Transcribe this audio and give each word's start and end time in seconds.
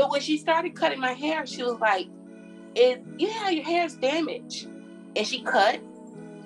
But 0.00 0.10
when 0.10 0.22
she 0.22 0.38
started 0.38 0.74
cutting 0.74 0.98
my 0.98 1.12
hair, 1.12 1.44
she 1.44 1.62
was 1.62 1.78
like, 1.78 2.08
"It, 2.74 3.04
yeah, 3.18 3.50
your 3.50 3.62
hair's 3.64 3.96
damaged," 3.96 4.66
and 5.14 5.26
she 5.26 5.42
cut, 5.42 5.78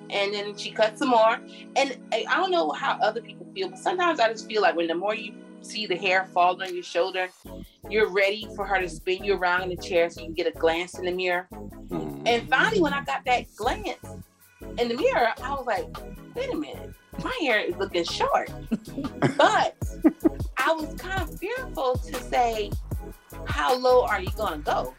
and 0.09 0.33
then 0.33 0.57
she 0.57 0.71
cut 0.71 0.99
some 0.99 1.07
more. 1.07 1.39
And 1.77 1.97
I 2.11 2.35
don't 2.35 2.51
know 2.51 2.71
how 2.71 2.99
other 3.01 3.21
people 3.21 3.47
feel, 3.55 3.69
but 3.69 3.79
sometimes 3.79 4.19
I 4.19 4.29
just 4.29 4.45
feel 4.45 4.61
like 4.61 4.75
when 4.75 4.87
the 4.87 4.95
more 4.95 5.15
you 5.15 5.35
see 5.61 5.85
the 5.85 5.95
hair 5.95 6.25
fall 6.33 6.61
on 6.61 6.73
your 6.73 6.83
shoulder, 6.83 7.29
you're 7.89 8.09
ready 8.09 8.45
for 8.57 8.65
her 8.65 8.81
to 8.81 8.89
spin 8.89 9.23
you 9.23 9.35
around 9.35 9.63
in 9.63 9.69
the 9.69 9.77
chair 9.77 10.09
so 10.09 10.19
you 10.19 10.25
can 10.27 10.33
get 10.33 10.47
a 10.47 10.59
glance 10.59 10.99
in 10.99 11.05
the 11.05 11.13
mirror. 11.13 11.47
Mhm. 11.53 12.27
And 12.27 12.49
finally, 12.49 12.81
when 12.81 12.91
I 12.91 13.05
got 13.05 13.23
that 13.23 13.45
glance 13.55 14.05
in 14.77 14.89
the 14.89 14.95
mirror, 14.95 15.33
I 15.41 15.51
was 15.51 15.65
like, 15.65 15.87
wait 16.35 16.53
a 16.53 16.57
minute, 16.57 16.93
my 17.23 17.37
hair 17.39 17.59
is 17.59 17.77
looking 17.77 18.03
short. 18.03 18.51
but 19.37 19.77
I 20.57 20.73
was 20.73 20.93
kind 20.97 21.21
of 21.21 21.39
fearful 21.39 21.95
to 21.95 22.15
say, 22.23 22.69
how 23.55 23.73
low 23.77 24.03
are 24.05 24.19
you 24.19 24.29
going 24.35 24.61
to 24.61 24.65
go? 24.65 24.93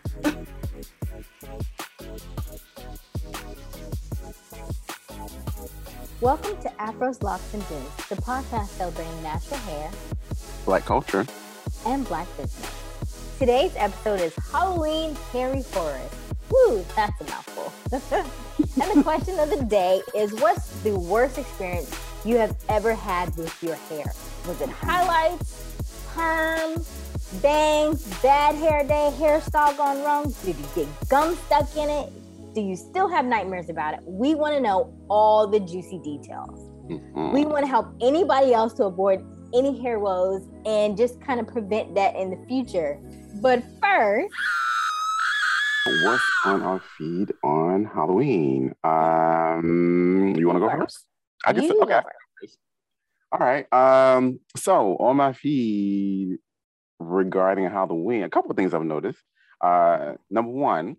Welcome 6.22 6.56
to 6.62 6.68
Afros, 6.78 7.22
Locks, 7.22 7.52
and 7.52 7.66
Dreams, 7.68 7.94
the 8.08 8.16
podcast 8.16 8.68
celebrating 8.68 9.22
natural 9.22 9.60
hair 9.60 9.90
Black 10.64 10.86
culture. 10.86 11.26
and 11.84 12.06
black 12.08 12.26
business. 12.38 13.38
Today's 13.38 13.72
episode 13.76 14.20
is 14.20 14.34
Halloween 14.50 15.14
Hairy 15.32 15.62
Forest. 15.62 16.14
Woo, 16.50 16.82
that's 16.96 17.20
a 17.20 17.24
mouthful. 17.24 17.72
and 18.82 18.98
the 18.98 19.02
question 19.02 19.38
of 19.38 19.50
the 19.50 19.64
day 19.66 20.00
is 20.14 20.32
what's 20.34 20.70
the 20.80 20.98
worst 20.98 21.36
experience 21.36 21.94
you 22.24 22.36
have 22.38 22.56
ever 22.70 22.94
had 22.94 23.36
with 23.36 23.62
your 23.62 23.74
hair? 23.74 24.06
Was 24.48 24.60
it 24.62 24.70
highlights, 24.70 25.62
perm, 26.14 26.82
bangs, 27.42 28.04
bad 28.22 28.54
hair 28.54 28.82
day, 28.84 29.12
hairstyle 29.18 29.76
gone 29.76 30.02
wrong? 30.02 30.34
Did 30.44 30.56
you 30.56 30.66
get 30.74 31.08
gum 31.08 31.36
stuck 31.46 31.76
in 31.76 31.88
it? 31.88 32.12
Do 32.54 32.60
you 32.60 32.76
still 32.76 33.08
have 33.08 33.24
nightmares 33.24 33.68
about 33.68 33.94
it? 33.94 34.00
We 34.04 34.34
want 34.34 34.54
to 34.54 34.60
know 34.60 34.92
all 35.08 35.46
the 35.46 35.60
juicy 35.60 35.98
details. 35.98 36.58
Mhm. 36.90 37.32
We 37.32 37.44
want 37.44 37.64
to 37.64 37.66
help 37.66 37.88
anybody 38.00 38.54
else 38.54 38.72
to 38.74 38.84
avoid 38.84 39.24
any 39.54 39.80
hair 39.80 39.98
woes 39.98 40.42
and 40.64 40.96
just 40.96 41.20
kind 41.20 41.40
of 41.40 41.46
prevent 41.46 41.94
that 41.94 42.16
in 42.16 42.30
the 42.30 42.46
future. 42.46 42.98
But 43.40 43.62
first, 43.82 44.34
What's 46.02 46.24
on 46.44 46.62
our 46.62 46.80
feed 46.98 47.32
on 47.44 47.84
Halloween? 47.84 48.74
Um, 48.82 50.34
you 50.36 50.48
want 50.48 50.56
to 50.56 50.60
go 50.60 50.68
first? 50.68 51.06
I 51.44 51.52
you 51.52 51.80
Okay. 51.80 52.00
All 53.30 53.38
right. 53.38 53.72
Um, 53.72 54.40
so 54.56 54.96
on 54.96 55.16
my 55.16 55.32
feed 55.32 56.38
regarding 56.98 57.68
Halloween, 57.70 58.22
a 58.22 58.30
couple 58.30 58.50
of 58.50 58.56
things 58.56 58.74
I've 58.74 58.82
noticed. 58.82 59.22
Uh, 59.60 60.14
number 60.30 60.50
one, 60.50 60.96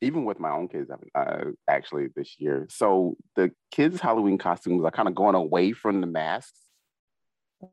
even 0.00 0.24
with 0.24 0.38
my 0.38 0.50
own 0.50 0.68
kids, 0.68 0.90
uh, 1.14 1.44
actually 1.68 2.08
this 2.14 2.36
year. 2.38 2.66
So 2.70 3.16
the 3.36 3.52
kids' 3.70 4.00
Halloween 4.00 4.38
costumes 4.38 4.84
are 4.84 4.90
kind 4.90 5.08
of 5.08 5.14
going 5.14 5.34
away 5.34 5.72
from 5.72 6.00
the 6.00 6.06
masks. 6.06 6.60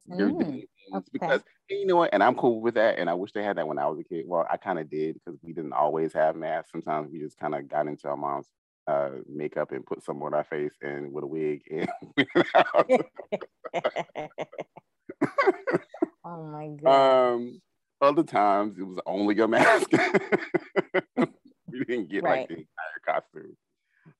Mm, 0.10 0.64
okay. 0.96 1.06
because 1.12 1.42
you 1.70 1.86
know 1.86 1.98
what, 1.98 2.14
and 2.14 2.24
I'm 2.24 2.36
cool 2.36 2.62
with 2.62 2.76
that. 2.76 2.98
And 2.98 3.10
I 3.10 3.14
wish 3.14 3.34
they 3.34 3.44
had 3.44 3.58
that 3.58 3.68
when 3.68 3.78
I 3.78 3.88
was 3.88 4.00
a 4.00 4.04
kid. 4.04 4.26
Well, 4.28 4.48
I 4.50 4.58
kind 4.58 4.80
of 4.80 4.90
did 4.90 5.16
because 5.16 5.40
we 5.42 5.54
didn't 5.54 5.74
always 5.74 6.14
have 6.14 6.36
masks. 6.36 6.72
Sometimes 6.72 7.12
we 7.12 7.20
just 7.20 7.38
kind 7.38 7.56
of 7.56 7.68
got 7.68 7.88
into 7.88 8.08
our 8.08 8.16
mom's 8.16 8.48
uh, 8.88 9.10
makeup 9.28 9.72
and 9.72 9.86
put 9.86 10.04
some 10.04 10.22
on 10.24 10.34
our 10.34 10.44
face 10.44 10.74
and 10.82 11.12
with 11.12 11.24
a 11.24 11.28
wig 11.28 11.62
and. 11.70 11.90
oh 16.32 16.44
my 16.52 16.68
god. 16.82 17.34
Um, 17.34 17.62
other 18.02 18.24
times 18.24 18.78
it 18.80 18.84
was 18.84 19.00
only 19.06 19.38
a 19.40 19.48
mask. 19.48 19.92
we 21.18 21.84
didn't 21.86 22.10
get 22.10 22.24
Right. 22.24 22.40
like 22.42 22.48
the 22.50 22.56
entire 22.56 23.22
costume. 23.22 23.58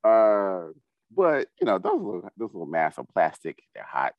Uh, 0.04 0.74
but 1.16 1.48
you 1.60 1.66
know, 1.66 1.78
those 1.80 2.02
little 2.02 2.22
those 2.38 2.54
little 2.54 2.66
masks 2.68 3.00
are 3.00 3.06
plastic. 3.14 3.60
They're 3.74 3.84
hot. 3.84 4.14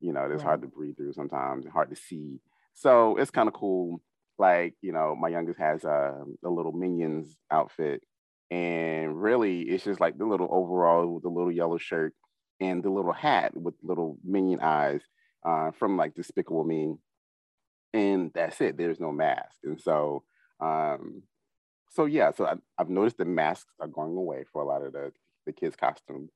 You 0.00 0.12
know, 0.12 0.30
it's 0.30 0.42
hard 0.42 0.62
to 0.62 0.68
breathe 0.68 0.96
through 0.96 1.12
sometimes 1.12 1.64
and 1.64 1.72
hard 1.72 1.90
to 1.90 1.96
see. 1.96 2.40
So 2.74 3.16
it's 3.16 3.30
kind 3.30 3.48
of 3.48 3.54
cool. 3.54 4.00
Like 4.38 4.74
you 4.82 4.92
know, 4.92 5.14
my 5.16 5.28
youngest 5.28 5.58
has 5.58 5.84
uh, 5.84 6.22
a 6.44 6.48
little 6.50 6.72
minions 6.72 7.36
outfit, 7.50 8.02
and 8.50 9.20
really, 9.20 9.62
it's 9.62 9.84
just 9.84 10.00
like 10.00 10.18
the 10.18 10.26
little 10.26 10.48
overall 10.50 11.06
with 11.14 11.22
the 11.22 11.30
little 11.30 11.52
yellow 11.52 11.78
shirt 11.78 12.12
and 12.60 12.82
the 12.82 12.90
little 12.90 13.12
hat 13.12 13.56
with 13.56 13.74
little 13.82 14.18
minion 14.24 14.60
eyes 14.60 15.00
uh, 15.46 15.70
from 15.72 15.96
like 15.96 16.14
Despicable 16.14 16.64
Me 16.64 16.94
and 17.96 18.30
that's 18.34 18.60
it. 18.60 18.76
There's 18.76 19.00
no 19.00 19.12
mask, 19.12 19.56
and 19.64 19.80
so, 19.80 20.22
um, 20.60 21.22
so 21.90 22.04
yeah. 22.04 22.30
So 22.32 22.46
I, 22.46 22.54
I've 22.78 22.90
noticed 22.90 23.18
the 23.18 23.24
masks 23.24 23.72
are 23.80 23.88
going 23.88 24.16
away 24.16 24.44
for 24.52 24.62
a 24.62 24.66
lot 24.66 24.82
of 24.82 24.92
the 24.92 25.12
the 25.46 25.52
kids' 25.52 25.76
costumes. 25.76 26.30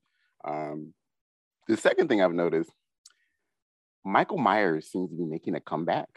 Um, 0.44 0.94
the 1.68 1.76
second 1.76 2.08
thing 2.08 2.22
I've 2.22 2.32
noticed, 2.32 2.70
Michael 4.04 4.38
Myers 4.38 4.90
seems 4.90 5.10
to 5.10 5.16
be 5.16 5.24
making 5.24 5.54
a 5.54 5.60
comeback. 5.60 6.08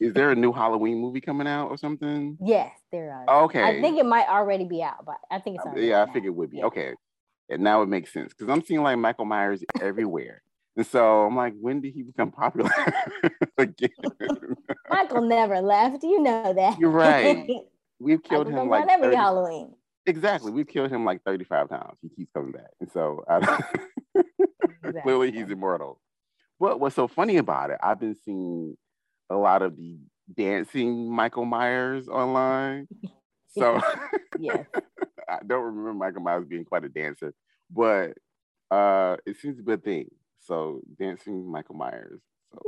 Is 0.00 0.14
there 0.14 0.30
a 0.30 0.34
new 0.34 0.52
Halloween 0.52 0.98
movie 0.98 1.20
coming 1.20 1.46
out 1.46 1.68
or 1.68 1.78
something? 1.78 2.36
yes, 2.44 2.72
there 2.90 3.12
are. 3.12 3.44
Okay. 3.44 3.62
I 3.62 3.80
think 3.80 3.98
it 3.98 4.06
might 4.06 4.28
already 4.28 4.64
be 4.64 4.82
out, 4.82 5.04
but 5.06 5.16
I 5.30 5.38
think 5.38 5.56
it's 5.56 5.66
already 5.66 5.86
yeah, 5.86 6.02
I 6.02 6.12
think 6.12 6.26
it 6.26 6.30
would 6.30 6.50
be. 6.50 6.58
Yeah. 6.58 6.66
Okay, 6.66 6.94
and 7.48 7.62
now 7.62 7.82
it 7.82 7.88
makes 7.88 8.12
sense 8.12 8.32
because 8.32 8.52
I'm 8.52 8.62
seeing 8.64 8.82
like 8.82 8.98
Michael 8.98 9.24
Myers 9.26 9.62
everywhere, 9.80 10.42
and 10.76 10.86
so 10.86 11.26
I'm 11.26 11.36
like, 11.36 11.54
when 11.60 11.80
did 11.80 11.94
he 11.94 12.02
become 12.02 12.30
popular 12.30 12.70
again? 13.58 13.90
Michael 14.88 15.22
never 15.22 15.60
left. 15.60 16.02
You 16.02 16.22
know 16.22 16.52
that. 16.54 16.78
You're 16.78 16.90
right. 16.90 17.48
We've 18.00 18.22
killed 18.22 18.48
him 18.48 18.68
like 18.68 18.88
every 18.88 19.08
30 19.08 19.16
Halloween. 19.16 19.74
Exactly. 20.06 20.50
We've 20.52 20.66
killed 20.66 20.90
him 20.90 21.04
like 21.04 21.22
35 21.24 21.68
times. 21.68 21.98
He 22.00 22.08
keeps 22.08 22.32
coming 22.32 22.52
back. 22.52 22.70
And 22.80 22.90
so 22.90 23.22
I, 23.28 23.62
clearly 25.02 25.30
he's 25.30 25.50
immortal. 25.50 26.00
But 26.58 26.80
what's 26.80 26.96
so 26.96 27.08
funny 27.08 27.36
about 27.36 27.70
it, 27.70 27.78
I've 27.82 28.00
been 28.00 28.16
seeing 28.24 28.76
a 29.28 29.36
lot 29.36 29.60
of 29.62 29.76
the 29.76 29.98
dancing 30.34 31.10
Michael 31.12 31.44
Myers 31.44 32.08
online. 32.08 32.88
So 33.48 33.80
Yes. 34.38 34.64
I 35.28 35.38
don't 35.46 35.62
remember 35.64 35.92
Michael 35.94 36.22
Myers 36.22 36.46
being 36.48 36.64
quite 36.64 36.84
a 36.84 36.88
dancer, 36.88 37.34
but 37.70 38.14
uh, 38.70 39.16
it 39.26 39.36
seems 39.38 39.58
to 39.58 39.62
be 39.62 39.72
a 39.72 39.76
thing. 39.76 40.10
So 40.40 40.80
dancing 40.98 41.50
Michael 41.50 41.76
Myers. 41.76 42.20
So 42.52 42.60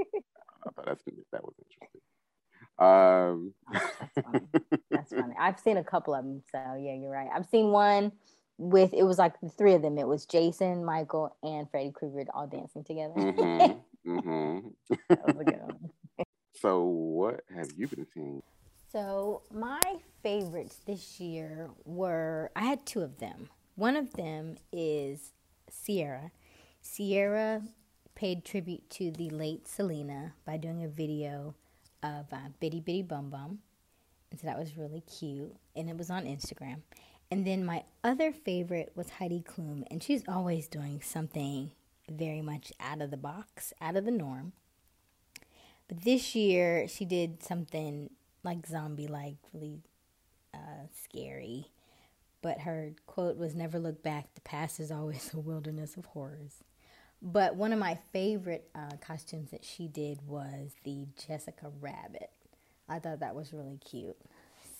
I 0.67 0.71
thought 0.71 0.87
that's, 0.87 1.05
that 1.33 1.43
was 1.45 1.55
interesting. 1.59 2.01
Um, 2.79 3.55
That's 3.73 4.27
funny. 4.27 4.41
That's 4.91 5.13
funny. 5.13 5.35
I've 5.39 5.59
seen 5.59 5.77
a 5.77 5.85
couple 5.85 6.15
of 6.15 6.25
them. 6.25 6.43
So 6.51 6.59
yeah, 6.81 6.95
you're 6.95 7.11
right. 7.11 7.29
I've 7.35 7.47
seen 7.47 7.69
one 7.71 8.13
with 8.59 8.93
it 8.95 9.03
was 9.03 9.19
like 9.19 9.41
the 9.41 9.49
three 9.49 9.75
of 9.75 9.83
them. 9.83 9.99
It 9.99 10.07
was 10.07 10.27
Jason, 10.27 10.85
Michael, 10.85 11.37
and 11.43 11.69
Freddy 11.71 11.91
Krueger 11.91 12.25
all 12.35 12.47
dancing 12.47 12.85
together. 12.85 13.15
mhm, 13.15 13.81
mhm. 14.07 14.73
that 15.09 15.27
was 15.27 15.37
a 15.41 15.45
good 15.45 15.61
one. 15.63 15.91
So 16.61 16.85
what 16.85 17.41
have 17.53 17.71
you 17.77 17.89
been 17.89 18.07
seeing? 18.15 18.41
So 18.93 19.43
my 19.53 19.81
favorites 20.23 20.77
this 20.87 21.19
year 21.19 21.71
were 21.85 22.53
I 22.55 22.65
had 22.67 22.87
two 22.87 23.01
of 23.01 23.19
them. 23.19 23.49
One 23.75 23.97
of 23.97 24.13
them 24.13 24.57
is 24.71 25.33
Ciara. 25.85 26.31
Ciara 26.83 27.63
paid 28.15 28.45
tribute 28.45 28.89
to 28.91 29.11
the 29.11 29.31
late 29.31 29.67
Selena 29.67 30.35
by 30.45 30.57
doing 30.57 30.83
a 30.83 30.89
video 30.89 31.55
of 32.03 32.27
uh, 32.33 32.49
Bidi 32.61 32.83
Bidi 32.83 33.07
Bom 33.07 33.31
Bom. 33.31 33.59
And 34.31 34.41
so 34.41 34.47
that 34.47 34.59
was 34.59 34.77
really 34.77 35.01
cute. 35.03 35.55
And 35.77 35.89
it 35.89 35.97
was 35.97 36.11
on 36.11 36.25
Instagram. 36.25 36.83
And 37.31 37.47
then 37.47 37.65
my 37.65 37.85
other 38.05 38.33
favorite 38.33 38.93
was 38.95 39.11
Heidi 39.11 39.43
Klum. 39.43 39.85
And 39.91 40.03
she's 40.03 40.25
always 40.29 40.69
doing 40.69 41.01
something 41.03 41.71
very 42.11 42.43
much 42.43 42.73
out 42.81 43.01
of 43.01 43.11
the 43.11 43.17
box, 43.17 43.73
out 43.81 43.97
of 43.97 44.05
the 44.05 44.11
norm. 44.11 44.53
But 45.89 46.03
this 46.05 46.35
year 46.35 46.89
she 46.89 47.05
did 47.05 47.43
something 47.43 48.11
like 48.43 48.67
zombie 48.67 49.07
like, 49.07 49.37
really 49.53 49.81
uh, 50.53 50.89
scary. 50.95 51.71
But 52.41 52.61
her 52.61 52.93
quote 53.07 53.37
was 53.37 53.55
never 53.55 53.79
look 53.79 54.03
back. 54.03 54.35
The 54.35 54.41
past 54.41 54.81
is 54.81 54.91
always 54.91 55.31
a 55.35 55.39
wilderness 55.39 55.97
of 55.97 56.07
horrors. 56.07 56.65
But 57.23 57.57
one 57.57 57.73
of 57.73 57.79
my 57.79 57.99
favorite 58.13 58.69
uh, 58.75 58.97
costumes 59.01 59.51
that 59.53 59.65
she 59.65 59.89
did 59.89 60.21
was 60.27 60.73
the 60.85 61.07
Jessica 61.27 61.71
Rabbit. 61.81 62.31
I 62.89 62.99
thought 62.99 63.21
that 63.21 63.35
was 63.37 63.53
really 63.53 63.79
cute. 63.79 64.17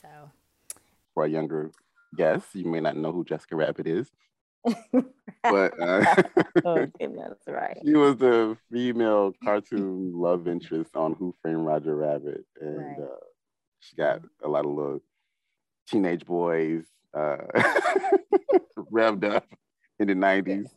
So, 0.03 0.09
For 1.15 1.25
a 1.25 1.29
younger 1.29 1.71
guest, 2.17 2.55
you 2.55 2.67
may 2.67 2.81
not 2.81 2.97
know 2.97 3.13
who 3.13 3.25
Jessica 3.25 3.57
Rabbit 3.57 3.87
is, 3.87 4.11
but 5.49 5.73
uh, 5.81 6.05
okay, 6.67 7.07
that's 7.17 7.47
right. 7.49 7.83
she 7.85 7.95
was 7.95 8.17
the 8.17 8.57
female 8.71 9.33
cartoon 9.43 10.13
love 10.15 10.49
interest 10.49 10.97
on 10.97 11.15
Who 11.15 11.35
Framed 11.43 11.67
Roger 11.67 11.97
Rabbit, 11.97 12.45
and 12.61 12.79
Right. 12.79 12.99
uh, 12.99 13.17
she 13.81 13.97
got 13.97 14.23
a 14.43 14.49
lot 14.49 14.65
of 14.65 14.73
little 14.73 15.01
teenage 15.89 16.25
boys 16.25 16.85
uh, 17.15 17.37
revved 18.93 19.25
up 19.25 19.47
in 19.99 20.09
the 20.09 20.15
nineties. 20.15 20.69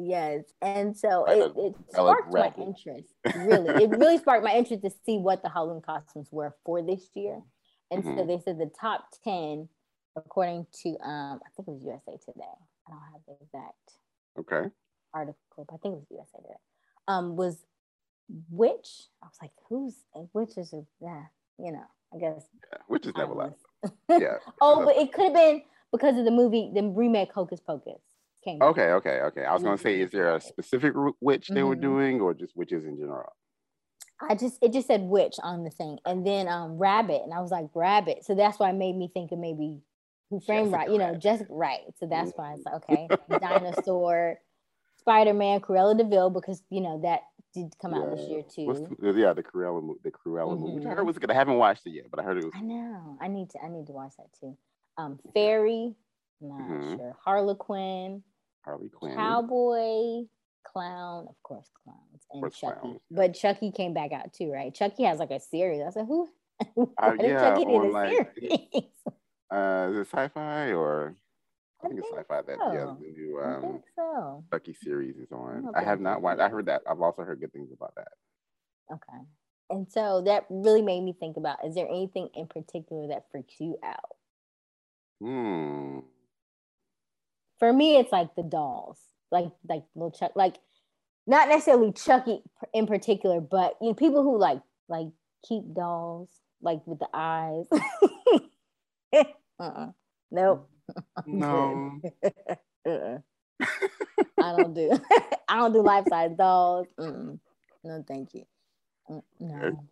Yes, 0.00 0.44
and 0.62 0.96
so 0.96 1.24
it, 1.24 1.52
it 1.56 1.74
sparked 1.90 2.32
my 2.32 2.52
interest. 2.56 3.08
Really, 3.34 3.82
it 3.82 3.90
really 3.90 4.18
sparked 4.18 4.44
my 4.44 4.54
interest 4.54 4.84
to 4.84 4.90
see 5.04 5.18
what 5.18 5.42
the 5.42 5.48
Halloween 5.48 5.82
costumes 5.82 6.28
were 6.30 6.54
for 6.64 6.82
this 6.82 7.08
year. 7.16 7.40
And 7.90 8.04
mm-hmm. 8.04 8.16
so 8.16 8.24
they 8.24 8.38
said 8.38 8.58
the 8.58 8.70
top 8.80 9.06
ten, 9.24 9.68
according 10.14 10.68
to 10.82 10.90
um, 11.04 11.40
I 11.44 11.48
think 11.56 11.66
it 11.66 11.70
was 11.72 11.82
USA 11.84 12.16
Today. 12.24 12.44
I 12.86 12.90
don't 12.92 13.00
have 13.12 13.20
the 13.26 13.34
exact 13.42 13.74
okay 14.38 14.70
article. 15.12 15.36
But 15.56 15.74
I 15.74 15.76
think 15.78 15.94
it 15.94 15.98
was 15.98 16.06
USA 16.10 16.38
Today. 16.42 16.60
Um, 17.08 17.34
was 17.34 17.56
witch. 18.50 19.08
I 19.20 19.26
was 19.26 19.38
like, 19.42 19.50
who's 19.68 19.94
witch 20.32 20.56
is 20.56 20.72
yeah, 21.00 21.24
you 21.58 21.72
know. 21.72 21.84
I 22.14 22.18
guess 22.18 22.44
yeah, 22.72 22.78
which 22.86 23.04
is 23.04 23.14
never 23.16 23.34
left. 23.34 23.58
yeah. 24.08 24.36
oh, 24.60 24.84
but 24.84 24.96
it 24.96 25.12
could 25.12 25.24
have 25.24 25.34
been 25.34 25.62
because 25.90 26.16
of 26.16 26.24
the 26.24 26.30
movie, 26.30 26.70
the 26.72 26.84
remake 26.84 27.32
Hocus 27.32 27.58
Pocus. 27.60 28.00
Okay, 28.46 28.90
okay, 28.90 29.20
okay. 29.20 29.44
I 29.44 29.52
was 29.52 29.62
gonna 29.62 29.78
say, 29.78 30.00
is 30.00 30.10
there 30.10 30.34
a 30.34 30.40
specific 30.40 30.94
witch 31.20 31.48
they 31.48 31.60
mm-hmm. 31.60 31.68
were 31.68 31.76
doing, 31.76 32.20
or 32.20 32.34
just 32.34 32.56
witches 32.56 32.84
in 32.84 32.96
general? 32.96 33.32
I 34.20 34.34
just 34.34 34.58
it 34.62 34.72
just 34.72 34.86
said 34.86 35.02
witch 35.02 35.36
on 35.42 35.64
the 35.64 35.70
thing, 35.70 35.98
and 36.04 36.26
then 36.26 36.48
um 36.48 36.78
rabbit, 36.78 37.22
and 37.24 37.32
I 37.32 37.40
was 37.40 37.50
like 37.50 37.66
rabbit, 37.74 38.24
so 38.24 38.34
that's 38.34 38.58
why 38.58 38.70
it 38.70 38.74
made 38.74 38.96
me 38.96 39.10
think 39.12 39.32
of 39.32 39.38
maybe 39.38 39.80
who 40.30 40.40
framed 40.40 40.72
right, 40.72 40.90
you 40.90 40.98
know, 40.98 41.14
just 41.14 41.44
right. 41.48 41.80
So 41.98 42.06
that's 42.06 42.32
why 42.34 42.54
it's 42.54 42.64
like 42.64 42.74
okay, 42.74 43.08
dinosaur, 43.40 44.38
Spider 44.98 45.34
Man, 45.34 45.60
Cruella 45.60 45.96
de 45.96 46.04
Vil, 46.04 46.30
because 46.30 46.62
you 46.70 46.80
know 46.80 47.00
that 47.02 47.20
did 47.54 47.74
come 47.80 47.94
out 47.94 48.08
yeah. 48.08 48.14
this 48.14 48.28
year 48.28 48.42
too. 48.42 48.96
The, 48.98 49.12
yeah, 49.12 49.32
the 49.32 49.42
Cruella, 49.42 49.94
the 50.02 50.10
Cruella 50.10 50.54
mm-hmm. 50.54 50.64
movie, 50.64 50.86
I 50.86 50.90
heard 50.90 50.98
mm-hmm. 50.98 51.06
was 51.06 51.18
good. 51.18 51.30
I 51.30 51.34
haven't 51.34 51.56
watched 51.56 51.86
it 51.86 51.90
yet, 51.90 52.06
but 52.10 52.20
I 52.20 52.24
heard 52.24 52.38
it 52.38 52.44
was. 52.44 52.52
I 52.54 52.60
know. 52.60 53.18
I 53.20 53.28
need 53.28 53.50
to. 53.50 53.58
I 53.62 53.68
need 53.68 53.86
to 53.86 53.92
watch 53.92 54.12
that 54.18 54.28
too. 54.38 54.56
Um, 54.96 55.18
Fairy, 55.32 55.94
not 56.40 56.60
mm-hmm. 56.60 56.96
sure. 56.96 57.16
Harlequin. 57.24 58.22
Harley 58.68 58.90
Quinn. 58.90 59.14
Cowboy, 59.14 60.26
clown, 60.64 61.26
of 61.28 61.34
course, 61.42 61.70
clowns, 61.82 62.26
and 62.32 62.42
course 62.42 62.58
Chucky. 62.58 62.98
But 63.10 63.34
Chucky 63.34 63.72
came 63.72 63.94
back 63.94 64.12
out 64.12 64.32
too, 64.34 64.50
right? 64.52 64.74
Chucky 64.74 65.04
has 65.04 65.18
like 65.18 65.30
a 65.30 65.40
series. 65.40 65.80
I 65.86 65.90
said, 65.90 66.06
who? 66.06 66.28
uh, 67.02 67.12
yeah, 67.18 67.40
Chucky 67.40 67.62
a 67.62 67.78
like, 67.78 68.34
series? 68.38 68.60
uh, 69.50 69.88
is 69.90 69.96
it 69.96 70.08
sci-fi 70.10 70.72
or? 70.72 71.16
I, 71.82 71.86
I 71.86 71.88
think, 71.88 72.00
it's 72.00 72.08
sci-fi 72.10 72.42
that 72.42 72.56
yeah, 72.74 72.94
the 72.98 73.12
new 73.16 73.40
um, 73.40 73.56
I 73.56 73.60
think 73.60 73.84
so. 73.94 74.44
Chucky 74.52 74.74
series 74.74 75.16
is 75.16 75.30
on. 75.30 75.70
I, 75.74 75.80
I 75.80 75.84
have 75.84 76.00
not 76.00 76.20
watched. 76.20 76.40
I 76.40 76.48
heard 76.48 76.66
that. 76.66 76.82
I've 76.90 77.00
also 77.00 77.22
heard 77.22 77.40
good 77.40 77.52
things 77.52 77.70
about 77.72 77.94
that. 77.94 78.08
Okay, 78.92 79.22
and 79.70 79.86
so 79.88 80.22
that 80.26 80.44
really 80.50 80.82
made 80.82 81.04
me 81.04 81.14
think 81.18 81.36
about: 81.36 81.58
Is 81.64 81.76
there 81.76 81.86
anything 81.88 82.30
in 82.34 82.48
particular 82.48 83.06
that 83.08 83.26
freaks 83.30 83.54
you 83.60 83.78
out? 83.84 84.16
Hmm 85.20 86.00
for 87.58 87.72
me, 87.72 87.96
it's 87.96 88.12
like 88.12 88.34
the 88.34 88.42
dolls, 88.42 88.98
like 89.30 89.50
like 89.68 89.84
little 89.94 90.10
Chuck, 90.10 90.32
like 90.34 90.56
not 91.26 91.48
necessarily 91.48 91.92
Chucky 91.92 92.42
in 92.72 92.86
particular, 92.86 93.40
but 93.40 93.74
you 93.80 93.88
know, 93.88 93.94
people 93.94 94.22
who 94.22 94.38
like 94.38 94.60
like 94.88 95.08
keep 95.46 95.74
dolls, 95.74 96.28
like 96.62 96.80
with 96.86 96.98
the 96.98 97.08
eyes. 97.12 97.66
uh-uh. 99.60 99.88
Nope. 100.30 100.70
No. 101.26 102.00
uh-uh. 102.86 103.18
I 104.40 104.56
don't 104.56 104.74
do. 104.74 104.90
I 105.48 105.56
don't 105.56 105.72
do 105.72 105.82
life 105.82 106.06
size 106.08 106.32
dolls. 106.36 106.86
Mm-mm. 106.98 107.38
No, 107.84 108.04
thank 108.06 108.34
you. 108.34 108.44
Mm, 109.10 109.22
no. 109.40 109.84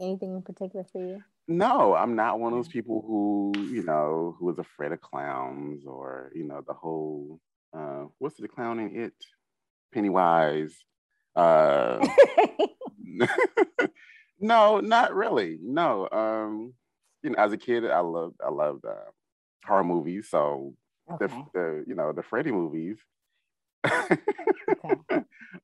Anything 0.00 0.36
in 0.36 0.42
particular 0.42 0.84
for 0.92 1.00
you? 1.00 1.22
No, 1.46 1.94
I'm 1.94 2.16
not 2.16 2.40
one 2.40 2.52
of 2.52 2.58
those 2.58 2.68
people 2.68 3.04
who, 3.06 3.52
you 3.70 3.82
know, 3.82 4.34
who 4.38 4.50
is 4.50 4.58
afraid 4.58 4.92
of 4.92 5.00
clowns 5.00 5.84
or, 5.86 6.32
you 6.34 6.44
know, 6.44 6.62
the 6.66 6.72
whole 6.72 7.40
uh 7.76 8.04
what's 8.18 8.36
the 8.36 8.48
clown 8.48 8.78
in 8.78 8.98
it? 8.98 9.14
Pennywise. 9.92 10.74
Uh 11.36 12.06
no, 14.40 14.80
not 14.80 15.14
really. 15.14 15.58
No. 15.62 16.08
Um, 16.10 16.74
you 17.22 17.30
know, 17.30 17.36
as 17.38 17.52
a 17.52 17.56
kid 17.56 17.84
I 17.84 18.00
loved 18.00 18.36
I 18.44 18.50
loved 18.50 18.84
uh, 18.84 19.10
horror 19.64 19.84
movies. 19.84 20.28
So 20.30 20.74
okay. 21.12 21.26
the, 21.26 21.44
the 21.54 21.84
you 21.86 21.94
know, 21.94 22.12
the 22.12 22.22
Freddy 22.22 22.52
movies 22.52 22.98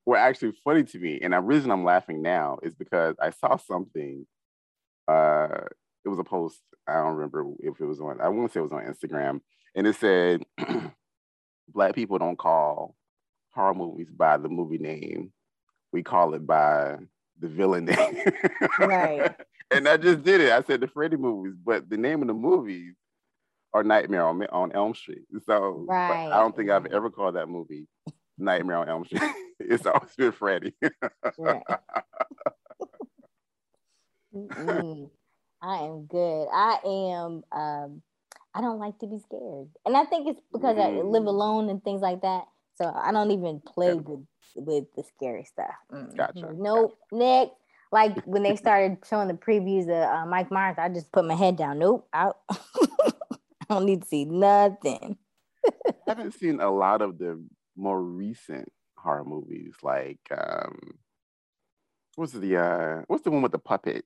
were 0.05 0.17
actually 0.17 0.53
funny 0.63 0.83
to 0.83 0.99
me. 0.99 1.19
And 1.21 1.33
the 1.33 1.39
reason 1.39 1.71
I'm 1.71 1.83
laughing 1.83 2.21
now 2.21 2.59
is 2.63 2.75
because 2.75 3.15
I 3.19 3.31
saw 3.31 3.57
something 3.57 4.25
uh, 5.07 5.65
it 6.05 6.09
was 6.09 6.19
a 6.19 6.23
post. 6.23 6.59
I 6.87 6.93
don't 6.95 7.15
remember 7.15 7.45
if 7.59 7.79
it 7.79 7.85
was 7.85 7.99
on. 7.99 8.19
I 8.21 8.29
won't 8.29 8.51
say 8.51 8.59
it 8.59 8.63
was 8.63 8.71
on 8.71 8.83
Instagram, 8.83 9.41
and 9.75 9.87
it 9.87 9.95
said, 9.95 10.43
"Black 11.69 11.95
people 11.95 12.17
don't 12.17 12.37
call 12.37 12.95
horror 13.53 13.73
movies 13.73 14.09
by 14.15 14.37
the 14.37 14.49
movie 14.49 14.77
name. 14.77 15.31
We 15.91 16.03
call 16.03 16.33
it 16.33 16.45
by 16.45 16.97
the 17.39 17.47
villain 17.47 17.85
name." 17.85 18.17
right. 18.79 19.35
and 19.69 19.87
I 19.87 19.97
just 19.97 20.23
did 20.23 20.41
it. 20.41 20.51
I 20.51 20.63
said 20.63 20.81
the 20.81 20.87
Freddy 20.87 21.17
movies, 21.17 21.55
but 21.63 21.89
the 21.89 21.97
name 21.97 22.21
of 22.21 22.27
the 22.27 22.33
movies 22.33 22.95
are 23.73 23.83
Nightmare 23.83 24.25
on, 24.25 24.43
on 24.47 24.71
Elm 24.73 24.93
Street. 24.95 25.23
So 25.45 25.85
right. 25.87 26.27
I 26.27 26.39
don't 26.39 26.55
think 26.55 26.69
I've 26.69 26.87
ever 26.87 27.09
called 27.09 27.35
that 27.35 27.47
movie 27.47 27.87
Nightmare 28.37 28.77
on 28.77 28.89
Elm 28.89 29.05
Street. 29.05 29.21
it's 29.59 29.85
always 29.85 30.13
been 30.17 30.31
Freddy. 30.31 30.73
right. 31.37 31.63
I 34.33 35.77
am 35.77 36.05
good. 36.05 36.47
I 36.53 36.77
am. 36.85 37.43
Um, 37.51 38.01
I 38.53 38.61
don't 38.61 38.79
like 38.79 38.99
to 38.99 39.07
be 39.07 39.19
scared, 39.19 39.69
and 39.85 39.95
I 39.95 40.05
think 40.05 40.27
it's 40.27 40.41
because 40.51 40.75
mm. 40.75 40.85
I 40.85 41.01
live 41.01 41.23
mm. 41.23 41.27
alone 41.27 41.69
and 41.69 41.83
things 41.83 42.01
like 42.01 42.21
that. 42.21 42.45
So 42.75 42.91
I 42.93 43.11
don't 43.11 43.31
even 43.31 43.61
play 43.61 43.87
yeah. 43.87 43.93
with 43.93 44.25
with 44.55 44.85
the 44.95 45.03
scary 45.15 45.43
stuff. 45.45 45.75
Mm. 45.91 46.15
Gotcha. 46.15 46.53
Nope. 46.53 46.97
Gotcha. 47.11 47.23
Next. 47.23 47.55
Like 47.91 48.23
when 48.25 48.43
they 48.43 48.55
started 48.55 48.99
showing 49.07 49.27
the 49.27 49.33
previews 49.33 49.83
of 49.83 49.89
uh, 49.89 50.25
Mike 50.25 50.49
Myers, 50.49 50.77
I 50.77 50.87
just 50.87 51.11
put 51.11 51.25
my 51.25 51.35
head 51.35 51.57
down. 51.57 51.79
Nope. 51.79 52.07
I, 52.13 52.31
I 52.49 53.11
don't 53.69 53.85
need 53.85 54.03
to 54.03 54.07
see 54.07 54.23
nothing. 54.23 55.17
I 55.67 55.93
haven't 56.07 56.33
seen 56.33 56.61
a 56.61 56.71
lot 56.71 57.01
of 57.01 57.17
the 57.17 57.43
more 57.75 58.01
recent 58.01 58.71
horror 58.97 59.25
movies. 59.25 59.75
Like, 59.83 60.19
um, 60.31 60.99
what's 62.15 62.31
the 62.31 62.57
uh, 62.57 63.01
what's 63.07 63.23
the 63.23 63.31
one 63.31 63.41
with 63.41 63.51
the 63.51 63.59
puppet? 63.59 64.05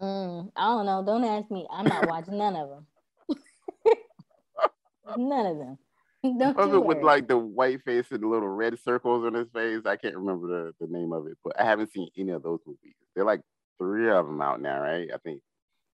Mm, 0.00 0.50
I 0.56 0.64
don't 0.66 0.86
know. 0.86 1.02
Don't 1.04 1.24
ask 1.24 1.50
me. 1.50 1.66
I'm 1.70 1.86
not 1.86 2.08
watching 2.08 2.38
none 2.38 2.56
of 2.56 2.68
them. 2.68 2.86
none 5.16 5.46
of 5.46 5.58
them. 5.58 5.78
Don't 6.38 6.74
it 6.74 6.84
with 6.84 7.02
like 7.02 7.28
the 7.28 7.36
white 7.36 7.82
face 7.84 8.06
and 8.10 8.22
the 8.22 8.26
little 8.26 8.48
red 8.48 8.78
circles 8.78 9.26
on 9.26 9.34
his 9.34 9.48
face. 9.52 9.82
I 9.84 9.96
can't 9.96 10.16
remember 10.16 10.46
the, 10.46 10.86
the 10.86 10.90
name 10.90 11.12
of 11.12 11.26
it, 11.26 11.36
but 11.44 11.60
I 11.60 11.64
haven't 11.64 11.92
seen 11.92 12.08
any 12.16 12.30
of 12.30 12.42
those 12.42 12.60
movies. 12.66 12.94
They're 13.14 13.26
like 13.26 13.42
three 13.78 14.10
of 14.10 14.26
them 14.26 14.40
out 14.40 14.60
now, 14.60 14.80
right? 14.80 15.08
I 15.12 15.18
think. 15.18 15.42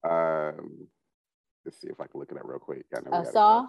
Um, 0.09 0.87
let's 1.65 1.81
see 1.81 1.89
if 1.89 2.01
I 2.01 2.07
can 2.07 2.21
look 2.21 2.31
at 2.31 2.37
it 2.37 2.43
up 2.43 2.49
real 2.49 2.61
quick. 2.61 2.87
I 2.97 3.01
know 3.01 3.17
uh, 3.17 3.25
Saw. 3.25 3.67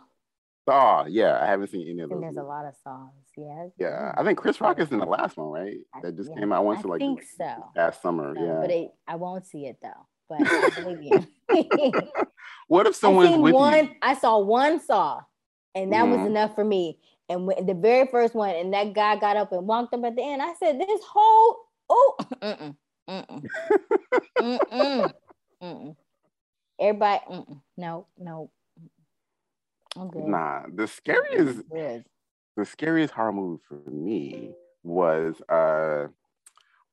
Saw, 0.69 1.05
yeah, 1.07 1.39
I 1.41 1.47
haven't 1.47 1.71
seen 1.71 1.89
any 1.89 2.01
of 2.01 2.09
those. 2.09 2.17
And 2.17 2.23
there's 2.23 2.35
movies. 2.35 2.45
a 2.45 2.47
lot 2.47 2.65
of 2.65 2.75
songs, 2.83 3.11
yeah. 3.35 3.67
Yeah, 3.79 4.13
I 4.15 4.23
think 4.23 4.37
Chris 4.37 4.61
Rock 4.61 4.79
is 4.79 4.91
in 4.91 4.99
the 4.99 5.05
last 5.05 5.35
one, 5.35 5.49
right? 5.49 5.77
That 6.03 6.15
just 6.15 6.29
yeah, 6.29 6.39
came 6.39 6.53
out. 6.53 6.63
once, 6.63 6.85
I 6.85 6.89
like 6.89 6.99
think 6.99 7.23
so. 7.23 7.65
last 7.75 8.03
summer, 8.03 8.35
no, 8.35 8.45
yeah. 8.45 8.61
But 8.61 8.69
it, 8.69 8.91
I 9.07 9.15
won't 9.15 9.47
see 9.47 9.65
it 9.65 9.77
though 9.81 10.07
but 10.39 10.47
I 10.47 10.81
believe 10.81 11.27
you. 11.49 11.91
what 12.67 12.87
if 12.87 12.95
someone's 12.95 13.37
with 13.37 13.53
one, 13.53 13.85
you? 13.85 13.95
I 14.01 14.15
saw 14.15 14.39
one 14.39 14.79
saw, 14.79 15.21
and 15.75 15.91
that 15.93 16.05
mm. 16.05 16.11
was 16.11 16.19
mm-hmm. 16.19 16.27
enough 16.27 16.55
for 16.55 16.63
me. 16.63 16.99
And 17.29 17.47
when, 17.47 17.65
the 17.65 17.73
very 17.73 18.07
first 18.07 18.35
one, 18.35 18.55
and 18.55 18.73
that 18.73 18.93
guy 18.93 19.17
got 19.17 19.37
up 19.37 19.51
and 19.51 19.67
walked 19.67 19.93
up 19.93 20.03
at 20.03 20.15
the 20.15 20.21
end. 20.21 20.41
I 20.41 20.53
said, 20.53 20.79
"This 20.79 21.01
whole 21.03 21.57
oh, 21.89 22.15
mm-mm, 22.41 22.75
mm-mm, 23.09 23.47
mm-mm, 24.39 25.13
mm-mm. 25.63 25.95
everybody, 26.79 27.21
mm-mm. 27.29 27.61
no, 27.77 28.07
no." 28.17 28.51
I'm 29.97 30.09
good. 30.09 30.23
Nah, 30.23 30.63
the 30.73 30.87
scariest, 30.87 31.63
the 31.69 32.65
scariest 32.65 33.13
horror 33.13 33.33
movie 33.33 33.61
for 33.67 33.89
me 33.89 34.51
was 34.83 35.41
uh, 35.49 36.07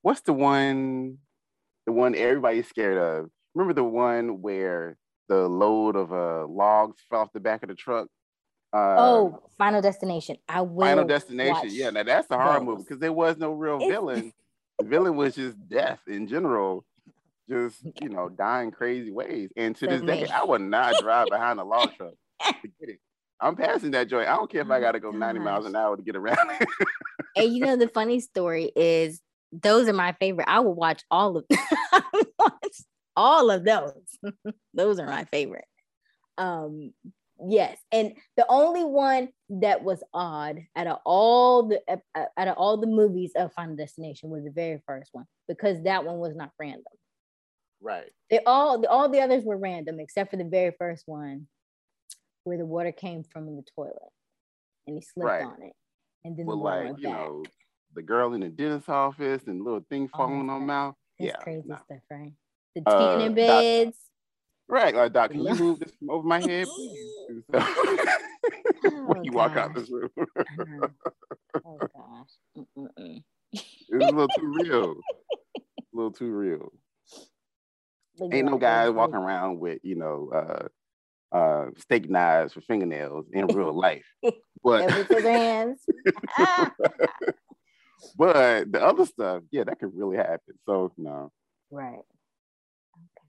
what's 0.03 0.23
the 0.23 0.33
one 0.33 1.19
the 1.89 1.93
one 1.93 2.15
everybody's 2.15 2.69
scared 2.69 2.99
of. 2.99 3.31
Remember 3.55 3.73
the 3.73 3.83
one 3.83 4.43
where 4.43 4.99
the 5.31 5.49
load 5.49 5.97
of 5.97 6.13
uh, 6.13 6.47
logs 6.47 7.01
fell 7.09 7.21
off 7.21 7.33
the 7.33 7.41
back 7.41 7.63
of 7.63 7.71
the 7.71 7.75
truck? 7.75 8.09
Uh, 8.75 8.97
oh, 8.99 9.43
Final 9.57 9.81
Destination. 9.81 10.37
I 10.47 10.61
will. 10.61 10.85
Final 10.85 11.07
Destination. 11.07 11.71
Yeah, 11.71 11.89
now 11.89 12.03
that's 12.03 12.31
a 12.31 12.37
horror 12.37 12.61
movie 12.61 12.83
because 12.83 12.99
there 12.99 13.13
was 13.13 13.39
no 13.39 13.53
real 13.53 13.79
villain. 13.79 14.35
the 14.79 14.85
villain 14.85 15.17
was 15.17 15.35
just 15.35 15.57
death 15.67 16.01
in 16.07 16.29
general, 16.29 16.85
just 17.49 17.77
you 18.03 18.11
know, 18.11 18.29
dying 18.29 18.71
crazy 18.71 19.11
ways. 19.11 19.49
And 19.57 19.75
to 19.77 19.87
this 19.87 20.03
day, 20.03 20.27
I 20.27 20.45
would 20.45 20.61
not 20.61 21.01
drive 21.01 21.29
behind 21.31 21.59
a 21.59 21.65
log 21.65 21.95
truck 21.97 22.13
to 22.43 22.69
get 22.79 22.91
it. 22.91 22.99
I'm 23.41 23.57
passing 23.57 23.93
that 23.93 24.09
joint. 24.09 24.29
I 24.29 24.37
don't 24.37 24.53
care 24.53 24.61
if 24.61 24.69
oh 24.69 24.75
I 24.75 24.81
got 24.81 24.93
to 24.93 25.01
go 25.01 25.11
90 25.11 25.41
miles 25.41 25.65
an 25.65 25.75
hour 25.75 25.97
to 25.97 26.03
get 26.03 26.17
around. 26.17 26.37
It. 27.37 27.45
And 27.45 27.55
you 27.55 27.65
know 27.65 27.77
the 27.77 27.89
funny 27.89 28.21
story 28.21 28.73
is 28.75 29.21
those 29.53 29.89
are 29.89 29.93
my 29.95 30.13
favorite. 30.21 30.49
I 30.49 30.61
will 30.61 30.75
watch 30.75 31.03
all 31.11 31.37
of 31.39 31.45
all 33.17 33.51
of 33.51 33.65
those. 33.65 34.19
those 34.75 34.99
are 34.99 35.07
my 35.07 35.25
favorite. 35.25 35.65
Um, 36.37 36.93
yes, 37.49 37.79
and 37.91 38.13
the 38.37 38.47
only 38.49 38.85
one 38.85 39.29
that 39.49 39.83
was 39.83 40.03
odd 40.15 40.61
out 40.77 40.87
of 40.87 40.99
all 41.05 41.69
the 41.69 41.81
uh, 41.89 42.25
out 42.37 42.49
of 42.49 42.57
all 42.57 42.77
the 42.77 42.87
movies 42.87 43.33
of 43.37 43.53
Final 43.55 43.77
Destination 43.77 44.31
was 44.31 44.45
the 44.45 44.51
very 44.51 44.81
first 44.87 45.11
one 45.13 45.25
because 45.49 45.83
that 45.85 46.05
one 46.05 46.19
was 46.19 46.37
not 46.37 46.51
random. 46.61 46.85
Right. 47.81 48.11
They 48.31 48.41
all 48.45 48.85
all 48.87 49.09
the 49.09 49.21
others 49.21 49.45
were 49.45 49.57
random 49.57 50.01
except 50.01 50.31
for 50.31 50.37
the 50.37 50.45
very 50.45 50.75
first 50.79 51.05
one, 51.07 51.49
where 52.45 52.59
the 52.59 52.67
water 52.67 52.93
came 52.93 53.25
from 53.25 53.49
in 53.49 53.57
the 53.57 53.65
toilet, 53.75 54.13
and 54.87 54.97
he 54.97 55.03
slipped 55.03 55.27
Right. 55.29 55.45
on 55.45 55.63
it, 55.63 55.73
and 56.25 56.37
then 56.37 56.47
Well, 56.47 56.57
the 56.57 56.63
water 56.63 56.77
like 56.79 56.85
went 56.93 56.99
you 57.03 57.09
back. 57.09 57.19
know, 57.19 57.43
the 57.95 58.03
girl 58.03 58.33
in 58.35 58.41
the 58.41 58.49
dentist 58.49 58.89
office 58.89 59.43
and 59.47 59.63
little 59.65 59.85
thing 59.89 60.09
Oh, 60.15 60.19
falling 60.19 60.51
on 60.51 60.61
snap. 60.61 60.67
mouth. 60.67 60.95
That's 61.19 61.33
yeah, 61.33 61.43
crazy 61.43 61.63
no. 61.67 61.77
stuff, 61.85 61.99
right? 62.11 62.33
The 62.75 62.83
Uh, 62.87 63.09
tanning 63.19 63.35
doc- 63.35 63.37
beds. 63.37 63.97
Right, 64.71 64.95
like 64.95 65.13
Doc, 65.15 65.31
can 65.31 65.45
you 65.45 65.55
move 65.55 65.81
this 65.81 65.93
from 65.99 66.11
over 66.11 66.27
my 66.29 66.41
head, 66.41 66.69
please? 66.75 66.99
So, 67.51 67.59
when 69.07 69.19
Oh, 69.19 69.23
you 69.23 69.33
walk 69.33 69.57
out 69.57 69.75
this 69.75 69.91
room, 69.91 70.11
Uh-huh. 70.19 70.89
oh 71.65 71.79
gosh. 71.95 72.31
Mm-mm-mm. 72.77 73.25
it's 73.53 73.91
a 73.91 73.97
little 73.97 74.29
too 74.29 74.47
real. 74.47 74.93
a 74.93 75.97
little 75.97 76.13
too 76.13 76.31
real. 76.31 76.73
Look 78.19 78.35
Ain't 78.35 78.45
no 78.47 78.53
all 78.53 78.59
guy 78.59 78.89
walking 78.91 79.15
movies. 79.17 79.27
around 79.27 79.59
with 79.61 79.79
you 79.83 79.95
know 79.95 80.69
uh, 81.33 81.37
uh, 81.37 81.67
steak 81.79 82.11
knives 82.11 82.53
for 82.53 82.61
fingernails 82.61 83.27
in 83.33 83.47
real 83.49 83.73
life. 83.73 84.07
But 84.63 84.91
hands. 85.23 85.81
But 88.17 88.73
the 88.73 88.83
other 88.85 89.05
stuff, 89.07 89.43
yeah, 89.51 89.65
that 89.65 89.79
could 89.79 89.95
really 89.95 90.17
happen. 90.17 90.55
So 90.67 90.93
no, 90.97 91.31
Right. 91.71 91.99
Okay. 92.97 93.29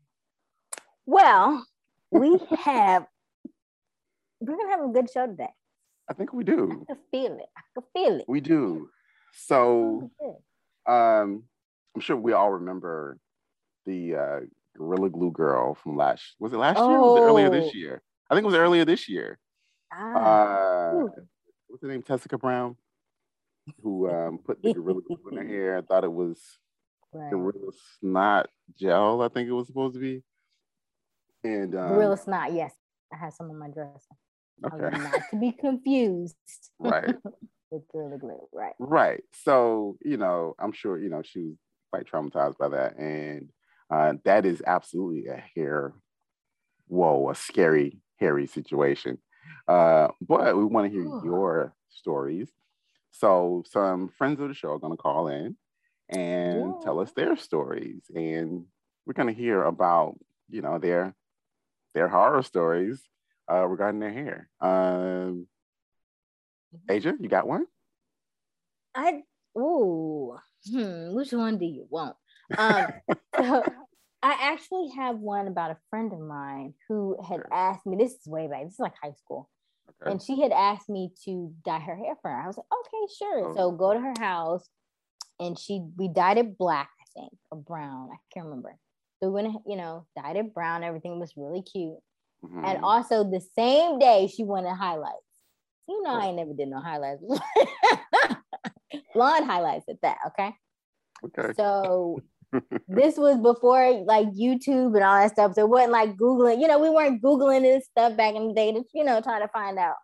Well, 1.05 1.65
we 2.11 2.37
have 2.59 3.05
we're 4.39 4.55
gonna 4.55 4.69
have 4.69 4.89
a 4.89 4.93
good 4.93 5.09
show 5.11 5.27
today. 5.27 5.49
I 6.09 6.13
think 6.13 6.33
we 6.33 6.43
do. 6.43 6.85
I 6.89 6.93
can 6.93 7.01
feel 7.11 7.33
it. 7.37 7.49
I 7.57 7.61
can 7.73 7.83
feel 7.93 8.19
it. 8.19 8.25
We 8.27 8.39
do. 8.41 8.89
So 9.33 10.09
Oh, 10.21 10.91
um, 10.91 11.43
I'm 11.95 12.01
sure 12.01 12.15
we 12.15 12.33
all 12.33 12.51
remember 12.51 13.19
the 13.85 14.15
uh, 14.15 14.39
Gorilla 14.77 15.09
Glue 15.09 15.31
girl 15.31 15.75
from 15.75 15.97
last. 15.97 16.35
Was 16.39 16.53
it 16.53 16.57
last 16.57 16.77
year? 16.77 16.85
Or 16.97 17.13
was 17.13 17.21
it 17.21 17.25
earlier 17.25 17.49
this 17.49 17.65
Oh. 17.67 17.77
year? 17.77 18.01
I 18.29 18.33
think 18.35 18.43
it 18.43 18.47
was 18.47 18.55
earlier 18.55 18.85
this 18.85 19.07
year. 19.09 19.37
Ah, 19.91 20.15
Uh, 20.15 21.03
what's 21.67 21.81
her 21.83 21.87
name? 21.89 22.01
Tessica 22.01 22.37
Brown, 22.37 22.75
who 23.81 24.09
um, 24.09 24.39
put 24.45 24.61
the 24.61 24.73
Gorilla 24.73 25.01
Glue 25.01 25.19
in 25.31 25.37
her 25.37 25.47
hair. 25.47 25.77
I 25.77 25.81
thought 25.81 26.03
it 26.03 26.11
was 26.11 26.41
right. 27.13 27.31
Gorilla 27.31 27.71
Snot 27.99 28.47
gel. 28.77 29.21
I 29.21 29.29
think 29.29 29.49
it 29.49 29.53
was 29.53 29.67
supposed 29.67 29.95
to 29.95 29.99
be. 29.99 30.23
And 31.43 31.75
um, 31.75 31.89
Gorilla 31.89 32.17
snot, 32.17 32.53
yes. 32.53 32.73
I 33.13 33.17
have 33.17 33.33
some 33.33 33.49
on 33.49 33.57
my 33.57 33.69
dresser. 33.69 33.93
Was 34.61 34.73
Okay. 34.73 34.97
not 34.97 35.21
to 35.31 35.37
be 35.39 35.51
confused 35.53 36.35
right. 36.79 37.15
with 37.71 37.83
Gorilla 37.91 38.17
Glue. 38.17 38.47
Right. 38.51 38.73
Right. 38.77 39.23
So, 39.43 39.97
you 40.03 40.17
know, 40.17 40.55
I'm 40.59 40.73
sure, 40.73 40.99
you 40.99 41.09
know, 41.09 41.21
she 41.23 41.39
was 41.39 41.57
quite 41.91 42.05
traumatized 42.11 42.57
by 42.57 42.69
that. 42.69 42.97
And 42.97 43.49
uh, 43.89 44.13
that 44.25 44.45
is 44.45 44.61
absolutely 44.67 45.27
a 45.27 45.41
hair, 45.55 45.93
whoa, 46.87 47.29
a 47.29 47.35
scary, 47.35 47.99
hairy 48.17 48.47
situation. 48.47 49.17
Uh, 49.67 50.09
but 50.21 50.57
we 50.57 50.65
want 50.65 50.87
to 50.87 50.91
hear 50.91 51.05
your 51.23 51.73
stories. 51.89 52.49
So, 53.11 53.63
some 53.69 54.09
friends 54.09 54.39
of 54.39 54.47
the 54.47 54.53
show 54.53 54.69
are 54.73 54.79
going 54.79 54.95
to 54.95 55.01
call 55.01 55.27
in 55.27 55.57
and 56.09 56.73
tell 56.81 56.99
us 56.99 57.11
their 57.11 57.35
stories. 57.37 58.01
And 58.13 58.65
we're 59.05 59.13
going 59.13 59.33
to 59.33 59.41
hear 59.41 59.63
about, 59.63 60.17
you 60.49 60.61
know, 60.61 60.79
their 60.79 61.15
their 61.93 62.07
horror 62.07 62.43
stories 62.43 63.01
uh, 63.51 63.65
regarding 63.65 63.99
their 63.99 64.13
hair. 64.13 64.49
Um, 64.61 65.47
Asia, 66.89 67.15
you 67.19 67.29
got 67.29 67.47
one? 67.47 67.65
I 68.95 69.21
ooh, 69.57 70.37
hmm, 70.69 71.13
which 71.13 71.31
one 71.31 71.57
do 71.57 71.65
you 71.65 71.87
want? 71.89 72.15
Um, 72.57 72.87
so 73.37 73.63
I 74.21 74.37
actually 74.53 74.89
have 74.95 75.17
one 75.17 75.47
about 75.47 75.71
a 75.71 75.77
friend 75.89 76.11
of 76.11 76.19
mine 76.19 76.73
who 76.87 77.17
had 77.27 77.41
asked 77.51 77.85
me. 77.85 77.97
This 77.97 78.13
is 78.13 78.27
way 78.27 78.47
back. 78.47 78.65
This 78.65 78.73
is 78.73 78.79
like 78.79 78.95
high 79.01 79.13
school, 79.13 79.49
Okay. 80.01 80.11
and 80.11 80.21
she 80.21 80.41
had 80.41 80.51
asked 80.51 80.89
me 80.89 81.11
to 81.25 81.53
dye 81.65 81.79
her 81.79 81.95
hair 81.95 82.15
for 82.21 82.29
her. 82.29 82.41
I 82.41 82.47
was 82.47 82.57
like, 82.57 82.65
okay, 82.71 83.13
sure. 83.17 83.49
Oh. 83.49 83.55
So 83.55 83.71
go 83.71 83.93
to 83.93 83.99
her 83.99 84.13
house, 84.19 84.67
and 85.39 85.57
she 85.57 85.83
we 85.97 86.07
dyed 86.07 86.37
it 86.37 86.57
black, 86.57 86.89
I 86.99 87.19
think, 87.19 87.33
or 87.51 87.57
brown. 87.57 88.09
I 88.11 88.17
can't 88.33 88.45
remember. 88.45 88.75
So 89.19 89.29
we 89.29 89.41
went, 89.41 89.55
you 89.67 89.75
know, 89.75 90.05
dyed 90.15 90.37
it 90.37 90.53
brown. 90.53 90.83
Everything 90.83 91.19
was 91.19 91.33
really 91.35 91.61
cute. 91.61 91.97
Mhm. 92.45 92.65
And 92.65 92.83
also 92.83 93.23
the 93.23 93.41
same 93.55 93.99
day 93.99 94.27
she 94.27 94.43
wanted 94.43 94.75
highlights. 94.75 95.17
You 95.87 96.03
know, 96.03 96.11
I 96.11 96.31
never 96.31 96.53
did 96.53 96.69
no 96.69 96.79
highlights. 96.79 97.23
Blonde 99.13 99.45
highlights 99.45 99.89
at 99.89 100.01
that, 100.01 100.17
okay? 100.27 100.53
okay. 101.25 101.53
So 101.57 102.21
this 102.87 103.17
was 103.17 103.37
before 103.37 104.03
like 104.05 104.27
YouTube 104.29 104.95
and 104.95 105.03
all 105.03 105.19
that 105.19 105.31
stuff. 105.31 105.53
So 105.53 105.61
it 105.61 105.69
wasn't 105.69 105.91
like 105.91 106.15
Googling, 106.15 106.61
you 106.61 106.67
know, 106.67 106.79
we 106.79 106.89
weren't 106.89 107.21
Googling 107.21 107.61
this 107.61 107.85
stuff 107.85 108.17
back 108.17 108.35
in 108.35 108.49
the 108.49 108.53
day 108.53 108.71
to, 108.71 108.83
you 108.93 109.03
know, 109.03 109.21
try 109.21 109.39
to 109.39 109.47
find 109.49 109.77
out 109.77 109.95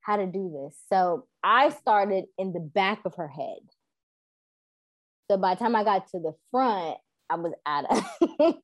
how 0.00 0.16
to 0.16 0.26
do 0.26 0.50
this. 0.52 0.78
So 0.88 1.26
I 1.42 1.70
started 1.70 2.24
in 2.38 2.52
the 2.52 2.60
back 2.60 3.00
of 3.04 3.14
her 3.16 3.28
head. 3.28 3.58
So 5.30 5.36
by 5.38 5.54
the 5.54 5.60
time 5.60 5.74
I 5.74 5.84
got 5.84 6.08
to 6.08 6.18
the 6.18 6.32
front, 6.50 6.96
I 7.30 7.36
was 7.36 7.54
out 7.64 7.86
of 7.90 8.04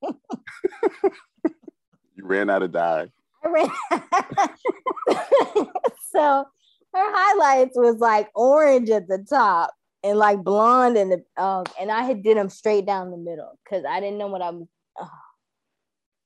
You 2.14 2.26
ran 2.26 2.50
out 2.50 2.62
of 2.62 2.73
dye. 2.73 3.09
I 3.43 3.49
ran. 3.49 3.71
so 6.12 6.45
her 6.93 7.12
highlights 7.12 7.76
was 7.76 7.97
like 7.97 8.29
orange 8.35 8.90
at 8.90 9.09
the 9.09 9.25
top 9.29 9.71
and 10.02 10.19
like 10.19 10.42
blonde 10.42 10.97
and 10.97 11.12
the 11.12 11.42
um, 11.42 11.64
and 11.80 11.90
I 11.90 12.02
had 12.02 12.23
did 12.23 12.37
them 12.37 12.49
straight 12.49 12.87
down 12.87 13.11
the 13.11 13.16
middle 13.16 13.59
because 13.64 13.85
I 13.88 14.00
didn't 14.00 14.19
know 14.19 14.28
what 14.28 14.42
I'm. 14.42 14.69
oh. 14.99 15.11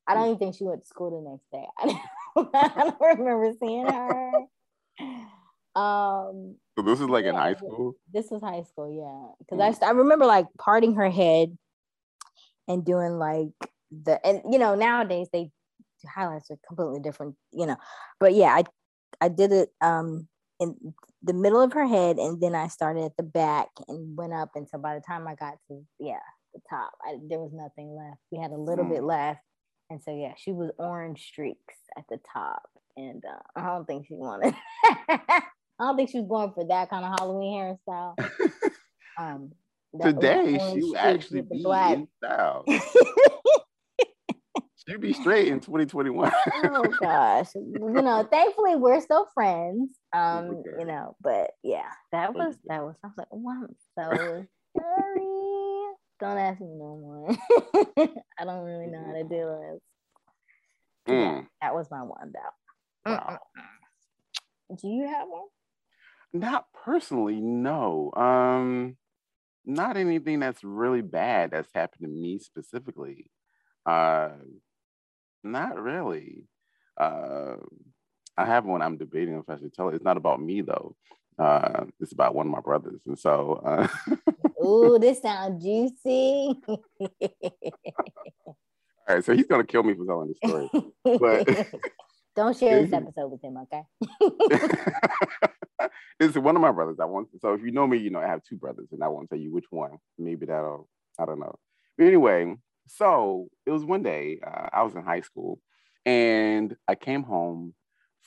I 0.07 0.13
don't 0.15 0.27
even 0.27 0.39
think 0.39 0.55
she 0.55 0.65
went 0.65 0.83
to 0.83 0.87
school 0.87 1.11
the 1.11 1.31
next 1.31 1.51
day. 1.51 1.67
I 1.79 1.87
don't, 2.37 2.51
I 2.55 2.85
don't 2.91 3.19
remember 3.19 3.53
seeing 3.59 3.87
her. 3.87 4.33
Um, 5.77 6.55
So 6.79 6.85
this 6.85 7.01
is 7.01 7.09
like 7.09 7.25
in 7.25 7.35
high 7.35 7.55
school. 7.55 7.95
this 8.13 8.31
was 8.31 8.41
high 8.41 8.63
school, 8.63 8.89
yeah. 8.95 9.35
Because 9.41 9.81
I 9.83 9.87
I 9.87 9.91
remember 9.91 10.25
like 10.25 10.47
parting 10.57 10.95
her 10.95 11.11
head 11.11 11.57
and 12.69 12.85
doing 12.85 13.19
like 13.19 13.49
the 13.91 14.25
and 14.25 14.43
you 14.53 14.61
know 14.61 14.77
nowadays 14.77 15.29
they 15.33 15.51
highlights 16.09 16.51
are 16.51 16.59
completely 16.67 17.01
different, 17.01 17.35
you 17.51 17.67
know. 17.67 17.77
But 18.21 18.35
yeah, 18.35 18.55
I 18.55 18.63
I 19.21 19.29
did 19.29 19.51
it 19.51 19.71
um 19.81 20.29
in 20.69 20.95
the 21.23 21.33
middle 21.33 21.61
of 21.61 21.73
her 21.73 21.87
head 21.87 22.17
and 22.17 22.41
then 22.41 22.55
I 22.55 22.69
started 22.69 23.05
at 23.05 23.17
the 23.17 23.23
back 23.23 23.69
and 23.89 24.17
went 24.17 24.33
up 24.33 24.51
and 24.55 24.69
so 24.69 24.79
by 24.79 24.95
the 24.95 25.01
time 25.01 25.27
I 25.29 25.35
got 25.35 25.55
to 25.69 25.83
yeah 25.99 26.19
the 26.55 26.61
top 26.69 26.93
I, 27.05 27.19
there 27.29 27.39
was 27.39 27.53
nothing 27.53 27.95
left. 27.97 28.21
We 28.31 28.39
had 28.41 28.51
a 28.51 28.57
little 28.57 28.85
bit 28.85 29.03
left 29.03 29.41
and 29.91 30.03
so 30.03 30.15
yeah 30.15 30.33
she 30.37 30.53
was 30.53 30.71
orange 30.79 31.23
streaks 31.23 31.77
at 31.97 32.05
the 32.09 32.19
top 32.33 32.63
and 32.97 33.23
uh, 33.25 33.61
I 33.61 33.67
don't 33.67 33.87
think 33.87 34.07
she 34.07 34.15
wanted. 34.15 34.55
I 35.09 35.43
don't 35.81 35.97
think 35.97 36.11
she 36.11 36.21
was 36.21 36.29
going 36.29 36.53
for 36.53 36.65
that 36.69 36.91
kind 36.91 37.05
of 37.05 37.19
Halloween 37.19 37.77
hairstyle. 37.89 38.15
Um, 39.17 39.53
Today 40.03 40.59
she 40.73 40.83
would 40.83 40.97
actually 40.97 41.43
be 41.43 41.63
black. 41.63 41.95
in 41.95 42.09
style. 42.19 42.65
She'd 44.89 45.01
be 45.01 45.13
straight 45.15 45.49
in 45.49 45.61
2021. 45.61 46.31
oh 46.65 46.83
gosh, 47.01 47.49
you 47.55 47.79
know, 48.03 48.27
thankfully 48.31 48.77
we're 48.77 49.01
still 49.01 49.27
friends. 49.35 49.91
Um, 50.13 50.51
Okay. 50.51 50.71
you 50.81 50.85
know, 50.85 51.17
but 51.23 51.53
yeah, 51.63 51.89
that 52.13 52.35
was 52.35 52.57
that 52.67 52.83
was. 52.83 52.95
I 53.03 53.07
was 53.09 53.15
like, 53.17 53.29
oh, 53.33 53.49
I'm 53.49 53.69
so 53.99 54.47
sorry. 54.79 55.27
Don't 56.21 56.39
ask 56.39 56.61
me 56.61 56.67
no 56.69 56.97
more. 56.97 57.31
I 58.39 58.45
don't 58.45 58.65
really 58.65 58.87
know 58.87 59.03
how 59.07 59.13
to 59.15 59.23
do 59.25 59.29
this. 59.29 59.81
Yeah, 61.09 61.15
Mm, 61.15 61.47
that 61.63 61.75
was 61.75 61.91
my 61.91 62.03
one 62.03 62.33
though. 62.33 63.11
wow. 63.13 63.39
Do 64.81 64.89
you 64.89 65.07
have 65.07 65.29
one? 65.29 65.47
Not 66.33 66.67
personally, 66.85 67.41
no. 67.41 68.11
Um, 68.17 68.97
not 69.65 69.97
anything 69.97 70.41
that's 70.41 70.63
really 70.65 71.03
bad 71.03 71.51
that's 71.53 71.71
happened 71.75 72.03
to 72.03 72.09
me 72.09 72.39
specifically. 72.39 73.31
Uh, 73.87 74.31
not 75.45 75.81
really. 75.81 76.45
Uh, 76.97 77.57
I 78.37 78.45
have 78.45 78.65
one 78.65 78.83
I'm 78.83 78.97
debating 78.97 79.35
if 79.39 79.49
I 79.49 79.59
should 79.59 79.73
tell 79.75 79.89
it. 79.89 79.95
It's 79.95 80.05
not 80.05 80.17
about 80.17 80.41
me 80.41 80.61
though. 80.63 80.97
Uh, 81.39 81.85
it's 82.01 82.13
about 82.13 82.35
one 82.35 82.47
of 82.47 82.53
my 82.53 82.61
brothers, 82.61 83.03
and 83.07 83.19
so 83.19 83.61
uh, 83.65 83.89
Ooh, 84.65 84.99
this 85.01 85.21
sounds 85.21 85.63
juicy. 85.63 86.55
all 86.69 86.83
right. 89.09 89.25
So 89.25 89.35
he's 89.35 89.47
gonna 89.47 89.65
kill 89.65 89.83
me 89.83 89.95
for 89.95 90.05
telling 90.05 90.29
this 90.29 90.39
story. 90.39 90.71
But- 91.05 91.69
Don't 92.37 92.57
share 92.57 92.83
this 92.83 92.93
episode 92.93 93.29
with 93.29 93.45
him, 93.45 93.57
okay? 93.59 93.83
it's 96.19 96.37
one 96.37 96.57
of 96.57 96.63
my 96.63 96.73
brothers. 96.73 96.99
I 97.01 97.05
want 97.05 97.29
so 97.41 97.55
if 97.55 97.63
you 97.63 97.71
know 97.71 97.87
me, 97.87 97.99
you 97.99 98.11
know 98.11 98.19
I 98.19 98.27
have 98.27 98.43
two 98.43 98.57
brothers, 98.57 98.89
and 98.91 99.05
I 99.05 99.09
won't 99.09 99.31
tell 99.31 99.39
you 99.39 99.53
which 99.53 99.67
one. 99.71 99.99
Maybe 100.19 100.47
that'll 100.47 100.89
I 101.17 101.27
don't 101.27 101.39
know. 101.39 101.55
But 101.97 102.07
anyway, 102.09 102.57
so 102.87 103.49
it 103.67 103.71
was 103.71 103.85
one 103.85 104.03
day 104.03 104.41
uh, 104.47 104.69
I 104.73 104.83
was 104.83 104.95
in 104.95 105.03
high 105.03 105.21
school, 105.21 105.61
and 106.07 106.77
I 106.89 106.95
came 106.95 107.23
home 107.23 107.75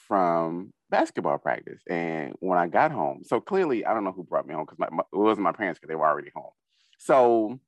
from 0.07 0.71
basketball 0.89 1.37
practice. 1.37 1.81
And 1.89 2.33
when 2.39 2.57
I 2.57 2.67
got 2.67 2.91
home, 2.91 3.21
so 3.25 3.39
clearly 3.41 3.85
I 3.85 3.93
don't 3.93 4.03
know 4.03 4.11
who 4.11 4.23
brought 4.23 4.47
me 4.47 4.53
home 4.53 4.65
because 4.65 4.87
it 5.11 5.17
wasn't 5.17 5.43
my 5.43 5.51
parents 5.51 5.79
because 5.79 5.89
they 5.89 5.95
were 5.95 6.07
already 6.07 6.31
home. 6.35 6.51
So 6.97 7.59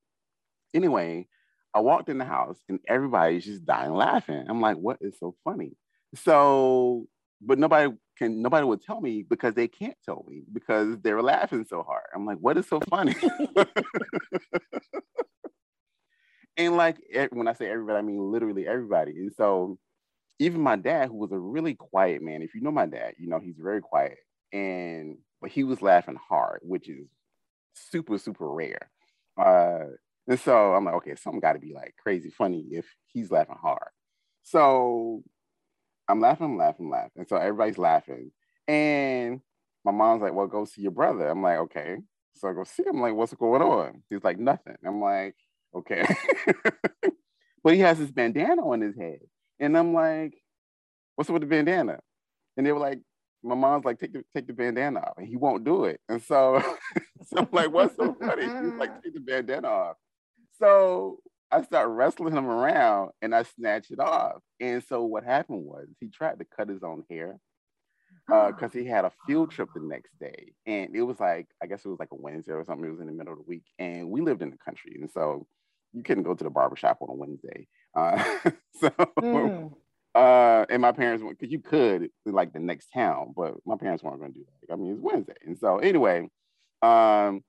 anyway, 0.74 1.28
I 1.74 1.82
walked 1.82 2.10
in 2.10 2.18
the 2.18 2.26
house 2.26 2.58
and 2.68 2.80
everybody's 2.88 3.46
just 3.46 3.66
dying 3.66 3.94
laughing. 3.94 4.46
I'm 4.48 4.62
like, 4.62 4.78
what 4.78 4.98
is 5.02 5.18
so 5.20 5.36
funny? 5.44 5.74
So, 6.16 7.06
but 7.42 7.60
nobody 7.60 7.94
can, 8.18 8.42
nobody 8.42 8.66
would 8.66 8.82
tell 8.82 9.00
me 9.00 9.24
because 9.24 9.54
they 9.54 9.68
can't 9.68 9.98
tell 10.04 10.26
me 10.28 10.44
because 10.52 10.98
they 11.02 11.14
were 11.14 11.22
laughing 11.22 11.66
so 11.70 11.84
hard. 11.84 12.06
I'm 12.16 12.26
like, 12.26 12.38
what 12.40 12.58
is 12.58 12.68
so 12.68 12.80
funny? 12.90 13.16
and 16.60 16.78
like 16.78 17.00
when 17.32 17.50
I 17.50 17.54
say 17.54 17.72
everybody, 17.72 18.00
I 18.00 18.04
mean 18.04 18.32
literally 18.32 18.68
everybody. 18.68 19.14
And 19.14 19.34
so 19.36 19.80
even 20.40 20.62
my 20.62 20.76
dad, 20.78 21.10
who 21.10 21.16
was 21.18 21.32
a 21.32 21.40
really 21.40 21.76
quiet 21.76 22.22
man, 22.22 22.42
if 22.44 22.56
you 22.56 22.62
know 22.62 22.72
my 22.72 22.88
dad, 22.88 23.14
you 23.20 23.30
know 23.30 23.40
he's 23.40 23.58
very 23.60 23.82
quiet. 23.82 24.18
And 24.54 25.18
but 25.42 25.52
he 25.52 25.64
was 25.64 25.82
laughing 25.82 26.18
hard, 26.30 26.62
which 26.64 26.90
is 26.90 27.08
super, 27.74 28.18
super 28.18 28.52
rare. 28.52 28.90
Uh, 29.38 29.86
and 30.28 30.40
so 30.40 30.74
I'm 30.76 30.86
like, 30.86 30.96
okay, 30.96 31.16
something 31.16 31.42
got 31.42 31.54
to 31.54 31.60
be 31.60 31.74
like 31.74 31.96
crazy 32.02 32.32
funny 32.32 32.66
if 32.72 32.86
he's 33.08 33.32
laughing 33.32 33.58
hard. 33.62 33.90
So 34.44 35.24
I'm 36.08 36.20
laughing, 36.22 36.46
I'm 36.48 36.58
laughing, 36.58 36.90
laughing. 36.90 37.12
And 37.18 37.30
so 37.30 37.38
everybody's 37.38 37.78
laughing. 37.78 38.32
And 38.68 39.42
my 39.86 39.92
mom's 39.92 40.22
like, 40.22 40.34
well, 40.34 40.48
go 40.48 40.66
see 40.66 40.82
your 40.82 40.92
brother. 40.92 41.30
I'm 41.30 41.42
like, 41.44 41.60
okay. 41.60 41.98
So 42.36 42.50
I 42.50 42.54
go 42.54 42.64
see 42.64 42.84
him. 42.84 42.96
I'm 42.98 43.02
like, 43.02 43.14
what's 43.16 43.34
going 43.34 43.62
on? 43.62 44.04
He's 44.10 44.24
like, 44.24 44.40
nothing. 44.40 44.76
I'm 44.86 45.02
like, 45.02 45.36
okay. 45.76 46.06
but 47.64 47.74
he 47.74 47.80
has 47.80 48.00
this 48.00 48.12
bandana 48.12 48.68
on 48.68 48.82
his 48.82 48.96
head. 48.98 49.20
And 49.60 49.78
I'm 49.78 49.94
like, 49.94 50.34
what's 51.16 51.30
with 51.30 51.42
the 51.42 51.48
bandana? 51.48 52.00
And 52.58 52.66
they 52.66 52.72
were 52.72 52.80
like, 52.80 53.00
my 53.44 53.56
mom's 53.56 53.86
like, 53.86 54.00
take 54.00 54.14
the 54.14 54.24
take 54.36 54.48
the 54.48 54.54
bandana 54.54 55.00
off, 55.00 55.14
and 55.18 55.28
he 55.28 55.38
won't 55.38 55.64
do 55.64 55.86
it. 55.86 56.02
And 56.10 56.22
so, 56.22 56.62
so 57.26 57.38
I'm 57.38 57.48
like, 57.52 57.72
what's 57.72 57.96
so 57.96 58.16
funny? 58.20 58.44
He's 58.44 58.74
like, 58.74 59.02
take 59.02 59.14
the 59.14 59.22
bandana 59.22 59.68
off. 59.68 59.96
So 60.58 61.20
I 61.52 61.62
start 61.64 61.90
wrestling 61.90 62.36
him 62.36 62.48
around, 62.48 63.12
and 63.22 63.34
I 63.34 63.44
snatch 63.44 63.92
it 63.92 64.00
off. 64.00 64.42
And 64.60 64.84
so 64.84 65.04
what 65.04 65.24
happened 65.24 65.64
was 65.66 65.88
he 66.00 66.10
tried 66.10 66.40
to 66.40 66.46
cut 66.46 66.70
his 66.70 66.84
own 66.84 67.04
hair 67.10 67.40
because 68.28 68.76
uh, 68.76 68.78
he 68.78 68.86
had 68.86 69.06
a 69.06 69.12
field 69.26 69.52
trip 69.52 69.70
the 69.74 69.82
next 69.82 70.12
day, 70.20 70.54
and 70.66 70.96
it 70.96 71.02
was 71.02 71.20
like 71.20 71.48
I 71.64 71.68
guess 71.68 71.86
it 71.86 71.90
was 71.90 72.00
like 72.00 72.12
a 72.12 72.16
Wednesday 72.16 72.54
or 72.54 72.64
something. 72.66 72.86
It 72.86 72.92
was 72.92 73.02
in 73.02 73.08
the 73.08 73.14
middle 73.14 73.34
of 73.34 73.40
the 73.40 73.46
week, 73.48 73.66
and 73.80 74.10
we 74.10 74.22
lived 74.22 74.42
in 74.42 74.52
the 74.52 74.58
country, 74.58 74.98
and 75.00 75.10
so 75.10 75.48
you 75.94 76.04
couldn't 76.04 76.24
go 76.24 76.34
to 76.34 76.44
the 76.44 76.50
barbershop 76.50 77.00
on 77.02 77.10
a 77.10 77.14
Wednesday. 77.14 77.68
Uh, 77.96 78.24
so, 78.80 78.90
mm. 79.20 79.74
uh, 80.16 80.66
and 80.70 80.82
my 80.82 80.92
parents 80.92 81.24
went 81.24 81.40
because 81.40 81.52
you 81.52 81.60
could 81.60 82.10
like 82.26 82.54
the 82.54 82.60
next 82.60 82.88
town, 82.94 83.34
but 83.36 83.56
my 83.66 83.76
parents 83.76 84.04
weren't 84.04 84.20
going 84.20 84.34
to 84.34 84.40
do 84.40 84.46
that. 84.46 84.74
I 84.74 84.76
mean, 84.76 84.94
it's 84.94 85.02
Wednesday, 85.02 85.36
and 85.46 85.58
so 85.58 85.80
anyway, 85.80 86.30
um, 86.82 87.44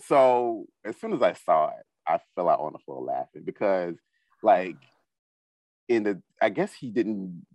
so 0.00 0.66
as 0.84 0.96
soon 0.96 1.12
as 1.12 1.22
I 1.22 1.32
saw 1.32 1.68
it, 1.68 1.84
I 2.06 2.20
fell 2.34 2.48
out 2.48 2.60
on 2.60 2.72
the 2.72 2.78
floor 2.78 3.02
laughing 3.02 3.42
because, 3.44 3.96
like, 4.42 4.76
in 5.88 6.02
the 6.02 6.22
I 6.40 6.50
guess 6.50 6.72
he 6.72 6.90
didn't 6.90 7.46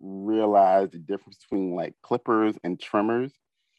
realize 0.00 0.90
the 0.90 0.98
difference 0.98 1.38
between 1.38 1.74
like 1.74 1.94
clippers 2.02 2.56
and 2.64 2.78
trimmers. 2.78 3.32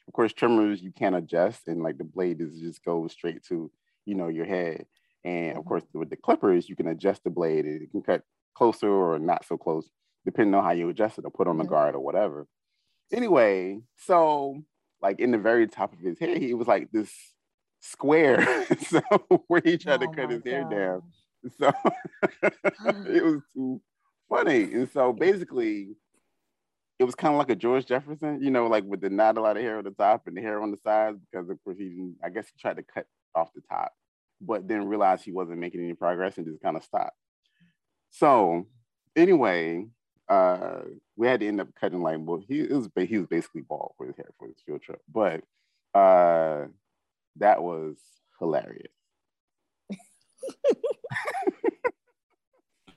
Of 0.08 0.14
course, 0.14 0.34
trimmers 0.34 0.82
you 0.82 0.92
can't 0.92 1.16
adjust, 1.16 1.68
and 1.68 1.82
like 1.82 1.98
the 1.98 2.04
blade 2.04 2.42
is 2.42 2.60
just 2.60 2.84
goes 2.84 3.12
straight 3.12 3.44
to 3.46 3.72
you 4.06 4.16
know 4.16 4.28
your 4.28 4.46
head. 4.46 4.86
And 5.26 5.52
of 5.52 5.58
mm-hmm. 5.58 5.68
course, 5.68 5.84
with 5.94 6.12
the 6.12 6.16
clippers, 6.16 6.70
you 6.70 6.76
can 6.76 6.88
adjust 6.88 7.24
the 7.24 7.32
blade. 7.32 7.66
It 7.66 7.92
can 7.92 8.04
cut 8.04 8.22
closer 8.56 8.88
or 8.88 9.18
not 9.18 9.44
so 9.46 9.58
close, 9.58 9.90
depending 10.24 10.54
on 10.54 10.64
how 10.64 10.72
you 10.72 10.88
adjust 10.88 11.18
it 11.18 11.26
or 11.26 11.32
put 11.32 11.48
on 11.48 11.58
the 11.58 11.64
mm-hmm. 11.64 11.74
guard 11.74 11.96
or 11.96 12.00
whatever. 12.00 12.48
Anyway, 13.12 13.80
so 13.98 14.62
like 15.02 15.20
in 15.20 15.32
the 15.32 15.40
very 15.40 15.68
top 15.68 15.94
of 15.94 16.00
his 16.00 16.20
head, 16.20 16.38
he 16.38 16.54
was 16.54 16.68
like 16.68 16.92
this 16.92 17.12
square. 17.82 18.68
so 18.88 19.02
where 19.48 19.62
he 19.66 19.78
tried 19.78 20.04
oh 20.04 20.06
to 20.06 20.16
cut 20.16 20.30
his 20.30 20.44
God. 20.44 20.52
hair 20.52 20.70
down. 20.70 21.02
So 21.60 21.72
it 23.08 23.24
was 23.24 23.42
too 23.56 23.82
funny. 24.30 24.64
And 24.74 24.90
so 24.92 25.12
basically, 25.12 25.96
it 27.00 27.04
was 27.04 27.16
kind 27.16 27.34
of 27.34 27.40
like 27.40 27.50
a 27.50 27.56
George 27.56 27.88
Jefferson, 27.88 28.44
you 28.44 28.52
know, 28.52 28.68
like 28.68 28.84
with 28.84 29.02
the 29.02 29.10
not 29.10 29.38
a 29.38 29.42
lot 29.42 29.58
of 29.58 29.64
hair 29.64 29.80
on 29.80 29.84
the 29.84 29.92
top 29.92 30.28
and 30.28 30.38
the 30.38 30.42
hair 30.42 30.62
on 30.62 30.70
the 30.70 30.78
sides, 30.78 31.18
because 31.20 31.50
of 31.50 31.62
course 31.64 31.78
he 31.80 31.90
didn't, 31.90 32.18
I 32.24 32.30
guess 32.30 32.46
he 32.46 32.62
tried 32.62 32.78
to 32.78 32.84
cut 32.84 33.08
off 33.34 33.50
the 33.54 33.62
top 33.62 33.92
but 34.42 34.68
then 34.68 34.88
realized 34.88 35.24
he 35.24 35.32
wasn't 35.32 35.60
making 35.60 35.82
any 35.82 35.94
progress 35.94 36.38
and 36.38 36.46
just 36.46 36.62
kind 36.62 36.78
of 36.78 36.84
stopped. 36.84 37.18
So 38.12 38.68
anyway, 39.16 39.86
uh, 40.30 40.80
we 41.16 41.28
had 41.28 41.40
to 41.42 41.48
end 41.48 41.62
up 41.62 41.70
cutting 41.80 42.02
like 42.02 42.18
well, 42.20 42.42
he 42.48 42.64
was 42.64 42.90
he 42.96 43.18
was 43.18 43.28
basically 43.28 43.62
bald 43.62 43.94
for 43.98 44.08
his 44.08 44.18
hair 44.18 44.30
for 44.38 44.48
his 44.48 44.58
field 44.66 44.82
trip, 44.82 45.02
but 45.12 45.44
uh, 45.94 46.66
that 47.38 47.62
was 47.62 47.98
hilarious. 48.40 48.92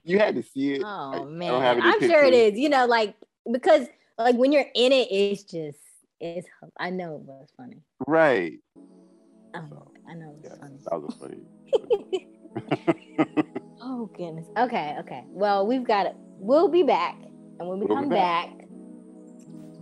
you 0.04 0.18
had 0.18 0.34
to 0.36 0.42
see 0.42 0.74
it. 0.74 0.82
Oh 0.84 1.24
man, 1.24 1.80
I'm 1.82 2.00
sure 2.00 2.24
it 2.24 2.34
is. 2.34 2.58
You 2.58 2.68
know, 2.68 2.86
like 2.86 3.14
because 3.50 3.86
like 4.18 4.36
when 4.36 4.52
you're 4.52 4.66
in 4.74 4.92
it, 4.92 5.08
it's 5.10 5.42
just 5.44 5.78
it's. 6.20 6.48
I 6.78 6.90
know 6.90 7.16
it 7.16 7.20
was 7.20 7.48
funny. 7.56 7.82
Right. 8.06 8.58
Oh, 9.54 9.66
so. 9.68 9.92
I 10.08 10.14
know 10.14 10.30
it 10.30 10.36
was 10.36 10.44
yeah, 10.44 10.56
funny. 10.60 10.78
That 10.90 11.02
was 11.02 11.14
funny. 11.20 11.42
oh 13.82 14.06
goodness. 14.16 14.46
Okay, 14.56 14.96
okay. 15.00 15.24
Well, 15.28 15.66
we've 15.66 15.84
got 15.84 16.06
it. 16.06 16.14
We'll 16.38 16.68
be 16.68 16.82
back, 16.82 17.16
and 17.58 17.68
when 17.68 17.80
we 17.80 17.86
we'll 17.86 17.96
come 17.96 18.08
back. 18.08 18.56
back. 18.56 18.66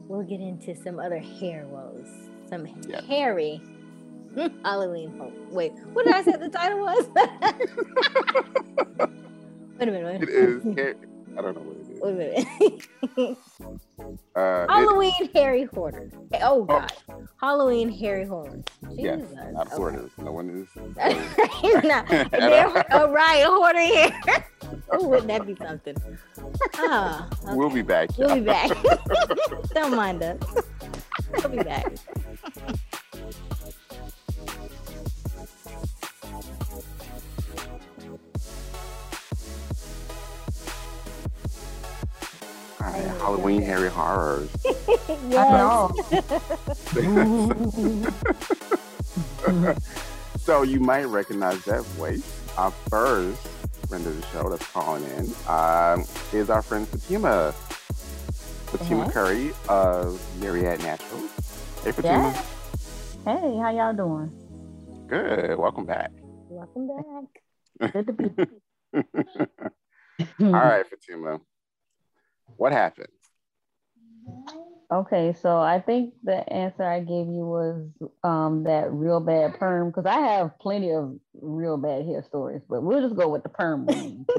we'll 0.08 0.26
get 0.26 0.40
into 0.40 0.74
some 0.82 0.98
other 0.98 1.18
hair 1.18 1.66
woes, 1.68 2.08
some 2.48 2.66
yeah. 2.88 3.02
hairy 3.02 3.60
Halloween. 4.64 5.18
Oh, 5.20 5.32
wait, 5.50 5.72
what 5.92 6.04
did 6.04 6.14
I 6.14 6.22
say 6.22 6.32
the 6.32 6.48
title 6.48 6.80
was? 6.80 7.08
wait 9.78 9.88
a 9.88 9.92
minute. 9.92 10.20
Wait. 10.20 10.22
It 10.22 10.28
is. 10.28 10.64
Hair- 10.76 10.96
I 11.38 11.42
don't 11.42 11.54
know 11.54 11.62
what 11.62 11.76
it 11.76 11.82
is. 11.82 11.85
Wait 12.00 12.12
a 12.12 12.14
minute. 12.14 12.88
uh, 14.36 14.66
Halloween 14.68 15.12
it, 15.20 15.30
Harry 15.34 15.64
Hoarder. 15.64 16.10
Oh, 16.34 16.38
oh. 16.42 16.64
God. 16.64 16.92
Oh. 17.10 17.26
Halloween 17.40 17.88
Harry 17.90 18.24
Hoarder. 18.24 18.62
Yes, 18.90 19.20
not 19.52 19.72
okay. 19.72 20.02
No 20.18 20.32
one 20.32 20.50
is. 20.50 20.68
not. 21.84 22.06
oh, 22.90 23.10
right. 23.10 23.44
Hoarding 23.46 23.94
hair. 23.94 24.46
oh, 24.92 25.08
wouldn't 25.08 25.28
that 25.28 25.46
be 25.46 25.56
something? 25.56 25.96
Oh, 26.76 27.28
okay. 27.44 27.56
We'll 27.56 27.70
be 27.70 27.82
back. 27.82 28.16
We'll 28.18 28.34
be 28.34 28.40
back. 28.40 28.70
don't 29.74 29.94
mind 29.94 30.22
us. 30.22 30.38
We'll 31.38 31.48
be 31.50 31.62
back. 31.62 31.92
Halloween 43.26 43.60
Harry 43.60 43.90
horrors. 43.90 44.48
I 45.10 45.34
know. 45.34 45.90
so 50.38 50.62
you 50.62 50.78
might 50.78 51.06
recognize 51.06 51.64
that 51.64 51.82
voice. 51.96 52.22
Our 52.56 52.70
first 52.88 53.44
friend 53.88 54.06
of 54.06 54.14
the 54.14 54.26
show 54.28 54.48
that's 54.48 54.64
calling 54.68 55.02
in 55.02 55.34
um, 55.48 56.04
is 56.32 56.50
our 56.50 56.62
friend 56.62 56.86
Fatima. 56.86 57.50
Fatima 57.50 59.00
uh-huh. 59.00 59.10
Curry 59.10 59.52
of 59.68 60.22
Myriad 60.40 60.78
Naturals. 60.84 61.32
Hey, 61.82 61.90
Fatima. 61.90 62.32
Yeah. 62.32 63.40
Hey, 63.40 63.58
how 63.58 63.70
y'all 63.70 63.92
doing? 63.92 64.30
Good. 65.08 65.58
Welcome 65.58 65.84
back. 65.84 66.12
Welcome 66.48 66.86
back. 66.86 67.24
Good 67.92 68.06
to 68.06 68.12
be. 68.12 68.28
All 70.44 70.52
right, 70.52 70.86
Fatima. 70.86 71.40
What 72.56 72.70
happened? 72.70 73.08
Okay, 74.90 75.34
so 75.42 75.58
I 75.58 75.80
think 75.80 76.14
the 76.22 76.48
answer 76.52 76.84
I 76.84 77.00
gave 77.00 77.26
you 77.26 77.44
was 77.44 77.88
um, 78.22 78.62
that 78.64 78.92
real 78.92 79.18
bad 79.18 79.58
perm 79.58 79.88
because 79.88 80.06
I 80.06 80.20
have 80.20 80.56
plenty 80.60 80.92
of 80.92 81.18
real 81.34 81.76
bad 81.76 82.06
hair 82.06 82.22
stories, 82.22 82.62
but 82.68 82.82
we'll 82.82 83.02
just 83.02 83.16
go 83.16 83.28
with 83.28 83.42
the 83.42 83.48
perm 83.48 83.86
one. 83.86 84.26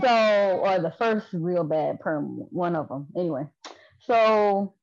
so, 0.00 0.58
or 0.58 0.80
the 0.80 0.92
first 0.98 1.28
real 1.32 1.64
bad 1.64 2.00
perm, 2.00 2.46
one 2.50 2.76
of 2.76 2.88
them. 2.88 3.06
Anyway, 3.16 3.44
so 4.00 4.74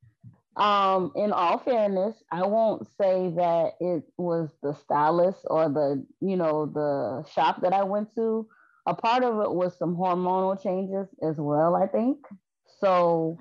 um, 0.56 1.12
in 1.16 1.32
all 1.32 1.60
fairness, 1.60 2.16
I 2.32 2.48
won't 2.48 2.88
say 3.00 3.32
that 3.36 3.74
it 3.80 4.04
was 4.18 4.50
the 4.64 4.74
stylist 4.74 5.42
or 5.46 5.70
the 5.70 6.04
you 6.22 6.38
know 6.38 6.66
the 6.66 7.24
shop 7.32 7.62
that 7.62 7.74
I 7.74 7.84
went 7.84 8.16
to 8.16 8.48
a 8.90 8.96
part 8.96 9.24
of 9.24 9.40
it 9.42 9.52
was 9.52 9.78
some 9.78 9.96
hormonal 9.96 10.62
changes 10.62 11.08
as 11.22 11.38
well, 11.38 11.76
I 11.76 11.86
think. 11.86 12.18
So 12.80 13.38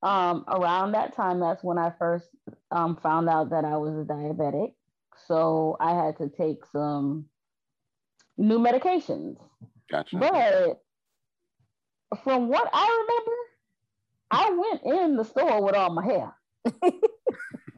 um, 0.00 0.44
around 0.46 0.92
that 0.92 1.16
time, 1.16 1.40
that's 1.40 1.64
when 1.64 1.76
I 1.76 1.92
first 1.98 2.28
um, 2.70 2.96
found 3.02 3.28
out 3.28 3.50
that 3.50 3.64
I 3.64 3.76
was 3.78 3.94
a 3.94 4.08
diabetic. 4.08 4.74
So 5.26 5.76
I 5.80 5.92
had 5.92 6.18
to 6.18 6.28
take 6.28 6.64
some 6.70 7.26
new 8.38 8.60
medications. 8.60 9.38
Gotcha. 9.90 10.16
But 10.16 10.80
from 12.22 12.48
what 12.48 12.70
I 12.72 13.04
remember, 13.04 13.36
I 14.30 14.50
went 14.50 15.00
in 15.00 15.16
the 15.16 15.24
store 15.24 15.62
with 15.64 15.74
all 15.74 15.90
my 15.90 16.04
hair. 16.04 16.32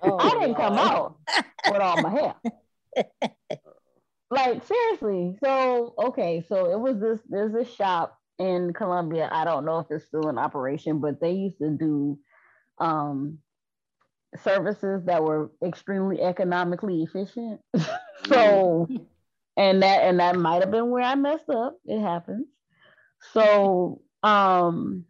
oh, 0.03 0.19
I 0.19 0.31
didn't 0.41 0.57
come 0.57 0.75
out 0.75 1.17
with 1.71 1.81
all 1.81 2.03
my 2.03 2.11
hair. 2.11 2.35
like 4.35 4.65
seriously. 4.65 5.37
So 5.43 5.95
okay, 5.99 6.45
so 6.49 6.71
it 6.71 6.79
was 6.79 7.01
this. 7.01 7.21
There's 7.29 7.55
a 7.55 7.65
shop 7.65 8.19
in 8.39 8.73
Columbia. 8.73 9.29
I 9.31 9.45
don't 9.45 9.65
know 9.65 9.79
if 9.79 9.87
it's 9.91 10.07
still 10.07 10.29
in 10.29 10.39
operation, 10.39 11.01
but 11.01 11.21
they 11.21 11.33
used 11.33 11.59
to 11.59 11.71
do 11.71 12.19
um 12.79 13.39
services 14.43 15.05
that 15.07 15.23
were 15.23 15.51
extremely 15.65 16.21
economically 16.21 17.03
efficient. 17.03 17.61
so 18.27 18.89
and 19.57 19.83
that 19.83 20.03
and 20.03 20.21
that 20.21 20.37
might 20.37 20.63
have 20.63 20.71
been 20.71 20.91
where 20.91 21.05
I 21.05 21.15
messed 21.15 21.49
up. 21.49 21.77
It 21.87 22.01
happens. 22.01 22.47
So 23.33 24.03
um 24.23 25.05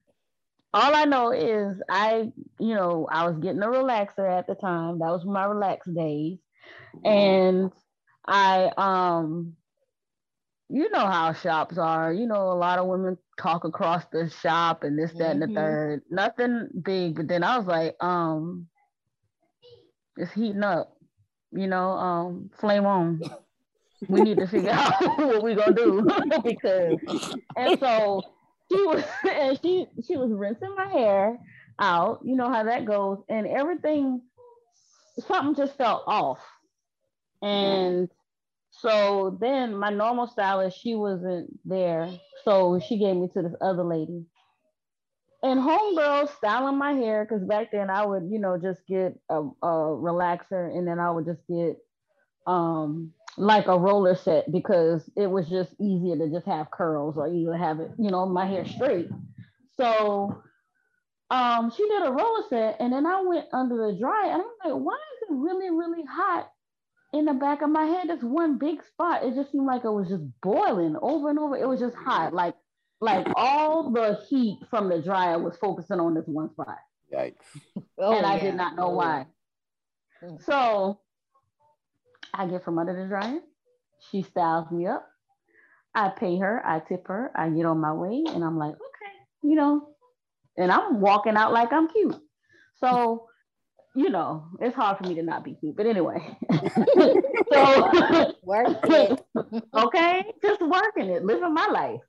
all 0.74 0.94
I 0.94 1.04
know 1.04 1.30
is 1.30 1.80
I, 1.88 2.32
you 2.58 2.74
know, 2.74 3.06
I 3.08 3.28
was 3.28 3.38
getting 3.38 3.62
a 3.62 3.66
relaxer 3.66 4.28
at 4.28 4.48
the 4.48 4.56
time. 4.56 4.98
That 4.98 5.10
was 5.10 5.24
my 5.24 5.44
relax 5.44 5.86
days. 5.86 6.38
And 7.04 7.70
I 8.26 8.70
um 8.76 9.56
you 10.68 10.90
know 10.90 11.06
how 11.06 11.32
shops 11.32 11.78
are. 11.78 12.12
You 12.12 12.26
know, 12.26 12.50
a 12.50 12.58
lot 12.58 12.78
of 12.78 12.86
women 12.86 13.18
talk 13.38 13.64
across 13.64 14.04
the 14.12 14.28
shop 14.28 14.82
and 14.82 14.98
this, 14.98 15.12
that, 15.12 15.18
mm-hmm. 15.18 15.30
and 15.30 15.42
the 15.42 15.46
mm-hmm. 15.46 15.54
third. 15.54 16.02
Nothing 16.10 16.68
big, 16.82 17.16
but 17.16 17.28
then 17.28 17.44
I 17.44 17.58
was 17.58 17.66
like, 17.66 17.94
um, 18.00 18.66
it's 20.16 20.32
heating 20.32 20.62
up. 20.62 20.96
You 21.52 21.68
know, 21.68 21.90
um, 21.90 22.50
flame 22.58 22.86
on. 22.86 23.20
We 24.08 24.22
need 24.22 24.38
to 24.38 24.46
figure 24.46 24.70
out 24.72 25.00
what 25.00 25.42
we're 25.42 25.54
gonna 25.54 25.74
do 25.74 26.02
because 26.44 27.36
and 27.56 27.78
so 27.78 28.22
she 28.70 28.82
was 28.82 29.04
and 29.30 29.58
she 29.62 29.86
she 30.06 30.16
was 30.16 30.32
rinsing 30.32 30.74
my 30.76 30.88
hair 30.88 31.38
out. 31.78 32.20
You 32.24 32.36
know 32.36 32.50
how 32.50 32.64
that 32.64 32.84
goes, 32.84 33.18
and 33.28 33.46
everything 33.46 34.22
something 35.26 35.54
just 35.54 35.76
felt 35.78 36.02
off. 36.06 36.38
And 37.44 38.08
so 38.70 39.36
then 39.40 39.76
my 39.76 39.90
normal 39.90 40.26
stylist, 40.26 40.80
she 40.80 40.94
wasn't 40.94 41.58
there. 41.64 42.10
So 42.44 42.80
she 42.80 42.98
gave 42.98 43.16
me 43.16 43.28
to 43.34 43.42
this 43.42 43.54
other 43.60 43.84
lady. 43.84 44.24
And 45.42 45.60
homegirl 45.60 46.34
styling 46.38 46.78
my 46.78 46.92
hair, 46.92 47.24
because 47.24 47.44
back 47.44 47.70
then 47.70 47.90
I 47.90 48.06
would, 48.06 48.30
you 48.30 48.38
know, 48.38 48.56
just 48.56 48.80
get 48.86 49.18
a, 49.28 49.40
a 49.40 49.66
relaxer 49.66 50.74
and 50.74 50.88
then 50.88 50.98
I 50.98 51.10
would 51.10 51.26
just 51.26 51.42
get 51.46 51.78
um 52.46 53.12
like 53.36 53.68
a 53.68 53.78
roller 53.78 54.14
set 54.14 54.50
because 54.52 55.08
it 55.16 55.26
was 55.26 55.48
just 55.48 55.74
easier 55.80 56.16
to 56.16 56.30
just 56.30 56.46
have 56.46 56.70
curls 56.70 57.16
or 57.16 57.28
either 57.28 57.56
have 57.56 57.80
it, 57.80 57.90
you 57.98 58.10
know, 58.10 58.26
my 58.26 58.46
hair 58.46 58.64
straight. 58.64 59.08
So 59.76 60.42
um 61.30 61.70
she 61.76 61.86
did 61.88 62.06
a 62.06 62.12
roller 62.12 62.44
set 62.48 62.76
and 62.80 62.92
then 62.92 63.06
I 63.06 63.22
went 63.22 63.46
under 63.52 63.76
the 63.76 63.98
dryer 63.98 64.32
and 64.32 64.42
I'm 64.42 64.72
like, 64.72 64.82
why 64.82 64.94
is 64.94 65.28
it 65.28 65.34
really, 65.34 65.70
really 65.70 66.04
hot 66.04 66.50
in 67.14 67.24
the 67.26 67.34
back 67.34 67.62
of 67.62 67.70
my 67.70 67.84
head, 67.84 68.08
there's 68.08 68.22
one 68.22 68.58
big 68.58 68.82
spot. 68.84 69.24
It 69.24 69.34
just 69.34 69.52
seemed 69.52 69.66
like 69.66 69.84
it 69.84 69.90
was 69.90 70.08
just 70.08 70.24
boiling 70.42 70.96
over 71.00 71.30
and 71.30 71.38
over. 71.38 71.56
It 71.56 71.68
was 71.68 71.80
just 71.80 71.96
hot. 71.96 72.28
Mm-hmm. 72.28 72.36
Like 72.36 72.54
like 73.00 73.26
all 73.36 73.90
the 73.90 74.18
heat 74.28 74.58
from 74.70 74.88
the 74.88 75.00
dryer 75.00 75.38
was 75.38 75.56
focusing 75.58 76.00
on 76.00 76.14
this 76.14 76.26
one 76.26 76.50
spot. 76.50 76.78
Yikes. 77.12 77.34
Oh, 77.98 78.16
and 78.16 78.26
I 78.26 78.36
yeah. 78.36 78.42
did 78.42 78.54
not 78.56 78.76
know 78.76 78.86
oh. 78.86 78.94
why. 78.94 79.26
Mm. 80.22 80.44
So 80.44 81.00
I 82.32 82.46
get 82.46 82.64
from 82.64 82.78
under 82.78 82.94
the 82.94 83.06
dryer. 83.06 83.38
She 84.10 84.22
styles 84.22 84.70
me 84.70 84.86
up. 84.86 85.06
I 85.94 86.08
pay 86.08 86.38
her, 86.38 86.60
I 86.66 86.80
tip 86.80 87.06
her, 87.06 87.30
I 87.36 87.50
get 87.50 87.66
on 87.66 87.78
my 87.78 87.92
way, 87.92 88.24
and 88.26 88.42
I'm 88.42 88.58
like, 88.58 88.74
okay, 88.74 89.14
you 89.42 89.54
know, 89.54 89.90
and 90.56 90.72
I'm 90.72 91.00
walking 91.00 91.36
out 91.36 91.52
like 91.52 91.72
I'm 91.72 91.88
cute. 91.88 92.20
So 92.80 93.28
you 93.94 94.10
know, 94.10 94.44
it's 94.60 94.74
hard 94.74 94.98
for 94.98 95.04
me 95.04 95.14
to 95.14 95.22
not 95.22 95.44
be 95.44 95.54
cute. 95.54 95.76
But 95.76 95.86
anyway, 95.86 96.18
so 97.52 98.34
work 98.42 98.78
it. 98.84 99.24
okay, 99.74 100.24
just 100.42 100.60
working 100.60 101.10
it, 101.10 101.24
living 101.24 101.54
my 101.54 101.66
life. 101.66 102.00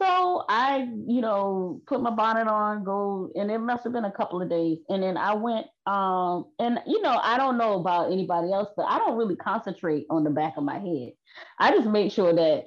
So 0.00 0.44
I, 0.48 0.88
you 1.08 1.20
know, 1.20 1.80
put 1.88 2.00
my 2.00 2.10
bonnet 2.10 2.46
on, 2.46 2.84
go, 2.84 3.30
and 3.34 3.50
it 3.50 3.58
must 3.58 3.82
have 3.82 3.92
been 3.92 4.04
a 4.04 4.12
couple 4.12 4.40
of 4.40 4.48
days. 4.48 4.78
And 4.88 5.02
then 5.02 5.16
I 5.16 5.34
went, 5.34 5.66
um, 5.86 6.46
and 6.60 6.78
you 6.86 7.02
know, 7.02 7.18
I 7.20 7.36
don't 7.36 7.58
know 7.58 7.80
about 7.80 8.12
anybody 8.12 8.52
else, 8.52 8.68
but 8.76 8.86
I 8.88 8.98
don't 8.98 9.16
really 9.16 9.34
concentrate 9.36 10.06
on 10.08 10.22
the 10.22 10.30
back 10.30 10.54
of 10.56 10.62
my 10.62 10.78
head. 10.78 11.12
I 11.58 11.72
just 11.72 11.88
make 11.88 12.12
sure 12.12 12.32
that 12.32 12.64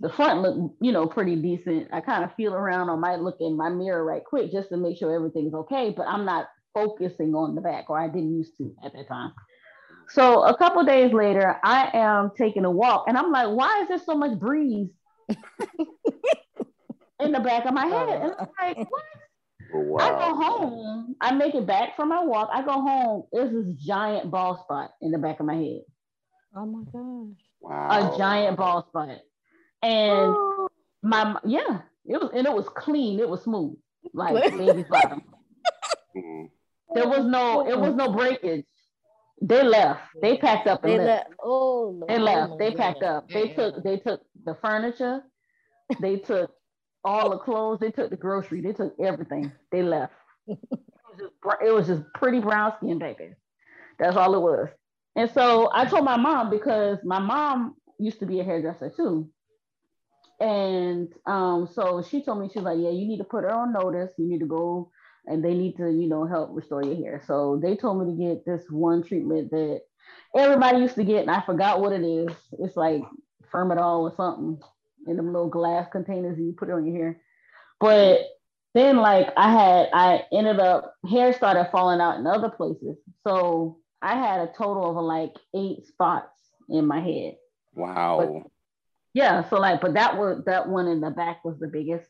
the 0.00 0.10
front 0.10 0.42
look, 0.42 0.72
you 0.80 0.92
know, 0.92 1.06
pretty 1.06 1.36
decent. 1.36 1.88
I 1.92 2.02
kind 2.02 2.24
of 2.24 2.34
feel 2.34 2.52
around. 2.52 2.90
I 2.90 2.96
might 2.96 3.20
look 3.20 3.38
in 3.40 3.56
my 3.56 3.70
mirror 3.70 4.04
right 4.04 4.24
quick 4.24 4.52
just 4.52 4.68
to 4.68 4.76
make 4.76 4.98
sure 4.98 5.14
everything's 5.14 5.54
okay. 5.54 5.94
But 5.96 6.06
I'm 6.06 6.26
not 6.26 6.48
focusing 6.76 7.34
on 7.34 7.54
the 7.54 7.62
back, 7.62 7.88
or 7.88 7.98
I 7.98 8.06
didn't 8.06 8.36
used 8.36 8.54
to 8.58 8.74
at 8.84 8.92
that 8.92 9.08
time. 9.08 9.32
So 10.10 10.42
a 10.42 10.54
couple 10.56 10.84
days 10.84 11.10
later, 11.10 11.56
I 11.64 11.90
am 11.94 12.32
taking 12.36 12.66
a 12.66 12.70
walk, 12.70 13.06
and 13.08 13.16
I'm 13.16 13.32
like, 13.32 13.48
why 13.48 13.80
is 13.82 13.88
there 13.88 13.98
so 13.98 14.14
much 14.14 14.38
breeze 14.38 14.90
in 17.18 17.32
the 17.32 17.40
back 17.40 17.64
of 17.64 17.72
my 17.72 17.86
head? 17.86 18.20
And 18.20 18.32
I'm 18.38 18.48
like, 18.60 18.76
what? 18.76 19.02
Wow. 19.72 19.98
I 19.98 20.10
go 20.10 20.34
home. 20.36 21.16
I 21.20 21.32
make 21.32 21.54
it 21.54 21.66
back 21.66 21.96
from 21.96 22.10
my 22.10 22.22
walk. 22.22 22.50
I 22.52 22.62
go 22.62 22.72
home. 22.72 23.24
There's 23.32 23.52
this 23.52 23.74
giant 23.84 24.30
ball 24.30 24.62
spot 24.62 24.90
in 25.00 25.10
the 25.10 25.18
back 25.18 25.40
of 25.40 25.46
my 25.46 25.56
head. 25.56 25.80
Oh 26.54 26.66
my 26.66 26.84
gosh! 26.92 27.36
Wow. 27.60 28.14
A 28.14 28.18
giant 28.18 28.56
ball 28.58 28.86
spot, 28.88 29.18
and 29.82 30.34
oh. 30.36 30.68
my 31.02 31.36
yeah, 31.44 31.80
it 32.04 32.20
was 32.20 32.30
and 32.34 32.46
it 32.46 32.52
was 32.52 32.68
clean. 32.68 33.18
It 33.18 33.28
was 33.28 33.42
smooth, 33.42 33.76
like 34.12 34.56
baby's 34.56 34.86
bottom. 34.88 35.22
Mm-hmm. 36.16 36.46
There 36.94 37.08
was 37.08 37.24
no, 37.26 37.68
it 37.68 37.78
was 37.78 37.94
no 37.94 38.12
breakage. 38.12 38.64
They 39.42 39.62
left. 39.62 40.00
They 40.22 40.38
packed 40.38 40.66
up 40.66 40.84
and 40.84 40.92
they 40.92 40.98
left. 40.98 41.28
left. 41.28 41.40
Oh, 41.42 42.02
they 42.08 42.18
left. 42.18 42.58
They 42.58 42.72
packed 42.72 43.02
up. 43.02 43.28
They 43.28 43.48
took. 43.48 43.82
They 43.82 43.98
took 43.98 44.22
the 44.44 44.54
furniture. 44.62 45.22
They 46.00 46.16
took 46.16 46.50
all 47.04 47.30
the 47.30 47.38
clothes. 47.38 47.80
They 47.80 47.90
took 47.90 48.10
the 48.10 48.16
grocery. 48.16 48.60
They 48.60 48.72
took 48.72 48.94
everything. 48.98 49.52
They 49.70 49.82
left. 49.82 50.14
it, 50.46 50.58
was 50.70 51.18
just, 51.18 51.32
it 51.64 51.70
was 51.72 51.86
just 51.86 52.02
pretty 52.14 52.40
brown 52.40 52.72
skin 52.78 52.98
baby. 52.98 53.34
That's 53.98 54.16
all 54.16 54.34
it 54.34 54.40
was. 54.40 54.68
And 55.16 55.30
so 55.30 55.70
I 55.72 55.84
told 55.86 56.04
my 56.04 56.16
mom 56.16 56.50
because 56.50 56.98
my 57.04 57.18
mom 57.18 57.74
used 57.98 58.20
to 58.20 58.26
be 58.26 58.40
a 58.40 58.44
hairdresser 58.44 58.92
too. 58.94 59.30
And 60.40 61.08
um, 61.24 61.68
so 61.72 62.02
she 62.02 62.22
told 62.22 62.40
me, 62.40 62.50
she's 62.52 62.62
like, 62.62 62.78
yeah, 62.78 62.90
you 62.90 63.06
need 63.06 63.18
to 63.18 63.24
put 63.24 63.44
her 63.44 63.50
on 63.50 63.72
notice. 63.72 64.12
You 64.18 64.28
need 64.28 64.40
to 64.40 64.46
go 64.46 64.90
and 65.26 65.44
they 65.44 65.54
need 65.54 65.76
to, 65.76 65.90
you 65.90 66.08
know, 66.08 66.24
help 66.26 66.50
restore 66.52 66.82
your 66.82 66.96
hair. 66.96 67.22
So 67.26 67.58
they 67.62 67.76
told 67.76 68.06
me 68.06 68.12
to 68.12 68.34
get 68.34 68.46
this 68.46 68.62
one 68.70 69.02
treatment 69.02 69.50
that 69.50 69.82
everybody 70.36 70.78
used 70.78 70.94
to 70.96 71.04
get, 71.04 71.22
and 71.22 71.30
I 71.30 71.40
forgot 71.40 71.80
what 71.80 71.92
it 71.92 72.02
is. 72.02 72.30
It's 72.58 72.76
like 72.76 73.02
Fermodyl 73.52 74.00
or 74.00 74.14
something 74.16 74.60
in 75.06 75.16
them 75.16 75.32
little 75.32 75.48
glass 75.48 75.88
containers, 75.90 76.36
and 76.36 76.46
you 76.46 76.52
put 76.52 76.68
it 76.68 76.72
on 76.72 76.86
your 76.86 76.96
hair. 76.96 77.20
But 77.80 78.20
then, 78.74 78.96
like, 78.98 79.32
I 79.36 79.50
had, 79.50 79.88
I 79.92 80.24
ended 80.32 80.60
up 80.60 80.94
hair 81.08 81.32
started 81.32 81.68
falling 81.70 82.00
out 82.00 82.18
in 82.18 82.26
other 82.26 82.50
places, 82.50 82.96
so 83.26 83.78
I 84.02 84.14
had 84.14 84.40
a 84.40 84.52
total 84.56 84.98
of 84.98 85.04
like 85.04 85.34
eight 85.54 85.86
spots 85.86 86.38
in 86.68 86.86
my 86.86 87.00
head. 87.00 87.36
Wow. 87.74 88.42
But, 88.42 88.50
yeah, 89.14 89.48
so 89.48 89.56
like, 89.56 89.80
but 89.80 89.94
that 89.94 90.18
was 90.18 90.42
that 90.44 90.68
one 90.68 90.88
in 90.88 91.00
the 91.00 91.10
back 91.10 91.42
was 91.42 91.58
the 91.58 91.68
biggest. 91.68 92.06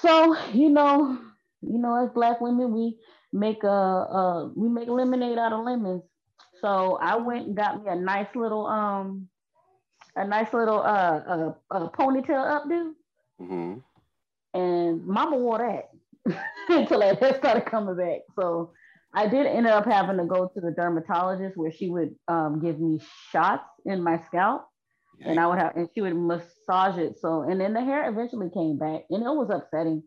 So 0.00 0.36
you 0.52 0.68
know, 0.68 1.18
you 1.62 1.78
know, 1.78 2.04
as 2.04 2.10
black 2.14 2.40
women, 2.40 2.72
we 2.72 2.98
make 3.32 3.62
a, 3.64 3.68
a 3.68 4.52
we 4.54 4.68
make 4.68 4.88
lemonade 4.88 5.38
out 5.38 5.52
of 5.52 5.64
lemons. 5.64 6.02
So 6.60 6.98
I 7.00 7.16
went 7.16 7.46
and 7.46 7.56
got 7.56 7.82
me 7.82 7.90
a 7.90 7.96
nice 7.96 8.28
little 8.34 8.66
um 8.66 9.28
a 10.16 10.26
nice 10.26 10.52
little 10.52 10.80
uh, 10.80 11.20
uh, 11.28 11.52
uh 11.70 11.88
ponytail 11.90 12.64
updo. 12.66 12.92
Mm-hmm. 13.40 13.74
And 14.54 15.06
mama 15.06 15.36
wore 15.36 15.58
that 15.58 16.36
until 16.68 17.00
that 17.00 17.22
hair 17.22 17.34
started 17.38 17.66
coming 17.66 17.96
back. 17.96 18.20
So 18.34 18.72
I 19.14 19.28
did 19.28 19.46
end 19.46 19.66
up 19.66 19.84
having 19.84 20.18
to 20.18 20.24
go 20.24 20.50
to 20.52 20.60
the 20.60 20.70
dermatologist 20.70 21.56
where 21.56 21.72
she 21.72 21.88
would 21.88 22.14
um, 22.26 22.60
give 22.60 22.78
me 22.80 23.00
shots 23.30 23.68
in 23.84 24.02
my 24.02 24.20
scalp. 24.26 24.66
And 25.20 25.40
I 25.40 25.48
would 25.48 25.58
have, 25.58 25.74
and 25.74 25.88
she 25.92 26.00
would 26.00 26.14
massage 26.14 26.96
it. 26.96 27.18
So, 27.20 27.42
and 27.42 27.60
then 27.60 27.72
the 27.72 27.80
hair 27.80 28.08
eventually 28.08 28.50
came 28.50 28.78
back, 28.78 29.02
and 29.10 29.24
it 29.24 29.26
was 29.26 29.50
upsetting 29.50 30.04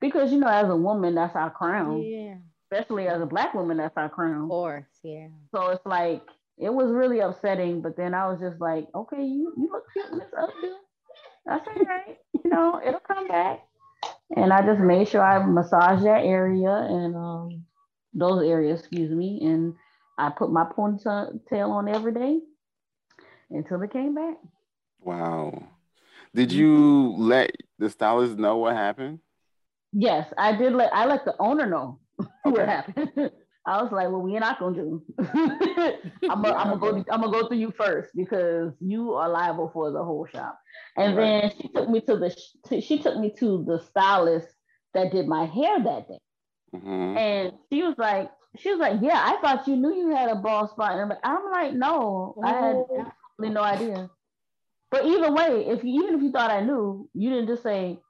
because 0.00 0.32
you 0.32 0.38
know, 0.38 0.48
as 0.48 0.68
a 0.68 0.76
woman, 0.76 1.14
that's 1.14 1.36
our 1.36 1.50
crown. 1.50 2.02
Yeah. 2.02 2.34
Especially 2.72 3.08
as 3.08 3.20
a 3.20 3.26
black 3.26 3.52
woman, 3.54 3.78
that's 3.78 3.96
our 3.96 4.08
crown. 4.08 4.44
Of 4.44 4.48
course, 4.48 4.84
yeah. 5.02 5.28
So 5.52 5.68
it's 5.68 5.84
like 5.84 6.22
it 6.58 6.72
was 6.72 6.90
really 6.90 7.20
upsetting, 7.20 7.80
but 7.80 7.96
then 7.96 8.14
I 8.14 8.28
was 8.28 8.38
just 8.40 8.60
like, 8.60 8.86
okay, 8.94 9.22
you 9.22 9.52
you 9.56 9.70
look 9.72 9.84
cute 9.92 10.06
in 10.12 10.18
this 10.18 10.28
updo. 10.38 10.74
That's 11.46 11.66
all 11.66 11.84
right. 11.84 12.18
you 12.44 12.50
know, 12.50 12.80
it'll 12.84 13.00
come 13.00 13.26
back. 13.26 13.60
And 14.36 14.52
I 14.52 14.64
just 14.64 14.80
made 14.80 15.08
sure 15.08 15.22
I 15.22 15.44
massaged 15.44 16.04
that 16.04 16.24
area 16.24 16.70
and 16.70 17.16
um 17.16 17.64
those 18.14 18.46
areas, 18.46 18.80
excuse 18.80 19.10
me, 19.10 19.40
and 19.42 19.74
I 20.18 20.30
put 20.30 20.52
my 20.52 20.64
ponytail 20.64 21.68
on 21.70 21.88
every 21.88 22.12
day 22.12 22.40
until 23.50 23.82
it 23.82 23.92
came 23.92 24.14
back. 24.14 24.36
Wow. 25.00 25.64
Did 26.34 26.52
you 26.52 27.14
let 27.16 27.56
the 27.78 27.90
stylist 27.90 28.36
know 28.36 28.58
what 28.58 28.76
happened? 28.76 29.20
Yes, 29.92 30.32
I 30.36 30.56
did 30.56 30.72
let 30.72 30.94
I 30.94 31.06
let 31.06 31.24
the 31.24 31.34
owner 31.38 31.66
know 31.66 31.98
okay. 32.20 32.28
what 32.44 32.68
happened. 32.68 33.30
I 33.66 33.82
was 33.82 33.92
like, 33.92 34.08
well, 34.08 34.22
we're 34.22 34.40
not 34.40 34.58
gonna 34.58 34.74
do. 34.74 35.02
I'm 36.28 36.42
gonna 36.42 36.78
go. 36.78 37.04
I'm 37.10 37.20
gonna 37.20 37.30
go 37.30 37.46
through 37.46 37.58
you 37.58 37.72
first 37.76 38.10
because 38.16 38.72
you 38.80 39.12
are 39.12 39.28
liable 39.28 39.70
for 39.72 39.90
the 39.90 40.02
whole 40.02 40.26
shop. 40.26 40.58
And 40.96 41.16
right. 41.16 41.42
then 41.42 41.52
she 41.60 41.68
took 41.68 41.88
me 41.88 42.00
to 42.02 42.16
the 42.16 42.36
to, 42.68 42.80
she 42.80 42.98
took 42.98 43.18
me 43.18 43.32
to 43.38 43.64
the 43.66 43.78
stylist 43.80 44.48
that 44.94 45.12
did 45.12 45.26
my 45.26 45.44
hair 45.44 45.82
that 45.82 46.08
day. 46.08 46.18
Mm-hmm. 46.74 47.16
And 47.16 47.52
she 47.70 47.82
was 47.82 47.94
like, 47.98 48.30
she 48.58 48.70
was 48.70 48.80
like, 48.80 49.00
yeah, 49.02 49.20
I 49.22 49.40
thought 49.40 49.68
you 49.68 49.76
knew 49.76 49.94
you 49.94 50.14
had 50.14 50.30
a 50.30 50.36
bald 50.36 50.70
spot. 50.70 50.98
And 50.98 51.12
I'm 51.22 51.50
like, 51.50 51.74
no, 51.74 52.34
I 52.42 52.50
had 52.50 52.76
absolutely 52.76 53.54
no 53.54 53.62
idea. 53.62 54.10
But 54.90 55.06
either 55.06 55.32
way, 55.32 55.66
if 55.68 55.84
you, 55.84 56.02
even 56.02 56.16
if 56.16 56.22
you 56.22 56.32
thought 56.32 56.50
I 56.50 56.62
knew, 56.62 57.08
you 57.14 57.30
didn't 57.30 57.46
just 57.46 57.62
say, 57.62 58.00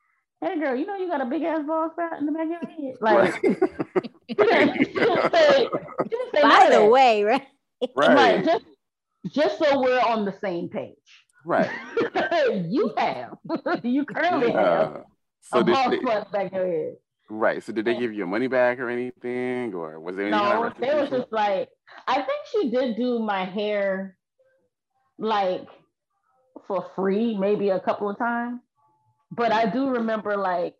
"Hey, 0.40 0.58
girl, 0.58 0.76
you 0.76 0.86
know 0.86 0.96
you 0.96 1.08
got 1.08 1.20
a 1.20 1.26
big 1.26 1.42
ass 1.42 1.64
ball 1.66 1.90
spot 1.92 2.18
in 2.18 2.26
the 2.26 2.32
back 2.32 2.44
of 2.44 2.50
your 2.50 2.92
head." 2.92 2.96
Like, 3.00 3.18
right. 3.18 3.34
she 3.34 4.34
didn't 4.34 5.32
say, 5.32 5.68
she 6.02 6.08
didn't 6.08 6.34
say 6.34 6.42
by 6.42 6.68
the 6.70 6.84
way, 6.84 7.24
right? 7.24 7.46
Right. 7.96 8.14
right. 8.14 8.44
Just, 8.44 8.64
just 9.28 9.58
so 9.58 9.80
we're 9.80 10.00
on 10.00 10.24
the 10.24 10.34
same 10.40 10.68
page. 10.68 10.96
Right. 11.44 11.70
you 12.68 12.92
have. 12.96 13.38
you 13.82 14.04
currently 14.04 14.52
yeah. 14.52 14.78
have 14.78 15.04
so 15.40 15.60
a 15.60 15.64
bald 15.64 15.94
spot 16.00 16.32
back 16.32 16.46
of 16.46 16.52
your 16.52 16.66
head. 16.66 16.96
Right. 17.28 17.62
So 17.62 17.72
did 17.72 17.84
they 17.84 17.94
give 17.94 18.12
you 18.12 18.18
your 18.18 18.26
money 18.26 18.48
back 18.48 18.78
or 18.78 18.90
anything, 18.90 19.72
or 19.74 20.00
was 20.00 20.16
there 20.16 20.26
any 20.26 20.36
no? 20.36 20.42
Kind 20.42 20.64
of 20.64 20.80
they 20.80 20.94
was 20.94 21.10
just 21.10 21.32
like, 21.32 21.68
I 22.06 22.16
think 22.16 22.40
she 22.52 22.70
did 22.70 22.96
do 22.96 23.20
my 23.20 23.44
hair, 23.44 24.16
like 25.18 25.66
for 26.66 26.86
free 26.96 27.36
maybe 27.36 27.70
a 27.70 27.80
couple 27.80 28.10
of 28.10 28.18
times. 28.18 28.60
But 29.30 29.52
I 29.52 29.66
do 29.66 29.90
remember 29.90 30.36
like 30.36 30.74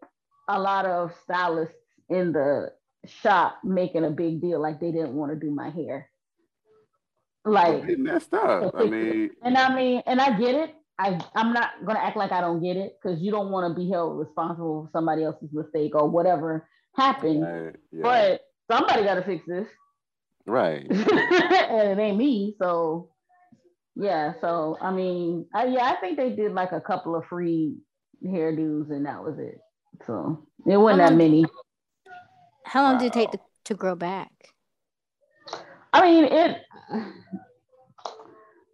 a 0.48 0.58
lot 0.58 0.86
of 0.86 1.12
stylists 1.22 1.74
in 2.08 2.32
the 2.32 2.72
shop 3.06 3.58
making 3.64 4.04
a 4.04 4.10
big 4.10 4.40
deal, 4.40 4.60
like 4.60 4.80
they 4.80 4.90
didn't 4.90 5.14
want 5.14 5.32
to 5.32 5.38
do 5.38 5.50
my 5.52 5.70
hair. 5.70 6.10
Like 7.44 7.98
messed 7.98 8.34
up. 8.34 8.74
I 8.76 8.84
mean, 8.90 9.30
and 9.42 9.56
I 9.56 9.74
mean, 9.74 10.02
and 10.06 10.20
I 10.20 10.38
get 10.38 10.54
it. 10.54 10.74
I 10.98 11.18
I'm 11.34 11.54
not 11.54 11.70
gonna 11.86 12.00
act 12.00 12.16
like 12.16 12.32
I 12.32 12.40
don't 12.40 12.62
get 12.62 12.76
it 12.76 12.98
because 13.00 13.20
you 13.20 13.30
don't 13.30 13.50
want 13.50 13.70
to 13.70 13.80
be 13.80 13.88
held 13.88 14.18
responsible 14.18 14.84
for 14.84 14.90
somebody 14.92 15.24
else's 15.24 15.48
mistake 15.52 15.94
or 15.94 16.08
whatever 16.08 16.68
happened. 16.96 17.42
Right, 17.42 17.76
yeah. 17.92 18.02
But 18.02 18.40
somebody 18.70 19.04
got 19.04 19.14
to 19.14 19.22
fix 19.22 19.46
this. 19.46 19.66
Right. 20.46 20.86
and 20.90 21.98
it 21.98 21.98
ain't 21.98 22.18
me, 22.18 22.56
so 22.60 23.10
yeah, 23.96 24.34
so 24.40 24.76
I 24.80 24.92
mean, 24.92 25.46
I, 25.54 25.66
yeah, 25.66 25.84
I 25.84 25.96
think 25.96 26.18
they 26.18 26.30
did 26.30 26.52
like 26.52 26.72
a 26.72 26.80
couple 26.80 27.14
of 27.16 27.24
free 27.26 27.76
hairdos, 28.24 28.90
and 28.90 29.06
that 29.06 29.22
was 29.22 29.38
it. 29.38 29.58
So 30.06 30.46
it 30.66 30.76
wasn't 30.76 31.08
that 31.08 31.16
many. 31.16 31.44
How 32.64 32.82
long 32.82 32.98
did 32.98 33.06
it 33.06 33.12
take 33.12 33.30
to, 33.32 33.40
to 33.64 33.74
grow 33.74 33.94
back? 33.94 34.30
I 35.92 36.02
mean, 36.02 36.24
it. 36.24 36.62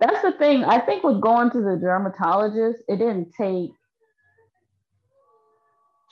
That's 0.00 0.20
the 0.20 0.32
thing. 0.32 0.64
I 0.64 0.78
think 0.78 1.02
with 1.04 1.22
going 1.22 1.50
to 1.50 1.58
the 1.58 1.78
dermatologist, 1.80 2.84
it 2.88 2.96
didn't 2.96 3.32
take. 3.34 3.70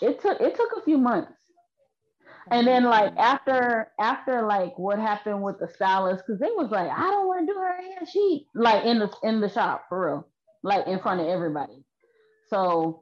It 0.00 0.20
took 0.20 0.40
it 0.40 0.56
took 0.56 0.70
a 0.78 0.82
few 0.82 0.98
months 0.98 1.32
and 2.50 2.66
then 2.66 2.82
mm-hmm. 2.82 2.90
like 2.90 3.16
after 3.16 3.92
after 3.98 4.42
like 4.42 4.78
what 4.78 4.98
happened 4.98 5.42
with 5.42 5.58
the 5.58 5.68
stylist, 5.68 6.24
because 6.26 6.40
they 6.40 6.50
was 6.50 6.70
like, 6.70 6.90
I 6.90 7.10
don't 7.10 7.26
want 7.26 7.46
to 7.46 7.52
do 7.52 7.58
her 7.58 7.76
hair. 7.76 8.06
She 8.10 8.46
like 8.54 8.84
in 8.84 8.98
the 8.98 9.10
in 9.22 9.40
the 9.40 9.48
shop 9.48 9.86
for 9.88 10.06
real, 10.06 10.28
like 10.62 10.86
in 10.86 10.98
front 10.98 11.20
of 11.20 11.28
everybody. 11.28 11.84
So 12.54 13.00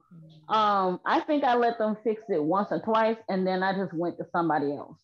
um 0.49 1.01
I 1.05 1.21
think 1.21 1.45
I 1.45 1.55
let 1.57 1.79
them 1.79 1.97
fix 2.03 2.23
it 2.29 2.43
once 2.43 2.69
or 2.71 2.81
twice, 2.81 3.19
and 3.29 3.47
then 3.47 3.63
I 3.63 3.75
just 3.77 3.93
went 3.93 4.17
to 4.19 4.25
somebody 4.33 4.73
else. 4.73 4.97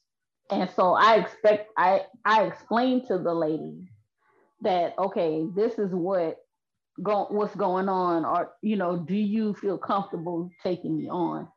And 0.51 0.71
so 0.71 0.95
I 0.95 1.17
expect 1.17 1.71
I 1.77 2.07
I 2.25 2.45
explained 2.45 3.07
to 3.09 3.19
the 3.19 3.35
lady 3.35 3.85
that 4.63 4.95
okay, 4.99 5.45
this 5.55 5.79
is 5.79 5.91
what 5.93 6.37
go 7.03 7.27
what's 7.31 7.55
going 7.55 7.89
on, 7.89 8.25
or 8.25 8.53
you 8.63 8.77
know, 8.77 8.97
do 8.97 9.15
you 9.15 9.55
feel 9.55 9.79
comfortable 9.79 10.51
taking 10.63 10.97
me 10.97 11.09
on? 11.09 11.49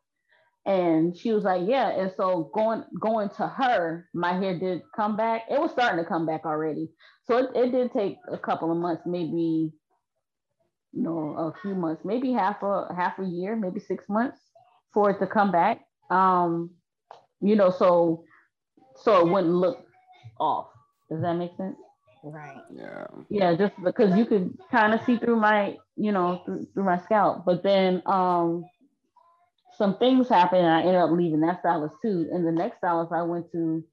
And 0.66 1.18
she 1.18 1.32
was 1.32 1.44
like, 1.44 1.64
yeah. 1.66 1.90
And 1.90 2.12
so 2.16 2.52
going 2.54 2.84
going 3.00 3.30
to 3.38 3.48
her, 3.48 4.08
my 4.14 4.34
hair 4.34 4.60
did 4.60 4.82
come 4.96 5.16
back. 5.16 5.44
It 5.50 5.60
was 5.60 5.72
starting 5.72 6.04
to 6.04 6.08
come 6.08 6.26
back 6.26 6.46
already. 6.46 6.90
So 7.26 7.38
it, 7.38 7.50
it 7.56 7.72
did 7.72 7.94
take 7.94 8.18
a 8.32 8.38
couple 8.38 8.72
of 8.72 8.78
months, 8.78 9.04
maybe 9.08 9.72
you 10.94 11.04
know, 11.04 11.36
a 11.38 11.54
few 11.62 11.76
months, 11.76 12.04
maybe 12.06 12.32
half 12.34 12.62
a 12.64 12.94
half 12.96 13.20
a 13.20 13.26
year, 13.26 13.56
maybe 13.56 13.80
six 13.80 14.06
months 14.10 14.40
for 14.94 15.10
it 15.12 15.20
to 15.20 15.28
come 15.28 15.52
back. 15.52 15.82
Um, 16.10 16.72
you 17.42 17.56
know, 17.56 17.70
so 17.70 18.24
so 18.98 19.22
it 19.22 19.32
wouldn't 19.32 19.54
look 19.54 19.86
off. 20.40 20.68
Does 21.10 21.22
that 21.22 21.34
make 21.34 21.56
sense? 21.58 21.78
Right. 22.24 22.58
Yeah. 22.76 23.08
Yeah, 23.30 23.56
just 23.56 23.74
because 23.84 24.16
you 24.18 24.26
could 24.26 24.58
kind 24.72 24.94
of 24.94 25.02
see 25.06 25.18
through 25.18 25.38
my, 25.38 25.78
you 25.96 26.12
know, 26.12 26.42
through, 26.46 26.68
through 26.74 26.84
my 26.84 27.00
scalp. 27.00 27.46
But 27.46 27.64
then 27.64 28.02
um 28.06 28.66
some 29.78 29.98
things 29.98 30.30
happened 30.30 30.62
and 30.66 30.74
I 30.74 30.82
ended 30.82 30.96
up 30.96 31.12
leaving 31.12 31.42
that 31.42 31.60
stylist 31.60 31.96
too. 32.02 32.30
And 32.32 32.46
the 32.46 32.52
next 32.52 32.78
stylist 32.78 33.12
I 33.14 33.24
went 33.24 33.52
to, 33.54 33.84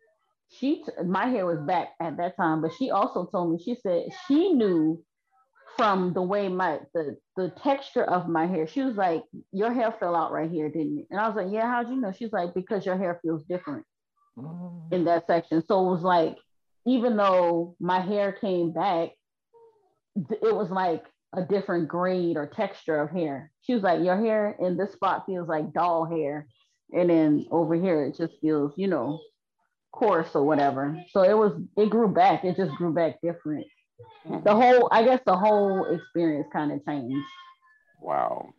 she 0.50 0.82
t- 0.82 1.02
my 1.06 1.26
hair 1.28 1.46
was 1.46 1.60
back 1.60 1.90
at 2.00 2.16
that 2.18 2.36
time, 2.36 2.60
but 2.60 2.72
she 2.78 2.90
also 2.90 3.26
told 3.26 3.52
me 3.52 3.62
she 3.62 3.76
said 3.76 4.08
she 4.26 4.52
knew 4.52 5.02
from 5.78 6.12
the 6.12 6.22
way 6.22 6.48
my 6.48 6.80
the 6.92 7.16
the 7.36 7.50
texture 7.62 8.04
of 8.04 8.28
my 8.28 8.46
hair. 8.46 8.66
She 8.66 8.82
was 8.82 8.96
like, 8.96 9.22
"Your 9.52 9.72
hair 9.72 9.94
fell 9.98 10.14
out 10.14 10.32
right 10.32 10.50
here, 10.50 10.68
didn't 10.68 10.98
it?" 10.98 11.06
And 11.10 11.20
I 11.20 11.28
was 11.28 11.36
like, 11.36 11.52
"Yeah, 11.52 11.70
how'd 11.70 11.88
you 11.88 11.96
know?" 11.96 12.12
She's 12.12 12.32
like, 12.32 12.52
"Because 12.52 12.84
your 12.84 12.98
hair 12.98 13.18
feels 13.22 13.44
different 13.44 13.86
mm. 14.36 14.92
in 14.92 15.04
that 15.04 15.26
section." 15.26 15.64
So 15.66 15.86
it 15.86 15.90
was 15.90 16.02
like, 16.02 16.36
even 16.86 17.16
though 17.16 17.76
my 17.80 18.00
hair 18.00 18.32
came 18.32 18.72
back, 18.72 19.10
it 20.16 20.54
was 20.54 20.70
like 20.70 21.04
a 21.34 21.42
different 21.42 21.88
grade 21.88 22.36
or 22.36 22.46
texture 22.46 23.00
of 23.00 23.10
hair. 23.10 23.52
She 23.60 23.74
was 23.74 23.82
like, 23.82 24.02
Your 24.02 24.16
hair 24.16 24.56
in 24.58 24.76
this 24.76 24.92
spot 24.92 25.24
feels 25.26 25.48
like 25.48 25.72
doll 25.72 26.04
hair. 26.04 26.46
And 26.92 27.10
then 27.10 27.46
over 27.50 27.74
here, 27.74 28.04
it 28.04 28.16
just 28.16 28.40
feels, 28.40 28.72
you 28.76 28.88
know, 28.88 29.20
coarse 29.92 30.34
or 30.34 30.42
whatever. 30.42 30.96
So 31.10 31.22
it 31.22 31.36
was, 31.36 31.52
it 31.76 31.90
grew 31.90 32.08
back. 32.08 32.44
It 32.44 32.56
just 32.56 32.74
grew 32.76 32.94
back 32.94 33.20
different. 33.22 33.66
The 34.44 34.54
whole, 34.54 34.88
I 34.92 35.02
guess 35.04 35.20
the 35.24 35.36
whole 35.36 35.84
experience 35.86 36.48
kind 36.52 36.72
of 36.72 36.84
changed. 36.84 37.26
Wow. 38.00 38.50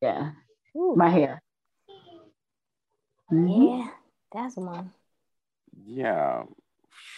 Yeah. 0.00 0.32
Ooh. 0.76 0.94
My 0.96 1.08
hair. 1.08 1.42
Mm-hmm. 3.32 3.62
Yeah, 3.62 3.88
that's 4.32 4.56
one. 4.56 4.92
Yeah. 5.84 6.44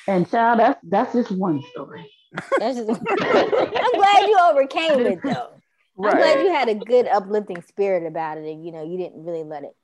And 0.06 0.30
child, 0.30 0.60
that's 0.60 0.80
that's 0.82 1.12
just 1.12 1.30
one 1.30 1.62
story. 1.70 2.10
Just, 2.58 2.78
I'm 2.88 3.92
glad 3.92 4.26
you 4.26 4.38
overcame 4.50 5.06
it 5.06 5.22
though. 5.22 5.50
Right. 5.96 6.12
I'm 6.12 6.18
glad 6.18 6.44
you 6.44 6.52
had 6.52 6.68
a 6.68 6.74
good 6.74 7.06
uplifting 7.08 7.62
spirit 7.62 8.06
about 8.06 8.38
it, 8.38 8.50
and 8.50 8.64
you 8.64 8.72
know 8.72 8.84
you 8.84 8.96
didn't 8.96 9.24
really 9.24 9.44
let 9.44 9.64
it, 9.64 9.76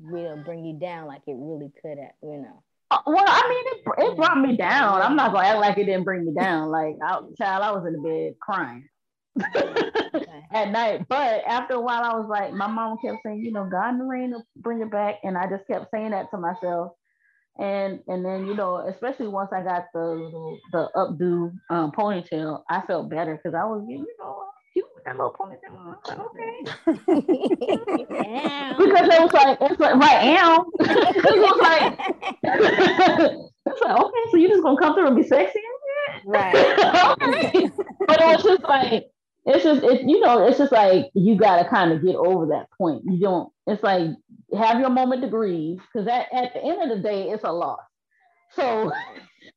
you 0.00 0.22
know, 0.22 0.42
bring 0.44 0.64
you 0.64 0.78
down 0.78 1.06
like 1.06 1.22
it 1.26 1.36
really 1.38 1.70
could 1.80 1.98
have, 1.98 2.12
you 2.22 2.38
know. 2.38 2.62
Uh, 2.92 2.98
well, 3.06 3.24
I 3.26 3.48
mean, 3.48 3.64
it, 4.08 4.12
it 4.12 4.16
brought 4.16 4.40
me 4.40 4.56
down. 4.56 5.02
I'm 5.02 5.16
not 5.16 5.32
gonna 5.32 5.48
act 5.48 5.60
like 5.60 5.78
it 5.78 5.86
didn't 5.86 6.04
bring 6.04 6.26
me 6.26 6.34
down. 6.34 6.70
Like, 6.70 6.96
I, 7.04 7.20
child, 7.38 7.64
I 7.64 7.72
was 7.72 7.86
in 7.86 7.94
the 7.94 8.00
bed 8.08 8.34
crying 8.42 8.88
at 10.52 10.70
night. 10.70 11.06
But 11.08 11.42
after 11.46 11.74
a 11.74 11.80
while, 11.80 12.04
I 12.04 12.14
was 12.16 12.28
like, 12.30 12.54
my 12.54 12.68
mom 12.68 12.98
kept 13.04 13.18
saying, 13.24 13.40
you 13.40 13.52
know, 13.52 13.68
God 13.70 13.90
in 13.94 13.98
the 13.98 14.04
rain 14.06 14.32
will 14.32 14.44
bring 14.56 14.82
it 14.82 14.90
back, 14.92 15.16
and 15.24 15.38
I 15.38 15.48
just 15.48 15.66
kept 15.68 15.90
saying 15.92 16.12
that 16.12 16.30
to 16.32 16.38
myself 16.38 16.92
and 17.60 18.00
and 18.08 18.26
then 18.26 18.46
you 18.48 18.56
know 18.56 18.78
especially 18.88 19.28
once 19.28 19.50
i 19.54 19.62
got 19.62 19.86
the 19.94 20.58
the 20.72 20.88
updo 20.96 21.52
um, 21.70 21.92
ponytail 21.92 22.62
i 22.70 22.82
felt 22.88 23.10
better 23.10 23.36
because 23.36 23.54
i 23.54 23.64
was 23.64 23.84
you 23.88 24.06
know 24.18 24.44
cute 24.72 24.86
with 24.94 25.04
that 25.04 25.16
little 25.16 25.34
ponytail 25.38 25.96
like, 26.06 26.18
okay. 26.18 26.64
because 28.78 29.08
it 29.08 29.20
was 29.20 29.32
like 29.32 29.58
it's 29.60 29.80
like 29.80 29.94
right 29.96 30.24
now. 30.34 30.66
It 30.80 31.40
was 31.40 31.58
like 31.60 31.98
it's 33.66 33.80
like 33.82 34.00
okay 34.00 34.22
so 34.30 34.36
you 34.36 34.48
just 34.48 34.62
gonna 34.62 34.80
come 34.80 34.94
through 34.94 35.06
and 35.08 35.16
be 35.16 35.22
sexy 35.22 35.60
right. 36.24 36.54
Okay. 37.22 37.70
but 38.06 38.20
it 38.20 38.26
was 38.26 38.42
just 38.42 38.62
like 38.62 39.06
it's 39.44 39.64
just 39.64 39.82
it 39.82 40.02
you 40.02 40.20
know 40.20 40.46
it's 40.46 40.58
just 40.58 40.72
like 40.72 41.06
you 41.14 41.36
got 41.36 41.62
to 41.62 41.68
kind 41.68 41.92
of 41.92 42.02
get 42.02 42.14
over 42.14 42.46
that 42.46 42.70
point. 42.78 43.02
You 43.04 43.18
don't 43.20 43.52
it's 43.66 43.82
like 43.82 44.10
have 44.56 44.80
your 44.80 44.90
moment 44.90 45.22
to 45.22 45.28
grieve 45.28 45.78
because 45.92 46.06
at, 46.06 46.32
at 46.32 46.54
the 46.54 46.62
end 46.62 46.82
of 46.82 46.96
the 46.96 47.02
day 47.02 47.28
it's 47.30 47.44
a 47.44 47.52
loss. 47.52 47.80
So 48.52 48.92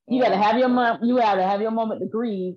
you 0.08 0.22
got 0.22 0.30
to 0.30 0.36
have 0.36 0.58
your 0.58 0.68
moment 0.68 1.04
you 1.04 1.16
got 1.18 1.36
to 1.36 1.42
have 1.42 1.60
your 1.60 1.70
moment 1.70 2.00
to 2.00 2.06
grieve 2.06 2.56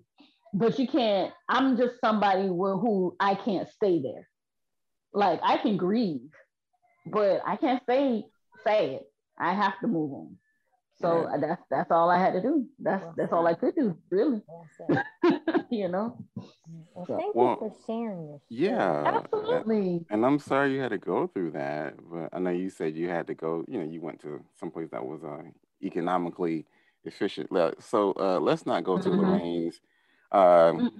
but 0.53 0.79
you 0.79 0.87
can't 0.87 1.33
i'm 1.47 1.77
just 1.77 1.99
somebody 2.01 2.47
who, 2.47 2.77
who 2.79 3.15
i 3.19 3.35
can't 3.35 3.69
stay 3.69 4.01
there 4.01 4.27
like 5.13 5.39
i 5.43 5.57
can 5.57 5.77
grieve 5.77 6.29
but 7.05 7.41
i 7.45 7.55
can't 7.55 7.83
stay 7.83 8.23
sad 8.63 9.01
i 9.39 9.53
have 9.53 9.79
to 9.79 9.87
move 9.87 10.11
on 10.13 10.37
So 11.01 11.25
right. 11.25 11.39
that's 11.39 11.61
that's 11.71 11.91
all 11.91 12.09
I 12.09 12.19
had 12.19 12.33
to 12.33 12.41
do. 12.41 12.65
That's 12.77 13.01
well, 13.03 13.13
that's 13.15 13.31
all 13.31 13.47
I 13.47 13.53
could 13.53 13.73
do, 13.75 13.97
really. 14.11 14.41
Well 14.47 15.03
you 15.69 15.87
know. 15.87 16.17
Well, 16.93 17.05
thank 17.07 17.35
well, 17.35 17.57
you 17.61 17.69
for 17.69 17.75
sharing 17.87 18.31
this. 18.33 18.41
Yeah, 18.49 19.03
absolutely. 19.05 20.05
And 20.09 20.25
I'm 20.25 20.39
sorry 20.39 20.73
you 20.73 20.81
had 20.81 20.89
to 20.89 20.97
go 20.97 21.27
through 21.27 21.51
that, 21.51 21.95
but 22.11 22.29
I 22.33 22.39
know 22.39 22.49
you 22.49 22.69
said 22.69 22.95
you 22.95 23.07
had 23.07 23.27
to 23.27 23.33
go. 23.33 23.63
You 23.67 23.79
know, 23.79 23.85
you 23.85 24.01
went 24.01 24.19
to 24.21 24.43
someplace 24.59 24.89
that 24.91 25.05
was 25.05 25.23
uh, 25.23 25.43
economically 25.81 26.65
efficient. 27.05 27.49
So 27.79 28.13
uh, 28.19 28.39
let's 28.39 28.65
not 28.65 28.83
go 28.83 28.97
to 28.97 29.09
mm-hmm. 29.09 29.21
Lorraine's 29.21 29.79
um, 30.31 30.91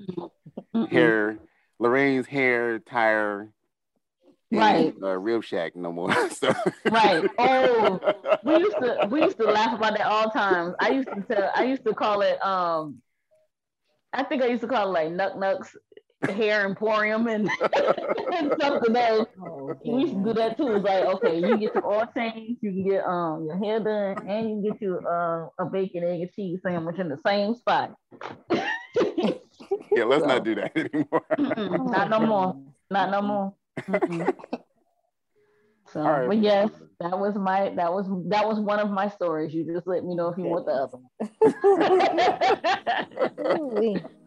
hair, 0.89 1.37
Lorraine's 1.79 2.27
hair 2.27 2.79
tire 2.79 3.51
right. 4.51 4.93
uh, 5.01 5.17
rib 5.17 5.43
shack 5.43 5.75
no 5.75 5.91
more 5.91 6.29
so. 6.31 6.53
right. 6.89 7.23
Oh 7.37 7.99
we 8.43 8.57
used 8.57 8.77
to 8.77 9.07
we 9.09 9.21
used 9.23 9.37
to 9.37 9.45
laugh 9.45 9.77
about 9.77 9.97
that 9.97 10.07
all 10.07 10.29
times. 10.31 10.75
I 10.79 10.89
used 10.89 11.09
to 11.09 11.21
tell 11.21 11.51
i 11.55 11.63
used 11.63 11.85
to 11.85 11.93
call 11.93 12.21
it 12.21 12.43
um 12.43 13.01
i 14.13 14.23
think 14.23 14.41
i 14.41 14.47
used 14.47 14.61
to 14.61 14.67
call 14.67 14.87
it 14.87 14.91
like 14.91 15.09
nuck 15.09 15.37
nucks 15.37 15.75
hair 16.27 16.65
emporium 16.65 17.27
and, 17.27 17.49
and 18.33 18.53
something 18.59 18.95
else 18.95 19.29
oh, 19.41 19.71
okay. 19.71 19.89
we 19.89 20.01
used 20.01 20.15
to 20.15 20.23
do 20.23 20.33
that 20.33 20.57
too. 20.57 20.73
It's 20.73 20.85
like 20.85 21.05
okay 21.05 21.39
you 21.39 21.57
get 21.57 21.73
your 21.75 21.85
oil 21.85 22.09
change 22.13 22.57
you 22.61 22.71
can 22.71 22.83
get 22.87 23.05
um 23.05 23.45
your 23.45 23.57
hair 23.57 23.79
done 23.79 24.27
and 24.27 24.49
you 24.49 24.55
can 24.55 24.63
get 24.63 24.81
you 24.81 24.99
uh, 24.99 25.47
a 25.57 25.65
bacon 25.65 26.03
egg 26.03 26.21
and 26.21 26.31
cheese 26.33 26.59
sandwich 26.61 26.99
in 26.99 27.09
the 27.09 27.17
same 27.25 27.55
spot. 27.55 27.95
Yeah 29.91 30.03
let's 30.03 30.23
so, 30.23 30.27
not 30.27 30.43
do 30.43 30.55
that 30.55 30.75
anymore. 30.93 31.25
Not 31.91 32.09
no 32.09 32.19
more. 32.19 32.61
not 32.89 33.11
no 33.11 33.21
more. 33.21 33.53
So, 35.91 36.01
right. 36.01 36.27
but 36.27 36.37
yes, 36.37 36.69
that 36.99 37.17
was 37.17 37.33
my 37.35 37.69
that 37.75 37.91
was 37.91 38.05
that 38.29 38.47
was 38.47 38.59
one 38.59 38.79
of 38.79 38.91
my 38.91 39.09
stories. 39.09 39.53
You 39.53 39.65
just 39.65 39.87
let 39.87 40.05
me 40.05 40.13
know 40.13 40.27
if 40.27 40.37
you 40.37 40.43
want 40.43 40.67
the 40.67 40.73
other 40.73 40.99
one. 43.81 44.03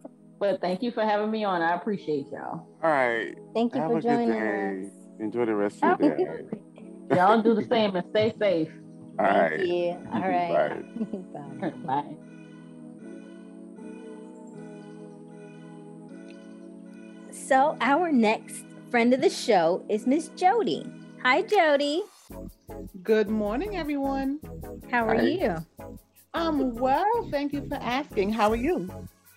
but 0.42 0.60
thank 0.60 0.82
you 0.82 0.90
for 0.90 1.04
having 1.04 1.30
me 1.30 1.44
on. 1.44 1.62
I 1.62 1.76
appreciate 1.76 2.26
y'all. 2.32 2.66
All 2.82 2.90
right. 2.90 3.32
Thank 3.54 3.76
you 3.76 3.80
Have 3.80 3.92
for 3.92 4.00
joining 4.00 4.32
us. 4.32 4.90
Enjoy 5.20 5.46
the 5.46 5.54
rest 5.54 5.78
of 5.84 6.00
your 6.00 6.16
day. 6.16 7.14
y'all 7.14 7.40
do 7.40 7.54
the 7.54 7.64
same 7.70 7.94
and 7.94 8.04
stay 8.10 8.34
safe. 8.40 8.68
All 9.20 9.26
Thank 9.26 9.52
right. 9.52 9.60
you. 9.60 9.90
All 10.12 10.20
right. 10.20 10.82
Bye. 11.60 11.70
Bye. 11.86 12.16
So 17.30 17.76
our 17.80 18.10
next 18.10 18.64
friend 18.90 19.14
of 19.14 19.20
the 19.20 19.30
show 19.30 19.84
is 19.88 20.08
Miss 20.08 20.26
Jody. 20.30 20.84
Hi, 21.22 21.42
Jody. 21.42 22.02
Good 23.04 23.30
morning, 23.30 23.76
everyone. 23.76 24.40
How 24.90 25.06
are 25.06 25.14
Hi. 25.14 25.22
you? 25.22 25.56
Um, 26.34 26.74
well, 26.74 27.28
thank 27.30 27.52
you 27.52 27.64
for 27.68 27.76
asking. 27.76 28.32
How 28.32 28.50
are 28.50 28.56
you? 28.56 28.90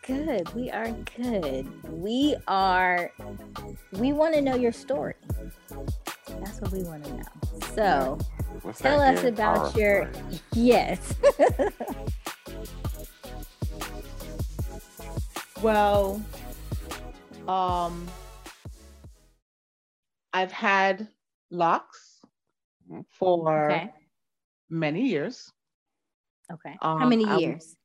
Good. 0.05 0.53
We 0.53 0.69
are 0.69 0.91
good. 1.17 1.67
We 1.91 2.35
are, 2.47 3.11
we 3.93 4.13
want 4.13 4.35
to 4.35 4.41
know 4.41 4.55
your 4.55 4.71
story. 4.71 5.15
That's 6.27 6.61
what 6.61 6.71
we 6.71 6.83
want 6.83 7.05
to 7.05 7.13
know. 7.13 7.23
So, 7.73 8.19
What's 8.61 8.81
tell 8.81 9.01
us 9.01 9.23
about 9.23 9.75
your, 9.75 10.13
story? 10.13 10.39
yes. 10.53 11.15
well, 15.63 16.21
um, 17.47 18.07
I've 20.33 20.51
had 20.51 21.07
locks 21.49 22.19
mm-hmm. 22.87 23.01
for 23.11 23.71
okay. 23.71 23.91
many 24.69 25.07
years. 25.07 25.51
Okay. 26.53 26.77
Um, 26.83 26.99
How 26.99 27.07
many 27.07 27.23
years? 27.41 27.75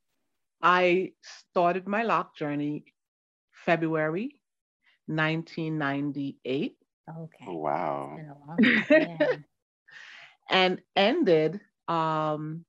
I, 0.63 0.81
I 0.81 1.13
started 1.23 1.87
my 1.87 2.03
lock 2.03 2.37
journey 2.37 2.85
February 3.53 4.41
1998. 5.07 6.77
Okay. 7.09 7.45
Oh, 7.49 7.55
wow. 7.57 8.19
and 10.51 10.81
ended 10.97 11.61
um, 11.89 12.65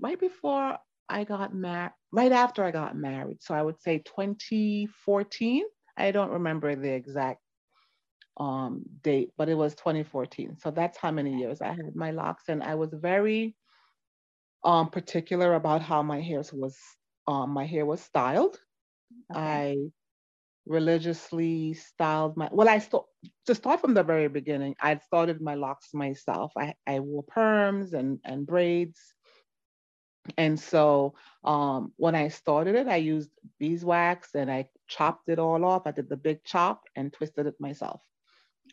right 0.00 0.18
before 0.18 0.78
I 1.08 1.24
got 1.24 1.54
married, 1.54 1.92
right 2.12 2.32
after 2.32 2.64
I 2.64 2.70
got 2.70 2.96
married. 2.96 3.42
So 3.42 3.54
I 3.54 3.62
would 3.62 3.80
say 3.80 3.98
2014. 3.98 5.64
I 5.96 6.10
don't 6.10 6.30
remember 6.30 6.74
the 6.74 6.92
exact 6.92 7.40
um, 8.38 8.82
date, 9.02 9.30
but 9.36 9.48
it 9.48 9.54
was 9.54 9.74
2014. 9.74 10.56
So 10.58 10.70
that's 10.70 10.98
how 10.98 11.10
many 11.10 11.38
years 11.38 11.60
I 11.62 11.68
had 11.68 11.94
my 11.94 12.10
locks, 12.10 12.44
and 12.48 12.62
I 12.62 12.74
was 12.74 12.92
very 12.94 13.56
um, 14.66 14.90
particular 14.90 15.54
about 15.54 15.82
how 15.82 16.02
my 16.02 16.20
hair 16.20 16.42
was 16.52 16.76
um, 17.28 17.50
my 17.52 17.66
hair 17.66 17.86
was 17.86 18.02
styled. 18.02 18.60
Okay. 19.32 19.38
I 19.40 19.76
religiously 20.66 21.74
styled 21.74 22.36
my 22.36 22.48
well. 22.52 22.68
I 22.68 22.78
st- 22.78 23.04
to 23.46 23.54
start 23.54 23.80
from 23.80 23.94
the 23.94 24.04
very 24.04 24.28
beginning. 24.28 24.76
I 24.80 24.98
started 24.98 25.40
my 25.42 25.54
locks 25.54 25.94
myself. 25.94 26.52
I 26.58 26.74
I 26.86 27.00
wore 27.00 27.24
perms 27.24 27.94
and 27.94 28.20
and 28.24 28.46
braids. 28.46 29.14
And 30.38 30.58
so 30.58 31.14
um, 31.44 31.92
when 31.96 32.14
I 32.16 32.28
started 32.28 32.74
it, 32.76 32.88
I 32.88 32.96
used 32.96 33.30
beeswax 33.58 34.34
and 34.34 34.50
I 34.50 34.68
chopped 34.88 35.28
it 35.28 35.38
all 35.38 35.64
off. 35.64 35.86
I 35.86 35.92
did 35.92 36.08
the 36.08 36.16
big 36.16 36.44
chop 36.44 36.82
and 36.96 37.12
twisted 37.12 37.46
it 37.46 37.60
myself. 37.60 38.02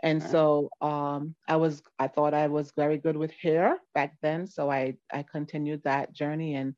And 0.01 0.21
so 0.21 0.69
um, 0.81 1.35
I 1.47 1.55
was, 1.55 1.81
I 1.99 2.07
thought 2.07 2.33
I 2.33 2.47
was 2.47 2.73
very 2.75 2.97
good 2.97 3.15
with 3.15 3.31
hair 3.31 3.77
back 3.93 4.17
then. 4.21 4.47
So 4.47 4.69
I, 4.69 4.95
I 5.11 5.23
continued 5.23 5.83
that 5.83 6.13
journey 6.13 6.55
and 6.55 6.75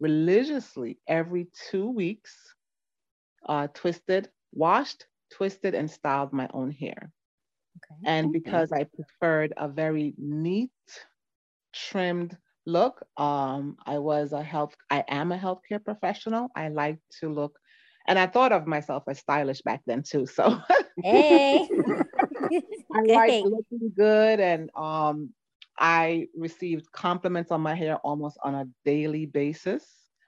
religiously 0.00 0.98
every 1.08 1.48
two 1.70 1.90
weeks, 1.90 2.34
uh, 3.48 3.68
twisted, 3.74 4.28
washed, 4.52 5.06
twisted, 5.32 5.74
and 5.74 5.90
styled 5.90 6.32
my 6.32 6.48
own 6.52 6.70
hair. 6.70 7.10
Okay. 7.78 8.00
And 8.04 8.32
because 8.32 8.72
I 8.72 8.84
preferred 8.84 9.54
a 9.56 9.68
very 9.68 10.14
neat, 10.18 10.70
trimmed 11.72 12.36
look, 12.66 13.04
um, 13.16 13.76
I 13.86 13.98
was 13.98 14.32
a 14.32 14.42
health, 14.42 14.76
I 14.90 15.04
am 15.08 15.32
a 15.32 15.38
healthcare 15.38 15.84
professional. 15.84 16.48
I 16.54 16.68
like 16.68 16.98
to 17.20 17.28
look, 17.28 17.58
and 18.06 18.18
I 18.18 18.26
thought 18.26 18.52
of 18.52 18.66
myself 18.66 19.04
as 19.08 19.18
stylish 19.18 19.62
back 19.62 19.82
then 19.86 20.02
too. 20.02 20.26
So, 20.26 20.60
hey. 21.02 21.68
I 22.94 23.00
like 23.12 23.36
looking 23.42 23.92
good 23.96 24.40
and 24.40 24.70
um 24.76 25.30
I 25.78 26.28
received 26.36 26.90
compliments 26.92 27.52
on 27.52 27.60
my 27.60 27.74
hair 27.74 27.96
almost 27.98 28.38
on 28.42 28.54
a 28.54 28.66
daily 28.84 29.26
basis, 29.26 29.84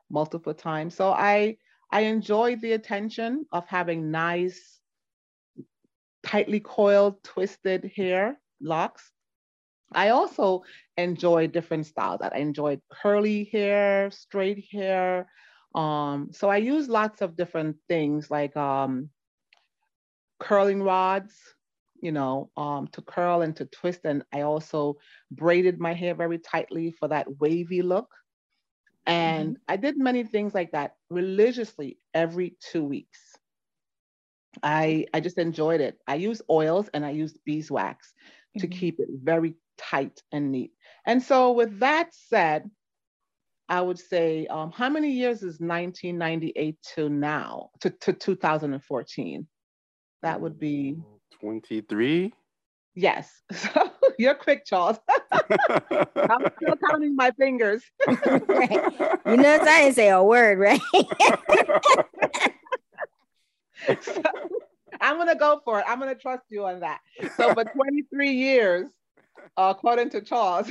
multiple 0.08 0.54
times. 0.54 0.94
So 0.94 1.10
I 1.10 1.56
I 1.90 2.02
enjoyed 2.02 2.60
the 2.60 2.72
attention 2.72 3.46
of 3.52 3.66
having 3.66 4.10
nice, 4.10 4.80
tightly 6.22 6.60
coiled, 6.60 7.22
twisted 7.24 7.90
hair 7.96 8.38
locks. 8.60 9.12
I 9.92 10.10
also 10.10 10.62
enjoy 10.96 11.48
different 11.48 11.86
styles. 11.86 12.20
I 12.22 12.38
enjoyed 12.38 12.80
curly 12.92 13.44
hair, 13.52 14.10
straight 14.12 14.66
hair. 14.70 15.28
Um, 15.74 16.28
so 16.32 16.48
I 16.48 16.58
use 16.58 16.88
lots 16.88 17.22
of 17.22 17.36
different 17.36 17.76
things 17.88 18.30
like 18.30 18.56
um, 18.56 19.10
curling 20.38 20.82
rods, 20.82 21.34
you 22.02 22.12
know, 22.12 22.50
um, 22.56 22.88
to 22.88 23.02
curl 23.02 23.42
and 23.42 23.54
to 23.56 23.66
twist. 23.66 24.00
And 24.04 24.24
I 24.32 24.42
also 24.42 24.96
braided 25.30 25.80
my 25.80 25.94
hair 25.94 26.14
very 26.14 26.38
tightly 26.38 26.92
for 26.92 27.08
that 27.08 27.40
wavy 27.40 27.82
look. 27.82 28.08
And 29.06 29.54
mm-hmm. 29.54 29.62
I 29.68 29.76
did 29.76 29.98
many 29.98 30.24
things 30.24 30.54
like 30.54 30.72
that 30.72 30.94
religiously 31.08 31.98
every 32.14 32.56
two 32.60 32.84
weeks. 32.84 33.18
I, 34.62 35.06
I 35.14 35.20
just 35.20 35.38
enjoyed 35.38 35.80
it. 35.80 35.98
I 36.06 36.16
used 36.16 36.42
oils 36.50 36.88
and 36.92 37.04
I 37.04 37.10
used 37.10 37.38
beeswax 37.44 38.12
mm-hmm. 38.56 38.60
to 38.60 38.66
keep 38.66 39.00
it 39.00 39.08
very 39.22 39.54
tight 39.78 40.22
and 40.32 40.52
neat. 40.52 40.72
And 41.06 41.22
so, 41.22 41.52
with 41.52 41.80
that 41.80 42.10
said, 42.12 42.70
I 43.68 43.80
would 43.80 43.98
say, 43.98 44.46
um, 44.48 44.72
how 44.72 44.88
many 44.88 45.12
years 45.12 45.38
is 45.38 45.60
1998 45.60 46.76
to 46.96 47.08
now, 47.08 47.70
to, 47.80 47.90
to 47.90 48.12
2014? 48.12 49.46
That 50.22 50.40
would 50.40 50.58
be 50.58 50.96
23? 51.40 52.32
Yes. 52.94 53.42
So 53.52 53.90
you're 54.18 54.34
quick, 54.34 54.64
Charles. 54.66 54.98
I'm 55.32 56.46
still 56.56 56.76
counting 56.88 57.16
my 57.16 57.30
fingers. 57.32 57.82
right. 58.06 58.70
You 59.26 59.36
know, 59.36 59.58
I 59.60 59.82
didn't 59.82 59.94
say 59.94 60.08
a 60.10 60.22
word, 60.22 60.58
right? 60.58 60.80
so, 64.00 64.22
I'm 65.00 65.16
gonna 65.16 65.36
go 65.36 65.60
for 65.64 65.78
it. 65.78 65.84
I'm 65.88 65.98
gonna 65.98 66.14
trust 66.14 66.42
you 66.48 66.64
on 66.66 66.80
that. 66.80 67.00
So 67.36 67.54
for 67.54 67.64
23 67.64 68.30
years, 68.32 68.88
uh, 69.56 69.72
according 69.76 70.10
to 70.10 70.20
Charles, 70.20 70.70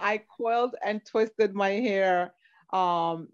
I 0.00 0.22
coiled 0.38 0.76
and 0.84 1.04
twisted 1.04 1.54
my 1.54 1.70
hair 1.70 2.32
um, 2.72 3.28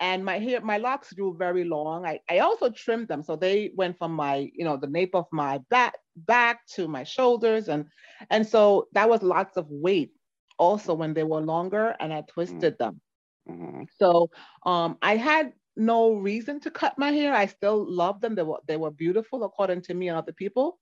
and 0.00 0.24
my 0.24 0.38
hair 0.38 0.60
my 0.60 0.78
locks 0.78 1.12
grew 1.12 1.34
very 1.36 1.64
long 1.64 2.04
I, 2.06 2.20
I 2.28 2.38
also 2.38 2.70
trimmed 2.70 3.08
them 3.08 3.22
so 3.22 3.36
they 3.36 3.70
went 3.76 3.96
from 3.98 4.12
my 4.12 4.50
you 4.54 4.64
know 4.64 4.76
the 4.76 4.86
nape 4.86 5.14
of 5.14 5.26
my 5.32 5.58
back 5.70 5.94
back 6.16 6.66
to 6.74 6.88
my 6.88 7.04
shoulders 7.04 7.68
and 7.68 7.86
and 8.30 8.46
so 8.46 8.88
that 8.92 9.08
was 9.08 9.22
lots 9.22 9.56
of 9.56 9.66
weight 9.70 10.12
also 10.58 10.94
when 10.94 11.14
they 11.14 11.24
were 11.24 11.40
longer 11.40 11.94
and 12.00 12.12
I 12.12 12.22
twisted 12.22 12.78
them. 12.78 13.00
hmm 13.46 13.84
So 13.98 14.30
um, 14.64 14.98
I 15.02 15.16
had 15.16 15.52
no 15.76 16.14
reason 16.14 16.60
to 16.60 16.70
cut 16.70 16.98
my 16.98 17.12
hair. 17.12 17.34
I 17.34 17.46
still 17.46 17.84
loved 17.88 18.22
them. 18.22 18.34
They 18.34 18.42
were 18.42 18.58
they 18.66 18.76
were 18.76 18.90
beautiful 18.90 19.44
according 19.44 19.82
to 19.82 19.94
me 19.94 20.08
and 20.08 20.18
other 20.18 20.32
people. 20.32 20.78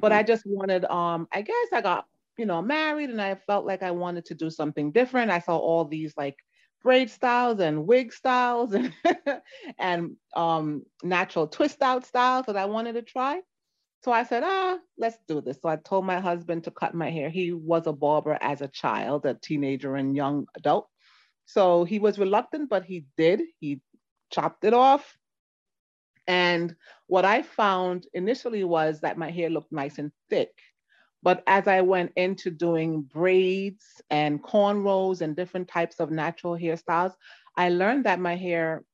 But 0.00 0.12
I 0.12 0.22
just 0.22 0.44
wanted 0.46 0.84
um 0.86 1.28
I 1.32 1.42
guess 1.42 1.68
I 1.72 1.80
got 1.82 2.06
you 2.38 2.46
know 2.46 2.62
married 2.62 3.10
and 3.10 3.20
I 3.22 3.34
felt 3.34 3.66
like 3.66 3.82
I 3.82 3.90
wanted 3.92 4.24
to 4.26 4.34
do 4.34 4.50
something 4.50 4.92
different. 4.92 5.30
I 5.30 5.40
saw 5.40 5.56
all 5.58 5.84
these 5.84 6.14
like 6.16 6.36
braid 6.86 7.10
styles 7.10 7.58
and 7.58 7.84
wig 7.84 8.12
styles 8.12 8.72
and 8.72 8.92
and 9.78 10.12
um 10.36 10.84
natural 11.02 11.48
twist 11.48 11.82
out 11.82 12.06
styles 12.06 12.46
that 12.46 12.56
I 12.56 12.66
wanted 12.66 12.92
to 12.92 13.02
try. 13.02 13.40
So 14.04 14.12
I 14.12 14.22
said, 14.22 14.44
ah, 14.46 14.78
let's 14.96 15.18
do 15.26 15.40
this. 15.40 15.58
So 15.60 15.68
I 15.68 15.74
told 15.74 16.06
my 16.06 16.20
husband 16.20 16.62
to 16.64 16.70
cut 16.70 16.94
my 16.94 17.10
hair. 17.10 17.28
He 17.28 17.52
was 17.52 17.88
a 17.88 17.92
barber 17.92 18.38
as 18.40 18.60
a 18.60 18.68
child, 18.68 19.26
a 19.26 19.34
teenager 19.34 19.96
and 19.96 20.14
young 20.14 20.46
adult. 20.56 20.86
So 21.46 21.82
he 21.82 21.98
was 21.98 22.20
reluctant, 22.20 22.68
but 22.68 22.84
he 22.84 23.06
did. 23.16 23.42
He 23.58 23.80
chopped 24.30 24.64
it 24.64 24.72
off. 24.72 25.18
And 26.28 26.76
what 27.08 27.24
I 27.24 27.42
found 27.42 28.06
initially 28.14 28.62
was 28.62 29.00
that 29.00 29.18
my 29.18 29.32
hair 29.32 29.50
looked 29.50 29.72
nice 29.72 29.98
and 29.98 30.12
thick. 30.30 30.52
But 31.22 31.42
as 31.46 31.66
I 31.66 31.80
went 31.82 32.12
into 32.16 32.50
doing 32.50 33.02
braids 33.02 34.00
and 34.10 34.42
cornrows 34.42 35.20
and 35.20 35.36
different 35.36 35.68
types 35.68 36.00
of 36.00 36.10
natural 36.10 36.56
hairstyles, 36.56 37.14
I 37.56 37.70
learned 37.70 38.04
that 38.04 38.20
my 38.20 38.36
hair 38.36 38.84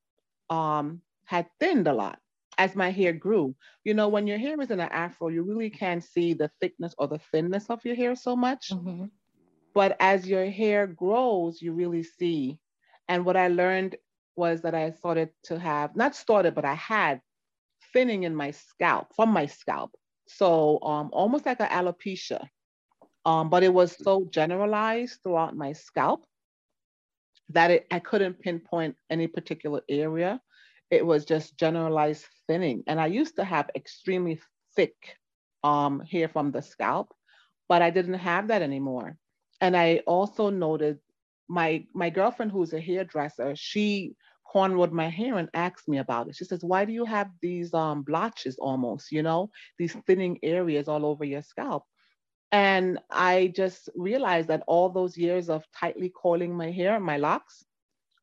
um, 0.49 1.01
had 1.25 1.47
thinned 1.59 1.87
a 1.87 1.93
lot 1.93 2.19
as 2.57 2.75
my 2.75 2.89
hair 2.91 3.13
grew. 3.13 3.55
You 3.83 3.93
know, 3.93 4.07
when 4.09 4.27
your 4.27 4.37
hair 4.37 4.59
is 4.61 4.71
in 4.71 4.79
an 4.79 4.89
afro, 4.91 5.29
you 5.29 5.43
really 5.43 5.69
can't 5.69 6.03
see 6.03 6.33
the 6.33 6.49
thickness 6.59 6.95
or 6.97 7.07
the 7.07 7.19
thinness 7.19 7.69
of 7.69 7.83
your 7.85 7.95
hair 7.95 8.15
so 8.15 8.35
much. 8.35 8.77
Mhm. 8.77 9.11
But 9.73 9.95
as 9.99 10.27
your 10.27 10.49
hair 10.49 10.87
grows, 10.87 11.61
you 11.61 11.73
really 11.73 12.03
see. 12.03 12.59
And 13.07 13.25
what 13.25 13.37
I 13.37 13.47
learned 13.47 13.97
was 14.35 14.61
that 14.61 14.73
I 14.75 14.91
started 14.91 15.31
to 15.43 15.59
have, 15.59 15.95
not 15.95 16.15
started, 16.15 16.55
but 16.55 16.65
I 16.65 16.73
had 16.73 17.21
thinning 17.93 18.23
in 18.23 18.35
my 18.35 18.51
scalp, 18.51 19.13
from 19.15 19.29
my 19.29 19.45
scalp. 19.45 19.95
So 20.27 20.81
um, 20.81 21.09
almost 21.11 21.45
like 21.45 21.59
an 21.59 21.67
alopecia. 21.67 22.47
Um, 23.25 23.49
but 23.49 23.63
it 23.63 23.73
was 23.73 23.95
so 23.97 24.27
generalized 24.29 25.19
throughout 25.23 25.55
my 25.55 25.73
scalp 25.73 26.25
that 27.49 27.71
it, 27.71 27.87
I 27.91 27.99
couldn't 27.99 28.39
pinpoint 28.41 28.95
any 29.09 29.27
particular 29.27 29.81
area. 29.87 30.41
It 30.91 31.05
was 31.05 31.25
just 31.25 31.57
generalized 31.57 32.25
thinning. 32.47 32.83
And 32.87 32.99
I 32.99 33.07
used 33.07 33.37
to 33.37 33.43
have 33.43 33.69
extremely 33.75 34.41
thick 34.75 35.17
um, 35.63 36.01
hair 36.01 36.27
from 36.27 36.51
the 36.51 36.61
scalp, 36.61 37.13
but 37.69 37.81
I 37.81 37.89
didn't 37.89 38.15
have 38.15 38.49
that 38.49 38.61
anymore. 38.61 39.17
And 39.61 39.77
I 39.77 40.01
also 40.05 40.49
noted 40.49 40.99
my 41.47 41.85
my 41.93 42.09
girlfriend 42.09 42.51
who's 42.51 42.73
a 42.73 42.79
hairdresser, 42.79 43.55
she 43.55 44.15
cornrowed 44.53 44.91
my 44.91 45.09
hair 45.09 45.37
and 45.37 45.49
asked 45.53 45.87
me 45.87 45.97
about 45.97 46.27
it. 46.29 46.35
She 46.35 46.45
says, 46.45 46.63
"Why 46.63 46.85
do 46.85 46.93
you 46.93 47.05
have 47.05 47.29
these 47.41 47.73
um, 47.73 48.03
blotches 48.03 48.57
almost, 48.59 49.11
you 49.11 49.23
know, 49.23 49.49
these 49.77 49.93
thinning 50.07 50.39
areas 50.43 50.87
all 50.87 51.05
over 51.05 51.23
your 51.25 51.41
scalp?" 51.41 51.83
And 52.51 52.99
I 53.11 53.51
just 53.55 53.89
realized 53.95 54.49
that 54.49 54.63
all 54.67 54.89
those 54.89 55.17
years 55.17 55.49
of 55.49 55.65
tightly 55.71 56.09
coiling 56.09 56.55
my 56.55 56.71
hair, 56.71 56.99
my 56.99 57.17
locks, 57.17 57.65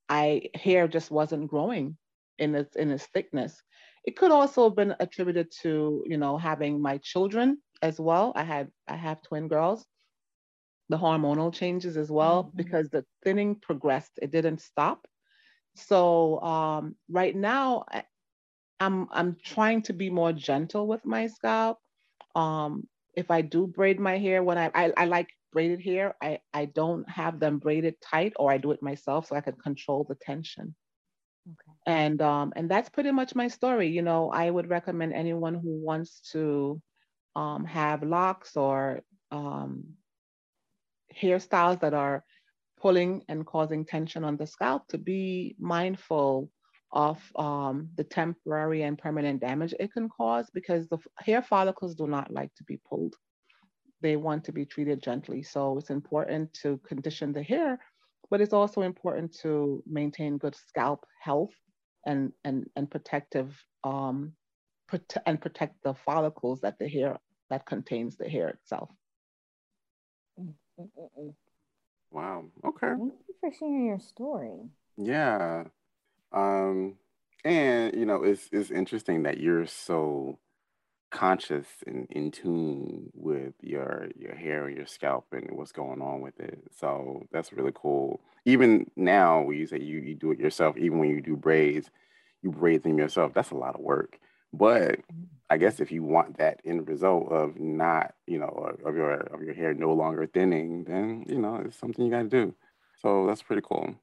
I 0.10 0.50
hair 0.56 0.88
just 0.88 1.12
wasn't 1.12 1.50
growing 1.50 1.98
in 2.38 2.56
its 2.56 2.76
in 2.76 2.92
its 2.92 3.06
thickness. 3.08 3.62
It 4.06 4.16
could 4.18 4.32
also 4.32 4.66
have 4.66 4.76
been 4.76 4.96
attributed 5.00 5.52
to 5.62 6.04
you 6.08 6.18
know 6.18 6.38
having 6.38 6.82
my 6.82 6.98
children 7.00 7.62
as 7.82 8.00
well. 8.00 8.34
I 8.36 8.44
had 8.44 8.72
I 8.88 8.96
have 8.96 9.22
twin 9.24 9.48
girls. 9.48 9.88
The 10.94 11.00
hormonal 11.00 11.54
changes 11.54 11.98
as 11.98 12.12
well 12.12 12.54
Mhm. 12.54 12.64
because 12.64 12.90
the 12.92 13.06
thinning 13.24 13.56
progressed. 13.60 14.20
It 14.22 14.32
didn't 14.32 14.62
stop. 14.62 15.08
So 15.76 16.40
um, 16.42 16.96
right 17.10 17.36
now 17.36 17.86
I, 17.92 18.04
I'm 18.80 19.08
I'm 19.12 19.38
trying 19.44 19.82
to 19.84 19.94
be 19.94 20.10
more 20.10 20.34
gentle 20.34 20.88
with 20.88 21.06
my 21.06 21.28
scalp. 21.28 21.80
Um, 22.36 22.88
if 23.16 23.32
I 23.32 23.42
do 23.42 23.68
braid 23.68 24.00
my 24.00 24.18
hair 24.18 24.44
when 24.44 24.58
I, 24.58 24.72
I 24.76 24.94
I 24.98 25.06
like 25.06 25.30
braided 25.52 25.82
hair, 25.82 26.16
I 26.22 26.40
I 26.54 26.66
don't 26.66 27.10
have 27.10 27.40
them 27.40 27.60
braided 27.60 28.02
tight 28.02 28.34
or 28.38 28.52
I 28.52 28.58
do 28.58 28.72
it 28.72 28.82
myself 28.84 29.28
so 29.28 29.36
I 29.36 29.42
can 29.42 29.56
control 29.56 30.06
the 30.08 30.16
tension. 30.16 30.76
Okay. 31.50 31.78
And 31.88 32.22
um 32.22 32.54
and 32.56 32.70
that's 32.70 32.90
pretty 32.90 33.12
much 33.12 33.36
my 33.36 33.48
story. 33.48 33.90
You 33.90 34.02
know, 34.04 34.32
I 34.32 34.50
would 34.50 34.70
recommend 34.70 35.14
anyone 35.14 35.56
who 35.56 35.84
wants 35.86 36.22
to 36.34 36.82
um 37.36 37.66
have 37.66 38.04
locks 38.04 38.58
or 38.58 39.02
um 39.32 39.96
hairstyles 41.22 41.80
that 41.82 41.94
are 41.94 42.24
pulling 42.82 43.24
and 43.30 43.46
causing 43.46 43.86
tension 43.86 44.24
on 44.24 44.38
the 44.38 44.48
scalp 44.48 44.88
to 44.90 44.98
be 44.98 45.56
mindful 45.60 46.50
of 46.92 47.20
um, 47.38 47.90
the 47.96 48.04
temporary 48.04 48.84
and 48.84 48.98
permanent 48.98 49.42
damage 49.42 49.74
it 49.80 49.92
can 49.92 50.08
cause 50.10 50.50
because 50.54 50.88
the 50.90 50.98
hair 51.18 51.42
follicles 51.42 51.96
do 51.96 52.08
not 52.08 52.32
like 52.32 52.54
to 52.56 52.64
be 52.66 52.80
pulled. 52.88 53.16
They 54.02 54.16
want 54.16 54.44
to 54.46 54.52
be 54.52 54.66
treated 54.66 55.02
gently. 55.02 55.42
So 55.44 55.78
it's 55.78 55.90
important 55.90 56.54
to 56.62 56.80
condition 56.86 57.34
the 57.34 57.42
hair, 57.42 57.80
but 58.30 58.42
it's 58.42 58.54
also 58.54 58.82
important 58.82 59.36
to 59.42 59.82
maintain 59.88 60.38
good 60.38 60.56
scalp 60.56 61.06
health 61.22 61.54
and 62.06 62.34
and 62.44 62.66
and 62.76 62.92
protective 62.92 63.58
um, 63.84 64.34
prote- 64.92 65.24
and 65.26 65.42
protect 65.42 65.76
the 65.84 65.94
follicles 65.94 66.62
that 66.62 66.78
the 66.80 66.88
hair 66.88 67.18
that 67.50 67.66
contains 67.66 68.18
the 68.18 68.30
hair 68.30 68.50
itself. 68.50 68.92
Mm, 70.80 70.90
mm, 71.00 71.10
mm. 71.20 71.34
Wow. 72.12 72.46
Okay. 72.66 72.88
Thank 72.88 73.14
you 73.28 73.36
for 73.40 73.52
sharing 73.58 73.86
your 73.86 74.00
story. 74.00 74.70
Yeah. 74.98 75.66
Um, 76.32 76.96
and 77.44 77.94
you 77.96 78.06
know, 78.06 78.24
it's 78.24 78.50
it's 78.52 78.72
interesting 78.72 79.24
that 79.24 79.40
you're 79.40 79.66
so 79.66 80.40
conscious 81.12 81.68
and 81.86 82.08
in 82.10 82.32
tune 82.32 83.12
with 83.14 83.54
your 83.62 84.10
your 84.16 84.36
hair 84.36 84.68
and 84.68 84.76
your 84.76 84.88
scalp 84.88 85.28
and 85.32 85.50
what's 85.52 85.72
going 85.72 86.02
on 86.02 86.22
with 86.22 86.40
it. 86.40 86.60
So 86.80 87.28
that's 87.32 87.54
really 87.54 87.72
cool. 87.76 88.22
Even 88.46 88.90
now, 88.96 89.42
when 89.42 89.58
you 89.58 89.68
say 89.68 89.80
you 89.80 90.00
you 90.00 90.16
do 90.16 90.32
it 90.32 90.40
yourself, 90.40 90.78
even 90.78 91.00
when 91.00 91.10
you 91.10 91.22
do 91.22 91.36
braids, 91.36 91.90
you 92.42 92.52
braid 92.52 92.84
them 92.84 92.98
yourself. 92.98 93.34
That's 93.34 93.52
a 93.52 93.56
lot 93.56 93.76
of 93.76 93.82
work. 93.82 94.20
But 94.54 95.00
I 95.50 95.58
guess 95.58 95.80
if 95.80 95.92
you 95.92 96.04
want 96.04 96.38
that 96.38 96.62
end 96.64 96.88
result 96.88 97.32
of 97.32 97.60
not, 97.60 98.14
you 98.28 98.40
know, 98.40 98.48
of 98.48 98.86
of 98.86 98.96
your 98.96 99.14
of 99.14 99.42
your 99.42 99.54
hair 99.54 99.74
no 99.74 99.94
longer 99.94 100.28
thinning, 100.28 100.84
then 100.84 101.26
you 101.28 101.40
know 101.40 101.62
it's 101.66 101.78
something 101.78 102.06
you 102.06 102.12
got 102.12 102.24
to 102.24 102.30
do. 102.30 102.56
So 103.02 103.26
that's 103.26 103.42
pretty 103.42 103.64
cool. 103.66 103.96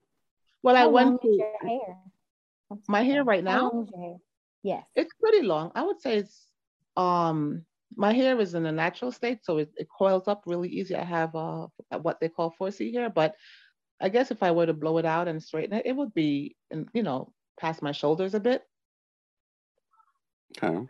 Well, 0.63 0.77
I 0.77 0.81
How 0.81 0.91
long 0.91 0.93
went 0.93 1.23
to 1.23 1.29
your 1.29 1.53
hair? 1.63 1.97
My 2.89 3.03
hair 3.03 3.25
right 3.25 3.43
now. 3.43 3.71
long 3.71 3.85
is 3.85 3.91
your 3.91 4.01
hair? 4.01 4.17
Yes. 4.63 4.85
It's 4.95 5.15
pretty 5.21 5.43
long. 5.43 5.73
I 5.75 5.83
would 5.85 6.01
say 6.01 6.17
it's 6.19 6.47
um 6.97 7.65
my 7.97 8.13
hair 8.13 8.39
is 8.41 8.55
in 8.55 8.67
a 8.67 8.73
natural 8.73 9.11
state, 9.11 9.41
so 9.43 9.59
it, 9.59 9.71
it 9.77 9.89
coils 9.97 10.29
up 10.29 10.43
really 10.47 10.69
easy. 10.69 10.95
I 10.95 11.05
have 11.05 11.35
uh 11.35 11.69
what 12.03 12.21
they 12.21 12.29
call 12.29 12.55
4C 12.61 12.93
hair, 12.93 13.09
but 13.11 13.35
I 14.01 14.09
guess 14.09 14.31
if 14.31 14.43
I 14.43 14.51
were 14.51 14.67
to 14.67 14.75
blow 14.75 14.99
it 14.99 15.05
out 15.05 15.29
and 15.29 15.43
straighten 15.43 15.77
it, 15.77 15.87
it 15.87 15.97
would 15.97 16.15
be 16.15 16.57
in, 16.71 16.87
you 16.95 17.03
know, 17.03 17.33
past 17.59 17.83
my 17.83 17.93
shoulders 17.93 18.35
a 18.35 18.41
bit. 18.41 18.63
Okay. 20.59 20.89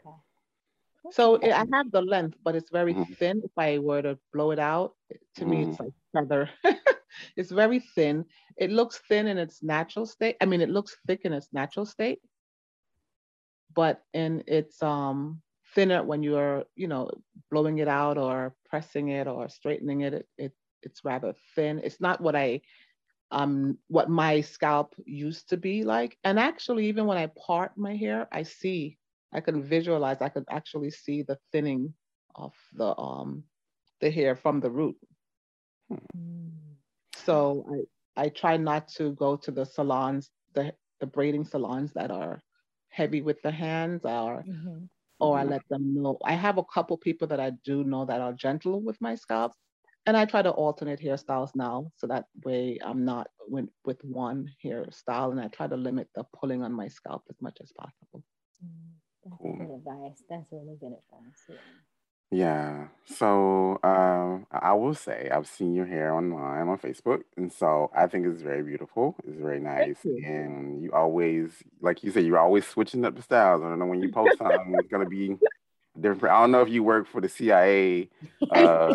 So 1.10 1.36
it, 1.36 1.52
I 1.52 1.64
have 1.72 1.90
the 1.90 2.02
length, 2.02 2.38
but 2.42 2.56
it's 2.56 2.70
very 2.70 2.94
Mhm. 2.94 3.16
thin. 3.18 3.42
If 3.44 3.52
I 3.58 3.78
were 3.78 4.02
to 4.02 4.18
blow 4.32 4.50
it 4.52 4.58
out, 4.58 4.94
to 5.36 5.46
me 5.46 5.62
Mm. 5.62 5.62
it's 5.62 5.78
like 5.80 5.92
feather. 6.12 6.50
it's 7.36 7.50
very 7.50 7.80
thin. 7.80 8.26
It 8.56 8.70
looks 8.70 8.98
thin 9.08 9.26
in 9.28 9.38
its 9.38 9.62
natural 9.62 10.06
state. 10.06 10.36
I 10.40 10.46
mean, 10.46 10.60
it 10.62 10.70
looks 10.70 10.96
thick 11.06 11.22
in 11.24 11.32
its 11.32 11.48
natural 11.52 11.86
state, 11.86 12.20
but 13.74 14.02
in 14.14 14.42
its 14.46 14.82
um 14.82 15.42
thinner 15.74 16.02
when 16.02 16.22
you're, 16.22 16.64
you 16.76 16.88
know, 16.88 17.10
blowing 17.50 17.78
it 17.78 17.88
out 17.88 18.18
or 18.18 18.54
pressing 18.68 19.08
it 19.08 19.26
or 19.28 19.48
straightening 19.48 20.02
it, 20.02 20.14
it, 20.14 20.28
it 20.38 20.52
it's 20.82 21.04
rather 21.04 21.34
thin. 21.54 21.80
It's 21.84 22.00
not 22.00 22.20
what 22.20 22.36
I 22.36 22.62
um 23.32 23.78
what 23.88 24.10
my 24.10 24.40
scalp 24.42 24.94
used 25.06 25.50
to 25.50 25.56
be 25.58 25.84
like. 25.84 26.18
And 26.24 26.38
actually, 26.38 26.86
even 26.88 27.06
when 27.06 27.18
I 27.18 27.26
part 27.46 27.76
my 27.76 27.96
hair, 27.96 28.28
I 28.32 28.42
see, 28.44 28.98
I 29.32 29.40
can 29.40 29.62
visualize, 29.62 30.20
I 30.22 30.28
can 30.28 30.44
actually 30.50 30.90
see 30.90 31.22
the 31.22 31.38
thinning 31.52 31.94
of 32.34 32.54
the 32.72 32.96
um 32.98 33.44
the 34.00 34.10
hair 34.10 34.34
from 34.36 34.60
the 34.60 34.70
root. 34.70 34.96
Mm. 36.14 36.76
So 37.14 37.68
I 38.16 38.24
I 38.24 38.28
try 38.30 38.56
not 38.56 38.88
to 38.98 39.12
go 39.14 39.36
to 39.36 39.50
the 39.50 39.64
salons, 39.64 40.30
the 40.54 40.74
the 41.00 41.06
braiding 41.06 41.44
salons 41.44 41.92
that 41.94 42.10
are 42.10 42.42
heavy 42.88 43.22
with 43.22 43.40
the 43.42 43.50
hands 43.52 44.04
or 44.04 44.46
Mhm. 44.46 44.88
or 45.20 45.38
I 45.38 45.44
Mhm. 45.44 45.44
let 45.44 45.62
them 45.68 45.94
know. 45.94 46.18
I 46.24 46.34
have 46.34 46.58
a 46.58 46.64
couple 46.64 46.96
people 46.98 47.28
that 47.28 47.40
I 47.40 47.50
do 47.50 47.84
know 47.84 48.04
that 48.06 48.20
are 48.20 48.32
gentle 48.32 48.80
with 48.82 49.00
my 49.00 49.14
scalp. 49.14 49.52
And 50.06 50.16
I 50.16 50.24
try 50.26 50.42
to 50.42 50.50
alternate 50.52 51.00
hairstyles 51.00 51.54
now 51.56 51.92
so 51.96 52.06
that 52.08 52.26
way 52.44 52.78
I'm 52.84 53.04
not 53.04 53.28
with, 53.48 53.68
with 53.84 54.02
one 54.04 54.48
hairstyle 54.64 55.30
and 55.32 55.40
I 55.40 55.48
try 55.48 55.66
to 55.68 55.76
limit 55.76 56.10
the 56.14 56.24
pulling 56.24 56.62
on 56.62 56.72
my 56.72 56.88
scalp 56.88 57.24
as 57.30 57.40
much 57.42 57.58
as 57.60 57.72
possible. 57.72 58.24
Mm. 58.64 58.99
That's 59.24 59.36
Cool. 59.40 59.56
good 59.56 59.70
advice. 59.74 60.22
That's 60.28 60.46
really 60.52 60.76
good 60.80 60.92
advice. 60.92 61.44
Yeah. 61.48 61.56
Yeah. 62.32 62.86
So 63.06 63.80
um, 63.82 64.46
I 64.52 64.58
I 64.70 64.72
will 64.74 64.94
say 64.94 65.28
I've 65.32 65.48
seen 65.48 65.74
your 65.74 65.86
hair 65.86 66.14
online 66.14 66.68
on 66.68 66.78
Facebook, 66.78 67.22
and 67.36 67.52
so 67.52 67.90
I 67.94 68.06
think 68.06 68.24
it's 68.26 68.40
very 68.40 68.62
beautiful. 68.62 69.16
It's 69.26 69.40
very 69.40 69.58
nice, 69.58 69.98
you. 70.04 70.22
and 70.24 70.80
you 70.80 70.92
always, 70.92 71.50
like 71.80 72.04
you 72.04 72.12
said, 72.12 72.24
you're 72.24 72.38
always 72.38 72.66
switching 72.66 73.04
up 73.04 73.16
the 73.16 73.22
styles. 73.22 73.62
I 73.62 73.68
don't 73.68 73.80
know 73.80 73.86
when 73.86 74.00
you 74.00 74.12
post 74.12 74.38
something, 74.38 74.76
it's 74.78 74.88
gonna 74.88 75.08
be 75.08 75.36
different. 76.00 76.32
I 76.32 76.40
don't 76.40 76.52
know 76.52 76.62
if 76.62 76.68
you 76.68 76.84
work 76.84 77.08
for 77.08 77.20
the 77.20 77.28
CIA 77.28 78.08
uh, 78.52 78.94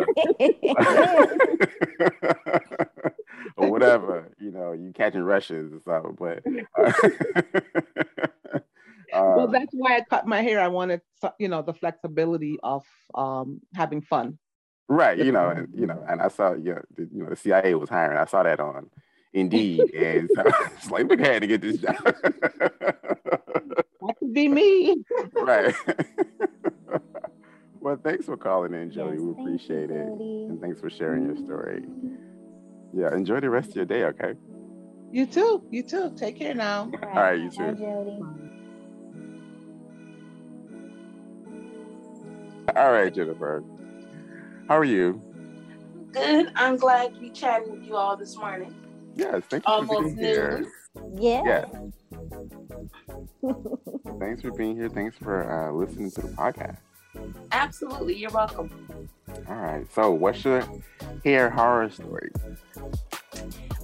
or 3.58 3.70
whatever. 3.70 4.32
You 4.40 4.50
know, 4.50 4.72
you 4.72 4.92
catching 4.94 5.22
Russians 5.22 5.74
or 5.74 5.80
something, 5.84 6.16
but. 6.18 6.42
Uh, 6.74 8.30
well, 9.22 9.46
um, 9.46 9.52
that's 9.52 9.72
why 9.72 9.96
I 9.96 10.00
cut 10.08 10.26
my 10.26 10.42
hair. 10.42 10.60
I 10.60 10.68
wanted, 10.68 11.00
you 11.38 11.48
know, 11.48 11.62
the 11.62 11.74
flexibility 11.74 12.58
of 12.62 12.84
um, 13.14 13.60
having 13.74 14.02
fun. 14.02 14.38
Right, 14.88 15.18
you 15.18 15.32
know, 15.32 15.48
and, 15.48 15.68
you 15.74 15.86
know, 15.86 16.04
and 16.08 16.20
I 16.20 16.28
saw, 16.28 16.54
yeah, 16.54 16.78
the, 16.96 17.08
you 17.12 17.24
know, 17.24 17.30
the 17.30 17.36
CIA 17.36 17.74
was 17.74 17.88
hiring. 17.88 18.18
I 18.18 18.24
saw 18.24 18.42
that 18.44 18.60
on 18.60 18.88
Indeed, 19.32 19.80
and 19.94 20.30
so 20.34 20.42
it's 20.76 20.90
like, 20.90 21.08
look 21.08 21.20
ahead 21.20 21.42
to 21.42 21.48
get 21.48 21.60
this 21.60 21.78
job. 21.78 21.96
That 24.02 24.18
could 24.20 24.34
be 24.34 24.46
me. 24.46 25.02
right. 25.34 25.74
well, 27.80 27.98
thanks 28.04 28.26
for 28.26 28.36
calling 28.36 28.72
in, 28.72 28.92
Jody. 28.92 29.16
Yes, 29.16 29.20
we 29.20 29.26
thank 29.26 29.38
you, 29.38 29.42
appreciate 29.42 29.90
it, 29.90 30.06
Jody. 30.06 30.46
and 30.48 30.60
thanks 30.60 30.80
for 30.80 30.88
sharing 30.88 31.24
your 31.24 31.36
story. 31.36 31.82
Yeah, 32.94 33.12
enjoy 33.12 33.40
the 33.40 33.50
rest 33.50 33.70
of 33.70 33.76
your 33.76 33.84
day. 33.84 34.04
Okay. 34.04 34.34
You 35.10 35.26
too. 35.26 35.66
You 35.70 35.82
too. 35.82 36.12
Take 36.16 36.38
care 36.38 36.54
now. 36.54 36.90
All 37.02 37.10
right, 37.14 37.40
you 37.40 37.50
Bye, 37.50 37.72
too. 37.72 37.78
Jody. 37.78 38.55
All 42.76 42.92
right, 42.92 43.12
Jennifer. 43.12 43.64
How 44.68 44.76
are 44.76 44.84
you? 44.84 45.22
Good. 46.12 46.52
I'm 46.56 46.76
glad 46.76 47.14
to 47.14 47.20
be 47.20 47.30
chatting 47.30 47.72
with 47.72 47.84
you 47.84 47.96
all 47.96 48.18
this 48.18 48.36
morning. 48.36 48.74
Yes, 49.14 49.42
thank 49.48 49.66
you 49.66 49.72
for 49.72 49.94
Almost 49.94 50.16
being 50.16 50.18
here. 50.18 50.66
Yeah. 51.14 51.42
Yes. 51.46 51.68
Thanks 54.20 54.42
for 54.42 54.50
being 54.52 54.76
here. 54.76 54.90
Thanks 54.90 55.16
for 55.16 55.50
uh, 55.50 55.72
listening 55.72 56.10
to 56.12 56.20
the 56.20 56.28
podcast. 56.28 56.76
Absolutely. 57.50 58.14
You're 58.14 58.30
welcome. 58.30 59.08
All 59.48 59.54
right. 59.56 59.90
So, 59.94 60.10
what's 60.10 60.44
your 60.44 60.62
hair 61.24 61.48
horror 61.48 61.88
story? 61.88 62.30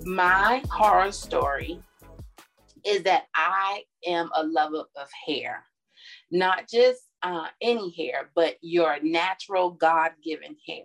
My 0.04 0.62
horror 0.70 1.12
story 1.12 1.80
is 2.84 3.04
that 3.04 3.24
I 3.34 3.84
am 4.06 4.28
a 4.34 4.44
lover 4.44 4.84
of 4.96 5.08
hair, 5.26 5.64
not 6.30 6.68
just 6.68 7.00
uh, 7.22 7.46
any 7.60 7.90
hair, 7.90 8.30
but 8.34 8.56
your 8.60 8.96
natural 9.02 9.70
God 9.70 10.12
given 10.22 10.56
hair. 10.66 10.84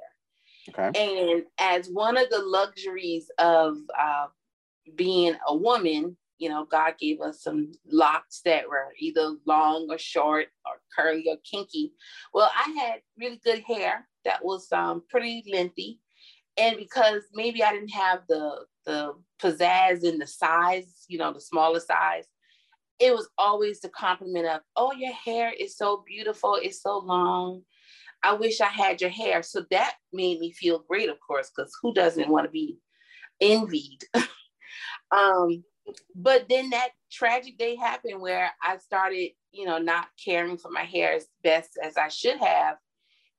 Okay. 0.70 0.92
And 0.96 1.44
as 1.58 1.88
one 1.88 2.18
of 2.18 2.30
the 2.30 2.40
luxuries 2.40 3.32
of 3.40 3.78
uh, 3.98 4.28
being 4.96 5.36
a 5.48 5.56
woman, 5.56 6.18
you 6.38 6.50
know, 6.50 6.66
God 6.66 6.96
gave 7.00 7.22
us 7.22 7.42
some 7.42 7.72
locks 7.90 8.42
that 8.46 8.68
were 8.70 8.94
either 9.00 9.36
long 9.46 9.88
or 9.90 9.98
short 9.98 10.48
or 10.66 10.74
curly 10.96 11.26
or 11.28 11.38
kinky. 11.50 11.94
Well, 12.34 12.52
I 12.54 12.70
had 12.72 13.02
really 13.18 13.42
good 13.44 13.64
hair 13.64 14.08
that 14.26 14.44
was 14.44 14.72
um, 14.72 15.04
pretty 15.10 15.44
lengthy. 15.52 16.00
And 16.58 16.78
because 16.78 17.24
maybe 17.34 17.64
I 17.64 17.72
didn't 17.72 17.90
have 17.90 18.22
the 18.28 18.66
the 18.86 19.14
pizzazz 19.42 20.08
and 20.08 20.20
the 20.22 20.28
size, 20.28 21.06
you 21.08 21.18
know, 21.18 21.34
the 21.34 21.42
smaller 21.42 21.80
size, 21.80 22.26
it 23.00 23.14
was 23.14 23.30
always 23.38 23.80
the 23.80 23.90
compliment 23.90 24.48
of, 24.48 24.62
oh, 24.76 24.92
your 24.94 25.14
hair 25.14 25.54
is 25.58 25.78
so 25.78 26.04
beautiful, 26.08 26.58
it's 26.62 26.82
so 26.82 26.98
long. 27.00 27.62
I 28.24 28.34
wish 28.34 28.62
I 28.62 28.68
had 28.68 29.00
your 29.02 29.12
hair. 29.12 29.44
So 29.44 29.66
that 29.70 29.94
made 30.12 30.40
me 30.40 30.52
feel 30.52 30.84
great, 30.88 31.10
of 31.10 31.18
course, 31.26 31.52
because 31.56 31.72
who 31.82 31.94
doesn't 31.94 32.30
want 32.30 32.46
to 32.46 32.52
be 32.52 32.80
envied? 33.40 34.04
um, 35.12 35.64
but 36.16 36.48
then 36.50 36.72
that 36.72 36.90
tragic 37.12 37.58
day 37.58 37.76
happened 37.76 38.20
where 38.20 38.52
I 38.62 38.78
started, 38.78 39.32
you 39.52 39.66
know, 39.66 39.78
not 39.78 40.08
caring 40.24 40.58
for 40.58 40.72
my 40.72 40.84
hair 40.84 41.14
as 41.14 41.28
best 41.44 41.78
as 41.82 41.98
I 41.98 42.08
should 42.08 42.38
have. 42.40 42.78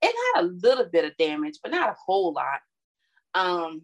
It 0.01 0.15
had 0.35 0.45
a 0.45 0.47
little 0.47 0.87
bit 0.87 1.05
of 1.05 1.17
damage, 1.17 1.59
but 1.63 1.73
not 1.73 1.91
a 1.91 1.97
whole 2.07 2.33
lot. 2.33 2.61
Um, 3.35 3.83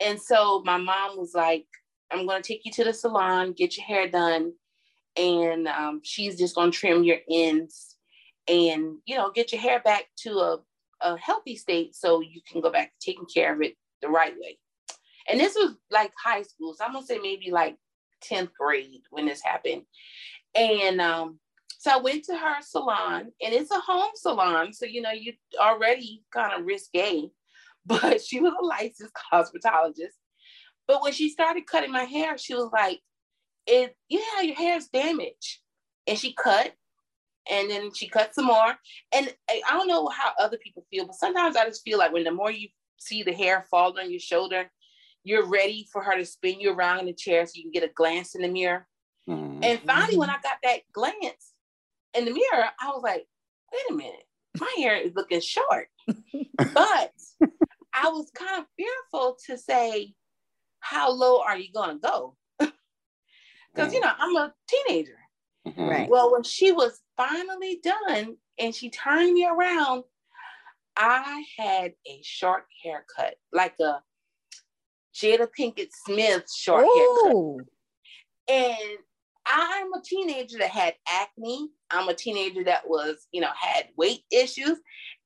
and 0.00 0.20
so 0.20 0.62
my 0.64 0.76
mom 0.76 1.16
was 1.16 1.34
like, 1.34 1.66
I'm 2.10 2.26
going 2.26 2.42
to 2.42 2.46
take 2.46 2.62
you 2.64 2.72
to 2.72 2.84
the 2.84 2.92
salon, 2.92 3.54
get 3.54 3.76
your 3.76 3.86
hair 3.86 4.08
done. 4.08 4.52
And 5.16 5.68
um, 5.68 6.00
she's 6.02 6.38
just 6.38 6.54
going 6.54 6.70
to 6.70 6.76
trim 6.76 7.04
your 7.04 7.18
ends 7.30 7.96
and, 8.48 8.98
you 9.06 9.16
know, 9.16 9.30
get 9.30 9.52
your 9.52 9.60
hair 9.60 9.80
back 9.80 10.04
to 10.18 10.38
a, 10.38 10.58
a 11.02 11.16
healthy 11.18 11.56
state 11.56 11.94
so 11.94 12.20
you 12.20 12.40
can 12.50 12.60
go 12.60 12.70
back 12.70 12.92
to 13.00 13.10
taking 13.10 13.26
care 13.32 13.54
of 13.54 13.62
it 13.62 13.74
the 14.02 14.08
right 14.08 14.34
way. 14.40 14.58
And 15.28 15.40
this 15.40 15.54
was 15.54 15.74
like 15.90 16.12
high 16.22 16.42
school. 16.42 16.74
So 16.74 16.84
I'm 16.84 16.92
going 16.92 17.04
to 17.04 17.06
say 17.06 17.18
maybe 17.18 17.50
like 17.50 17.76
10th 18.30 18.50
grade 18.58 19.02
when 19.10 19.26
this 19.26 19.42
happened. 19.42 19.82
And 20.54 21.00
um, 21.00 21.38
so 21.78 21.90
I 21.90 21.96
went 21.98 22.24
to 22.24 22.36
her 22.36 22.62
salon 22.62 23.32
and 23.42 23.54
it's 23.54 23.70
a 23.70 23.80
home 23.80 24.12
salon. 24.14 24.72
So, 24.72 24.86
you 24.86 25.02
know, 25.02 25.12
you 25.12 25.32
already 25.58 26.24
kind 26.32 26.58
of 26.58 26.66
risque, 26.66 27.30
but 27.86 28.22
she 28.22 28.40
was 28.40 28.52
a 28.58 28.64
licensed 28.64 29.14
cosmetologist. 29.32 30.16
But 30.86 31.02
when 31.02 31.12
she 31.12 31.30
started 31.30 31.66
cutting 31.66 31.92
my 31.92 32.04
hair, 32.04 32.36
she 32.36 32.54
was 32.54 32.70
like, 32.72 33.00
it, 33.66 33.96
yeah, 34.08 34.40
your 34.42 34.56
hair's 34.56 34.88
damaged. 34.88 35.60
And 36.06 36.18
she 36.18 36.34
cut 36.34 36.74
and 37.50 37.70
then 37.70 37.92
she 37.94 38.08
cut 38.08 38.34
some 38.34 38.46
more. 38.46 38.74
And 39.14 39.34
I 39.48 39.72
don't 39.72 39.88
know 39.88 40.08
how 40.08 40.32
other 40.38 40.58
people 40.58 40.84
feel, 40.90 41.06
but 41.06 41.14
sometimes 41.14 41.56
I 41.56 41.64
just 41.64 41.82
feel 41.82 41.98
like 41.98 42.12
when 42.12 42.24
the 42.24 42.30
more 42.30 42.50
you 42.50 42.68
see 42.98 43.22
the 43.22 43.32
hair 43.32 43.66
fall 43.70 43.98
on 43.98 44.10
your 44.10 44.20
shoulder, 44.20 44.70
you're 45.22 45.46
ready 45.46 45.88
for 45.92 46.02
her 46.02 46.16
to 46.16 46.24
spin 46.24 46.60
you 46.60 46.72
around 46.72 47.00
in 47.00 47.06
the 47.06 47.14
chair 47.14 47.46
so 47.46 47.52
you 47.54 47.62
can 47.62 47.72
get 47.72 47.88
a 47.88 47.92
glance 47.94 48.34
in 48.34 48.42
the 48.42 48.48
mirror. 48.48 48.86
Mhm. 49.28 49.64
And 49.64 49.80
finally, 49.80 50.18
when 50.18 50.30
I 50.30 50.36
got 50.42 50.58
that 50.62 50.80
glance 50.92 51.54
in 52.12 52.26
the 52.26 52.32
mirror, 52.32 52.68
I 52.80 52.88
was 52.88 53.02
like, 53.02 53.26
wait 53.72 53.90
a 53.90 53.94
minute, 53.94 54.24
my 54.60 54.72
hair 54.76 54.96
is 54.96 55.14
looking 55.14 55.40
short. 55.40 55.88
but 56.74 57.12
I 57.94 58.08
was 58.08 58.30
kind 58.34 58.60
of 58.60 58.66
fearful 58.76 59.38
to 59.46 59.56
say, 59.56 60.14
how 60.80 61.10
low 61.10 61.40
are 61.40 61.56
you 61.56 61.72
going 61.72 61.90
to 61.90 61.98
go? 61.98 62.36
Because, 63.74 63.92
you 63.92 64.00
know, 64.00 64.12
I'm 64.18 64.36
a 64.36 64.54
teenager. 64.68 65.18
Mhm. 65.66 65.90
Right. 65.90 66.08
Well, 66.08 66.30
when 66.32 66.42
she 66.42 66.72
was 66.72 67.00
finally 67.16 67.80
done 67.82 68.36
and 68.58 68.74
she 68.74 68.90
turned 68.90 69.34
me 69.34 69.46
around, 69.46 70.04
I 70.96 71.44
had 71.56 71.94
a 72.06 72.20
short 72.22 72.66
haircut, 72.82 73.36
like 73.52 73.74
a 73.80 74.02
Jada 75.14 75.48
Pinkett 75.58 75.90
Smith 75.92 76.44
short 76.52 76.86
haircut. 76.94 77.66
And 78.48 78.98
I'm 79.46 79.92
a 79.92 80.02
teenager 80.02 80.58
that 80.58 80.70
had 80.70 80.94
acne. 81.08 81.70
I'm 81.90 82.08
a 82.08 82.14
teenager 82.14 82.64
that 82.64 82.88
was, 82.88 83.26
you 83.32 83.40
know, 83.40 83.50
had 83.58 83.88
weight 83.96 84.24
issues. 84.30 84.78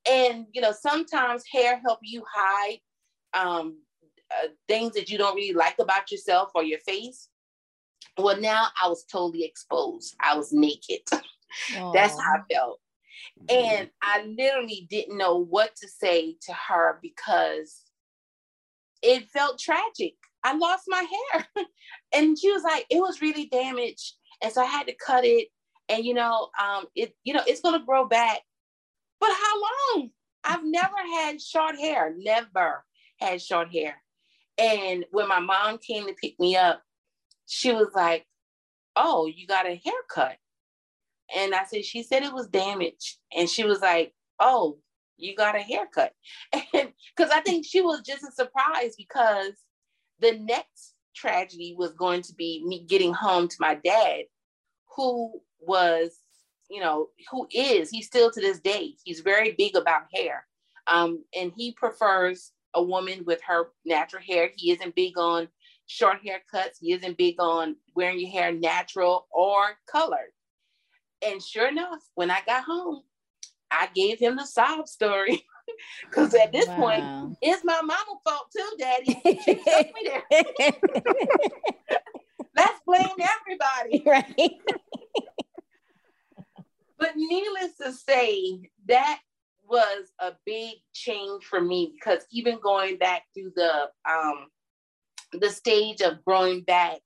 And, 0.09 0.47
you 0.53 0.61
know, 0.61 0.73
sometimes 0.73 1.45
hair 1.51 1.81
help 1.85 2.01
you 2.03 2.25
hide 2.33 2.81
um, 3.35 3.83
uh, 4.31 4.49
things 4.69 4.95
that 4.95 5.11
you 5.11 5.19
don't 5.19 5.35
really 5.37 5.55
like 5.55 5.79
about 5.79 6.11
yourself 6.11 6.51
or 6.55 6.63
your 6.63 6.81
face. 6.81 7.29
Well, 8.19 8.41
now 8.41 8.69
I 8.83 8.89
was 8.89 9.05
totally 9.05 9.45
exposed. 9.45 10.15
I 10.21 10.37
was 10.37 10.53
naked. 10.53 11.01
That's 11.95 12.21
how 12.21 12.35
I 12.35 12.53
felt. 12.53 12.81
Mhm. 13.41 13.79
And 13.79 13.91
I 14.03 14.23
literally 14.25 14.87
didn't 14.91 15.17
know 15.17 15.37
what 15.37 15.75
to 15.77 15.89
say 15.89 16.37
to 16.43 16.53
her 16.53 16.99
because 17.01 17.83
it 19.03 19.29
felt 19.31 19.59
tragic. 19.59 20.15
I 20.45 20.57
lost 20.57 20.85
my 20.89 21.07
hair. 21.33 21.47
and 22.15 22.39
she 22.39 22.51
was 22.51 22.63
like, 22.63 22.87
it 22.91 23.01
was 23.01 23.23
really 23.23 23.47
damaged. 23.47 24.15
And 24.43 24.53
so 24.53 24.63
I 24.63 24.67
had 24.67 24.87
to 24.87 24.95
cut 24.95 25.25
it. 25.25 25.49
And 25.89 26.05
you 26.05 26.15
know, 26.15 26.51
um, 26.63 26.87
it, 26.95 27.15
you 27.25 27.33
know, 27.33 27.43
it's 27.47 27.61
gonna 27.61 27.85
grow 27.85 28.07
back. 28.07 28.41
But 29.21 29.31
how 29.31 29.63
long? 29.97 30.11
I've 30.45 30.65
never 30.65 30.97
had 31.15 31.43
short 31.43 31.77
hair, 31.77 32.15
never 32.17 32.85
had 33.21 33.43
short 33.43 33.71
hair. 33.73 33.97
And 34.57 35.05
when 35.11 35.29
my 35.29 35.41
mom 35.41 35.79
came 35.79 36.07
to 36.07 36.15
pick 36.15 36.39
me 36.39 36.57
up, 36.57 36.83
she 37.49 37.73
was 37.73 37.89
like, 37.95 38.27
Oh, 38.95 39.27
you 39.27 39.47
got 39.47 39.67
a 39.67 39.81
haircut. 39.85 40.37
And 41.35 41.55
I 41.55 41.65
said, 41.65 41.85
She 41.85 42.03
said 42.03 42.23
it 42.23 42.33
was 42.33 42.47
damaged. 42.47 43.17
And 43.37 43.49
she 43.49 43.65
was 43.65 43.81
like, 43.81 44.15
Oh, 44.39 44.79
you 45.17 45.35
got 45.35 45.57
a 45.57 45.61
haircut. 45.61 46.13
And 46.75 46.93
because 47.17 47.33
I 47.33 47.41
think 47.41 47.67
she 47.67 47.81
was 47.81 48.03
just 48.03 48.23
as 48.23 48.37
surprised 48.37 48.97
because 48.97 49.55
the 50.21 50.39
next 50.39 50.95
tragedy 51.17 51.75
was 51.77 51.93
going 51.93 52.23
to 52.23 52.35
be 52.35 52.63
me 52.65 52.85
getting 52.87 53.13
home 53.13 53.49
to 53.49 53.57
my 53.59 53.75
dad, 53.75 54.23
who 54.97 55.41
was, 55.61 56.19
you 56.71 56.81
know, 56.81 57.09
who 57.31 57.49
is, 57.53 57.91
he's 57.91 58.07
still 58.07 58.31
to 58.31 58.41
this 58.41 58.61
day, 58.61 58.95
he's 59.05 59.21
very 59.21 59.53
big 59.53 59.75
about 59.75 60.03
hair. 60.15 60.47
Um, 60.87 61.25
and 61.37 61.53
he 61.57 61.73
prefers 61.73 62.53
a 62.75 62.83
woman 62.83 63.25
with 63.27 63.41
her 63.47 63.69
natural 63.85 64.23
hair. 64.23 64.51
He 64.57 64.71
isn't 64.73 64.95
big 64.95 65.19
on 65.19 65.49
short 65.89 66.19
haircuts. 66.25 66.77
He 66.81 66.93
isn't 66.93 67.19
big 67.19 67.41
on 67.41 67.77
wearing 67.97 68.21
your 68.21 68.31
hair 68.31 68.53
natural 68.53 69.27
or 69.33 69.71
colored. 69.91 70.33
And 71.27 71.43
sure 71.43 71.67
enough, 71.67 71.99
when 72.15 72.31
I 72.31 72.39
got 72.47 72.63
home, 72.63 73.03
I 73.71 73.89
gave 73.95 74.21
him 74.21 74.37
the 74.37 74.47
sob 74.47 74.87
story. 74.87 75.45
Because 76.03 76.35
at 76.35 76.51
this 76.51 76.67
wow. 76.67 76.77
point, 76.77 77.37
it's 77.43 77.63
my 77.63 77.81
mama's 77.83 78.23
fault 78.25 78.51
too, 78.57 78.71
Daddy. 78.79 79.21
She 79.45 79.55
took 79.55 79.87
me 79.95 80.11
there. 80.31 80.73
Let's 82.57 82.81
blame 82.87 83.17
everybody. 83.21 84.03
Right. 84.05 84.53
but 86.99 87.17
needless 87.17 87.77
to 87.83 87.93
say, 87.93 88.71
that 88.87 89.21
was 89.69 90.11
a 90.21 90.33
big 90.47 90.77
change 90.95 91.45
for 91.45 91.61
me 91.61 91.93
because 91.95 92.25
even 92.33 92.59
going 92.61 92.97
back 92.97 93.25
through 93.35 93.53
the 93.55 93.91
um 94.11 94.47
the 95.33 95.51
stage 95.51 96.01
of 96.01 96.25
growing 96.25 96.63
back, 96.63 97.01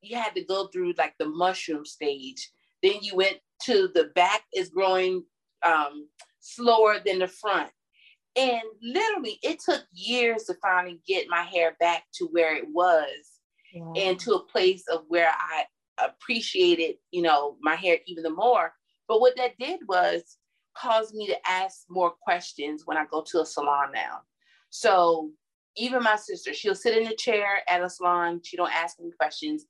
you 0.00 0.16
had 0.16 0.34
to 0.34 0.44
go 0.44 0.68
through 0.68 0.94
like 0.98 1.14
the 1.18 1.28
mushroom 1.28 1.84
stage. 1.84 2.50
Then 2.82 2.94
you 3.02 3.16
went 3.16 3.38
to 3.64 3.88
the 3.94 4.10
back 4.14 4.42
is 4.54 4.68
growing 4.68 5.24
um, 5.66 6.08
slower 6.40 6.96
than 7.04 7.18
the 7.18 7.28
front. 7.28 7.70
And 8.36 8.62
literally, 8.82 9.38
it 9.42 9.58
took 9.58 9.82
years 9.92 10.44
to 10.44 10.54
finally 10.62 11.00
get 11.06 11.26
my 11.28 11.42
hair 11.42 11.76
back 11.80 12.04
to 12.14 12.26
where 12.26 12.54
it 12.56 12.66
was 12.72 13.40
wow. 13.74 13.92
and 13.96 14.18
to 14.20 14.34
a 14.34 14.46
place 14.46 14.84
of 14.92 15.02
where 15.08 15.30
I 15.30 15.64
appreciated, 16.04 16.96
you 17.10 17.22
know, 17.22 17.56
my 17.60 17.74
hair 17.74 17.98
even 18.06 18.22
the 18.22 18.30
more. 18.30 18.72
But 19.08 19.20
what 19.20 19.36
that 19.36 19.58
did 19.58 19.80
was 19.88 20.36
cause 20.76 21.12
me 21.12 21.26
to 21.26 21.36
ask 21.48 21.84
more 21.88 22.12
questions 22.22 22.82
when 22.84 22.96
I 22.96 23.06
go 23.10 23.24
to 23.28 23.40
a 23.40 23.46
salon 23.46 23.90
now. 23.92 24.20
So 24.70 25.30
even 25.78 26.02
my 26.02 26.16
sister, 26.16 26.52
she'll 26.52 26.74
sit 26.74 26.96
in 26.96 27.06
a 27.08 27.16
chair 27.16 27.62
at 27.68 27.82
a 27.82 27.88
salon. 27.88 28.40
She 28.44 28.56
don't 28.56 28.74
ask 28.74 28.96
any 29.00 29.12
questions, 29.12 29.66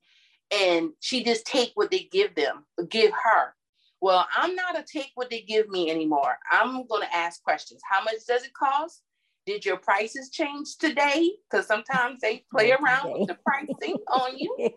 and 0.51 0.91
she 0.99 1.23
just 1.23 1.45
take 1.45 1.71
what 1.75 1.91
they 1.91 2.09
give 2.11 2.35
them, 2.35 2.65
give 2.89 3.11
her. 3.11 3.55
Well, 4.01 4.25
I'm 4.35 4.55
not 4.55 4.79
a 4.79 4.83
take 4.83 5.11
what 5.15 5.29
they 5.29 5.41
give 5.41 5.67
me 5.69 5.91
anymore. 5.91 6.37
I'm 6.51 6.87
going 6.87 7.01
to 7.01 7.15
ask 7.15 7.43
questions. 7.43 7.81
How 7.89 8.01
much 8.03 8.25
does 8.27 8.43
it 8.43 8.53
cost? 8.53 9.01
Did 9.45 9.65
your 9.65 9.77
prices 9.77 10.29
change 10.29 10.77
today? 10.77 11.31
Because 11.49 11.65
sometimes 11.65 12.21
they 12.21 12.45
play 12.51 12.71
around 12.71 13.11
with 13.11 13.27
the 13.27 13.37
pricing 13.45 13.97
on 14.07 14.37
you. 14.37 14.69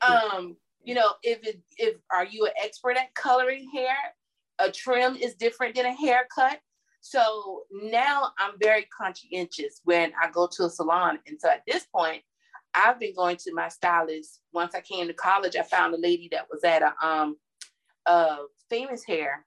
Um, 0.00 0.56
you 0.82 0.94
know, 0.94 1.12
if 1.22 1.46
it, 1.46 1.60
if 1.76 1.96
are 2.10 2.24
you 2.24 2.46
an 2.46 2.52
expert 2.62 2.96
at 2.96 3.14
coloring 3.14 3.70
hair? 3.72 3.96
A 4.58 4.70
trim 4.72 5.14
is 5.14 5.34
different 5.34 5.76
than 5.76 5.86
a 5.86 5.92
haircut. 5.92 6.58
So 7.00 7.62
now 7.70 8.32
I'm 8.38 8.54
very 8.60 8.86
conscientious 8.96 9.80
when 9.84 10.12
I 10.20 10.30
go 10.30 10.48
to 10.52 10.64
a 10.64 10.70
salon. 10.70 11.18
And 11.26 11.40
so 11.40 11.48
at 11.48 11.62
this 11.66 11.86
point, 11.86 12.22
I've 12.74 13.00
been 13.00 13.14
going 13.14 13.36
to 13.38 13.54
my 13.54 13.68
stylist. 13.68 14.40
Once 14.52 14.74
I 14.74 14.80
came 14.80 15.06
to 15.06 15.14
college, 15.14 15.56
I 15.56 15.62
found 15.62 15.94
a 15.94 15.98
lady 15.98 16.28
that 16.32 16.46
was 16.50 16.64
at 16.64 16.82
a 16.82 16.92
um 17.04 17.36
a 18.06 18.38
famous 18.70 19.04
hair 19.04 19.44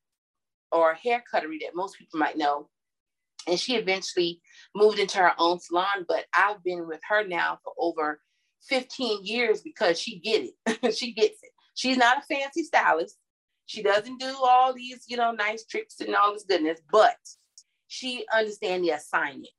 or 0.71 0.93
hair 0.93 1.23
cuttery 1.29 1.59
that 1.61 1.75
most 1.75 1.97
people 1.97 2.19
might 2.19 2.37
know. 2.37 2.69
And 3.47 3.59
she 3.59 3.75
eventually 3.75 4.41
moved 4.75 4.99
into 4.99 5.17
her 5.17 5.33
own 5.37 5.59
salon, 5.59 6.05
but 6.07 6.25
I've 6.33 6.63
been 6.63 6.87
with 6.87 7.01
her 7.09 7.27
now 7.27 7.59
for 7.63 7.73
over 7.77 8.21
15 8.69 9.25
years 9.25 9.61
because 9.61 9.99
she 9.99 10.19
get 10.19 10.51
it. 10.65 10.95
she 10.95 11.13
gets 11.13 11.41
it. 11.41 11.49
She's 11.73 11.97
not 11.97 12.19
a 12.19 12.21
fancy 12.21 12.63
stylist. 12.63 13.17
She 13.65 13.81
doesn't 13.81 14.19
do 14.19 14.35
all 14.43 14.73
these, 14.73 15.05
you 15.07 15.17
know, 15.17 15.31
nice 15.31 15.65
tricks 15.65 15.99
and 15.99 16.15
all 16.15 16.33
this 16.33 16.43
goodness, 16.43 16.79
but 16.91 17.15
she 17.91 18.25
understand 18.33 18.85
the 18.85 18.91
assignment. 18.91 19.49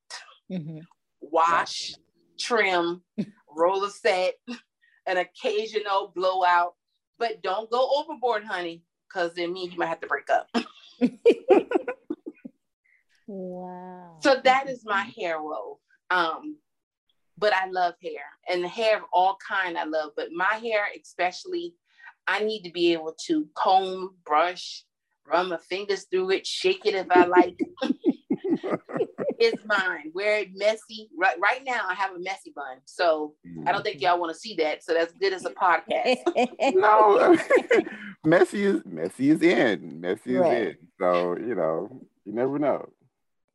Mm-hmm. 0.51 0.79
Wash, 1.21 1.93
trim, 2.41 3.03
roller 3.55 3.91
set, 3.91 4.37
an 5.07 5.19
occasional 5.19 6.13
blowout, 6.17 6.73
but 7.19 7.43
don't 7.43 7.71
go 7.71 7.91
overboard, 7.99 8.45
honey, 8.45 8.85
because 9.07 9.35
then 9.35 9.53
me 9.53 9.69
you 9.71 9.77
might 9.77 9.89
have 9.89 10.01
to 10.01 10.07
break 10.07 10.31
up. 10.31 10.49
wow. 13.27 14.17
So 14.23 14.41
that 14.43 14.67
is 14.67 14.83
my 14.83 15.03
hair 15.15 15.37
roll. 15.37 15.81
Um, 16.11 16.57
but 17.37 17.53
I 17.53 17.69
love 17.69 17.95
hair 18.03 18.25
and 18.49 18.65
the 18.65 18.69
hair 18.69 18.97
of 18.97 19.03
all 19.13 19.37
kind 19.47 19.77
I 19.77 19.85
love, 19.85 20.13
but 20.17 20.33
my 20.33 20.55
hair 20.55 20.87
especially, 20.99 21.75
I 22.27 22.43
need 22.45 22.63
to 22.63 22.71
be 22.71 22.95
able 22.95 23.15
to 23.27 23.47
comb, 23.55 24.15
brush, 24.25 24.85
run 25.27 25.51
my 25.51 25.59
fingers 25.59 26.07
through 26.11 26.31
it, 26.31 26.47
shake 26.47 26.87
it 26.87 26.95
if 26.95 27.11
I 27.11 27.27
like. 27.27 27.59
It's 29.39 29.65
mine. 29.65 30.11
Wear 30.15 30.39
it 30.39 30.51
messy. 30.55 31.09
Right, 31.17 31.37
right 31.41 31.63
now, 31.65 31.83
I 31.89 31.95
have 31.95 32.15
a 32.15 32.19
messy 32.19 32.53
bun, 32.55 32.79
so 32.85 33.35
I 33.67 33.73
don't 33.73 33.83
think 33.83 34.01
y'all 34.01 34.21
want 34.21 34.33
to 34.33 34.39
see 34.39 34.55
that. 34.57 34.85
So 34.85 34.95
that's 34.95 35.13
good 35.13 35.33
as 35.33 35.45
a 35.45 35.51
podcast. 35.51 36.19
no, 36.75 37.37
messy 38.25 38.65
is 38.65 38.83
messy 38.85 39.31
is 39.31 39.43
in. 39.43 40.01
Messy 40.01 40.35
right. 40.35 40.53
is 40.53 40.69
in. 40.69 40.77
So 41.01 41.37
you 41.39 41.55
know, 41.55 41.89
you 42.25 42.33
never 42.33 42.59
know. 42.59 42.89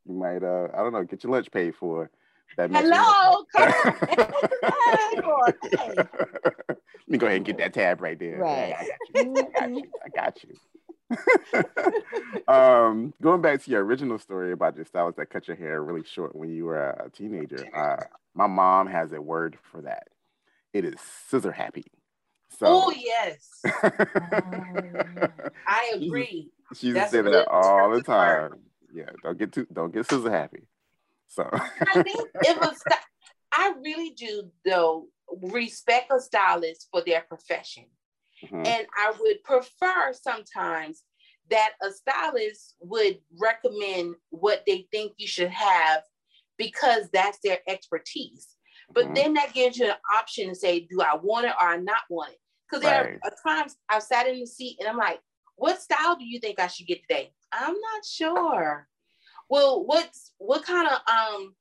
You 0.05 0.15
might, 0.15 0.43
uh, 0.43 0.69
I 0.73 0.77
don't 0.77 0.93
know, 0.93 1.03
get 1.03 1.23
your 1.23 1.33
lunch 1.33 1.51
paid 1.51 1.75
for. 1.75 2.09
That 2.55 2.71
Hello, 2.71 3.43
Let 7.07 7.07
me 7.07 7.17
go 7.17 7.27
ahead 7.27 7.37
and 7.37 7.45
get 7.45 7.57
that 7.57 7.73
tab 7.73 8.01
right 8.01 8.17
there. 8.17 8.37
Right. 8.37 8.73
I 8.73 8.87
got 8.87 9.25
you. 9.25 9.37
I 9.37 9.59
got 9.59 9.69
you. 9.69 9.83
I 10.05 10.09
got 10.09 10.43
you. 10.43 10.55
um, 12.47 13.13
going 13.21 13.41
back 13.41 13.63
to 13.63 13.71
your 13.71 13.83
original 13.83 14.19
story 14.19 14.51
about 14.51 14.75
your 14.75 14.85
stylist 14.85 15.17
that 15.17 15.29
cut 15.29 15.47
your 15.47 15.57
hair 15.57 15.81
really 15.81 16.03
short 16.03 16.35
when 16.35 16.49
you 16.49 16.65
were 16.65 16.77
a 16.77 17.09
teenager, 17.09 17.65
uh, 17.73 18.03
my 18.33 18.47
mom 18.47 18.87
has 18.87 19.11
a 19.13 19.21
word 19.21 19.57
for 19.71 19.81
that. 19.81 20.07
It 20.73 20.85
is 20.85 20.95
scissor 21.29 21.51
happy. 21.51 21.85
So, 22.59 22.65
oh 22.67 22.91
yes, 22.91 23.61
I 25.67 25.93
agree. 25.95 26.49
She 26.75 26.87
used 26.87 26.99
to 26.99 27.09
say 27.09 27.21
that 27.21 27.47
all 27.49 27.91
the 27.91 28.01
time. 28.01 28.51
Word. 28.51 28.59
Yeah, 28.93 29.09
don't 29.23 29.37
get 29.37 29.51
too, 29.51 29.67
don't 29.71 29.93
get 29.93 30.09
scissor 30.09 30.31
happy. 30.31 30.63
So 31.27 31.49
I 31.51 32.03
think 32.03 32.29
it 32.41 32.57
was. 32.57 32.77
I 33.51 33.73
really 33.83 34.11
do 34.11 34.49
though 34.65 35.07
respect 35.41 36.11
a 36.11 36.19
stylist 36.19 36.87
for 36.91 37.03
their 37.05 37.21
profession. 37.21 37.85
Mm-hmm. 38.43 38.65
And 38.65 38.87
I 38.97 39.13
would 39.19 39.43
prefer 39.43 40.13
sometimes 40.13 41.03
that 41.49 41.71
a 41.81 41.91
stylist 41.91 42.75
would 42.81 43.19
recommend 43.39 44.15
what 44.29 44.63
they 44.67 44.87
think 44.91 45.13
you 45.17 45.27
should 45.27 45.49
have 45.49 46.01
because 46.57 47.09
that's 47.13 47.39
their 47.43 47.59
expertise. 47.67 48.47
But 48.93 49.05
mm-hmm. 49.05 49.13
then 49.13 49.33
that 49.35 49.53
gives 49.53 49.77
you 49.77 49.87
an 49.87 49.95
option 50.15 50.49
to 50.49 50.55
say, 50.55 50.81
do 50.81 51.01
I 51.01 51.15
want 51.15 51.45
it 51.45 51.53
or 51.59 51.67
I 51.67 51.77
not 51.77 52.01
want 52.09 52.33
it? 52.33 52.39
Because 52.69 52.83
there 52.83 53.19
are 53.23 53.31
times 53.45 53.75
I've 53.89 54.03
sat 54.03 54.27
in 54.27 54.39
the 54.39 54.47
seat 54.47 54.77
and 54.79 54.89
I'm 54.89 54.97
like, 54.97 55.19
what 55.55 55.81
style 55.81 56.15
do 56.17 56.25
you 56.25 56.39
think 56.39 56.59
I 56.59 56.67
should 56.67 56.87
get 56.87 57.01
today? 57.01 57.31
I'm 57.51 57.73
not 57.73 58.05
sure. 58.05 58.87
Well, 59.49 59.85
what's 59.85 60.33
what 60.37 60.65
kind 60.65 60.87
of 60.87 60.99
um 61.09 61.55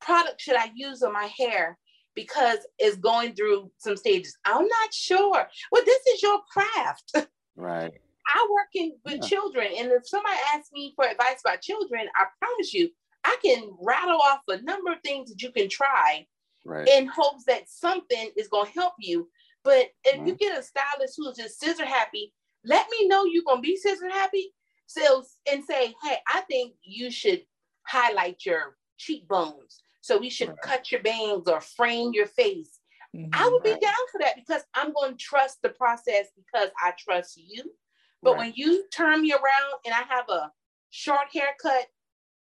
product 0.00 0.40
should 0.40 0.56
I 0.56 0.70
use 0.74 1.02
on 1.02 1.12
my 1.12 1.30
hair? 1.38 1.78
Because 2.16 2.58
it's 2.78 2.96
going 2.96 3.34
through 3.34 3.70
some 3.78 3.96
stages. 3.96 4.36
I'm 4.44 4.66
not 4.66 4.92
sure. 4.92 5.46
Well, 5.70 5.84
this 5.84 6.04
is 6.14 6.22
your 6.22 6.40
craft. 6.52 7.12
Right. 7.58 7.90
I 8.34 8.48
work 8.50 8.68
in 8.74 8.92
with 9.06 9.22
yeah. 9.22 9.28
children, 9.28 9.68
and 9.78 9.90
if 9.90 10.06
somebody 10.06 10.36
asks 10.54 10.70
me 10.74 10.92
for 10.94 11.06
advice 11.06 11.40
about 11.42 11.62
children, 11.62 12.06
I 12.14 12.26
promise 12.38 12.74
you, 12.74 12.90
I 13.24 13.34
can 13.42 13.70
rattle 13.80 14.20
off 14.20 14.40
a 14.48 14.60
number 14.60 14.92
of 14.92 15.00
things 15.02 15.30
that 15.30 15.40
you 15.40 15.50
can 15.52 15.70
try 15.70 16.26
right. 16.66 16.86
in 16.86 17.06
hopes 17.06 17.44
that 17.46 17.70
something 17.70 18.30
is 18.36 18.48
going 18.48 18.66
to 18.66 18.72
help 18.78 18.92
you. 18.98 19.30
But 19.64 19.86
if 20.04 20.16
mm-hmm. 20.16 20.26
you 20.26 20.34
get 20.34 20.58
a 20.58 20.62
stylist 20.62 21.14
who's 21.16 21.36
just 21.36 21.58
scissor 21.58 21.86
happy, 21.86 22.34
let 22.64 22.86
me 22.90 23.08
know 23.08 23.24
you're 23.24 23.42
going 23.42 23.58
to 23.58 23.62
be 23.62 23.76
scissor 23.76 24.10
happy. 24.10 24.52
So 24.86 25.24
and 25.50 25.64
say, 25.64 25.94
hey, 26.02 26.16
I 26.32 26.42
think 26.42 26.74
you 26.82 27.10
should 27.10 27.42
highlight 27.86 28.44
your 28.44 28.76
cheekbones. 28.98 29.82
So 30.06 30.18
we 30.18 30.30
should 30.30 30.50
right. 30.50 30.60
cut 30.62 30.92
your 30.92 31.02
bangs 31.02 31.48
or 31.48 31.60
frame 31.60 32.12
your 32.14 32.26
face. 32.26 32.78
Mm-hmm. 33.14 33.30
I 33.32 33.48
would 33.48 33.64
be 33.64 33.72
right. 33.72 33.80
down 33.80 33.92
for 34.12 34.18
that 34.20 34.36
because 34.36 34.62
I'm 34.72 34.92
going 34.92 35.12
to 35.12 35.18
trust 35.18 35.58
the 35.62 35.70
process 35.70 36.26
because 36.36 36.70
I 36.80 36.92
trust 36.96 37.36
you. 37.36 37.64
But 38.22 38.34
right. 38.34 38.38
when 38.38 38.52
you 38.54 38.84
turn 38.92 39.20
me 39.20 39.32
around 39.32 39.80
and 39.84 39.92
I 39.92 40.02
have 40.08 40.28
a 40.28 40.52
short 40.90 41.26
haircut, 41.32 41.86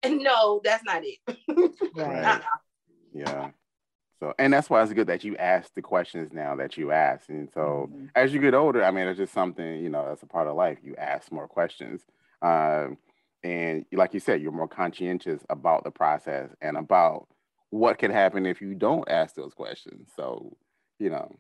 and 0.04 0.20
no, 0.24 0.62
that's 0.64 0.86
not 0.86 1.04
it. 1.04 1.18
right. 1.96 2.24
Uh-uh. 2.24 2.40
Yeah. 3.14 3.50
So, 4.22 4.34
and 4.40 4.54
that's 4.54 4.70
why 4.70 4.82
it's 4.82 4.94
good 4.94 5.08
that 5.08 5.26
you 5.26 5.36
ask 5.36 5.74
the 5.74 5.82
questions 5.82 6.32
now 6.32 6.56
that 6.56 6.78
you 6.78 6.92
ask. 6.92 7.28
And 7.28 7.50
so, 7.54 7.90
mm-hmm. 7.92 8.06
as 8.16 8.34
you 8.34 8.40
get 8.40 8.54
older, 8.54 8.86
I 8.86 8.92
mean, 8.92 9.08
it's 9.08 9.18
just 9.18 9.34
something 9.34 9.82
you 9.84 9.90
know 9.90 10.06
that's 10.08 10.24
a 10.24 10.28
part 10.28 10.48
of 10.48 10.56
life. 10.56 10.78
You 10.82 10.96
ask 10.98 11.30
more 11.30 11.48
questions, 11.48 12.02
um, 12.42 12.98
and 13.44 13.86
like 13.92 14.14
you 14.14 14.22
said, 14.22 14.42
you're 14.42 14.52
more 14.54 14.68
conscientious 14.68 15.42
about 15.50 15.84
the 15.84 15.92
process 15.92 16.50
and 16.62 16.78
about 16.78 17.28
what 17.70 18.00
could 18.00 18.12
happen 18.12 18.46
if 18.46 18.62
you 18.62 18.74
don't 18.74 19.08
ask 19.10 19.36
those 19.36 19.54
questions. 19.54 20.10
So, 20.16 20.56
you 21.00 21.10
know. 21.10 21.36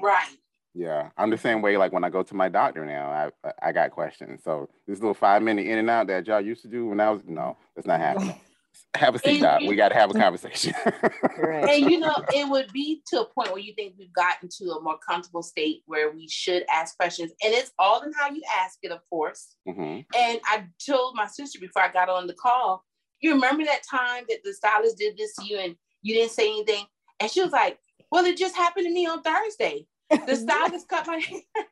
Right. 0.00 0.36
Yeah, 0.74 1.10
I'm 1.18 1.30
the 1.30 1.38
same 1.38 1.60
way. 1.60 1.76
Like 1.76 1.92
when 1.92 2.04
I 2.04 2.08
go 2.08 2.22
to 2.22 2.34
my 2.34 2.48
doctor 2.48 2.86
now, 2.86 3.10
I 3.44 3.52
I 3.60 3.72
got 3.72 3.90
questions. 3.90 4.42
So 4.42 4.70
this 4.86 5.00
little 5.00 5.12
five 5.14 5.42
minute 5.42 5.66
in 5.66 5.78
and 5.78 5.90
out 5.90 6.06
that 6.06 6.26
y'all 6.26 6.40
used 6.40 6.62
to 6.62 6.68
do 6.68 6.86
when 6.86 6.98
I 6.98 7.10
was 7.10 7.22
no, 7.26 7.58
that's 7.76 7.86
not 7.86 8.00
happening. 8.00 8.40
have 8.94 9.14
a 9.14 9.18
seat, 9.18 9.32
And 9.32 9.42
Doc. 9.42 9.60
We 9.62 9.76
got 9.76 9.88
to 9.90 9.94
have 9.94 10.10
a 10.10 10.14
conversation. 10.14 10.74
Right. 11.38 11.68
and 11.68 11.90
you 11.90 11.98
know, 11.98 12.14
it 12.34 12.48
would 12.48 12.72
be 12.72 13.02
to 13.08 13.22
a 13.22 13.24
point 13.24 13.50
where 13.50 13.58
you 13.58 13.74
think 13.74 13.94
we've 13.98 14.12
gotten 14.12 14.48
to 14.58 14.72
a 14.72 14.80
more 14.80 14.98
comfortable 14.98 15.42
state 15.42 15.82
where 15.86 16.10
we 16.10 16.28
should 16.28 16.64
ask 16.72 16.96
questions. 16.96 17.32
And 17.42 17.52
it's 17.52 17.72
all 17.78 18.02
in 18.02 18.12
how 18.12 18.30
you 18.30 18.42
ask 18.60 18.78
it, 18.82 18.92
of 18.92 19.00
course. 19.10 19.56
Mhm. 19.66 20.04
And 20.16 20.40
I 20.44 20.66
told 20.84 21.16
my 21.16 21.26
sister 21.26 21.58
before 21.58 21.82
I 21.82 21.88
got 21.88 22.08
on 22.08 22.26
the 22.26 22.34
call, 22.34 22.84
you 23.22 23.32
remember 23.34 23.64
that 23.64 23.82
time 23.90 24.24
that 24.28 24.38
the 24.44 24.52
stylist 24.52 24.98
did 24.98 25.16
this 25.16 25.34
to 25.36 25.44
you 25.46 25.58
and 25.58 25.74
you 26.02 26.14
didn't 26.14 26.32
say 26.32 26.48
anything? 26.48 26.84
And 27.20 27.30
she 27.30 27.40
was 27.40 27.52
like, 27.52 27.78
Well, 28.10 28.24
it 28.24 28.36
just 28.36 28.56
happened 28.56 28.86
to 28.86 28.92
me 28.92 29.06
on 29.06 29.22
Thursday. 29.22 29.86
The 30.26 30.36
stylist 30.44 30.88
cut 30.88 31.06
my 31.06 31.18
hair. 31.18 31.40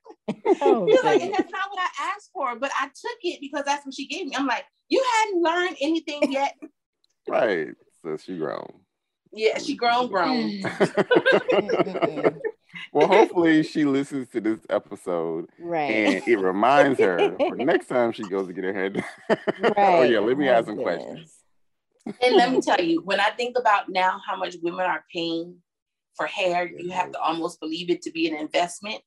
Oh, 0.62 0.86
She 0.86 0.92
was 0.92 1.03
like, 1.05 1.20
and 1.22 1.32
that's 1.32 1.51
not 1.51 1.70
what 1.70 1.80
I 1.80 2.12
asked 2.14 2.30
for, 2.32 2.55
but 2.57 2.70
I 2.78 2.86
took 2.86 3.18
it 3.22 3.40
because 3.40 3.64
that's 3.64 3.84
what 3.84 3.94
she 3.94 4.07
gave 4.07 4.26
me. 4.28 4.36
I'm 4.36 4.46
like, 4.46 4.64
you 4.88 5.05
hadn't 5.18 5.42
learned 5.42 5.76
anything 5.80 6.30
yet. 6.32 6.55
Right. 7.28 7.68
So 8.03 8.16
she 8.16 8.36
grown. 8.38 8.66
yeah, 9.32 9.59
she 9.59 9.76
grown, 9.76 10.09
grown. 10.09 10.62
Mm. 10.62 10.62
Mm-hmm. 10.62 12.38
Well, 12.92 13.07
hopefully 13.09 13.62
she 13.62 13.84
listens 13.84 14.28
to 14.28 14.40
this 14.40 14.61
episode 14.70 15.46
right. 15.61 15.90
and 15.90 16.28
it 16.28 16.36
reminds 16.38 16.98
her 17.01 17.36
for 17.36 17.57
next 17.57 17.86
time 17.88 18.12
she 18.12 18.22
goes 18.22 18.46
to 18.46 18.53
get 18.53 18.64
her 18.64 18.72
hair 18.72 18.90
done. 18.90 19.05
oh 19.76 20.03
yeah, 20.03 20.18
let 20.20 20.38
me 20.38 20.48
Oh, 20.48 20.53
ask 20.53 20.66
some 20.66 20.76
questions. 20.78 21.32
And 22.22 22.36
let 22.36 22.50
me 22.50 22.61
tell 22.64 22.80
you, 22.80 23.02
when 23.02 23.20
I 23.20 23.30
think 23.30 23.56
about 23.58 23.88
now 23.88 24.20
how 24.26 24.36
much 24.36 24.56
women 24.62 24.86
are 24.86 25.04
paying 25.12 25.56
for 26.16 26.26
hair, 26.26 26.66
you 26.66 26.90
have 26.90 27.12
to 27.12 27.20
almost 27.20 27.61
believe 27.61 27.90
it 27.90 28.02
to 28.02 28.11
be 28.11 28.28
an 28.28 28.36
investment 28.36 29.00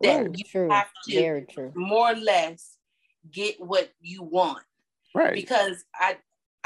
that 0.00 0.38
you 0.38 0.44
true. 0.44 0.68
have 0.70 0.88
to 1.08 1.72
more 1.74 2.12
or 2.12 2.16
less 2.16 2.76
get 3.30 3.56
what 3.58 3.90
you 4.00 4.22
want. 4.22 4.62
Right. 5.14 5.34
Because 5.34 5.84
I 5.94 6.16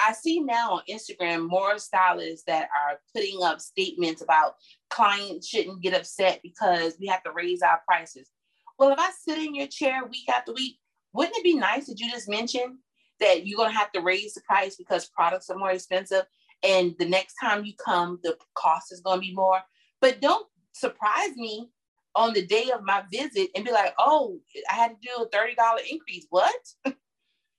I 0.02 0.12
see 0.12 0.40
now 0.40 0.72
on 0.72 0.82
Instagram 0.88 1.48
more 1.48 1.78
stylists 1.78 2.44
that 2.46 2.68
are 2.74 2.98
putting 3.14 3.42
up 3.42 3.60
statements 3.60 4.22
about 4.22 4.54
clients 4.88 5.46
shouldn't 5.46 5.82
get 5.82 5.94
upset 5.94 6.40
because 6.42 6.96
we 6.98 7.06
have 7.06 7.22
to 7.24 7.32
raise 7.32 7.62
our 7.62 7.80
prices. 7.86 8.30
Well, 8.78 8.90
if 8.92 8.98
I 8.98 9.10
sit 9.10 9.38
in 9.38 9.54
your 9.54 9.66
chair 9.66 10.04
week 10.06 10.28
after 10.28 10.54
week, 10.54 10.78
wouldn't 11.12 11.36
it 11.36 11.44
be 11.44 11.54
nice 11.54 11.86
that 11.86 12.00
you 12.00 12.10
just 12.10 12.30
mentioned 12.30 12.78
that 13.20 13.46
you're 13.46 13.56
gonna 13.58 13.72
have 13.72 13.92
to 13.92 14.00
raise 14.00 14.34
the 14.34 14.40
price 14.42 14.76
because 14.76 15.06
products 15.08 15.50
are 15.50 15.58
more 15.58 15.70
expensive, 15.70 16.24
and 16.62 16.94
the 16.98 17.08
next 17.08 17.34
time 17.40 17.64
you 17.64 17.74
come, 17.74 18.18
the 18.22 18.36
cost 18.54 18.92
is 18.92 19.00
gonna 19.00 19.20
be 19.20 19.34
more. 19.34 19.60
But 20.00 20.20
don't 20.20 20.46
surprise 20.72 21.36
me 21.36 21.70
on 22.14 22.32
the 22.32 22.44
day 22.44 22.70
of 22.74 22.82
my 22.82 23.04
visit 23.12 23.50
and 23.54 23.64
be 23.64 23.70
like, 23.70 23.94
"Oh, 23.98 24.40
I 24.70 24.74
had 24.74 24.90
to 24.90 24.96
do 25.00 25.22
a 25.22 25.28
thirty 25.28 25.54
dollar 25.54 25.80
increase." 25.88 26.26
What? 26.30 26.54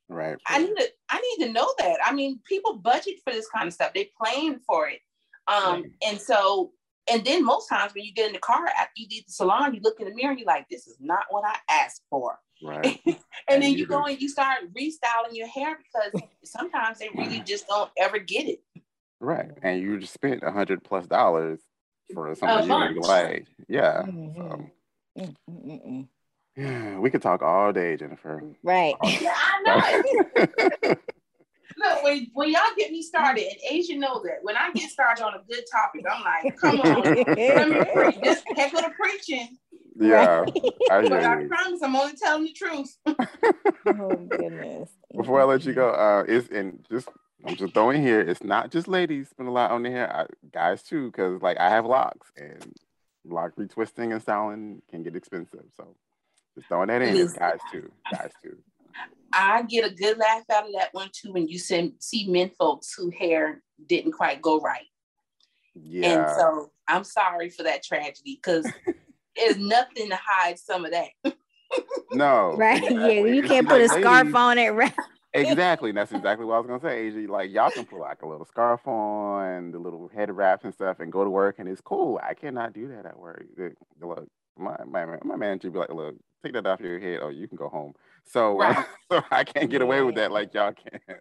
right. 0.09 0.37
I 0.47 0.59
need 0.59 0.75
to 0.75 0.89
I 1.09 1.21
need 1.21 1.45
to 1.45 1.53
know 1.53 1.73
that. 1.79 1.99
I 2.03 2.13
mean, 2.13 2.39
people 2.45 2.75
budget 2.75 3.15
for 3.23 3.31
this 3.33 3.47
kind 3.49 3.67
of 3.67 3.73
stuff. 3.73 3.93
They 3.93 4.11
plan 4.21 4.59
for 4.65 4.89
it. 4.89 4.99
Um, 5.47 5.81
Right. 5.81 5.91
and 6.07 6.21
so 6.21 6.73
and 7.11 7.25
then 7.25 7.43
most 7.43 7.67
times 7.67 7.93
when 7.93 8.05
you 8.05 8.13
get 8.13 8.27
in 8.27 8.33
the 8.33 8.39
car 8.39 8.67
after 8.67 8.91
you 8.95 9.07
leave 9.09 9.25
the 9.25 9.31
salon, 9.31 9.73
you 9.73 9.81
look 9.81 9.99
in 9.99 10.07
the 10.07 10.13
mirror 10.13 10.31
and 10.31 10.39
you're 10.39 10.47
like, 10.47 10.67
this 10.69 10.87
is 10.87 10.97
not 10.99 11.25
what 11.29 11.43
I 11.45 11.57
asked 11.69 12.03
for. 12.09 12.37
Right. 12.61 12.99
And, 13.47 13.55
And 13.55 13.63
then 13.63 13.71
you 13.71 13.79
you 13.79 13.85
go 13.87 14.05
and 14.05 14.21
you 14.21 14.29
start 14.29 14.59
restyling 14.73 15.33
your 15.33 15.47
hair 15.47 15.77
because 15.77 16.21
sometimes 16.45 16.99
they 16.99 17.09
really 17.09 17.39
just 17.45 17.67
don't 17.67 17.89
ever 17.97 18.19
get 18.19 18.47
it. 18.47 18.61
Right. 19.19 19.49
And 19.61 19.81
you 19.81 19.99
just 19.99 20.13
spent 20.13 20.43
a 20.43 20.51
hundred 20.51 20.83
plus 20.83 21.05
dollars 21.07 21.59
for 22.13 22.33
something 22.35 22.63
you 22.63 22.69
bunch. 22.69 22.93
didn't 22.93 23.07
like. 23.07 23.47
Yeah. 23.67 24.03
Mhm. 24.03 24.71
So, 25.17 26.07
yeah, 26.55 26.99
we 26.99 27.09
could 27.09 27.21
talk 27.21 27.41
all 27.41 27.73
day, 27.73 27.97
Jennifer. 27.97 28.43
Right. 28.63 28.95
Yeah, 29.03 29.35
I 29.35 29.61
know. 30.85 30.95
Look, 31.77 32.03
when, 32.03 32.27
when 32.33 32.49
y'all 32.51 32.61
get 32.77 32.91
me 32.91 33.01
started, 33.01 33.43
and 33.43 33.57
Asia 33.69 33.95
knows 33.95 34.23
that 34.23 34.39
when 34.43 34.57
I 34.57 34.71
get 34.73 34.89
started 34.89 35.23
on 35.23 35.33
a 35.33 35.41
good 35.49 35.63
topic, 35.71 36.05
I'm 36.09 36.23
like, 36.23 36.57
come 36.57 36.81
on, 36.81 37.03
let 37.03 37.69
me 37.69 37.85
preach. 37.93 38.17
Just 38.23 38.43
heck 38.55 38.73
of 38.73 38.81
the 38.81 38.91
preaching. 38.99 39.57
Yeah. 39.95 40.45
I 40.89 41.01
But 41.01 41.13
I 41.13 41.19
hear 41.19 41.41
you. 41.41 41.47
promise 41.47 41.81
I'm 41.83 41.95
only 41.95 42.13
telling 42.15 42.43
the 42.43 42.53
truth. 42.53 42.97
oh 43.05 44.15
goodness. 44.29 44.89
Before 45.15 45.41
I 45.41 45.43
let 45.45 45.65
you 45.65 45.73
go, 45.73 45.89
uh, 45.89 46.23
it's 46.27 46.49
and 46.49 46.85
just 46.89 47.09
I'm 47.45 47.55
just 47.55 47.73
throwing 47.73 48.01
here. 48.01 48.21
It's 48.21 48.43
not 48.43 48.71
just 48.71 48.87
ladies 48.87 49.29
spend 49.29 49.49
a 49.49 49.51
lot 49.51 49.71
on 49.71 49.83
their 49.83 49.91
hair, 49.91 50.15
I, 50.15 50.25
guys 50.51 50.83
too, 50.83 51.07
because 51.07 51.41
like 51.41 51.59
I 51.59 51.69
have 51.69 51.85
locks 51.85 52.31
and 52.37 52.73
lock 53.25 53.55
retwisting 53.55 54.11
and 54.11 54.21
styling 54.21 54.81
can 54.89 55.03
get 55.03 55.15
expensive. 55.15 55.65
So 55.75 55.95
just 56.55 56.67
throwing 56.67 56.87
that 56.87 57.01
in. 57.01 57.15
It's 57.15 57.33
guys 57.33 57.59
too, 57.71 57.91
guys 58.11 58.31
too. 58.43 58.57
I 59.33 59.63
get 59.63 59.89
a 59.89 59.93
good 59.93 60.17
laugh 60.17 60.43
out 60.51 60.65
of 60.65 60.73
that 60.77 60.89
one 60.93 61.09
too 61.13 61.31
when 61.31 61.47
you 61.47 61.57
send, 61.57 61.93
see 61.99 62.27
men 62.29 62.51
folks 62.59 62.93
who 62.93 63.09
hair 63.09 63.61
didn't 63.87 64.11
quite 64.11 64.41
go 64.41 64.59
right. 64.59 64.87
Yeah. 65.73 66.07
And 66.07 66.29
so 66.37 66.71
I'm 66.87 67.05
sorry 67.05 67.49
for 67.49 67.63
that 67.63 67.83
tragedy 67.83 68.39
because 68.43 68.69
there's 69.35 69.57
nothing 69.57 70.09
to 70.09 70.15
hide 70.21 70.57
some 70.59 70.85
of 70.85 70.91
that. 70.91 71.09
no. 72.11 72.53
Right. 72.57 72.81
Yeah. 72.83 73.07
You 73.09 73.43
can't 73.43 73.67
see, 73.67 73.73
put 73.73 73.81
a 73.81 73.87
scarf 73.89 74.23
ladies- 74.25 74.35
on 74.35 74.57
it. 74.57 74.69
Right. 74.69 74.93
Exactly. 75.33 75.93
That's 75.93 76.11
exactly 76.11 76.45
what 76.45 76.55
I 76.55 76.59
was 76.59 76.67
gonna 76.67 76.81
say, 76.81 77.07
Asia. 77.07 77.31
Like 77.31 77.51
y'all 77.51 77.71
can 77.71 77.85
put 77.85 77.99
like 78.01 78.21
a 78.21 78.27
little 78.27 78.45
scarf 78.45 78.85
on, 78.85 79.71
the 79.71 79.79
little 79.79 80.09
head 80.13 80.29
wraps 80.29 80.65
and 80.65 80.73
stuff, 80.73 80.99
and 80.99 81.09
go 81.09 81.23
to 81.23 81.29
work, 81.29 81.59
and 81.59 81.69
it's 81.69 81.79
cool. 81.79 82.19
I 82.21 82.33
cannot 82.33 82.73
do 82.73 82.89
that 82.89 83.05
at 83.05 83.17
work. 83.17 83.45
The- 83.55 83.73
the- 83.99 84.07
Look, 84.07 84.27
my 84.57 84.75
my 84.85 85.05
my 85.23 85.35
manager 85.37 85.71
be 85.71 85.79
like, 85.79 85.89
look, 85.93 86.15
take 86.43 86.51
that 86.53 86.65
off 86.67 86.81
your 86.81 86.99
head, 86.99 87.21
or 87.21 87.31
you 87.31 87.47
can 87.47 87.55
go 87.55 87.69
home. 87.69 87.93
So, 88.25 88.57
Right. 88.59 88.85
so 89.09 89.21
I 89.31 89.45
can't 89.45 89.69
get 89.69 89.81
away 89.81 90.01
with 90.01 90.15
that 90.15 90.31
like 90.33 90.53
y'all 90.53 90.73
can. 90.73 91.19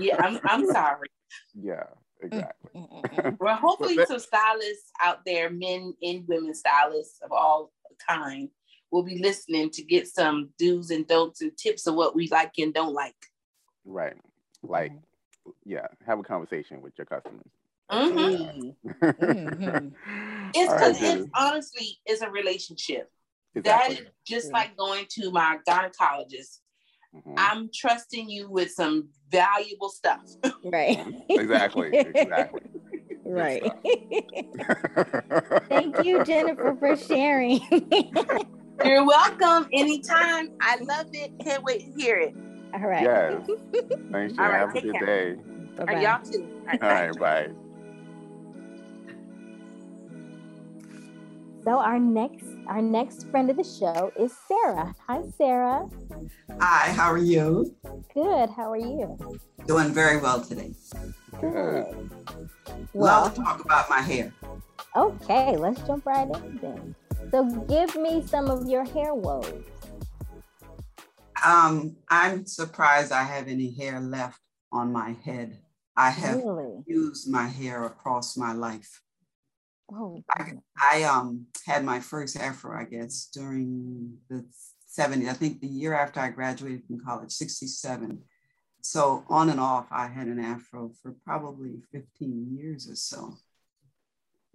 Yeah, 0.00 0.16
I'm, 0.18 0.40
I'm 0.44 0.66
sorry. 0.66 1.08
yeah, 1.54 1.84
exactly. 2.22 2.70
mm, 2.74 2.90
mm, 2.92 3.10
mm. 3.10 3.36
Well, 3.40 3.56
hopefully 3.60 3.96
that- 3.96 4.08
some 4.08 4.18
stylists 4.18 4.90
out 5.02 5.24
there, 5.24 5.50
men 5.50 5.94
and 6.02 6.26
women 6.28 6.54
stylists 6.54 7.20
of 7.22 7.32
all 7.32 7.72
kind, 8.08 8.48
will 8.90 9.02
be 9.02 9.18
listening 9.18 9.70
to 9.70 9.82
get 9.84 10.08
some 10.08 10.50
do's 10.58 10.90
and 10.90 11.06
don'ts 11.06 11.42
and 11.42 11.56
tips 11.56 11.86
of 11.86 11.94
what 11.94 12.14
we 12.16 12.28
like 12.28 12.52
and 12.58 12.74
don't 12.74 12.92
like. 12.94 13.14
Right. 13.84 14.16
Like, 14.62 14.92
yeah, 15.64 15.86
have 16.06 16.18
a 16.18 16.22
conversation 16.22 16.82
with 16.82 16.92
your 16.98 17.06
customers. 17.06 17.46
Mhm. 17.90 18.74
Mm. 18.90 19.14
Mhm. 19.18 19.92
It's 20.54 20.72
because 20.72 21.00
right, 21.00 21.18
it's 21.18 21.30
honestly 21.34 21.98
is 22.06 22.22
a 22.22 22.30
relationship. 22.30 23.10
Exactly. 23.54 23.94
That 23.96 24.02
is 24.02 24.08
just 24.26 24.46
Yeah. 24.48 24.52
like 24.52 24.76
going 24.76 25.06
to 25.10 25.30
my 25.30 25.58
gynecologist. 25.68 26.60
Mhm. 27.14 27.34
I'm 27.36 27.70
trusting 27.74 28.28
you 28.30 28.48
with 28.50 28.70
some 28.70 29.08
valuable 29.30 29.88
stuff. 29.88 30.20
Right. 30.64 31.04
Exactly. 31.30 31.90
Exactly. 31.92 32.60
right. 33.24 33.62
Thank 35.68 36.04
you, 36.04 36.22
Jennifer, 36.24 36.76
for 36.78 36.96
sharing. 36.96 37.60
You're 38.84 39.06
welcome 39.06 39.68
anytime. 39.72 40.50
I 40.60 40.76
love 40.82 41.06
it. 41.12 41.32
Can't 41.42 41.62
wait 41.64 41.80
to 41.94 42.00
hear 42.00 42.18
it. 42.18 42.34
All 42.74 42.80
right. 42.80 43.02
Yes. 43.02 43.42
Thanks, 44.12 44.34
Jen. 44.34 44.44
All 44.44 44.50
right, 44.52 44.60
Have 44.60 44.74
a 44.76 44.80
good 44.80 44.92
care. 44.94 45.06
day. 45.06 45.30
Are 45.78 45.86
Bye-bye. 45.86 46.00
y'all 46.00 46.22
too? 46.22 46.48
All 46.82 46.88
right, 46.88 47.08
All 47.08 47.14
bye. 47.14 47.46
bye. 47.46 47.69
So 51.64 51.78
our 51.78 51.98
next 51.98 52.46
our 52.68 52.80
next 52.80 53.28
friend 53.30 53.50
of 53.50 53.56
the 53.56 53.64
show 53.64 54.12
is 54.18 54.32
Sarah. 54.48 54.94
Hi, 55.06 55.20
Sarah. 55.36 55.88
Hi, 56.60 56.90
how 56.92 57.10
are 57.12 57.18
you? 57.18 57.74
Good. 58.14 58.50
How 58.50 58.70
are 58.72 58.78
you? 58.78 59.16
Doing 59.66 59.92
very 59.92 60.18
well 60.18 60.40
today. 60.40 60.72
Good. 61.40 61.84
Love 62.66 62.88
Well, 62.94 63.30
to 63.30 63.42
talk 63.42 63.64
about 63.64 63.90
my 63.90 64.00
hair. 64.00 64.32
okay. 64.96 65.56
Let's 65.56 65.80
jump 65.82 66.06
right 66.06 66.28
in 66.28 66.58
then. 66.62 66.94
So, 67.30 67.44
give 67.68 67.94
me 67.96 68.26
some 68.26 68.48
of 68.50 68.66
your 68.68 68.84
hair 68.84 69.14
woes. 69.14 69.62
Um, 71.44 71.96
I'm 72.08 72.46
surprised 72.46 73.12
I 73.12 73.22
have 73.22 73.48
any 73.48 73.70
hair 73.74 74.00
left 74.00 74.40
on 74.72 74.92
my 74.92 75.16
head. 75.24 75.58
I 75.96 76.10
have 76.10 76.36
Really? 76.36 76.82
used 76.86 77.30
my 77.30 77.46
hair 77.46 77.84
across 77.84 78.36
my 78.36 78.52
life. 78.52 79.02
Oh, 79.92 80.22
I. 80.30 80.52
I 80.80 81.02
um 81.04 81.46
had 81.66 81.84
my 81.84 82.00
first 82.00 82.36
afro, 82.38 82.78
I 82.78 82.84
guess, 82.84 83.28
during 83.32 84.18
the 84.28 84.44
70s. 84.98 85.28
I 85.28 85.32
think 85.32 85.60
the 85.60 85.66
year 85.68 85.94
after 85.94 86.20
I 86.20 86.30
graduated 86.30 86.84
from 86.86 87.00
college, 87.04 87.32
67. 87.32 88.22
So 88.82 89.24
on 89.28 89.50
and 89.50 89.60
off, 89.60 89.86
I 89.90 90.06
had 90.08 90.26
an 90.26 90.38
afro 90.40 90.90
for 91.02 91.14
probably 91.24 91.82
15 91.92 92.56
years 92.56 92.88
or 92.88 92.96
so. 92.96 93.36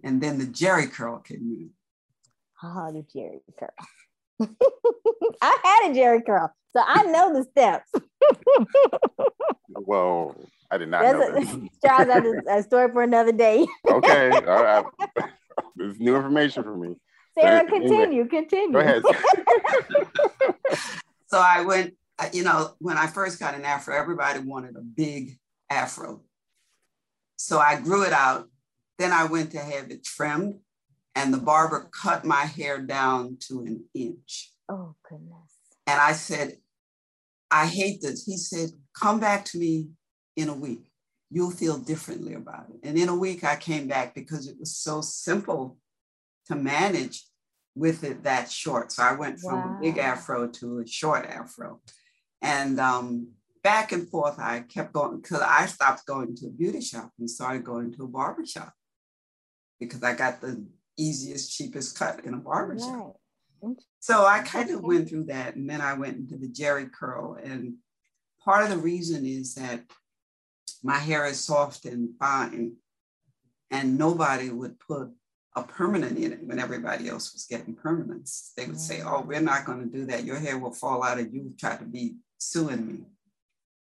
And 0.02 0.20
then 0.20 0.38
the 0.38 0.46
Jheri 0.46 0.90
curl 0.90 1.18
came 1.18 1.38
in. 1.38 1.70
oh, 2.62 2.92
the 2.92 3.02
Jheri 3.02 3.40
curl. 3.58 3.70
I 5.42 5.58
had 5.64 5.90
a 5.90 5.94
Jheri 5.94 6.24
curl, 6.26 6.52
so 6.76 6.82
I 6.84 7.02
know 7.04 7.32
the 7.32 7.44
steps. 7.44 7.90
Whoa, 9.68 10.34
I 10.70 10.78
did 10.78 10.88
not 10.88 11.02
know 11.02 11.18
That's 11.18 11.46
this. 11.46 11.54
a, 11.84 11.86
Charles, 11.86 12.08
that's 12.08 12.26
a, 12.26 12.58
a 12.58 12.62
story 12.62 12.92
for 12.92 13.02
another 13.02 13.32
day. 13.32 13.66
Okay, 13.88 14.30
all 14.30 14.40
right. 14.64 14.84
This 15.74 15.94
is 15.94 16.00
new 16.00 16.16
information 16.16 16.62
for 16.62 16.76
me. 16.76 16.96
Sarah, 17.38 17.60
anyway, 17.60 17.80
continue, 17.80 18.26
continue. 18.26 18.72
Go 18.72 18.78
ahead. 18.78 19.02
So 21.28 21.38
I 21.38 21.62
went, 21.62 21.94
you 22.32 22.44
know, 22.44 22.74
when 22.78 22.96
I 22.96 23.06
first 23.06 23.38
got 23.38 23.54
an 23.54 23.64
afro, 23.64 23.94
everybody 23.96 24.40
wanted 24.40 24.76
a 24.76 24.80
big 24.80 25.38
afro. 25.70 26.22
So 27.36 27.58
I 27.58 27.80
grew 27.80 28.04
it 28.04 28.12
out. 28.12 28.48
Then 28.98 29.12
I 29.12 29.24
went 29.24 29.52
to 29.52 29.58
have 29.58 29.90
it 29.90 30.04
trimmed, 30.04 30.60
and 31.14 31.34
the 31.34 31.38
barber 31.38 31.90
cut 31.92 32.24
my 32.24 32.46
hair 32.46 32.80
down 32.80 33.36
to 33.48 33.60
an 33.60 33.84
inch. 33.92 34.52
Oh, 34.70 34.94
goodness. 35.08 35.58
And 35.86 36.00
I 36.00 36.12
said, 36.12 36.56
I 37.50 37.66
hate 37.66 38.00
this. 38.00 38.24
He 38.24 38.38
said, 38.38 38.70
Come 38.98 39.20
back 39.20 39.44
to 39.46 39.58
me 39.58 39.88
in 40.36 40.48
a 40.48 40.54
week. 40.54 40.90
You'll 41.30 41.50
feel 41.50 41.78
differently 41.78 42.34
about 42.34 42.66
it. 42.70 42.86
And 42.86 42.96
in 42.96 43.08
a 43.08 43.16
week, 43.16 43.42
I 43.42 43.56
came 43.56 43.88
back 43.88 44.14
because 44.14 44.46
it 44.46 44.56
was 44.60 44.76
so 44.76 45.00
simple 45.00 45.76
to 46.46 46.54
manage 46.54 47.24
with 47.74 48.04
it 48.04 48.22
that 48.24 48.50
short. 48.50 48.92
So 48.92 49.02
I 49.02 49.12
went 49.12 49.40
from 49.40 49.58
wow. 49.58 49.76
a 49.76 49.82
big 49.82 49.98
afro 49.98 50.48
to 50.48 50.78
a 50.78 50.86
short 50.86 51.26
afro. 51.26 51.80
And 52.40 52.78
um, 52.78 53.28
back 53.62 53.92
and 53.92 54.08
forth, 54.08 54.38
I 54.38 54.60
kept 54.60 54.92
going 54.92 55.20
because 55.20 55.40
I 55.40 55.66
stopped 55.66 56.06
going 56.06 56.36
to 56.36 56.46
a 56.46 56.50
beauty 56.50 56.80
shop 56.80 57.10
and 57.18 57.28
started 57.28 57.64
going 57.64 57.92
to 57.94 58.04
a 58.04 58.08
barber 58.08 58.46
shop 58.46 58.72
because 59.80 60.02
I 60.02 60.14
got 60.14 60.40
the 60.40 60.64
easiest, 60.96 61.56
cheapest 61.56 61.98
cut 61.98 62.24
in 62.24 62.34
a 62.34 62.38
barber 62.38 62.78
shop. 62.78 63.16
Right. 63.60 63.76
So 64.00 64.24
I 64.24 64.40
kind 64.40 64.70
of 64.70 64.82
went 64.82 65.08
through 65.08 65.24
that 65.24 65.56
and 65.56 65.68
then 65.68 65.80
I 65.80 65.94
went 65.94 66.16
into 66.16 66.36
the 66.36 66.48
Jheri 66.48 66.90
curl. 66.90 67.36
And 67.42 67.74
part 68.42 68.64
of 68.64 68.70
the 68.70 68.78
reason 68.78 69.26
is 69.26 69.54
that 69.56 69.82
my 70.82 70.98
hair 70.98 71.26
is 71.26 71.40
soft 71.40 71.84
and 71.84 72.10
fine, 72.18 72.76
and 73.70 73.98
nobody 73.98 74.50
would 74.50 74.78
put 74.78 75.10
a 75.56 75.62
permanent 75.62 76.18
in 76.18 76.32
it 76.32 76.44
when 76.44 76.58
everybody 76.58 77.08
else 77.08 77.32
was 77.32 77.46
getting 77.46 77.74
permanents. 77.74 78.52
They 78.56 78.66
would 78.66 78.78
say, 78.78 79.00
Oh, 79.02 79.22
we're 79.22 79.40
not 79.40 79.64
going 79.64 79.80
to 79.80 79.98
do 79.98 80.04
that. 80.06 80.24
Your 80.24 80.38
hair 80.38 80.58
will 80.58 80.72
fall 80.72 81.02
out 81.02 81.18
and 81.18 81.32
you 81.32 81.54
try 81.58 81.76
to 81.76 81.84
be 81.84 82.16
suing 82.38 82.86
me. 82.86 83.04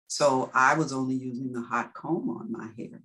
So 0.07 0.51
I 0.55 0.75
was 0.75 0.93
only 0.93 1.16
using 1.16 1.53
the 1.53 1.62
hot 1.62 1.95
comb 1.95 2.31
on 2.31 2.53
my 2.53 2.69
hair. 2.79 3.03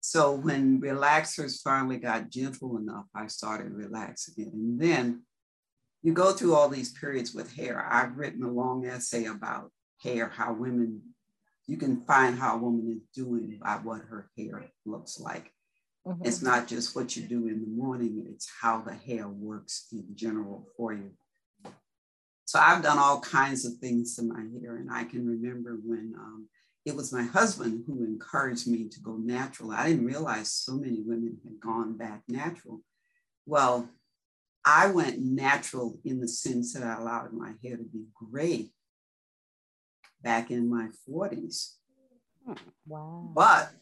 So 0.00 0.32
when 0.32 0.80
relaxers 0.80 1.60
finally 1.62 1.96
got 1.96 2.30
gentle 2.30 2.76
enough, 2.76 3.06
I 3.14 3.26
started 3.26 3.72
relaxing 3.72 4.34
it. 4.38 4.52
And 4.52 4.80
then 4.80 5.22
you 6.02 6.12
go 6.12 6.32
through 6.32 6.54
all 6.54 6.68
these 6.68 6.92
periods 6.92 7.34
with 7.34 7.52
hair. 7.56 7.84
I've 7.90 8.16
written 8.16 8.44
a 8.44 8.50
long 8.50 8.86
essay 8.86 9.24
about 9.24 9.72
hair, 10.00 10.28
how 10.28 10.52
women, 10.52 11.02
you 11.66 11.76
can 11.76 12.00
find 12.02 12.38
how 12.38 12.56
a 12.56 12.58
woman 12.58 12.88
is 12.90 13.02
doing 13.14 13.58
by 13.62 13.74
what 13.74 14.02
her 14.02 14.30
hair 14.36 14.66
looks 14.84 15.18
like. 15.18 15.52
Mm-hmm. 16.06 16.24
It's 16.24 16.42
not 16.42 16.68
just 16.68 16.94
what 16.94 17.16
you 17.16 17.24
do 17.24 17.48
in 17.48 17.60
the 17.60 17.82
morning, 17.82 18.24
it's 18.28 18.48
how 18.60 18.80
the 18.80 18.94
hair 18.94 19.26
works 19.28 19.86
in 19.92 20.04
general 20.14 20.68
for 20.76 20.92
you. 20.92 21.10
So 22.44 22.60
I've 22.60 22.82
done 22.82 22.98
all 22.98 23.20
kinds 23.20 23.66
of 23.66 23.74
things 23.78 24.14
to 24.16 24.22
my 24.22 24.44
hair. 24.60 24.76
And 24.76 24.88
I 24.90 25.02
can 25.02 25.26
remember 25.26 25.78
when 25.84 26.14
um, 26.16 26.48
it 26.84 26.94
was 26.94 27.12
my 27.12 27.24
husband 27.24 27.82
who 27.86 28.04
encouraged 28.04 28.68
me 28.68 28.88
to 28.88 29.00
go 29.00 29.16
natural. 29.16 29.72
I 29.72 29.88
didn't 29.88 30.06
realize 30.06 30.52
so 30.52 30.74
many 30.74 31.00
women 31.04 31.38
had 31.42 31.60
gone 31.60 31.96
back 31.96 32.22
natural. 32.28 32.82
Well, 33.46 33.88
I 34.64 34.88
went 34.90 35.20
natural 35.20 35.98
in 36.04 36.20
the 36.20 36.28
sense 36.28 36.72
that 36.74 36.84
I 36.84 36.94
allowed 36.94 37.32
my 37.32 37.54
hair 37.62 37.76
to 37.76 37.82
be 37.82 38.04
gray 38.14 38.70
back 40.22 40.50
in 40.50 40.68
my 40.68 40.88
40s. 41.08 41.74
Wow. 42.86 43.30
But 43.34 43.72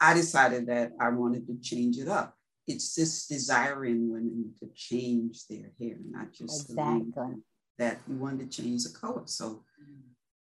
I 0.00 0.14
decided 0.14 0.66
that 0.66 0.92
I 1.00 1.08
wanted 1.10 1.46
to 1.46 1.58
change 1.60 1.98
it 1.98 2.08
up. 2.08 2.36
It's 2.66 2.94
this 2.94 3.26
desire 3.26 3.84
in 3.84 4.10
women 4.10 4.52
to 4.60 4.68
change 4.74 5.46
their 5.46 5.70
hair, 5.80 5.96
not 6.10 6.32
just 6.32 6.70
exactly. 6.70 7.36
that 7.78 8.00
you 8.08 8.16
wanted 8.16 8.50
to 8.50 8.62
change 8.62 8.84
the 8.84 8.98
color. 8.98 9.22
So 9.26 9.62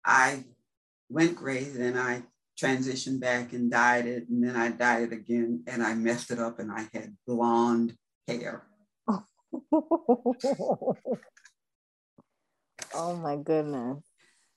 I 0.05 0.45
went 1.09 1.37
gray, 1.37 1.65
then 1.65 1.97
I 1.97 2.25
transitioned 2.61 3.21
back 3.21 3.53
and 3.53 3.71
dyed 3.71 4.07
it, 4.07 4.29
and 4.29 4.43
then 4.43 4.57
I 4.57 4.71
dyed 4.71 5.05
it 5.05 5.13
again, 5.13 5.63
and 5.67 5.83
I 5.83 5.95
messed 5.95 6.31
it 6.31 6.41
up, 6.41 6.59
and 6.59 6.73
I 6.73 6.89
had 6.93 7.17
blonde 7.27 7.95
hair. 8.27 8.65
oh 12.95 13.17
my 13.17 13.37
goodness. 13.37 14.03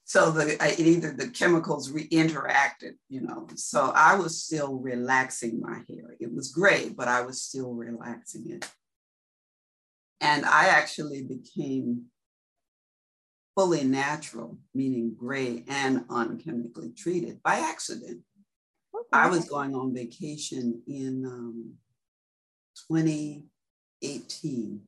So 0.04 0.32
the 0.32 0.62
it 0.62 0.80
either 0.80 1.14
the 1.14 1.30
chemicals 1.30 1.90
re-interacted 1.90 2.96
you 3.08 3.22
know 3.22 3.48
so 3.56 3.94
i 3.96 4.16
was 4.16 4.44
still 4.44 4.76
relaxing 4.76 5.62
my 5.62 5.84
hair. 5.88 6.18
It 6.20 6.34
was 6.34 6.52
great 6.52 6.98
but 6.98 7.08
i 7.08 7.22
was 7.22 7.42
still 7.42 7.74
relaxing 7.74 8.50
it. 8.52 8.70
And 10.20 10.46
i 10.46 10.66
actually 10.68 11.24
became 11.24 12.08
fully 13.56 13.84
natural 13.84 14.58
meaning 14.74 15.16
gray 15.18 15.64
and 15.70 16.08
unchemically 16.10 16.96
treated 16.96 17.42
by 17.44 17.56
accident. 17.56 18.22
Okay. 18.94 19.08
i 19.14 19.30
was 19.30 19.48
going 19.48 19.74
on 19.76 19.94
vacation 19.94 20.82
in 20.88 21.26
um, 21.26 21.74
2018 22.92 24.82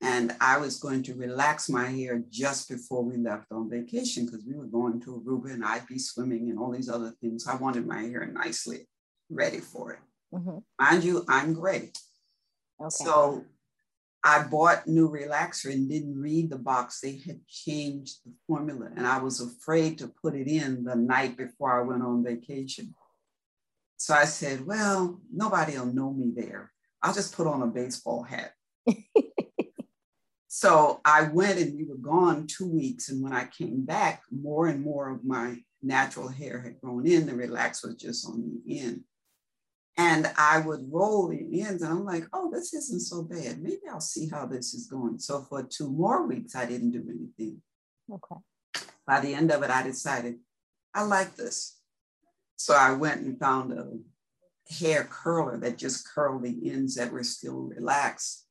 and 0.00 0.34
I 0.40 0.58
was 0.58 0.78
going 0.78 1.02
to 1.04 1.14
relax 1.14 1.68
my 1.68 1.86
hair 1.86 2.22
just 2.30 2.68
before 2.68 3.02
we 3.02 3.16
left 3.16 3.50
on 3.50 3.68
vacation 3.68 4.26
because 4.26 4.44
we 4.46 4.54
were 4.54 4.66
going 4.66 5.00
to 5.02 5.22
Aruba 5.26 5.52
and 5.52 5.64
I'd 5.64 5.86
be 5.86 5.98
swimming 5.98 6.50
and 6.50 6.58
all 6.58 6.70
these 6.70 6.88
other 6.88 7.12
things. 7.20 7.46
I 7.48 7.56
wanted 7.56 7.86
my 7.86 8.02
hair 8.02 8.24
nicely 8.26 8.86
ready 9.28 9.58
for 9.58 9.94
it. 9.94 9.98
Mm-hmm. 10.32 10.58
Mind 10.78 11.04
you, 11.04 11.24
I'm 11.28 11.52
gray. 11.52 11.90
Okay. 12.80 12.90
So 12.90 13.44
I 14.22 14.44
bought 14.44 14.86
new 14.86 15.08
relaxer 15.08 15.72
and 15.72 15.90
didn't 15.90 16.20
read 16.20 16.50
the 16.50 16.58
box. 16.58 17.00
They 17.00 17.18
had 17.26 17.40
changed 17.48 18.18
the 18.24 18.32
formula 18.46 18.90
and 18.96 19.04
I 19.04 19.18
was 19.18 19.40
afraid 19.40 19.98
to 19.98 20.12
put 20.22 20.36
it 20.36 20.46
in 20.46 20.84
the 20.84 20.94
night 20.94 21.36
before 21.36 21.80
I 21.80 21.82
went 21.82 22.04
on 22.04 22.22
vacation. 22.22 22.94
So 23.96 24.14
I 24.14 24.26
said, 24.26 24.64
well, 24.64 25.20
nobody 25.32 25.76
will 25.76 25.86
know 25.86 26.12
me 26.12 26.32
there. 26.36 26.70
I'll 27.02 27.14
just 27.14 27.34
put 27.34 27.48
on 27.48 27.62
a 27.62 27.66
baseball 27.66 28.22
hat. 28.22 28.52
So 30.58 31.00
I 31.04 31.22
went 31.22 31.60
and 31.60 31.76
we 31.76 31.84
were 31.84 31.94
gone 31.94 32.48
two 32.48 32.66
weeks. 32.66 33.10
And 33.10 33.22
when 33.22 33.32
I 33.32 33.44
came 33.44 33.84
back, 33.84 34.24
more 34.28 34.66
and 34.66 34.82
more 34.82 35.08
of 35.08 35.24
my 35.24 35.58
natural 35.84 36.26
hair 36.26 36.60
had 36.60 36.80
grown 36.80 37.06
in. 37.06 37.26
The 37.26 37.34
relax 37.36 37.84
was 37.84 37.94
just 37.94 38.26
on 38.26 38.42
the 38.66 38.80
end. 38.80 39.04
And 39.96 40.28
I 40.36 40.58
would 40.58 40.80
roll 40.90 41.28
the 41.28 41.62
ends 41.62 41.82
and 41.82 41.92
I'm 41.92 42.04
like, 42.04 42.24
oh, 42.32 42.50
this 42.52 42.74
isn't 42.74 43.02
so 43.02 43.22
bad. 43.22 43.62
Maybe 43.62 43.82
I'll 43.88 44.00
see 44.00 44.28
how 44.28 44.46
this 44.46 44.74
is 44.74 44.88
going. 44.88 45.20
So 45.20 45.46
for 45.48 45.62
two 45.62 45.92
more 45.92 46.26
weeks, 46.26 46.56
I 46.56 46.66
didn't 46.66 46.90
do 46.90 47.04
anything. 47.08 47.62
Okay. 48.12 48.40
By 49.06 49.20
the 49.20 49.34
end 49.34 49.52
of 49.52 49.62
it, 49.62 49.70
I 49.70 49.84
decided 49.84 50.40
I 50.92 51.04
like 51.04 51.36
this. 51.36 51.78
So 52.56 52.74
I 52.74 52.94
went 52.94 53.20
and 53.20 53.38
found 53.38 53.72
a 53.72 53.92
hair 54.74 55.04
curler 55.04 55.56
that 55.58 55.78
just 55.78 56.08
curled 56.08 56.42
the 56.42 56.68
ends 56.68 56.96
that 56.96 57.12
were 57.12 57.22
still 57.22 57.70
relaxed 57.76 58.47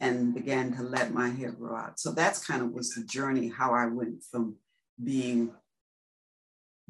and 0.00 0.34
began 0.34 0.74
to 0.76 0.82
let 0.82 1.12
my 1.12 1.28
hair 1.28 1.52
grow 1.52 1.76
out. 1.76 1.98
So 1.98 2.12
that's 2.12 2.46
kind 2.46 2.62
of 2.62 2.72
was 2.72 2.94
the 2.94 3.04
journey 3.04 3.48
how 3.48 3.72
I 3.72 3.86
went 3.86 4.22
from 4.30 4.56
being 5.02 5.52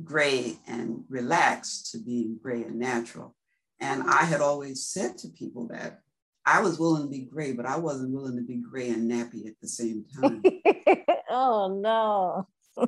gray 0.02 0.58
and 0.66 1.04
relaxed 1.08 1.92
to 1.92 1.98
being 1.98 2.38
gray 2.42 2.62
and 2.62 2.78
natural. 2.78 3.34
And 3.80 4.02
I 4.02 4.24
had 4.24 4.40
always 4.40 4.86
said 4.86 5.18
to 5.18 5.28
people 5.28 5.68
that 5.68 6.00
I 6.44 6.60
was 6.60 6.78
willing 6.78 7.02
to 7.02 7.08
be 7.08 7.22
gray, 7.22 7.52
but 7.52 7.66
I 7.66 7.76
wasn't 7.76 8.12
willing 8.12 8.36
to 8.36 8.42
be 8.42 8.56
gray 8.56 8.88
and 8.90 9.10
nappy 9.10 9.46
at 9.46 9.54
the 9.60 9.68
same 9.68 10.04
time. 10.20 10.42
oh 11.30 11.80
no. 11.80 12.46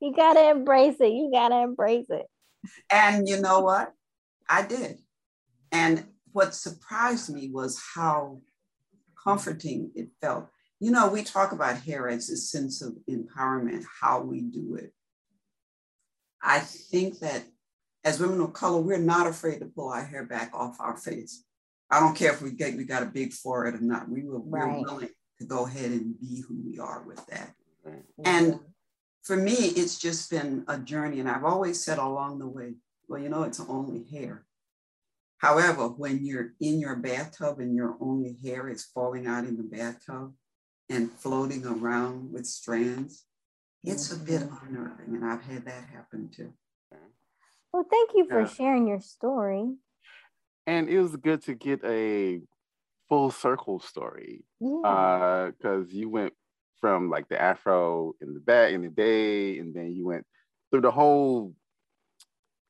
you 0.00 0.14
gotta 0.14 0.50
embrace 0.50 0.96
it. 1.00 1.12
You 1.12 1.30
gotta 1.32 1.62
embrace 1.62 2.06
it. 2.10 2.26
And 2.90 3.28
you 3.28 3.40
know 3.40 3.60
what? 3.60 3.92
I 4.48 4.62
did. 4.62 4.98
And 5.72 6.04
what 6.32 6.54
surprised 6.54 7.32
me 7.32 7.50
was 7.50 7.80
how 7.94 8.40
comforting 9.28 9.90
it 9.94 10.08
felt. 10.20 10.48
You 10.80 10.90
know, 10.90 11.08
we 11.08 11.22
talk 11.22 11.52
about 11.52 11.82
hair 11.82 12.08
as 12.08 12.30
a 12.30 12.36
sense 12.36 12.82
of 12.82 12.96
empowerment, 13.10 13.84
how 14.00 14.20
we 14.20 14.42
do 14.42 14.76
it. 14.76 14.92
I 16.42 16.60
think 16.60 17.18
that 17.18 17.44
as 18.04 18.20
women 18.20 18.40
of 18.40 18.52
color, 18.52 18.80
we're 18.80 18.98
not 18.98 19.26
afraid 19.26 19.58
to 19.58 19.66
pull 19.66 19.88
our 19.88 20.04
hair 20.04 20.24
back 20.24 20.50
off 20.54 20.80
our 20.80 20.96
face. 20.96 21.44
I 21.90 22.00
don't 22.00 22.16
care 22.16 22.32
if 22.32 22.42
we 22.42 22.52
get 22.52 22.76
we 22.76 22.84
got 22.84 23.02
a 23.02 23.06
big 23.06 23.32
forehead 23.32 23.74
or 23.74 23.84
not. 23.84 24.08
We 24.08 24.24
were 24.24 24.38
right. 24.38 24.68
we're 24.68 24.82
willing 24.82 25.08
to 25.40 25.46
go 25.46 25.66
ahead 25.66 25.90
and 25.90 26.18
be 26.20 26.44
who 26.46 26.56
we 26.64 26.78
are 26.78 27.02
with 27.02 27.24
that. 27.26 27.54
Mm-hmm. 27.86 28.22
And 28.24 28.60
for 29.22 29.36
me, 29.36 29.52
it's 29.52 29.98
just 29.98 30.30
been 30.30 30.64
a 30.68 30.78
journey. 30.78 31.20
And 31.20 31.28
I've 31.28 31.44
always 31.44 31.82
said 31.82 31.98
along 31.98 32.38
the 32.38 32.46
way, 32.46 32.74
well, 33.08 33.20
you 33.20 33.28
know, 33.28 33.42
it's 33.42 33.60
only 33.60 34.04
hair. 34.10 34.44
However, 35.38 35.88
when 35.88 36.24
you're 36.24 36.52
in 36.60 36.80
your 36.80 36.96
bathtub 36.96 37.60
and 37.60 37.74
your 37.74 37.96
only 38.00 38.36
hair 38.42 38.68
is 38.68 38.84
falling 38.84 39.26
out 39.26 39.44
in 39.44 39.56
the 39.56 39.62
bathtub 39.62 40.34
and 40.90 41.10
floating 41.12 41.64
around 41.64 42.32
with 42.32 42.46
strands, 42.46 43.24
it's 43.84 44.12
mm-hmm. 44.12 44.22
a 44.22 44.26
bit 44.26 44.48
mm-hmm. 44.48 44.66
unnerving. 44.66 45.14
And 45.14 45.24
I've 45.24 45.42
had 45.42 45.64
that 45.66 45.84
happen 45.92 46.30
too. 46.34 46.52
Well, 47.72 47.86
thank 47.88 48.10
you 48.14 48.26
for 48.28 48.40
yeah. 48.40 48.48
sharing 48.48 48.88
your 48.88 49.00
story. 49.00 49.74
And 50.66 50.88
it 50.88 51.00
was 51.00 51.14
good 51.16 51.42
to 51.44 51.54
get 51.54 51.84
a 51.84 52.40
full 53.08 53.30
circle 53.30 53.78
story. 53.78 54.44
Yeah. 54.60 55.50
Because 55.56 55.86
uh, 55.86 55.90
you 55.90 56.08
went 56.08 56.32
from 56.80 57.10
like 57.10 57.28
the 57.28 57.40
afro 57.40 58.14
in 58.20 58.34
the 58.34 58.40
back 58.40 58.72
in 58.72 58.82
the 58.82 58.88
day, 58.88 59.58
and 59.58 59.74
then 59.74 59.92
you 59.92 60.06
went 60.06 60.26
through 60.70 60.82
the 60.82 60.90
whole 60.90 61.54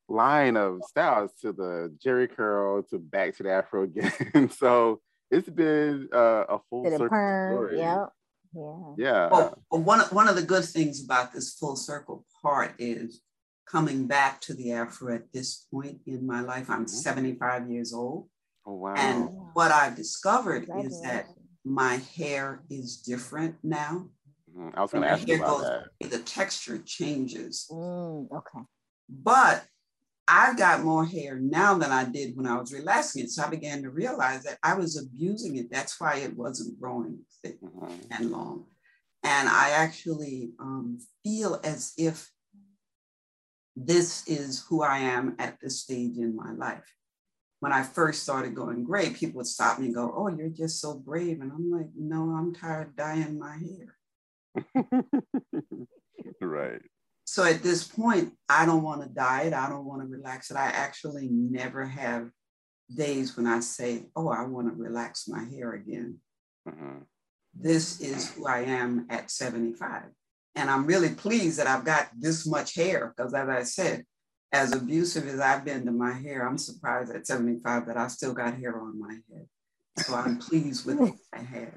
line 0.09 0.57
of 0.57 0.81
styles 0.87 1.33
to 1.43 1.53
the 1.53 1.95
Jheri 2.05 2.35
curl 2.35 2.83
to 2.85 2.99
back 2.99 3.37
to 3.37 3.43
the 3.43 3.51
Afro 3.51 3.85
again. 3.85 4.51
so 4.57 5.01
it's 5.31 5.49
been 5.49 6.09
uh, 6.13 6.45
a 6.49 6.59
full 6.71 6.85
circle 6.85 7.07
story. 7.07 7.79
Yeah. 7.79 8.07
Yeah. 8.55 8.95
Yeah. 8.97 9.29
Well, 9.31 9.63
one, 9.69 10.01
one 10.01 10.29
of 10.29 10.37
the 10.37 10.43
good 10.43 10.65
things 10.65 11.05
about 11.05 11.33
this 11.33 11.55
full 11.55 11.77
circle 11.77 12.25
part 12.43 12.75
is 12.79 13.21
coming 13.67 14.07
back 14.07 14.41
to 14.43 14.55
the 14.55 14.73
Afro 14.73 15.15
at 15.15 15.33
this 15.33 15.67
point 15.71 16.01
in 16.07 16.27
my 16.27 16.41
life. 16.41 16.71
I'm 16.71 16.87
mm-hmm. 16.87 16.87
75 16.87 17.71
years 17.71 17.93
old. 17.93 18.29
Oh, 18.67 18.75
wow. 18.75 18.95
And 18.97 19.29
what 19.53 19.71
I've 19.71 19.97
discovered 19.97 20.69
is 20.79 21.01
that 21.03 21.27
my 21.65 22.01
hair 22.17 22.63
is 22.71 22.99
different 22.99 23.57
now. 23.63 24.09
Mm, 24.57 24.73
I 24.75 24.81
was 24.81 24.93
going 24.93 25.03
to 25.03 25.11
ask 25.11 25.29
you 25.29 25.37
about 25.37 25.61
goes, 25.61 25.83
that. 26.01 26.11
The 26.11 26.19
texture 26.21 26.79
changes. 26.79 27.67
Mm, 27.71 28.31
okay. 28.33 28.65
But 29.09 29.65
I've 30.29 30.59
got 30.59 30.85
more 30.85 31.07
hair 31.07 31.37
now 31.41 31.79
than 31.79 31.91
I 31.91 32.05
did 32.05 32.37
when 32.37 32.47
I 32.47 32.59
was 32.59 32.73
relaxing 32.73 33.25
it. 33.25 33.31
So 33.31 33.43
I 33.43 33.49
began 33.49 33.83
to 33.83 33.91
realize 33.91 34.43
that 34.45 34.59
I 34.63 34.75
was 34.75 34.99
abusing 34.99 35.57
it. 35.57 35.71
That's 35.71 35.99
why 35.99 36.17
it 36.17 36.37
wasn't 36.37 36.79
growing 36.79 37.21
thick 37.43 37.59
mm-hmm. 37.63 37.95
and 38.11 38.31
long. 38.31 38.67
And 39.25 39.49
I 39.49 39.71
actually 39.71 40.51
um, 40.61 40.99
feel 41.25 41.59
as 41.65 41.95
if 41.97 42.31
this 43.75 44.27
is 44.29 44.65
who 44.69 44.83
I 44.83 44.99
am 44.99 45.35
at 45.39 45.57
this 45.63 45.81
stage 45.81 46.19
in 46.19 46.37
my 46.37 46.53
life. 46.53 46.85
When 47.61 47.73
I 47.73 47.83
first 47.83 48.23
started 48.23 48.55
going 48.55 48.85
gray, 48.85 49.11
people 49.11 49.39
would 49.39 49.47
stop 49.47 49.79
me 49.79 49.87
and 49.87 49.95
go, 49.95 50.13
Oh, 50.15 50.29
you're 50.29 50.51
just 50.51 50.81
so 50.81 50.95
brave. 50.95 51.41
And 51.41 51.51
I'm 51.51 51.71
like, 51.71 51.89
No, 51.97 52.31
I'm 52.31 52.55
tired 52.55 52.89
of 52.89 52.97
dyeing 52.97 53.39
my 53.39 53.57
hair. 53.57 54.85
right. 56.41 56.83
So 57.31 57.45
at 57.45 57.63
this 57.63 57.85
point, 57.85 58.33
I 58.49 58.65
don't 58.65 58.83
want 58.83 59.03
to 59.03 59.09
diet. 59.11 59.53
I 59.53 59.69
don't 59.69 59.85
want 59.85 60.01
to 60.01 60.09
relax 60.09 60.51
it. 60.51 60.57
I 60.57 60.69
actually 60.69 61.29
never 61.31 61.85
have 61.85 62.31
days 62.97 63.37
when 63.37 63.47
I 63.47 63.61
say, 63.61 64.07
Oh, 64.17 64.31
I 64.31 64.45
want 64.47 64.69
to 64.69 64.83
relax 64.83 65.29
my 65.29 65.45
hair 65.45 65.75
again. 65.75 66.21
Mm-hmm. 66.67 67.01
This 67.55 68.01
is 68.01 68.33
who 68.33 68.47
I 68.47 68.61
am 68.61 69.07
at 69.11 69.31
75. 69.31 70.05
And 70.57 70.71
I'm 70.71 70.87
really 70.87 71.11
pleased 71.11 71.59
that 71.59 71.67
I've 71.67 71.85
got 71.85 72.09
this 72.19 72.47
much 72.47 72.75
hair 72.75 73.13
because, 73.15 73.35
as 73.35 73.47
I 73.47 73.63
said, 73.65 74.05
as 74.51 74.73
abusive 74.73 75.29
as 75.29 75.39
I've 75.39 75.67
been 75.67 75.85
to 75.85 75.93
my 75.93 76.13
hair, 76.13 76.49
I'm 76.49 76.57
surprised 76.57 77.15
at 77.15 77.27
75 77.27 77.89
that 77.89 77.99
I 77.99 78.09
still 78.09 78.33
got 78.33 78.57
hair 78.57 78.81
on 78.81 78.99
my 78.99 79.19
head. 79.31 79.47
So 79.99 80.15
I'm 80.15 80.39
pleased 80.39 80.87
with 80.87 80.97
what 80.99 81.15
I 81.35 81.41
have. 81.41 81.75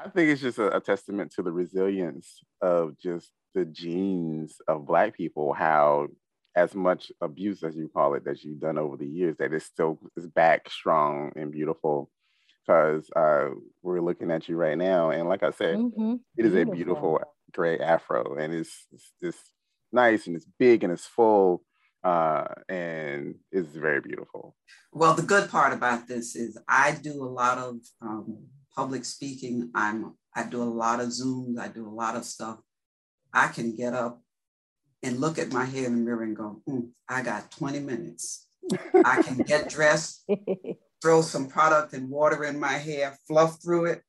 I 0.00 0.08
think 0.08 0.30
it's 0.30 0.42
just 0.42 0.58
a, 0.58 0.76
a, 0.76 0.80
testament 0.80 1.32
to 1.36 1.42
the 1.42 1.52
resilience 1.52 2.42
of 2.60 2.98
just 2.98 3.30
the 3.54 3.64
genes 3.64 4.56
of 4.68 4.86
Black 4.86 5.16
people, 5.16 5.52
how 5.52 6.08
as 6.56 6.74
much 6.74 7.10
abuse 7.20 7.62
as 7.62 7.74
you 7.74 7.88
call 7.88 8.14
it 8.14 8.24
that 8.24 8.42
you've 8.44 8.60
done 8.60 8.78
over 8.78 8.96
the 8.96 9.06
years, 9.06 9.36
that 9.38 9.52
it 9.52 9.62
still 9.62 9.98
is 10.16 10.26
back 10.26 10.70
strong 10.70 11.32
and 11.36 11.50
beautiful 11.50 12.10
because 12.66 13.10
uh, 13.16 13.48
we're 13.82 14.00
looking 14.00 14.30
at 14.30 14.48
you 14.48 14.56
right 14.56 14.78
now. 14.78 15.10
And 15.10 15.28
like 15.28 15.42
I 15.42 15.50
said, 15.50 15.76
mm-hmm. 15.76 16.14
it 16.36 16.46
is 16.46 16.52
beautiful. 16.52 16.72
a 16.72 16.76
beautiful 16.76 17.20
gray 17.52 17.78
afro 17.78 18.36
and 18.36 18.54
it's, 18.54 18.86
it's, 18.92 19.12
it's, 19.20 19.38
nice 19.92 20.26
and 20.26 20.34
it's 20.34 20.48
big 20.58 20.82
and 20.82 20.92
it's 20.92 21.06
full 21.06 21.62
uh, 22.02 22.44
and 22.68 23.36
it's 23.50 23.68
very 23.68 24.00
beautiful. 24.00 24.56
Well, 24.92 25.14
the 25.14 25.22
good 25.22 25.48
part 25.48 25.72
about 25.72 26.06
this 26.06 26.36
is 26.36 26.60
I 26.68 26.98
do 27.02 27.22
a 27.22 27.30
lot 27.30 27.58
of 27.58 27.76
um, 28.02 28.44
public 28.74 29.04
speaking. 29.04 29.70
I'm 29.74 30.14
I 30.34 30.44
do 30.44 30.62
a 30.62 30.64
lot 30.64 31.00
of 31.00 31.08
Zooms. 31.08 31.58
I 31.58 31.68
do 31.68 31.88
a 31.88 31.94
lot 31.94 32.16
of 32.16 32.24
stuff. 32.24 32.58
I 33.34 33.48
can 33.48 33.74
get 33.74 33.92
up 33.92 34.22
and 35.02 35.20
look 35.20 35.38
at 35.38 35.52
my 35.52 35.64
hair 35.64 35.86
in 35.86 35.96
the 35.96 36.02
mirror 36.02 36.22
and 36.22 36.36
go, 36.36 36.62
mm, 36.68 36.88
I 37.08 37.22
got 37.22 37.50
20 37.50 37.80
minutes. 37.80 38.46
I 39.04 39.22
can 39.22 39.38
get 39.38 39.68
dressed, 39.76 40.24
throw 41.02 41.20
some 41.20 41.48
product 41.48 41.92
and 41.92 42.08
water 42.08 42.44
in 42.44 42.58
my 42.58 42.72
hair, 42.72 43.18
fluff 43.28 43.62
through 43.62 43.86
it, 43.86 44.02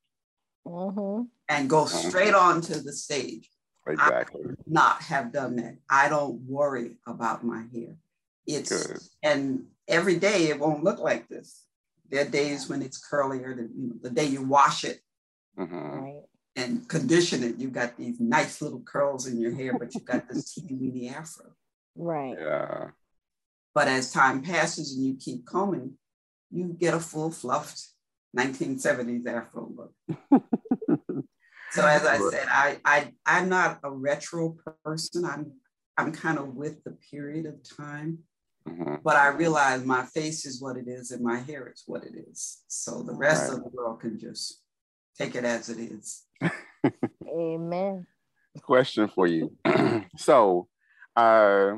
mm-hmm. 0.66 1.24
and 1.48 1.68
go 1.68 1.82
uh-huh. 1.82 2.08
straight 2.08 2.34
on 2.34 2.60
to 2.62 2.80
the 2.80 2.92
stage. 2.92 3.50
Exactly. 3.88 4.42
not 4.66 5.00
have 5.02 5.32
done 5.32 5.56
that. 5.56 5.76
I 5.88 6.08
don't 6.08 6.40
worry 6.40 6.96
about 7.06 7.44
my 7.44 7.64
hair. 7.72 7.94
It's 8.44 8.86
Good. 8.86 8.98
and 9.22 9.66
every 9.86 10.16
day 10.16 10.48
it 10.48 10.58
won't 10.58 10.82
look 10.82 10.98
like 10.98 11.28
this. 11.28 11.62
There 12.10 12.22
are 12.22 12.28
days 12.28 12.68
when 12.68 12.82
it's 12.82 13.00
curlier. 13.00 13.54
Than, 13.54 13.70
you 13.76 13.88
know, 13.88 13.94
the 14.02 14.10
day 14.10 14.24
you 14.24 14.42
wash 14.42 14.82
it 14.82 15.00
mm-hmm. 15.58 15.76
right. 15.76 16.15
And 16.56 16.88
condition 16.88 17.44
it, 17.44 17.58
you 17.58 17.68
got 17.68 17.96
these 17.96 18.18
nice 18.18 18.62
little 18.62 18.80
curls 18.80 19.26
in 19.26 19.38
your 19.38 19.54
hair, 19.54 19.78
but 19.78 19.94
you 19.94 20.00
got 20.00 20.28
this 20.28 20.54
teeny 20.54 20.74
weeny 20.74 21.08
afro. 21.10 21.52
Right. 21.94 22.36
Yeah. 22.38 22.88
But 23.74 23.88
as 23.88 24.10
time 24.10 24.42
passes 24.42 24.96
and 24.96 25.04
you 25.04 25.16
keep 25.20 25.44
combing, 25.44 25.98
you 26.50 26.74
get 26.78 26.94
a 26.94 27.00
full 27.00 27.30
fluffed 27.30 27.88
1970s 28.36 29.26
afro 29.26 29.70
look. 29.76 29.92
so 31.72 31.86
as 31.86 32.06
I 32.06 32.18
said, 32.30 32.46
I, 32.48 32.78
I 32.84 33.12
I'm 33.26 33.50
not 33.50 33.80
a 33.82 33.90
retro 33.90 34.56
person. 34.82 35.26
I'm 35.26 35.52
I'm 35.98 36.12
kind 36.12 36.38
of 36.38 36.54
with 36.54 36.82
the 36.84 36.96
period 37.10 37.46
of 37.46 37.56
time. 37.76 38.20
Mm-hmm. 38.66 38.96
But 39.04 39.16
I 39.16 39.28
realize 39.28 39.84
my 39.84 40.04
face 40.06 40.44
is 40.44 40.60
what 40.60 40.76
it 40.76 40.88
is 40.88 41.10
and 41.10 41.22
my 41.22 41.38
hair 41.38 41.70
is 41.72 41.84
what 41.86 42.02
it 42.02 42.14
is. 42.30 42.62
So 42.66 43.02
the 43.02 43.14
rest 43.14 43.48
right. 43.48 43.58
of 43.58 43.64
the 43.64 43.70
world 43.70 44.00
can 44.00 44.18
just 44.18 44.62
take 45.18 45.34
it 45.34 45.44
as 45.44 45.68
it 45.68 45.78
is. 45.78 46.24
Amen. 47.28 48.06
Question 48.62 49.08
for 49.08 49.26
you. 49.26 49.56
so, 50.16 50.68
uh, 51.14 51.74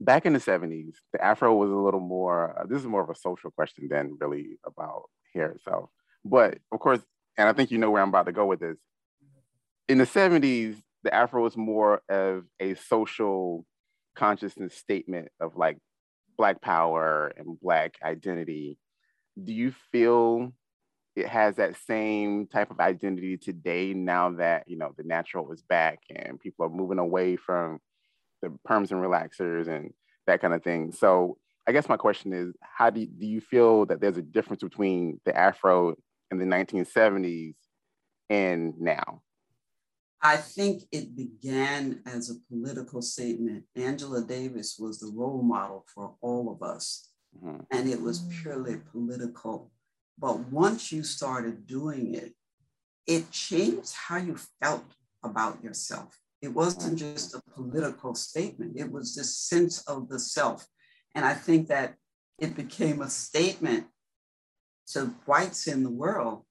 back 0.00 0.26
in 0.26 0.32
the 0.32 0.38
70s, 0.38 0.94
the 1.12 1.24
afro 1.24 1.54
was 1.54 1.70
a 1.70 1.74
little 1.74 2.00
more, 2.00 2.58
uh, 2.58 2.66
this 2.66 2.80
is 2.80 2.86
more 2.86 3.02
of 3.02 3.10
a 3.10 3.14
social 3.14 3.50
question 3.50 3.88
than 3.88 4.16
really 4.20 4.58
about 4.64 5.04
hair 5.34 5.50
itself. 5.50 5.90
But 6.24 6.58
of 6.72 6.80
course, 6.80 7.00
and 7.38 7.48
I 7.48 7.52
think 7.52 7.70
you 7.70 7.78
know 7.78 7.90
where 7.90 8.02
I'm 8.02 8.08
about 8.08 8.26
to 8.26 8.32
go 8.32 8.46
with 8.46 8.60
this. 8.60 8.78
In 9.88 9.98
the 9.98 10.04
70s, 10.04 10.76
the 11.04 11.14
afro 11.14 11.42
was 11.42 11.56
more 11.56 12.02
of 12.08 12.44
a 12.58 12.74
social 12.74 13.64
consciousness 14.16 14.74
statement 14.74 15.28
of 15.40 15.56
like 15.56 15.78
black 16.36 16.60
power 16.60 17.32
and 17.36 17.60
black 17.60 17.94
identity. 18.02 18.78
Do 19.42 19.52
you 19.52 19.72
feel 19.92 20.52
it 21.16 21.26
has 21.26 21.56
that 21.56 21.76
same 21.86 22.46
type 22.46 22.70
of 22.70 22.78
identity 22.78 23.38
today 23.38 23.94
now 23.94 24.30
that 24.30 24.68
you 24.68 24.76
know 24.76 24.92
the 24.96 25.02
natural 25.02 25.50
is 25.52 25.62
back 25.62 26.00
and 26.14 26.38
people 26.38 26.66
are 26.66 26.70
moving 26.70 26.98
away 26.98 27.36
from 27.36 27.80
the 28.42 28.48
perms 28.68 28.90
and 28.90 29.02
relaxers 29.02 29.66
and 29.66 29.92
that 30.26 30.40
kind 30.40 30.54
of 30.54 30.62
thing. 30.62 30.92
So 30.92 31.38
I 31.66 31.72
guess 31.72 31.88
my 31.88 31.96
question 31.96 32.32
is, 32.32 32.54
how 32.60 32.90
do 32.90 33.00
you, 33.00 33.06
do 33.06 33.26
you 33.26 33.40
feel 33.40 33.86
that 33.86 34.00
there's 34.00 34.18
a 34.18 34.22
difference 34.22 34.62
between 34.62 35.20
the 35.24 35.36
Afro 35.36 35.96
in 36.30 36.38
the 36.38 36.44
1970s 36.44 37.54
and 38.28 38.74
now? 38.78 39.22
I 40.22 40.36
think 40.36 40.84
it 40.92 41.16
began 41.16 42.02
as 42.06 42.30
a 42.30 42.52
political 42.52 43.02
statement. 43.02 43.64
Angela 43.74 44.22
Davis 44.22 44.76
was 44.78 44.98
the 44.98 45.12
role 45.14 45.42
model 45.42 45.84
for 45.92 46.14
all 46.20 46.50
of 46.50 46.62
us, 46.62 47.10
mm-hmm. 47.36 47.60
and 47.70 47.88
it 47.88 48.00
was 48.00 48.26
purely 48.42 48.78
political. 48.92 49.70
But 50.18 50.38
once 50.50 50.92
you 50.92 51.02
started 51.02 51.66
doing 51.66 52.14
it, 52.14 52.32
it 53.06 53.30
changed 53.30 53.94
how 53.94 54.16
you 54.16 54.36
felt 54.60 54.84
about 55.22 55.62
yourself. 55.62 56.18
It 56.42 56.48
wasn't 56.48 56.96
mm. 56.96 56.98
just 56.98 57.34
a 57.34 57.42
political 57.54 58.14
statement, 58.14 58.78
it 58.78 58.90
was 58.90 59.14
this 59.14 59.36
sense 59.36 59.82
of 59.86 60.08
the 60.08 60.18
self. 60.18 60.66
And 61.14 61.24
I 61.24 61.34
think 61.34 61.68
that 61.68 61.94
it 62.38 62.54
became 62.54 63.00
a 63.00 63.08
statement 63.08 63.86
to 64.88 65.06
whites 65.24 65.66
in 65.66 65.82
the 65.82 65.90
world 65.90 66.44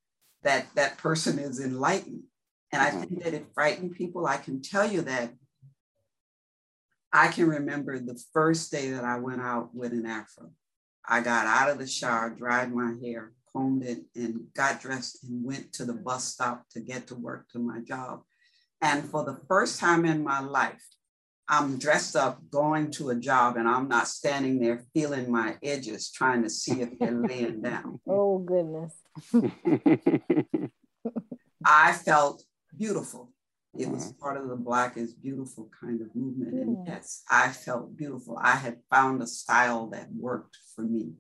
that 0.44 0.68
that 0.76 0.98
person 0.98 1.40
is 1.40 1.60
enlightened. 1.60 2.24
And 2.72 2.82
I 2.82 2.92
mm. 2.92 3.00
think 3.00 3.24
that 3.24 3.34
it 3.34 3.48
frightened 3.54 3.94
people. 3.94 4.26
I 4.26 4.38
can 4.38 4.62
tell 4.62 4.90
you 4.90 5.02
that 5.02 5.34
I 7.14 7.30
can 7.30 7.48
remember 7.48 7.98
the 7.98 8.22
first 8.34 8.72
day 8.72 8.90
that 8.92 9.06
I 9.06 9.20
went 9.20 9.42
out 9.42 9.74
with 9.74 9.94
an 9.94 10.06
afro. 10.06 10.52
I 11.08 11.22
got 11.22 11.46
out 11.46 11.70
of 11.70 11.78
the 11.78 11.88
shower, 11.88 12.30
dried 12.30 12.74
my 12.74 12.96
hair, 13.02 13.32
combed 13.56 13.84
it, 13.84 14.00
and 14.16 14.48
got 14.54 14.82
dressed 14.82 15.24
and 15.24 15.46
went 15.46 15.72
to 15.74 15.86
the 15.86 15.94
bus 15.94 16.26
stop 16.26 16.66
to 16.72 16.80
get 16.80 17.08
to 17.08 17.16
work 17.16 17.48
to 17.50 17.60
my 17.60 17.80
job. 17.80 18.22
And 18.82 19.06
for 19.06 19.24
the 19.24 19.40
first 19.48 19.80
time 19.80 20.06
in 20.06 20.24
my 20.24 20.42
life, 20.42 20.84
I'm 21.48 21.78
dressed 21.78 22.16
up 22.16 22.40
going 22.50 22.92
to 22.92 23.12
a 23.12 23.16
job 23.16 23.56
and 23.56 23.68
I'm 23.68 23.88
not 23.88 24.08
standing 24.08 24.60
there 24.60 24.84
feeling 24.94 25.32
my 25.32 25.58
edges 25.62 26.12
trying 26.12 26.42
to 26.44 26.50
see 26.50 26.82
if 26.82 26.98
they're 27.00 27.12
laying 27.12 27.62
down. 27.62 28.00
Oh, 28.08 28.40
goodness. 28.40 28.94
I 31.66 31.94
felt 31.94 32.44
beautiful. 32.78 33.32
It 33.78 33.90
was 33.90 34.14
part 34.14 34.38
of 34.38 34.48
the 34.48 34.56
Black 34.56 34.98
is 34.98 35.14
Beautiful 35.14 35.70
kind 35.80 36.02
of 36.02 36.16
movement. 36.16 36.54
And 36.54 36.88
yes, 36.88 37.24
I 37.30 37.50
felt 37.50 37.96
beautiful. 37.98 38.40
I 38.42 38.56
had 38.56 38.78
found 38.90 39.22
a 39.22 39.28
style 39.28 39.88
that 39.88 40.08
worked 40.18 40.58
for 40.74 40.82
me. 40.84 41.14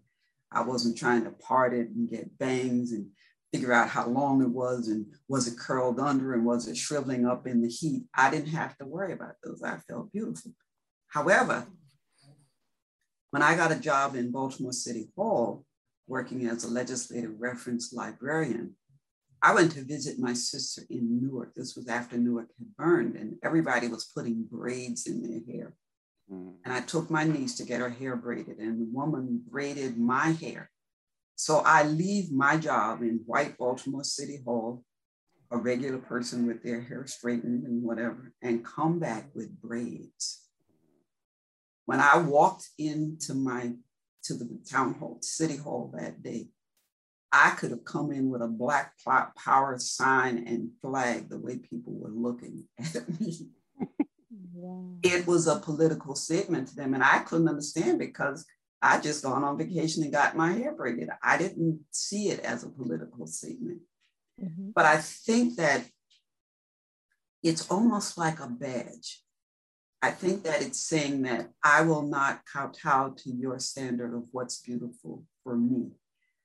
I 0.56 0.62
wasn't 0.62 0.98
trying 0.98 1.26
to 1.26 1.32
part 1.32 1.74
it 1.74 1.90
and 1.90 2.10
get 2.10 2.38
bangs 2.38 2.94
and 2.94 3.08
figure 3.54 3.74
out 3.74 3.90
how 3.90 4.08
long 4.08 4.42
it 4.42 4.50
was 4.50 4.88
and 4.88 5.06
was 5.28 5.48
it 5.48 5.60
curled 5.60 6.00
under 6.00 6.34
and 6.34 6.46
was 6.46 6.68
it 6.68 6.78
shriveling 6.78 7.26
up 7.26 7.46
in 7.46 7.62
the 7.62 7.68
heat. 7.68 8.06
I 8.16 8.32
didn't 8.32 8.50
have 8.50 8.78
to 8.78 8.86
worry 8.86 9.14
about 9.14 9.36
those. 9.44 9.62
I 9.62 9.78
felt 9.88 10.12
beautiful. 10.12 10.52
However, 11.08 11.68
when 13.32 13.42
I 13.42 13.56
got 13.56 13.72
a 13.72 13.80
job 13.80 14.16
in 14.16 14.32
Baltimore 14.32 14.72
City 14.72 15.10
Hall, 15.16 15.66
working 16.08 16.48
as 16.48 16.64
a 16.64 16.70
legislative 16.70 17.34
reference 17.40 17.92
librarian, 17.92 18.76
I 19.42 19.54
went 19.54 19.74
to 19.74 19.84
visit 19.84 20.20
my 20.20 20.34
sister 20.34 20.84
in 20.90 21.22
Newark. 21.22 21.54
This 21.54 21.76
was 21.76 21.88
after 21.88 22.18
Newark 22.18 22.48
had 22.58 22.76
burned, 22.78 23.16
and 23.16 23.36
everybody 23.44 23.88
was 23.88 24.12
putting 24.16 24.48
braids 24.50 25.06
in 25.06 25.22
their 25.22 25.42
hair. 25.54 25.76
Mm. 26.32 26.56
And 26.64 26.74
I 26.74 26.82
took 26.82 27.10
my 27.10 27.24
niece 27.24 27.56
to 27.58 27.66
get 27.66 27.82
her 27.82 27.90
hair 27.90 28.16
braided, 28.16 28.58
and 28.58 28.80
the 28.80 28.92
woman 28.92 29.42
braided 29.48 29.98
my 29.98 30.32
hair. 30.32 30.70
So 31.36 31.62
I 31.66 31.84
leave 31.84 32.32
my 32.32 32.58
job 32.58 33.02
in 33.02 33.22
white 33.26 33.58
Baltimore 33.58 34.04
City 34.04 34.40
Hall, 34.46 34.84
a 35.52 35.58
regular 35.58 36.00
person 36.00 36.48
with 36.48 36.64
their 36.64 36.82
hair 36.82 37.06
straightened 37.06 37.66
and 37.66 37.84
whatever, 37.84 38.34
and 38.42 38.66
come 38.66 39.00
back 39.00 39.30
with 39.36 39.62
braids. 39.62 40.42
When 41.86 42.00
I 42.00 42.18
walked 42.18 42.70
into 42.78 43.36
my 43.36 43.74
to 44.24 44.34
the 44.34 44.60
town 44.68 44.96
hall, 44.96 45.20
city 45.22 45.58
hall 45.58 45.94
that 45.96 46.24
day, 46.24 46.48
I 47.32 47.52
could 47.52 47.72
have 47.72 47.86
come 47.86 48.12
in 48.12 48.30
with 48.30 48.42
a 48.42 48.48
black 48.48 48.94
power 49.38 49.78
sign 49.78 50.48
and 50.48 50.72
flag 50.82 51.30
the 51.30 51.38
way 51.38 51.58
people 51.58 51.94
were 51.94 52.10
looking 52.10 52.68
at 52.80 53.20
me. 53.20 53.50
It 55.04 55.28
was 55.28 55.48
a 55.48 55.60
political 55.60 56.16
statement 56.16 56.70
to 56.70 56.76
them. 56.76 56.94
And 56.94 57.04
I 57.04 57.20
couldn't 57.20 57.50
understand 57.50 58.00
because 58.00 58.46
I 58.82 59.00
just 59.00 59.24
gone 59.24 59.44
on 59.44 59.58
vacation 59.58 60.04
and 60.04 60.12
got 60.12 60.36
my 60.36 60.52
hair 60.52 60.74
braided. 60.74 61.10
I 61.24 61.38
didn't 61.38 61.80
see 61.92 62.30
it 62.30 62.40
as 62.42 62.64
a 62.64 62.70
political 62.70 63.26
statement. 63.28 63.82
Mm-hmm. 64.42 64.70
But 64.76 64.86
I 64.86 64.98
think 64.98 65.56
that 65.56 65.86
it's 67.42 67.70
almost 67.70 68.18
like 68.18 68.40
a 68.40 68.48
badge. 68.48 69.22
I 70.02 70.12
think 70.12 70.44
that 70.44 70.62
it's 70.62 70.82
saying 70.82 71.24
that 71.24 71.50
I 71.64 71.82
will 71.82 72.04
not 72.04 72.42
kowtow 72.52 73.16
to 73.18 73.30
your 73.30 73.60
standard 73.60 74.14
of 74.16 74.24
what's 74.32 74.60
beautiful 74.62 75.24
for 75.44 75.56
me. 75.58 75.92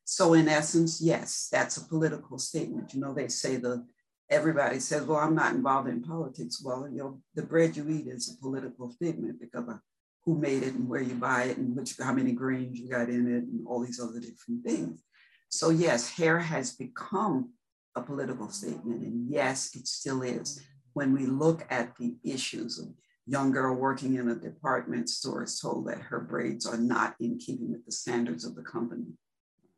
So 0.04 0.34
in 0.34 0.48
essence, 0.48 1.00
yes, 1.00 1.48
that's 1.52 1.76
a 1.76 1.86
political 1.86 2.38
statement. 2.38 2.94
You 2.94 3.00
know, 3.00 3.12
they 3.12 3.28
say 3.28 3.56
the 3.56 3.86
everybody 4.30 4.78
says, 4.78 5.02
well, 5.02 5.18
I'm 5.18 5.34
not 5.34 5.54
involved 5.54 5.88
in 5.88 6.02
politics. 6.02 6.62
Well, 6.64 6.88
you 6.88 6.98
know, 6.98 7.20
the 7.34 7.42
bread 7.42 7.76
you 7.76 7.88
eat 7.88 8.06
is 8.06 8.32
a 8.32 8.40
political 8.40 8.90
statement 8.90 9.40
because 9.40 9.68
of 9.68 9.80
who 10.24 10.38
made 10.38 10.62
it 10.62 10.74
and 10.74 10.88
where 10.88 11.02
you 11.02 11.14
buy 11.14 11.44
it 11.44 11.56
and 11.56 11.76
which 11.76 11.96
how 11.98 12.12
many 12.12 12.32
grains 12.32 12.78
you 12.78 12.88
got 12.88 13.08
in 13.08 13.26
it 13.26 13.44
and 13.44 13.66
all 13.66 13.80
these 13.80 14.00
other 14.00 14.20
different 14.20 14.64
things. 14.64 15.02
So 15.48 15.70
yes, 15.70 16.08
hair 16.08 16.38
has 16.38 16.72
become 16.72 17.50
a 17.96 18.02
political 18.02 18.50
statement. 18.50 19.02
And 19.02 19.30
yes, 19.30 19.74
it 19.74 19.88
still 19.88 20.22
is. 20.22 20.62
When 20.92 21.12
we 21.12 21.26
look 21.26 21.66
at 21.70 21.96
the 21.96 22.14
issues 22.22 22.78
of 22.78 22.88
young 23.26 23.50
girl 23.50 23.74
working 23.74 24.14
in 24.14 24.28
a 24.28 24.34
department 24.34 25.08
store 25.08 25.44
is 25.44 25.58
told 25.58 25.88
that 25.88 25.98
her 25.98 26.20
braids 26.20 26.66
are 26.66 26.78
not 26.78 27.14
in 27.20 27.38
keeping 27.38 27.72
with 27.72 27.84
the 27.84 27.92
standards 27.92 28.44
of 28.44 28.54
the 28.54 28.62
company. 28.62 29.06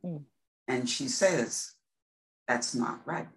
Mm. 0.04 0.24
And 0.68 0.88
she 0.88 1.08
says, 1.08 1.72
that's 2.48 2.74
not 2.74 3.00
right. 3.06 3.28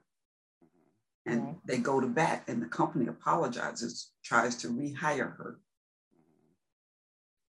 And 1.25 1.41
mm. 1.41 1.55
they 1.65 1.77
go 1.77 1.99
to 1.99 2.07
bat, 2.07 2.43
and 2.47 2.61
the 2.61 2.67
company 2.67 3.07
apologizes, 3.07 4.11
tries 4.23 4.55
to 4.57 4.67
rehire 4.67 5.35
her. 5.37 5.59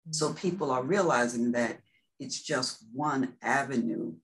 Mm. 0.08 0.14
So 0.14 0.32
people 0.32 0.70
are 0.70 0.82
realizing 0.82 1.52
that 1.52 1.78
it's 2.18 2.40
just 2.40 2.84
one 2.92 3.34
avenue 3.42 4.14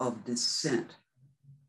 of 0.00 0.24
dissent 0.24 0.96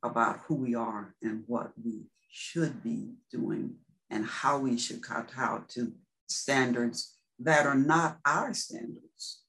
about 0.03 0.39
who 0.47 0.55
we 0.55 0.75
are 0.75 1.15
and 1.21 1.43
what 1.47 1.71
we 1.83 2.03
should 2.29 2.83
be 2.83 3.13
doing 3.31 3.75
and 4.09 4.25
how 4.25 4.57
we 4.57 4.77
should 4.77 5.03
kowtow 5.03 5.63
to 5.69 5.93
standards 6.27 7.17
that 7.39 7.65
are 7.65 7.75
not 7.75 8.19
our 8.25 8.53
standards 8.53 9.41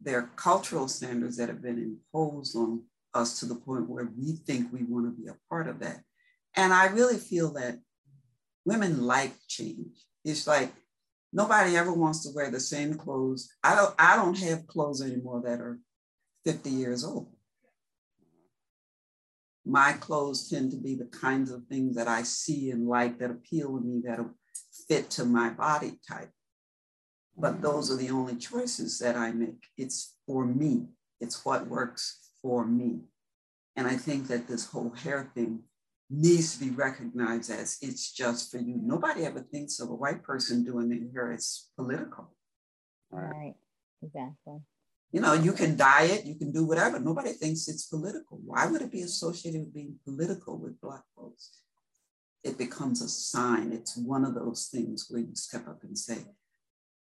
they're 0.00 0.30
cultural 0.36 0.88
standards 0.88 1.36
that 1.36 1.48
have 1.48 1.62
been 1.62 1.78
imposed 1.78 2.56
on 2.56 2.82
us 3.12 3.38
to 3.40 3.46
the 3.46 3.54
point 3.54 3.88
where 3.88 4.10
we 4.16 4.32
think 4.32 4.72
we 4.72 4.82
want 4.82 5.06
to 5.06 5.22
be 5.22 5.28
a 5.28 5.36
part 5.48 5.68
of 5.68 5.80
that. 5.80 6.00
And 6.56 6.72
I 6.72 6.86
really 6.86 7.16
feel 7.16 7.52
that 7.52 7.78
women 8.64 9.06
like 9.06 9.32
change. 9.48 9.96
It's 10.24 10.46
like 10.46 10.72
nobody 11.32 11.76
ever 11.76 11.92
wants 11.92 12.22
to 12.24 12.34
wear 12.34 12.50
the 12.50 12.60
same 12.60 12.94
clothes. 12.94 13.50
I 13.62 13.74
don't 13.74 13.94
I 13.98 14.16
don't 14.16 14.38
have 14.38 14.66
clothes 14.66 15.02
anymore 15.02 15.42
that 15.44 15.60
are 15.60 15.78
50 16.44 16.70
years 16.70 17.04
old. 17.04 17.28
My 19.64 19.92
clothes 19.92 20.48
tend 20.48 20.70
to 20.72 20.76
be 20.76 20.94
the 20.94 21.06
kinds 21.06 21.50
of 21.50 21.66
things 21.66 21.94
that 21.96 22.08
I 22.08 22.22
see 22.22 22.70
and 22.70 22.88
like 22.88 23.18
that 23.18 23.30
appeal 23.30 23.78
to 23.78 23.84
me 23.84 24.02
that 24.06 24.18
fit 24.88 25.10
to 25.10 25.24
my 25.24 25.50
body 25.50 25.98
type. 26.08 26.30
But 27.36 27.62
those 27.62 27.90
are 27.90 27.96
the 27.96 28.10
only 28.10 28.36
choices 28.36 28.98
that 28.98 29.16
I 29.16 29.32
make. 29.32 29.64
It's 29.76 30.16
for 30.26 30.44
me, 30.44 30.86
it's 31.20 31.44
what 31.44 31.68
works 31.68 32.30
for 32.42 32.66
me. 32.66 33.00
And 33.76 33.86
I 33.86 33.96
think 33.96 34.28
that 34.28 34.48
this 34.48 34.66
whole 34.66 34.90
hair 34.90 35.30
thing 35.34 35.62
needs 36.10 36.58
to 36.58 36.64
be 36.64 36.70
recognized 36.70 37.50
as 37.50 37.78
it's 37.80 38.12
just 38.12 38.50
for 38.50 38.58
you. 38.58 38.80
Nobody 38.82 39.24
ever 39.24 39.40
thinks 39.40 39.78
of 39.78 39.90
a 39.90 39.94
white 39.94 40.22
person 40.22 40.64
doing 40.64 40.90
it 40.92 41.10
here 41.12 41.32
as 41.32 41.68
political. 41.76 42.34
Right, 43.10 43.54
exactly. 44.02 44.58
You 45.12 45.20
know, 45.20 45.32
you 45.32 45.52
can 45.52 45.76
diet, 45.76 46.26
you 46.26 46.36
can 46.36 46.52
do 46.52 46.64
whatever. 46.64 47.00
Nobody 47.00 47.32
thinks 47.32 47.68
it's 47.68 47.86
political. 47.86 48.40
Why 48.44 48.66
would 48.66 48.82
it 48.82 48.92
be 48.92 49.02
associated 49.02 49.60
with 49.60 49.74
being 49.74 49.96
political 50.04 50.58
with 50.58 50.80
Black 50.80 51.02
folks? 51.16 51.62
It 52.44 52.58
becomes 52.58 53.02
a 53.02 53.08
sign. 53.08 53.72
It's 53.72 53.96
one 53.96 54.24
of 54.24 54.34
those 54.34 54.68
things 54.72 55.06
where 55.10 55.20
you 55.20 55.34
step 55.34 55.68
up 55.68 55.82
and 55.82 55.98
say, 55.98 56.18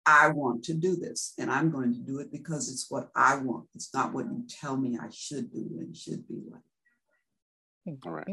I 0.07 0.29
want 0.29 0.65
to 0.65 0.75
do 0.75 0.97
this 0.97 1.35
and 1.39 1.51
I'm 1.51 1.71
going 1.71 1.93
to 1.93 2.01
do 2.01 2.19
it 2.19 2.33
because 2.33 2.73
it's 2.73 2.91
what 2.91 3.11
I 3.15 3.37
want. 3.37 3.67
It's 3.75 3.93
not 3.93 4.15
what 4.15 4.25
you 4.25 4.45
tell 4.49 4.77
me 4.77 4.99
I 5.01 5.11
should 5.11 5.53
do 5.53 5.69
and 5.79 5.95
should 5.95 6.27
be 6.27 6.41
like. 6.51 6.63
All 8.07 8.13
right. 8.13 8.27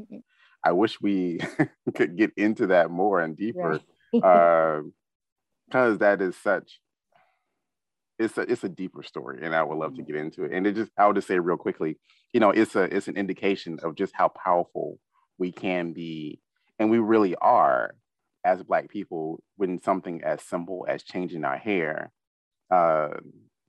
I 0.65 0.71
wish 0.71 0.99
we 0.99 1.39
could 1.95 2.17
get 2.17 2.31
into 2.35 2.67
that 2.67 2.89
more 2.89 3.19
and 3.19 3.37
deeper 3.37 3.79
because 4.11 4.91
uh, 5.71 5.97
that 5.97 6.21
is 6.21 6.35
such 6.35 6.79
it's 8.17 8.37
a 8.37 8.41
it's 8.41 8.63
a 8.63 8.69
deeper 8.69 9.03
story 9.03 9.39
and 9.41 9.53
I 9.53 9.61
would 9.61 9.77
love 9.77 9.95
to 9.95 10.01
get 10.01 10.15
into 10.15 10.43
it. 10.43 10.51
And 10.51 10.65
it 10.65 10.75
just 10.75 10.91
I 10.97 11.05
would 11.05 11.15
just 11.15 11.27
say 11.27 11.37
real 11.39 11.57
quickly, 11.57 11.97
you 12.33 12.39
know, 12.39 12.49
it's 12.49 12.75
a 12.75 12.83
it's 12.83 13.07
an 13.07 13.17
indication 13.17 13.79
of 13.83 13.95
just 13.95 14.13
how 14.15 14.29
powerful 14.29 14.99
we 15.37 15.51
can 15.51 15.93
be 15.93 16.39
and 16.79 16.89
we 16.89 16.97
really 16.99 17.35
are 17.35 17.95
as 18.43 18.63
black 18.63 18.89
people 18.89 19.43
when 19.57 19.81
something 19.81 20.23
as 20.23 20.41
simple 20.41 20.85
as 20.87 21.03
changing 21.03 21.43
our 21.43 21.57
hair 21.57 22.11
uh, 22.71 23.09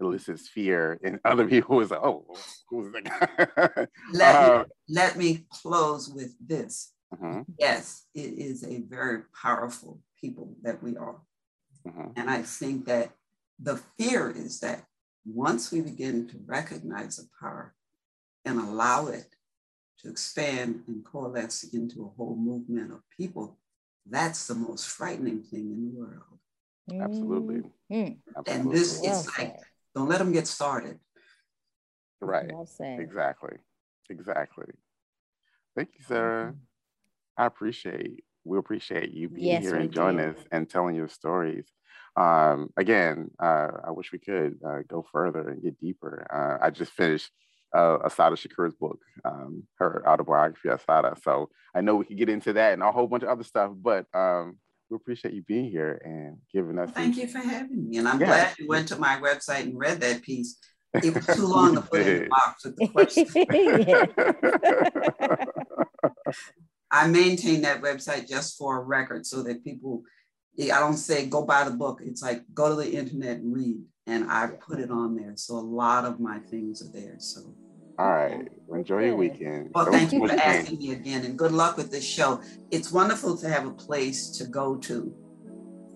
elicits 0.01 0.49
fear 0.49 0.99
and 1.03 1.21
other 1.25 1.47
people 1.47 1.81
is 1.81 1.91
like, 1.91 2.03
oh, 2.03 2.27
who's 2.69 2.93
the 2.93 3.03
guy? 3.03 3.87
let, 4.13 4.37
uh, 4.37 4.59
me, 4.59 4.95
let 4.95 5.17
me 5.17 5.47
close 5.51 6.09
with 6.09 6.35
this. 6.41 6.93
Mm-hmm. 7.15 7.43
Yes, 7.59 8.05
it 8.15 8.35
is 8.35 8.65
a 8.65 8.81
very 8.81 9.23
powerful 9.41 10.01
people 10.21 10.55
that 10.63 10.83
we 10.83 10.97
are. 10.97 11.21
Mm-hmm. 11.87 12.11
And 12.17 12.31
I 12.31 12.43
think 12.43 12.87
that 12.87 13.11
the 13.61 13.81
fear 13.99 14.31
is 14.31 14.61
that 14.61 14.85
once 15.25 15.73
we 15.73 15.81
begin 15.81 16.29
to 16.29 16.37
recognize 16.47 17.17
the 17.17 17.29
power 17.41 17.75
and 18.45 18.59
allow 18.59 19.07
it 19.07 19.27
to 20.01 20.09
expand 20.09 20.83
and 20.87 21.05
coalesce 21.05 21.65
into 21.73 22.05
a 22.05 22.17
whole 22.17 22.37
movement 22.37 22.93
of 22.93 23.01
people, 23.17 23.59
that's 24.09 24.47
the 24.47 24.55
most 24.55 24.87
frightening 24.89 25.43
thing 25.43 25.71
in 25.71 25.93
the 25.93 25.99
world. 25.99 26.23
Absolutely. 27.03 27.63
Mm-hmm. 27.91 28.41
And 28.47 28.71
this 28.71 29.01
well 29.03 29.13
is 29.13 29.29
like, 29.39 29.57
don't 29.97 30.09
let 30.09 30.19
them 30.19 30.31
get 30.31 30.47
started. 30.47 31.01
Right. 32.21 32.51
Exactly. 32.81 33.57
Exactly. 34.11 34.67
Thank 35.75 35.89
you, 35.99 36.05
Sarah. 36.07 36.53
Mm-hmm. 36.53 37.43
I 37.43 37.47
appreciate, 37.47 38.25
we 38.45 38.59
appreciate 38.59 39.11
you 39.11 39.29
being 39.29 39.47
yes, 39.47 39.63
here 39.63 39.75
and 39.77 39.91
joining 39.91 40.21
us 40.21 40.37
and 40.53 40.69
telling 40.69 40.95
your 40.95 41.09
stories. 41.09 41.67
Um, 42.15 42.71
again, 42.77 43.31
uh, 43.43 43.69
I 43.87 43.91
wish 43.91 44.13
we 44.13 44.19
could 44.19 44.59
uh, 44.67 44.81
go 44.87 45.05
further 45.11 45.49
and 45.49 45.63
get 45.63 45.81
deeper. 45.81 46.27
Uh, 46.31 46.65
I 46.65 46.71
just 46.71 46.93
finished 46.93 47.31
uh, 47.75 47.99
Assata 48.05 48.37
Shakur's 48.37 48.75
book, 48.75 49.01
um, 49.25 49.65
her 49.79 50.07
autobiography, 50.09 50.69
Assata. 50.69 51.15
So 51.23 51.51
I 51.75 51.81
know 51.81 51.97
we 51.97 52.05
could 52.05 52.19
get 52.19 52.31
into 52.31 52.53
that 52.55 52.73
and 52.75 52.83
a 52.83 52.93
whole 52.93 53.07
bunch 53.07 53.23
of 53.23 53.29
other 53.31 53.45
stuff, 53.45 53.73
but 53.75 54.07
um, 54.15 54.59
we 54.91 54.97
appreciate 54.97 55.35
you 55.35 55.43
being 55.43 55.71
here 55.71 56.01
and 56.05 56.39
giving 56.53 56.79
us. 56.79 56.87
Well, 56.87 56.95
thank 56.95 57.17
you 57.17 57.27
for 57.27 57.39
having 57.39 57.89
me. 57.89 57.99
And 57.99 58.09
I'm 58.09 58.21
yeah. 58.21 58.27
glad 58.27 58.59
you 58.59 58.69
went 58.69 58.89
to 58.89 58.97
my 58.97 59.19
website 59.21 59.63
and 59.63 59.79
read 59.79 60.01
that 60.01 60.23
piece. 60.23 60.59
It 60.95 61.15
was 61.15 61.27
too 61.27 61.47
long 61.47 61.75
to 61.75 61.81
put 61.81 62.03
in 62.03 62.25
the 62.25 62.29
box 62.29 62.65
with 62.65 62.77
the 62.77 62.89
questions. 62.89 63.35
I 66.91 67.09
maintain 67.09 67.63
that 67.63 67.83
website 67.83 68.29
just 68.29 68.57
for 68.57 68.81
a 68.81 68.85
record 68.85 69.27
so 69.27 69.43
that 69.43 69.65
people, 69.65 70.03
I 70.61 70.79
don't 70.79 70.97
say 70.97 71.27
go 71.27 71.45
buy 71.45 71.65
the 71.65 71.73
book. 71.73 72.01
It's 72.03 72.23
like 72.23 72.43
go 72.55 72.69
to 72.69 72.77
the 72.77 72.91
internet 72.91 73.39
and 73.39 73.55
read. 73.55 73.79
And 74.07 74.31
I 74.31 74.47
put 74.47 74.79
it 74.79 74.93
on 74.93 75.17
there. 75.17 75.33
So 75.35 75.57
a 75.57 75.59
lot 75.59 76.05
of 76.05 76.21
my 76.21 76.39
things 76.39 76.81
are 76.81 76.93
there. 76.93 77.17
So 77.19 77.57
all 77.99 78.11
right. 78.11 78.49
Enjoy 78.73 79.05
your 79.05 79.17
weekend. 79.17 79.71
Well, 79.75 79.87
thank 79.87 80.13
you 80.13 80.27
for 80.27 80.35
asking 80.35 80.79
me 80.79 80.93
again 80.93 81.25
and 81.25 81.39
good 81.39 81.53
luck 81.53 81.77
with 81.77 81.91
this 81.91 82.05
show. 82.05 82.41
It's 82.71 82.93
wonderful 82.93 83.37
to 83.39 83.49
have 83.49 83.67
a 83.67 83.71
place 83.71 84.29
to 84.39 84.45
go 84.45 84.77
to 84.77 85.15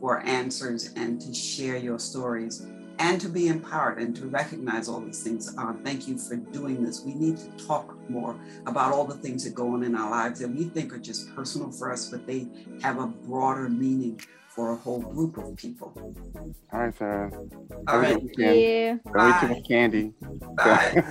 for 0.01 0.21
answers 0.21 0.93
and 0.97 1.21
to 1.21 1.35
share 1.35 1.77
your 1.77 1.99
stories 1.99 2.65
and 3.01 3.21
to 3.21 3.29
be 3.29 3.49
empowered 3.49 3.99
and 3.99 4.15
to 4.17 4.27
recognize 4.27 4.89
all 4.89 5.01
these 5.01 5.23
things. 5.23 5.55
Uh, 5.59 5.75
thank 5.85 6.07
you 6.07 6.17
for 6.17 6.37
doing 6.37 6.83
this. 6.83 7.03
We 7.05 7.15
need 7.15 7.39
to 7.39 7.67
talk 7.67 7.99
more 8.09 8.39
about 8.67 8.93
all 8.93 9.05
the 9.05 9.17
things 9.17 9.45
that 9.45 9.55
go 9.55 9.75
on 9.75 9.83
in 9.83 9.95
our 9.95 10.11
lives 10.11 10.41
that 10.41 10.49
we 10.49 10.65
think 10.65 10.93
are 10.95 10.99
just 10.99 11.35
personal 11.35 11.71
for 11.71 11.93
us, 11.93 12.09
but 12.09 12.27
they 12.27 12.47
have 12.83 12.99
a 12.99 13.07
broader 13.07 13.69
meaning 13.69 14.21
for 14.51 14.73
a 14.73 14.77
whole 14.77 15.01
group 15.01 15.39
of 15.39 15.57
people. 15.57 15.93
All 16.73 16.81
right, 16.81 16.95
Sarah. 16.97 17.31
All 17.89 17.99
right. 17.99 18.19
Thank 18.37 18.37
you. 18.39 19.01
Don't 19.13 19.51
eat 19.53 19.57
too 19.57 19.63
candy. 19.69 20.13
Bye. 20.57 21.03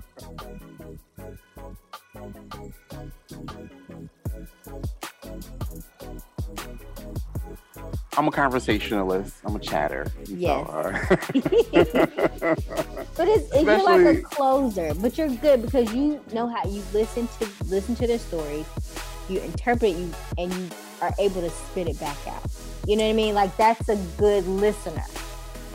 I'm 8.16 8.28
a 8.28 8.30
conversationalist. 8.30 9.36
I'm 9.46 9.56
a 9.56 9.60
chatter. 9.60 10.06
Yes. 10.26 10.68
But 13.16 13.28
it's, 13.28 13.52
it's 13.52 13.62
you're 13.64 13.82
like 13.82 14.16
a 14.16 14.22
closer, 14.22 14.94
but 14.94 15.18
you're 15.18 15.28
good 15.28 15.62
because 15.62 15.92
you 15.92 16.22
know 16.32 16.46
how 16.46 16.66
you 16.68 16.82
listen 16.92 17.28
to 17.38 17.48
listen 17.66 17.94
to 17.96 18.06
their 18.06 18.18
stories, 18.18 18.66
you 19.28 19.40
interpret 19.40 19.92
you, 19.92 20.10
and 20.38 20.52
you 20.54 20.70
are 21.00 21.12
able 21.18 21.40
to 21.40 21.50
spit 21.50 21.88
it 21.88 21.98
back 22.00 22.16
out. 22.26 22.42
You 22.86 22.96
know 22.96 23.04
what 23.04 23.10
I 23.10 23.14
mean? 23.14 23.34
Like 23.34 23.56
that's 23.56 23.88
a 23.88 23.96
good 24.16 24.46
listener. 24.46 25.04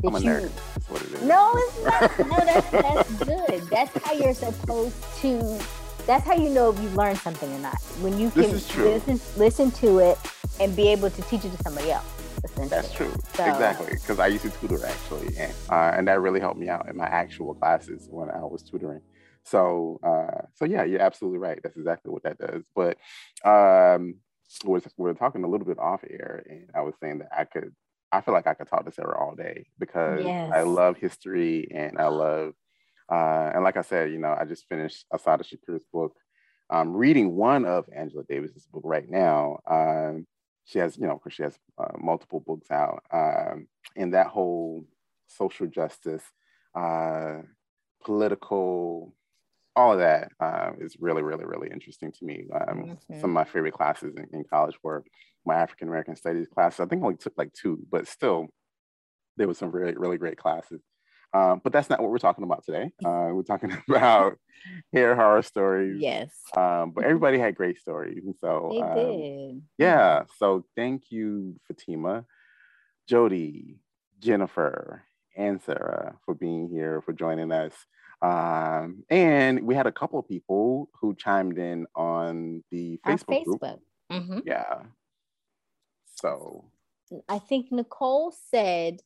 That 0.02 0.08
I'm 0.08 0.16
a 0.16 0.20
you- 0.20 0.30
nerd. 0.30 0.52
That's 0.74 0.90
what 0.90 1.02
it 1.02 1.12
is. 1.14 1.22
No, 1.24 1.52
it's 1.56 1.84
not. 1.84 2.28
No, 2.28 2.38
that's 2.46 2.72
that's 2.72 3.14
good. 3.24 3.62
That's 3.70 4.06
how 4.06 4.14
you're 4.14 4.34
supposed 4.34 4.96
to. 5.22 5.60
That's 6.06 6.26
how 6.26 6.36
you 6.36 6.50
know 6.50 6.70
if 6.72 6.80
you 6.80 6.90
learned 6.90 7.18
something 7.20 7.52
or 7.52 7.60
not. 7.60 7.82
When 8.02 8.20
you 8.20 8.30
can 8.30 8.52
listen 8.52 9.20
listen 9.38 9.72
to 9.72 10.00
it 10.00 10.18
and 10.60 10.76
be 10.76 10.90
able 10.90 11.10
to 11.10 11.22
teach 11.24 11.44
it 11.46 11.52
to 11.56 11.64
somebody 11.64 11.92
else. 11.92 12.06
That's 12.70 12.94
true. 12.94 13.12
So- 13.36 13.46
Exactly. 13.46 13.94
Because 13.94 14.20
I 14.20 14.28
used 14.28 14.44
to 14.44 14.52
tutor 14.52 14.86
actually, 14.86 15.36
and 15.38 15.54
uh, 15.70 15.92
and 15.96 16.08
that 16.08 16.22
really 16.22 16.40
helped 16.40 16.60
me 16.60 16.70
out 16.70 16.88
in 16.88 16.96
my 16.96 17.08
actual 17.08 17.56
classes 17.56 18.08
when 18.12 18.30
I 18.30 18.40
was 18.40 18.62
tutoring. 18.64 19.02
So 19.44 20.00
uh, 20.04 20.46
so 20.54 20.66
yeah, 20.66 20.84
you're 20.84 21.02
absolutely 21.02 21.40
right. 21.40 21.60
That's 21.64 21.78
exactly 21.78 22.12
what 22.12 22.24
that 22.24 22.38
does. 22.38 22.66
But 22.76 22.98
um, 23.48 24.16
we 24.64 24.72
we're, 24.72 24.82
we 24.98 25.10
are 25.10 25.16
talking 25.16 25.44
a 25.44 25.48
little 25.48 25.68
bit 25.68 25.80
off 25.80 26.04
air, 26.10 26.44
and 26.50 26.70
I 26.76 26.82
was 26.82 26.96
saying 27.02 27.20
that 27.20 27.30
I 27.36 27.46
could. 27.46 27.74
I 28.12 28.22
feel 28.22 28.34
like 28.34 28.48
I 28.48 28.54
could 28.54 28.68
talk 28.68 28.86
to 28.86 28.92
Sarah 28.92 29.20
all 29.20 29.36
day 29.36 29.66
because 29.78 30.26
I 30.54 30.62
love 30.62 30.96
history 30.96 31.68
and 31.74 31.98
I 31.98 32.08
love 32.08 32.54
uh, 33.10 33.52
and 33.54 33.64
like 33.64 33.78
I 33.78 33.82
said, 33.82 34.12
you 34.12 34.18
know, 34.18 34.36
I 34.38 34.46
just 34.46 34.68
finished 34.68 35.06
Assata 35.12 35.44
Shakur's 35.44 35.84
book. 35.94 36.16
I'm 36.70 36.96
reading 36.96 37.36
one 37.36 37.66
of 37.66 37.86
Angela 37.96 38.24
Davis's 38.28 38.66
book 38.66 38.82
right 38.84 39.08
now. 39.08 39.60
Um, 39.70 40.26
she 40.66 40.80
has, 40.80 40.98
you 40.98 41.06
know, 41.06 41.16
because 41.16 41.34
she 41.34 41.44
has 41.44 41.56
uh, 41.78 41.98
multiple 42.00 42.40
books 42.40 42.72
out, 42.72 43.04
um, 43.14 43.68
and 43.96 44.16
that 44.16 44.28
whole 44.28 44.84
social 45.28 45.68
justice, 45.68 46.24
uh, 46.74 47.42
political, 48.04 49.14
all 49.76 49.94
of 49.94 50.00
that 50.00 50.32
uh, 50.40 50.72
is 50.80 50.96
really, 51.00 51.22
really, 51.22 51.46
really 51.46 51.70
interesting 51.72 52.12
to 52.12 52.26
me. 52.26 52.48
Um. 52.68 52.98
Some 53.20 53.32
of 53.32 53.34
my 53.34 53.44
favorite 53.44 53.74
classes 53.74 54.16
in, 54.16 54.28
in 54.32 54.44
college 54.44 54.78
were 54.84 55.04
my 55.46 55.56
African 55.56 55.88
American 55.88 56.16
Studies 56.16 56.48
classes. 56.48 56.80
I 56.80 56.86
think 56.86 57.02
I 57.02 57.06
only 57.06 57.18
took 57.18 57.34
like 57.38 57.54
two, 57.54 57.80
but 57.92 58.08
still, 58.08 58.48
there 59.38 59.48
was 59.48 59.58
some 59.58 59.72
really, 59.72 59.96
really 59.96 60.18
great 60.18 60.38
classes. 60.38 60.82
Um, 61.34 61.60
but 61.64 61.74
that's 61.74 61.90
not 61.90 62.02
what 62.02 62.12
we're 62.12 62.18
talking 62.18 62.46
about 62.46 62.64
today. 62.66 62.92
Uh, 63.06 63.30
we're 63.34 63.44
talking 63.44 63.76
about 63.90 64.38
hair 64.94 65.16
horror 65.16 65.42
stories. 65.42 65.98
Yes, 66.00 66.32
Um, 66.56 66.92
but 66.92 67.04
everybody 67.04 67.38
had 67.38 67.56
great 67.56 67.78
stories. 67.78 68.24
And 68.26 68.36
so, 68.40 68.70
they 68.72 68.82
um, 68.82 68.96
did. 68.96 69.62
yeah. 69.78 70.24
So 70.40 70.66
thank 70.76 71.12
you, 71.12 71.56
Fatima, 71.68 72.26
Jody, 73.08 73.80
Jennifer, 74.20 75.04
and 75.36 75.62
Sarah 75.62 76.16
for 76.26 76.34
being 76.34 76.70
here, 76.70 77.02
for 77.02 77.12
joining 77.14 77.52
us. 77.52 77.74
Um, 78.22 79.04
and 79.10 79.62
we 79.64 79.76
had 79.76 79.88
a 79.88 79.92
couple 79.92 80.20
of 80.20 80.28
people 80.28 80.90
who 81.00 81.16
chimed 81.16 81.58
in 81.58 81.86
on 81.96 82.64
the 82.72 83.00
Our 83.04 83.14
Facebook 83.14 83.44
group. 83.46 83.62
Facebook. 83.62 83.80
hmm 84.12 84.40
Yeah. 84.46 84.84
So 86.16 86.66
I 87.30 87.40
think 87.40 87.72
Nicole 87.72 88.34
said 88.52 89.02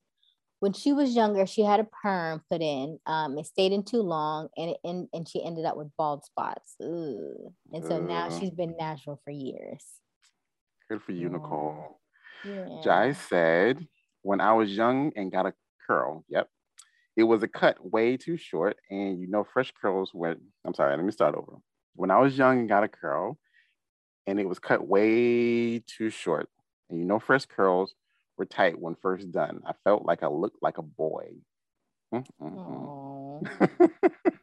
when 0.60 0.74
she 0.74 0.94
was 0.94 1.16
younger, 1.16 1.46
she 1.46 1.64
had 1.64 1.80
a 1.80 1.88
perm 2.04 2.44
put 2.50 2.62
in. 2.62 3.00
Um, 3.06 3.38
it 3.38 3.46
stayed 3.46 3.72
in 3.72 3.84
too 3.84 4.02
long, 4.02 4.50
and 4.58 4.72
it, 4.72 4.78
and 4.84 5.08
and 5.14 5.28
she 5.28 5.44
ended 5.44 5.66
up 5.66 5.78
with 5.78 5.88
bald 5.98 6.26
spots. 6.26 6.76
Ooh. 6.82 7.54
And 7.74 7.84
so 7.84 8.00
now 8.00 8.30
she's 8.38 8.52
been 8.52 8.76
natural 8.78 9.20
for 9.24 9.32
years. 9.32 9.86
good 10.90 11.02
for 11.02 11.12
you, 11.14 11.28
Yeah. 11.28 11.34
Nicole. 11.34 12.00
Yeah. 12.44 12.82
Jai 12.84 13.14
said, 13.14 13.88
when 14.22 14.42
I 14.42 14.54
was 14.54 14.72
young 14.72 15.12
and 15.16 15.32
got 15.32 15.46
a 15.46 15.54
curl, 15.86 16.26
yep, 16.28 16.50
it 17.16 17.24
was 17.24 17.44
a 17.44 17.48
cut 17.48 17.78
way 17.84 18.18
too 18.18 18.38
short. 18.38 18.78
And 18.90 19.20
you 19.20 19.28
know, 19.28 19.44
fresh 19.44 19.72
curls 19.80 20.12
went, 20.14 20.40
I'm 20.66 20.74
sorry, 20.74 20.96
let 20.96 21.06
me 21.06 21.12
start 21.12 21.36
over. 21.36 21.54
When 21.96 22.12
I 22.12 22.20
was 22.20 22.38
young 22.38 22.60
and 22.60 22.70
got 22.70 22.84
a 22.84 22.88
curl, 22.88 23.38
and 24.28 24.40
it 24.40 24.48
was 24.48 24.60
cut 24.60 24.88
way 24.88 25.80
too 25.80 26.10
short. 26.10 26.50
And 26.90 27.00
you 27.00 27.06
know, 27.06 27.20
fresh 27.20 27.46
curls 27.46 27.94
were 28.38 28.46
tight 28.46 28.80
when 28.80 28.96
first 28.96 29.32
done. 29.32 29.62
I 29.66 29.74
felt 29.84 30.06
like 30.06 30.24
I 30.24 30.28
looked 30.28 30.62
like 30.62 30.78
a 30.78 30.84
boy. 30.84 31.32
Oh. 32.42 33.42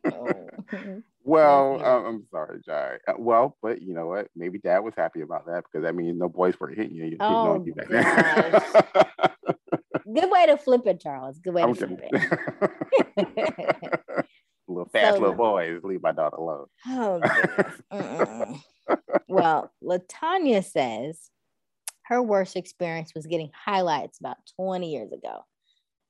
well, 1.25 1.85
um, 1.85 2.07
I'm 2.07 2.27
sorry, 2.31 2.61
Jai. 2.65 2.99
Uh, 3.07 3.15
well, 3.19 3.57
but 3.63 3.83
you 3.83 3.93
know 3.95 4.07
what? 4.07 4.29
Maybe 4.35 4.59
dad 4.59 4.79
was 4.81 4.95
happy 4.97 5.21
about 5.21 5.47
that 5.47 5.65
because 5.65 5.85
that 5.85 5.95
means 5.95 6.19
no 6.19 6.29
boys 6.29 6.59
were 6.59 6.69
hitting 6.69 6.97
you. 6.97 7.05
hitting 7.05 7.19
Oh, 7.21 7.53
on 7.53 7.65
you 7.65 7.75
back. 7.75 9.37
Good 10.15 10.31
way 10.31 10.47
to 10.47 10.57
flip 10.57 10.87
it, 10.87 11.01
Charles. 11.01 11.39
Good 11.41 11.55
way 11.55 11.62
to 11.66 11.74
flip 11.74 12.01
it. 12.03 14.01
little 14.69 14.89
fast 14.93 15.16
So- 15.16 15.20
little 15.20 15.35
boys, 15.35 15.81
leave 15.83 16.03
my 16.03 16.12
daughter 16.12 16.37
alone. 16.37 16.66
Oh, 16.87 17.20
well, 19.28 19.73
Latanya 19.83 20.65
says 20.65 21.31
her 22.05 22.23
worst 22.23 22.57
experience 22.57 23.12
was 23.15 23.27
getting 23.27 23.51
highlights 23.53 24.20
about 24.20 24.37
20 24.61 24.93
years 24.93 25.12
ago. 25.12 25.41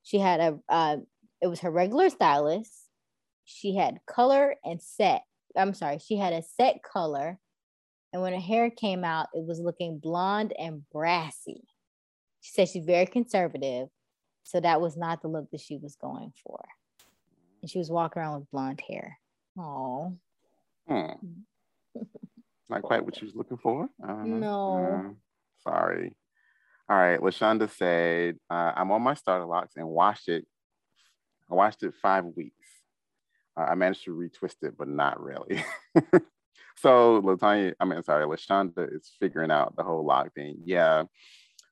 She 0.03 0.19
had 0.19 0.41
a, 0.41 0.59
uh, 0.69 0.97
it 1.41 1.47
was 1.47 1.61
her 1.61 1.71
regular 1.71 2.11
stylist. 2.11 2.73
She 3.45 3.77
had 3.77 3.99
color 4.07 4.57
and 4.65 4.81
set. 4.83 5.23
I'm 5.57 5.73
sorry, 5.73 5.99
she 5.99 6.17
had 6.17 6.33
a 6.33 6.43
set 6.43 6.83
color. 6.83 7.39
And 8.13 8.21
when 8.23 8.35
her 8.35 8.41
hair 8.41 8.71
came 8.71 9.05
out, 9.05 9.29
it 9.33 9.45
was 9.47 9.59
looking 9.61 9.99
blonde 9.99 10.53
and 10.59 10.83
brassy. 10.93 11.63
She 12.47 12.53
said 12.53 12.69
she's 12.69 12.87
very 12.87 13.07
conservative. 13.07 13.89
So 14.45 14.61
that 14.61 14.81
was 14.81 14.97
not 14.97 15.21
the 15.21 15.27
look 15.27 15.51
that 15.51 15.61
she 15.61 15.79
was 15.79 15.97
going 15.97 16.33
for. 16.45 16.65
And 17.61 17.69
she 17.69 17.79
was 17.79 17.91
walking 17.91 18.23
around 18.23 18.39
with 18.39 18.51
blonde 18.53 18.81
hair. 18.89 19.19
Oh. 19.59 20.17
Hmm. 20.87 21.09
Not 22.69 22.83
quite 22.83 23.05
what 23.05 23.17
she 23.17 23.25
was 23.25 23.35
looking 23.35 23.57
for. 23.57 23.89
Uh, 24.01 24.23
No. 24.23 24.77
uh, 24.79 25.69
sorry. 25.69 26.15
All 26.89 26.97
right. 26.97 27.19
Lashonda 27.19 27.69
said, 27.69 28.37
uh, 28.49 28.73
I'm 28.77 28.93
on 28.93 29.03
my 29.03 29.15
starter 29.15 29.45
locks 29.45 29.75
and 29.75 29.89
washed 29.89 30.29
it. 30.29 30.47
I 31.51 31.55
washed 31.55 31.83
it 31.83 31.95
five 32.01 32.27
weeks. 32.27 32.69
Uh, 33.57 33.65
I 33.65 33.75
managed 33.75 34.05
to 34.05 34.15
retwist 34.15 34.63
it, 34.63 34.75
but 34.79 34.87
not 34.87 35.21
really. 35.21 35.65
so 36.77 37.21
Latanya, 37.23 37.75
I 37.81 37.85
mean, 37.87 38.05
sorry, 38.05 38.25
Lashonda 38.25 38.95
is 38.95 39.11
figuring 39.19 39.51
out 39.51 39.75
the 39.75 39.83
whole 39.83 40.07
lock 40.07 40.33
thing. 40.33 40.59
Yeah. 40.65 41.07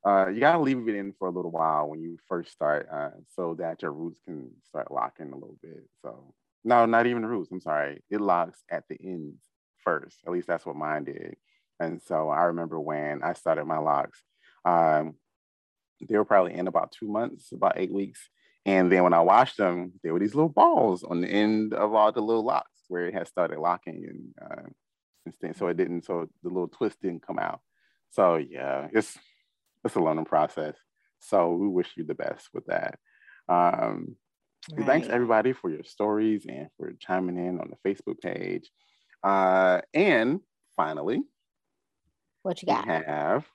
Uh, 0.06 0.28
you 0.28 0.40
gotta 0.40 0.60
leave 0.60 0.86
it 0.86 0.94
in 0.94 1.12
for 1.18 1.28
a 1.28 1.31
little 1.31 1.51
while 1.51 1.89
when 1.89 2.01
you 2.02 2.18
first 2.28 2.52
start, 2.52 2.89
uh, 2.93 3.10
so 3.35 3.55
that 3.55 3.81
your 3.82 3.93
roots 3.93 4.20
can 4.24 4.51
start 4.62 4.90
locking 4.90 5.32
a 5.32 5.36
little 5.36 5.56
bit. 5.62 5.89
So 6.02 6.35
no, 6.62 6.86
not 6.86 7.06
even 7.06 7.24
roots. 7.24 7.51
I'm 7.51 7.60
sorry. 7.60 8.02
It 8.10 8.20
locks 8.20 8.62
at 8.70 8.85
the 8.89 8.98
ends 9.02 9.43
first. 9.78 10.18
At 10.26 10.32
least 10.32 10.47
that's 10.47 10.66
what 10.66 10.76
mine 10.76 11.05
did. 11.05 11.36
And 11.81 12.01
so 12.02 12.28
I 12.28 12.44
remember 12.44 12.78
when 12.81 13.22
I 13.22 13.32
started 13.32 13.64
my 13.64 13.78
locks, 13.78 14.22
um, 14.64 15.14
they 16.09 16.16
were 16.16 16.24
probably 16.24 16.55
in 16.55 16.68
about 16.68 16.93
two 16.93 17.09
months, 17.09 17.52
about 17.52 17.78
eight 17.78 17.93
weeks. 17.93 18.28
And 18.66 18.90
then 18.90 19.02
when 19.02 19.12
I 19.12 19.20
washed 19.20 19.59
them, 19.59 19.93
there 20.02 20.12
were 20.12 20.18
these 20.18 20.35
little 20.35 20.48
balls 20.48 21.05
on 21.05 21.20
the 21.20 21.28
end 21.28 21.74
of 21.74 21.93
all 21.94 22.12
the 22.12 22.20
little 22.20 22.44
locks 22.44 22.81
where 22.89 23.06
it 23.06 23.14
had 23.14 23.28
started 23.28 23.59
locking 23.59 24.06
and 24.09 24.51
uh, 24.51 24.68
instead, 25.26 25.56
so 25.56 25.66
it 25.68 25.76
didn't, 25.76 26.05
so 26.05 26.28
the 26.43 26.48
little 26.48 26.68
twist 26.68 27.01
didn't 27.02 27.26
come 27.26 27.39
out. 27.39 27.60
So 28.10 28.36
yeah, 28.36 28.89
it's 28.93 29.18
it's 29.85 29.97
a 29.97 30.01
learning 30.01 30.24
process. 30.24 30.77
So 31.20 31.55
we 31.55 31.69
wish 31.69 31.93
you 31.97 32.05
the 32.05 32.15
best 32.15 32.48
with 32.52 32.66
that. 32.66 32.98
Um, 33.48 34.16
Thanks 34.86 35.09
everybody 35.09 35.52
for 35.52 35.69
your 35.69 35.85
stories 35.85 36.47
and 36.48 36.69
for 36.78 36.93
chiming 36.98 37.36
in 37.36 37.61
on 37.61 37.70
the 37.70 37.77
Facebook 37.86 38.19
page. 38.23 38.70
Uh, 39.23 39.82
and 39.93 40.40
finally, 40.74 41.23
What 42.43 42.62
you 42.62 42.66
we 42.69 42.74
got? 42.74 42.86
have 43.06 43.47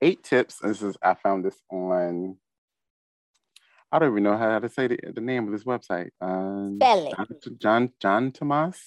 eight 0.00 0.24
tips. 0.24 0.58
This 0.62 0.80
is 0.80 0.96
I 1.02 1.12
found 1.14 1.44
this 1.44 1.60
on. 1.70 2.38
I 3.92 3.98
don't 3.98 4.10
even 4.12 4.22
know 4.22 4.36
how 4.38 4.58
to 4.58 4.68
say 4.68 4.88
the, 4.88 4.98
the 5.14 5.20
name 5.20 5.46
of 5.46 5.52
this 5.52 5.64
website. 5.64 6.10
Um, 6.22 6.78
Spell 6.80 7.06
it. 7.06 7.14
John 7.14 7.58
John, 7.58 7.92
Jon 8.00 8.32
Tomas, 8.32 8.78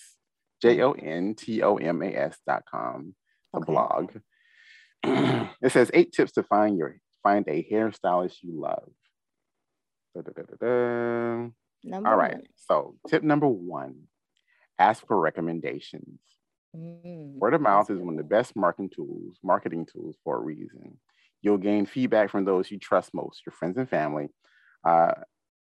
J 0.61 0.81
O 0.81 0.93
N 0.93 1.35
T 1.35 1.61
O 1.61 1.75
M 1.77 2.01
A 2.01 2.07
S 2.15 2.39
dot 2.47 2.63
com, 2.69 3.13
a 3.53 3.57
Okay. 3.57 3.71
blog. 3.71 4.11
it 5.61 5.71
says 5.71 5.91
eight 5.93 6.11
tips 6.11 6.33
to 6.33 6.43
find 6.43 6.77
your 6.77 6.99
find 7.23 7.47
a 7.47 7.67
hairstylist 7.71 8.37
you 8.41 8.59
love. 8.59 8.89
Da-da-da-da-da. 10.15 11.49
All 11.93 12.15
right. 12.15 12.33
one. 12.33 12.43
So 12.55 12.95
tip 13.07 13.23
number 13.23 13.47
one, 13.47 14.03
ask 14.77 15.05
for 15.05 15.19
recommendations. 15.19 16.19
Mm, 16.75 17.33
Word 17.35 17.53
of 17.53 17.61
mouth 17.61 17.89
is 17.89 17.99
one 17.99 18.13
of 18.13 18.17
the 18.17 18.23
best 18.23 18.55
marketing 18.55 18.89
tools, 18.89 19.37
marketing 19.43 19.87
tools 19.91 20.15
for 20.23 20.37
a 20.37 20.41
reason. 20.41 20.99
You'll 21.41 21.57
gain 21.57 21.85
feedback 21.85 22.29
from 22.29 22.45
those 22.45 22.69
you 22.69 22.77
trust 22.77 23.13
most, 23.13 23.41
your 23.45 23.53
friends 23.53 23.77
and 23.77 23.89
family. 23.89 24.27
Uh, 24.85 25.13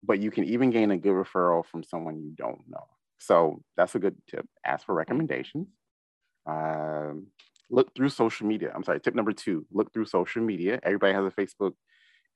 but 0.03 0.19
you 0.19 0.31
can 0.31 0.45
even 0.45 0.69
gain 0.69 0.91
a 0.91 0.97
good 0.97 1.13
referral 1.13 1.65
from 1.65 1.83
someone 1.83 2.21
you 2.21 2.31
don't 2.35 2.61
know. 2.67 2.85
So 3.19 3.61
that's 3.75 3.95
a 3.95 3.99
good 3.99 4.15
tip. 4.29 4.45
Ask 4.65 4.85
for 4.85 4.93
recommendations. 4.93 5.67
Um, 6.45 7.27
look 7.69 7.93
through 7.95 8.09
social 8.09 8.47
media. 8.47 8.71
I'm 8.73 8.83
sorry, 8.83 8.99
tip 8.99 9.15
number 9.15 9.33
two, 9.33 9.65
look 9.71 9.93
through 9.93 10.05
social 10.05 10.41
media. 10.41 10.79
Everybody 10.83 11.13
has 11.13 11.25
a 11.25 11.31
Facebook, 11.31 11.73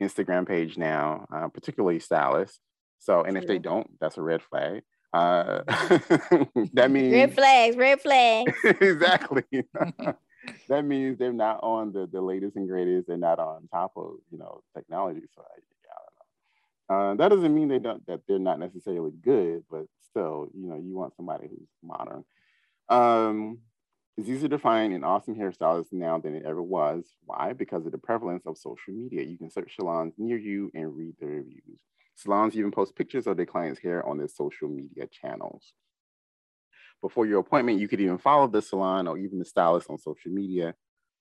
Instagram 0.01 0.47
page 0.47 0.77
now, 0.77 1.25
uh, 1.33 1.47
particularly 1.49 1.99
stylists. 1.99 2.59
So, 2.99 3.23
and 3.23 3.37
if 3.37 3.47
they 3.47 3.59
don't, 3.59 3.89
that's 3.99 4.17
a 4.17 4.21
red 4.21 4.41
flag. 4.41 4.83
Uh, 5.13 5.61
that 6.73 6.91
means 6.91 7.13
Red 7.13 7.33
flags, 7.33 7.75
red 7.75 8.01
flags. 8.01 8.53
exactly. 8.63 9.43
that 10.69 10.85
means 10.85 11.17
they're 11.17 11.33
not 11.33 11.59
on 11.63 11.91
the, 11.91 12.07
the 12.11 12.21
latest 12.21 12.55
and 12.55 12.67
greatest. 12.67 13.07
They're 13.07 13.17
not 13.17 13.39
on 13.39 13.67
top 13.71 13.93
of 13.95 14.15
you 14.31 14.37
know 14.37 14.61
technology. 14.75 15.21
So 15.33 15.41
I, 15.41 15.59
yeah, 15.85 15.91
I 15.95 16.95
don't 16.95 16.99
know. 16.99 17.11
Uh, 17.11 17.15
that 17.15 17.35
doesn't 17.35 17.55
mean 17.55 17.69
they 17.69 17.79
don't 17.79 18.05
that 18.07 18.21
they're 18.27 18.37
not 18.37 18.59
necessarily 18.59 19.11
good, 19.23 19.63
but 19.71 19.85
still, 20.09 20.49
you 20.53 20.67
know, 20.67 20.75
you 20.75 20.95
want 20.95 21.15
somebody 21.15 21.47
who's 21.47 21.67
modern. 21.83 22.23
Um, 22.89 23.59
it's 24.19 24.29
easier 24.29 24.49
to 24.49 24.59
find 24.59 24.93
an 24.93 25.03
awesome 25.03 25.35
hairstylist 25.35 25.93
now 25.93 26.19
than 26.19 26.35
it 26.35 26.43
ever 26.45 26.61
was. 26.61 27.05
Why? 27.25 27.53
Because 27.53 27.85
of 27.85 27.91
the 27.91 27.97
prevalence 27.97 28.45
of 28.45 28.57
social 28.57 28.93
media. 28.93 29.23
You 29.23 29.37
can 29.37 29.49
search 29.49 29.75
salons 29.75 30.13
near 30.17 30.37
you 30.37 30.69
and 30.73 30.95
read 30.95 31.15
the 31.19 31.27
reviews. 31.27 31.79
Salons 32.15 32.55
even 32.55 32.71
post 32.71 32.95
pictures 32.95 33.27
of 33.27 33.37
their 33.37 33.45
clients' 33.45 33.79
hair 33.79 34.05
on 34.05 34.17
their 34.17 34.27
social 34.27 34.67
media 34.67 35.07
channels. 35.07 35.73
Before 37.01 37.25
your 37.25 37.39
appointment, 37.39 37.79
you 37.79 37.87
could 37.87 38.01
even 38.01 38.17
follow 38.17 38.47
the 38.47 38.61
salon 38.61 39.07
or 39.07 39.17
even 39.17 39.39
the 39.39 39.45
stylist 39.45 39.89
on 39.89 39.97
social 39.97 40.31
media. 40.31 40.75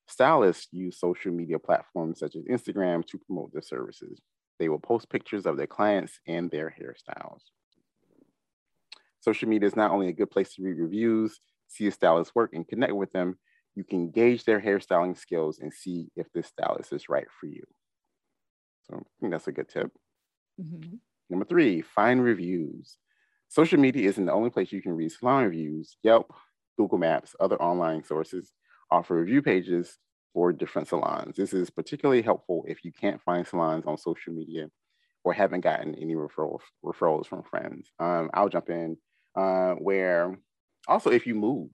Stylists 0.08 0.66
use 0.72 0.98
social 0.98 1.30
media 1.30 1.60
platforms 1.60 2.18
such 2.18 2.34
as 2.34 2.42
Instagram 2.44 3.06
to 3.06 3.18
promote 3.18 3.52
their 3.52 3.62
services. 3.62 4.20
They 4.58 4.68
will 4.68 4.80
post 4.80 5.08
pictures 5.08 5.46
of 5.46 5.56
their 5.56 5.68
clients 5.68 6.18
and 6.26 6.50
their 6.50 6.74
hairstyles. 6.76 7.42
Social 9.20 9.48
media 9.48 9.68
is 9.68 9.76
not 9.76 9.92
only 9.92 10.08
a 10.08 10.12
good 10.12 10.30
place 10.32 10.54
to 10.54 10.62
read 10.62 10.78
reviews, 10.78 11.40
see 11.68 11.86
a 11.86 11.92
stylist's 11.92 12.34
work, 12.34 12.52
and 12.54 12.66
connect 12.68 12.94
with 12.94 13.12
them, 13.12 13.38
you 13.74 13.84
can 13.84 14.10
gauge 14.10 14.44
their 14.44 14.60
hairstyling 14.60 15.16
skills 15.16 15.58
and 15.60 15.72
see 15.72 16.10
if 16.16 16.32
this 16.32 16.48
stylist 16.48 16.92
is 16.92 17.08
right 17.08 17.28
for 17.30 17.46
you. 17.46 17.64
So 18.82 18.96
I 18.96 19.02
think 19.20 19.30
that's 19.32 19.46
a 19.48 19.52
good 19.52 19.68
tip. 19.68 19.92
Mhm. 20.58 21.00
Number 21.30 21.44
three, 21.44 21.82
find 21.82 22.22
reviews. 22.22 22.98
Social 23.48 23.78
media 23.78 24.08
isn't 24.08 24.26
the 24.26 24.32
only 24.32 24.50
place 24.50 24.72
you 24.72 24.82
can 24.82 24.92
read 24.92 25.10
salon 25.10 25.44
reviews. 25.44 25.96
Yelp, 26.02 26.32
Google 26.76 26.98
Maps, 26.98 27.34
other 27.40 27.60
online 27.60 28.04
sources 28.04 28.52
offer 28.90 29.16
review 29.16 29.42
pages 29.42 29.98
for 30.32 30.52
different 30.52 30.88
salons. 30.88 31.36
This 31.36 31.52
is 31.52 31.70
particularly 31.70 32.22
helpful 32.22 32.64
if 32.68 32.84
you 32.84 32.92
can't 32.92 33.20
find 33.22 33.46
salons 33.46 33.86
on 33.86 33.96
social 33.98 34.32
media 34.32 34.70
or 35.24 35.32
haven't 35.32 35.62
gotten 35.62 35.94
any 35.96 36.14
referrals 36.14 36.62
referrals 36.84 37.26
from 37.26 37.42
friends. 37.44 37.92
Um, 37.98 38.30
I'll 38.34 38.48
jump 38.50 38.70
in 38.70 38.98
uh, 39.36 39.74
where 39.74 40.38
also 40.88 41.10
if 41.10 41.26
you 41.26 41.34
move, 41.34 41.70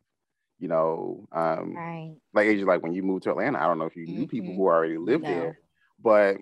you 0.59 0.69
know, 0.69 1.27
um, 1.33 1.77
Right. 1.77 2.17
like 2.35 2.47
Asia, 2.47 2.65
like 2.67 2.83
when 2.83 2.95
you 2.95 3.03
moved 3.03 3.25
to 3.25 3.31
Atlanta, 3.31 3.59
I 3.61 3.67
don't 3.67 3.79
know 3.79 3.87
if 3.87 3.97
you 3.97 4.07
knew 4.07 4.27
people 4.27 4.55
Mhm. 4.55 4.57
who 4.57 4.65
already 4.67 4.99
lived 4.99 5.25
No. 5.25 5.31
there, 5.31 5.59
but 6.01 6.39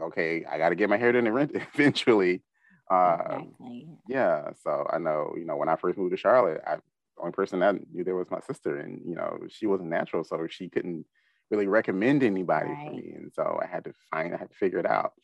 okay, 0.00 0.44
I 0.44 0.58
got 0.58 0.70
to 0.70 0.74
get 0.74 0.90
my 0.90 0.96
hair 0.98 1.12
done 1.12 1.26
and 1.26 1.34
rent 1.34 1.52
eventually. 1.74 2.42
Uh, 2.90 3.16
Exactly. 3.20 3.98
yeah, 4.08 4.50
so 4.62 4.86
I 4.92 4.98
know, 4.98 5.34
you 5.36 5.44
know, 5.44 5.56
when 5.56 5.68
I 5.68 5.76
first 5.76 5.98
moved 5.98 6.12
to 6.12 6.16
Charlotte, 6.16 6.62
I 6.66 6.76
the 6.76 7.22
only 7.22 7.32
person 7.32 7.60
that 7.60 7.76
knew 7.92 8.04
there 8.04 8.16
was 8.16 8.30
my 8.30 8.40
sister, 8.40 8.78
and 8.78 9.02
you 9.06 9.14
know, 9.16 9.40
she 9.48 9.66
wasn't 9.66 9.90
natural, 9.90 10.24
so 10.24 10.46
she 10.48 10.68
couldn't 10.68 11.06
really 11.50 11.66
recommend 11.66 12.22
anybody 12.22 12.76
for 12.76 12.92
me, 12.92 13.12
and 13.16 13.32
so 13.34 13.58
I 13.62 13.66
had 13.66 13.84
to 13.84 13.92
find, 14.10 14.34
I 14.34 14.38
had 14.38 14.50
to 14.50 14.56
figure 14.56 14.78
it 14.78 14.86
out. 14.86 15.14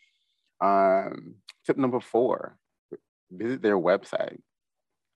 Um, 0.60 1.36
tip 1.64 1.76
number 1.76 2.00
four: 2.00 2.58
visit 3.30 3.62
their 3.62 3.78
website. 3.78 4.40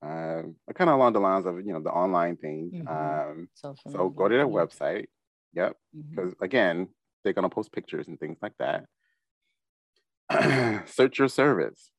Um, 0.01 0.55
kind 0.75 0.89
of 0.89 0.95
along 0.95 1.13
the 1.13 1.19
lines 1.19 1.45
of 1.45 1.57
you 1.65 1.73
know 1.73 1.81
the 1.81 1.91
online 1.91 2.37
thing. 2.37 2.73
Mhm. 2.73 2.87
Um, 2.87 3.49
Social 3.53 3.91
so 3.91 4.09
go 4.09 4.27
to 4.29 4.35
their 4.35 4.47
website. 4.47 5.07
Yep, 5.53 5.77
because 6.11 6.35
again, 6.41 6.89
they're 7.23 7.33
gonna 7.33 7.49
post 7.49 7.71
pictures 7.71 8.07
and 8.07 8.19
things 8.19 8.37
like 8.41 8.53
that. 8.59 8.85
Search 10.87 11.19
your 11.19 11.27
service. 11.27 11.91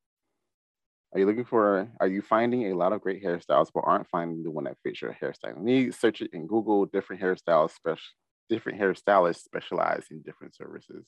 Are 1.12 1.18
you 1.18 1.26
looking 1.26 1.44
for? 1.44 1.90
Are 1.98 2.06
you 2.06 2.22
finding 2.22 2.66
a 2.70 2.76
lot 2.76 2.92
of 2.92 3.00
great 3.00 3.22
hairstyles, 3.22 3.70
but 3.74 3.80
aren't 3.84 4.08
finding 4.08 4.42
the 4.44 4.50
one 4.50 4.64
that 4.64 4.78
fits 4.84 5.02
your 5.02 5.12
hairstyle? 5.12 5.56
You 5.56 5.62
need 5.62 5.94
search 5.94 6.22
it 6.22 6.30
in 6.32 6.46
Google. 6.46 6.86
Different 6.86 7.20
hairstyles, 7.20 7.70
special, 7.72 8.12
different 8.48 8.80
hairstylists 8.80 9.42
specialize 9.42 10.06
in 10.10 10.22
different 10.22 10.54
services. 10.54 11.04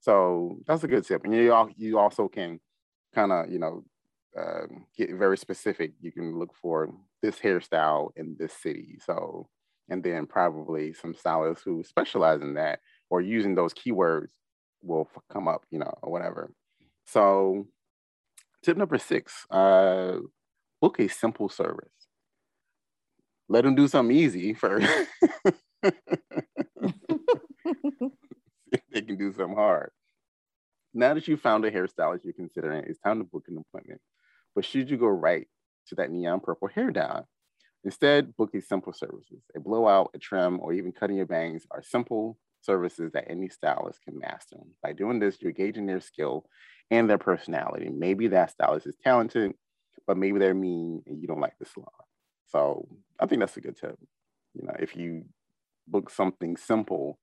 So 0.00 0.58
that's 0.66 0.82
a 0.82 0.88
good 0.88 1.04
tip. 1.06 1.24
And 1.24 1.32
you 1.34 1.52
all, 1.52 1.70
you 1.76 1.98
also 1.98 2.26
can 2.28 2.60
kind 3.14 3.30
of 3.30 3.50
you 3.50 3.58
know 3.60 3.84
um, 4.38 4.86
get 4.96 5.10
very 5.14 5.38
specific. 5.38 5.92
You 6.00 6.12
can 6.12 6.38
look 6.38 6.54
for 6.60 6.88
this 7.22 7.38
hairstyle 7.38 8.10
in 8.16 8.36
this 8.38 8.52
city. 8.52 8.98
So 9.04 9.48
and 9.88 10.02
then 10.02 10.26
probably 10.26 10.92
some 10.94 11.14
stylists 11.14 11.64
who 11.64 11.84
specialize 11.84 12.40
in 12.40 12.54
that 12.54 12.80
or 13.10 13.20
using 13.20 13.54
those 13.54 13.74
keywords 13.74 14.28
will 14.82 15.08
come 15.30 15.48
up, 15.48 15.64
you 15.70 15.78
know, 15.78 15.92
or 16.02 16.10
whatever. 16.10 16.52
So, 17.06 17.66
tip 18.62 18.76
number 18.76 18.98
six: 18.98 19.46
uh, 19.50 20.18
book 20.80 20.98
a 20.98 21.08
simple 21.08 21.48
service. 21.48 21.90
Let 23.48 23.64
them 23.64 23.74
do 23.74 23.88
something 23.88 24.16
easy 24.16 24.54
first. 24.54 24.86
they 25.82 25.92
can 29.02 29.18
do 29.18 29.32
something 29.32 29.54
hard. 29.54 29.90
Now 30.94 31.12
that 31.12 31.28
you 31.28 31.36
found 31.36 31.64
a 31.64 31.70
hairstylist 31.70 32.24
you're 32.24 32.32
considering, 32.32 32.84
it's 32.86 33.00
time 33.00 33.18
to 33.18 33.24
book 33.24 33.44
an 33.48 33.58
appointment. 33.58 34.00
But 34.54 34.64
should 34.64 34.90
you 34.90 34.96
go 34.96 35.06
right 35.06 35.48
to 35.88 35.94
that 35.96 36.10
neon 36.10 36.40
purple 36.40 36.68
hair 36.68 36.90
dye? 36.90 37.22
Instead, 37.84 38.34
book 38.36 38.50
these 38.52 38.68
simple 38.68 38.92
services. 38.92 39.42
A 39.54 39.60
blowout, 39.60 40.10
a 40.14 40.18
trim, 40.18 40.58
or 40.60 40.72
even 40.72 40.92
cutting 40.92 41.16
your 41.16 41.26
bangs 41.26 41.66
are 41.70 41.82
simple 41.82 42.38
services 42.62 43.12
that 43.12 43.30
any 43.30 43.48
stylist 43.48 44.00
can 44.02 44.18
master. 44.18 44.56
By 44.82 44.92
doing 44.94 45.18
this, 45.18 45.40
you're 45.42 45.52
gauging 45.52 45.86
their 45.86 46.00
skill 46.00 46.46
and 46.90 47.08
their 47.10 47.18
personality. 47.18 47.90
Maybe 47.90 48.28
that 48.28 48.50
stylist 48.52 48.86
is 48.86 48.96
talented, 49.04 49.52
but 50.06 50.16
maybe 50.16 50.38
they're 50.38 50.54
mean 50.54 51.02
and 51.06 51.20
you 51.20 51.28
don't 51.28 51.40
like 51.40 51.58
the 51.58 51.66
salon. 51.66 51.88
So 52.46 52.88
I 53.20 53.26
think 53.26 53.40
that's 53.40 53.56
a 53.58 53.60
good 53.60 53.76
tip. 53.76 53.98
You 54.54 54.66
know, 54.66 54.76
if 54.78 54.96
you 54.96 55.26
book 55.86 56.08
something 56.10 56.56
simple 56.56 57.18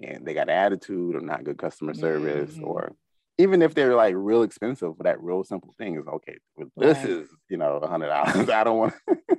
and 0.00 0.24
they 0.26 0.34
got 0.34 0.48
attitude 0.48 1.16
or 1.16 1.20
not 1.20 1.44
good 1.44 1.58
customer 1.58 1.94
service, 1.94 2.56
Mhm. 2.56 2.64
or 2.64 2.96
even 3.38 3.62
if 3.62 3.74
they're 3.74 3.94
like 3.96 4.14
real 4.16 4.42
expensive, 4.42 4.96
but 4.96 5.04
that 5.04 5.20
real 5.22 5.44
simple 5.44 5.74
thing 5.78 5.96
is 5.96 6.06
okay. 6.06 6.38
This 6.76 6.98
Right. 6.98 7.08
is, 7.10 7.28
you 7.48 7.56
know, 7.56 7.76
a 7.82 7.86
hundred 7.88 8.08
dollars. 8.08 8.48
I 8.50 8.64
don't 8.64 8.78
want 8.78 8.94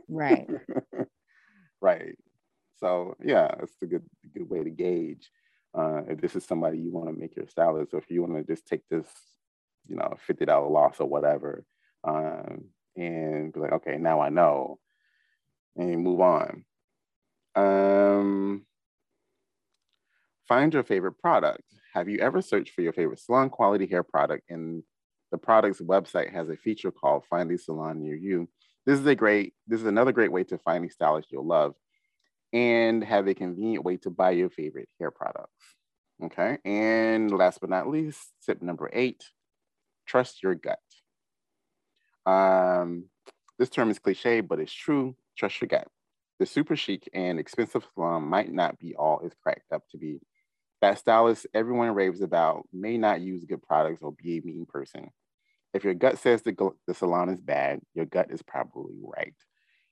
Right. 0.10 0.48
right. 1.82 2.16
So 2.80 3.16
yeah, 3.24 3.54
it's 3.62 3.74
a 3.82 3.86
good 3.86 4.04
good 4.34 4.50
way 4.50 4.64
to 4.64 4.70
gauge 4.70 5.30
uh, 5.74 6.02
if 6.08 6.20
this 6.22 6.36
is 6.36 6.44
somebody 6.46 6.78
you 6.80 6.92
want 6.92 7.08
to 7.08 7.14
make 7.20 7.36
your 7.36 7.48
stylist, 7.48 7.94
or 7.94 7.98
if 7.98 8.10
you 8.10 8.22
want 8.22 8.36
to 8.36 8.44
just 8.44 8.66
take 8.66 8.82
this, 8.90 9.08
you 9.88 9.96
know, 9.96 10.14
fifty 10.20 10.46
dollar 10.46 10.70
loss 10.70 11.00
or 11.00 11.08
whatever, 11.08 11.66
um, 12.04 12.66
and 12.96 13.54
be 13.54 13.60
like, 13.60 13.74
okay, 13.74 13.98
now 13.98 14.20
I 14.22 14.30
know, 14.30 14.80
and 15.76 16.02
move 16.02 16.20
on. 16.22 16.66
Um, 17.56 18.66
find 20.48 20.74
your 20.74 20.84
favorite 20.84 21.18
product. 21.20 21.64
Have 21.96 22.10
you 22.10 22.20
ever 22.20 22.42
searched 22.42 22.74
for 22.74 22.82
your 22.82 22.92
favorite 22.92 23.22
salon 23.22 23.50
quality 23.50 23.88
hair 23.88 24.04
product 24.04 24.44
and 24.50 24.84
the 25.32 25.38
product's 25.38 25.80
website 25.80 26.30
has 26.34 26.50
a 26.50 26.58
feature 26.58 26.92
called 26.92 27.24
Find 27.30 27.50
a 27.50 27.58
Salon 27.58 28.02
Near 28.02 28.16
You? 28.16 28.50
This 28.86 29.00
is 29.00 29.06
a 29.06 29.16
great, 29.16 29.54
this 29.66 29.80
is 29.80 29.88
another 29.88 30.12
great 30.12 30.32
way 30.32 30.44
to 30.44 30.58
find 30.58 30.84
a 30.84 30.90
stylist 30.90 31.32
you'll 31.32 31.48
love 31.48 31.74
and 32.52 33.02
have 33.02 33.30
a 33.30 33.34
convenient 33.34 33.86
way 33.86 33.96
to 33.98 34.10
buy 34.10 34.32
your 34.32 34.50
favorite 34.50 34.90
hair 35.00 35.10
products. 35.10 35.54
Okay. 36.22 36.58
And 36.66 37.32
last 37.32 37.62
but 37.62 37.70
not 37.70 37.90
least, 37.90 38.20
tip 38.46 38.62
number 38.62 38.90
eight, 38.92 39.24
trust 40.06 40.44
your 40.44 40.56
gut. 40.56 40.80
Um, 42.26 43.06
this 43.58 43.70
term 43.70 43.90
is 43.90 44.00
cliche, 44.00 44.42
but 44.42 44.60
it's 44.60 44.74
true. 44.74 45.16
Trust 45.38 45.62
your 45.62 45.70
gut. 45.70 45.88
The 46.40 46.46
super 46.46 46.76
chic 46.76 47.10
and 47.14 47.40
expensive 47.40 47.88
salon 47.94 48.24
might 48.24 48.52
not 48.52 48.78
be 48.80 48.96
all 48.96 49.22
it's 49.24 49.36
cracked 49.42 49.72
up 49.72 49.84
to 49.92 49.98
be. 49.98 50.20
That 50.82 51.00
stylist 51.00 51.48
everyone 51.54 51.96
raves 51.96 52.22
about 52.22 52.68
may 52.72 52.98
not 52.98 53.22
use 53.22 53.46
good 53.46 53.62
products 53.62 54.02
or 54.02 54.12
be 54.12 54.38
a 54.38 54.42
mean 54.42 54.66
person. 54.66 55.10
If 55.74 55.84
your 55.84 55.94
gut 55.94 56.20
says 56.20 56.42
the, 56.42 56.72
the 56.88 56.94
salon 56.94 57.30
is 57.30 57.42
bad, 57.42 57.82
your 57.94 58.06
gut 58.06 58.32
is 58.32 58.42
probably 58.42 58.96
right. 59.02 59.34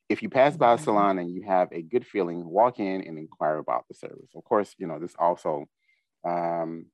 if 0.09 0.21
you 0.21 0.29
pass 0.29 0.55
by 0.57 0.73
a 0.73 0.77
salon 0.77 1.17
and 1.19 1.31
you 1.31 1.43
have 1.43 1.69
a 1.71 1.81
good 1.81 2.05
feeling, 2.05 2.45
walk 2.45 2.79
in 2.79 3.01
and 3.01 3.17
inquire 3.17 3.57
about 3.57 3.87
the 3.87 3.95
service. 3.95 4.29
Of 4.35 4.43
course, 4.43 4.75
you 4.77 4.87
know, 4.87 4.99
this 4.99 5.15
also 5.17 5.65
um, 6.23 6.85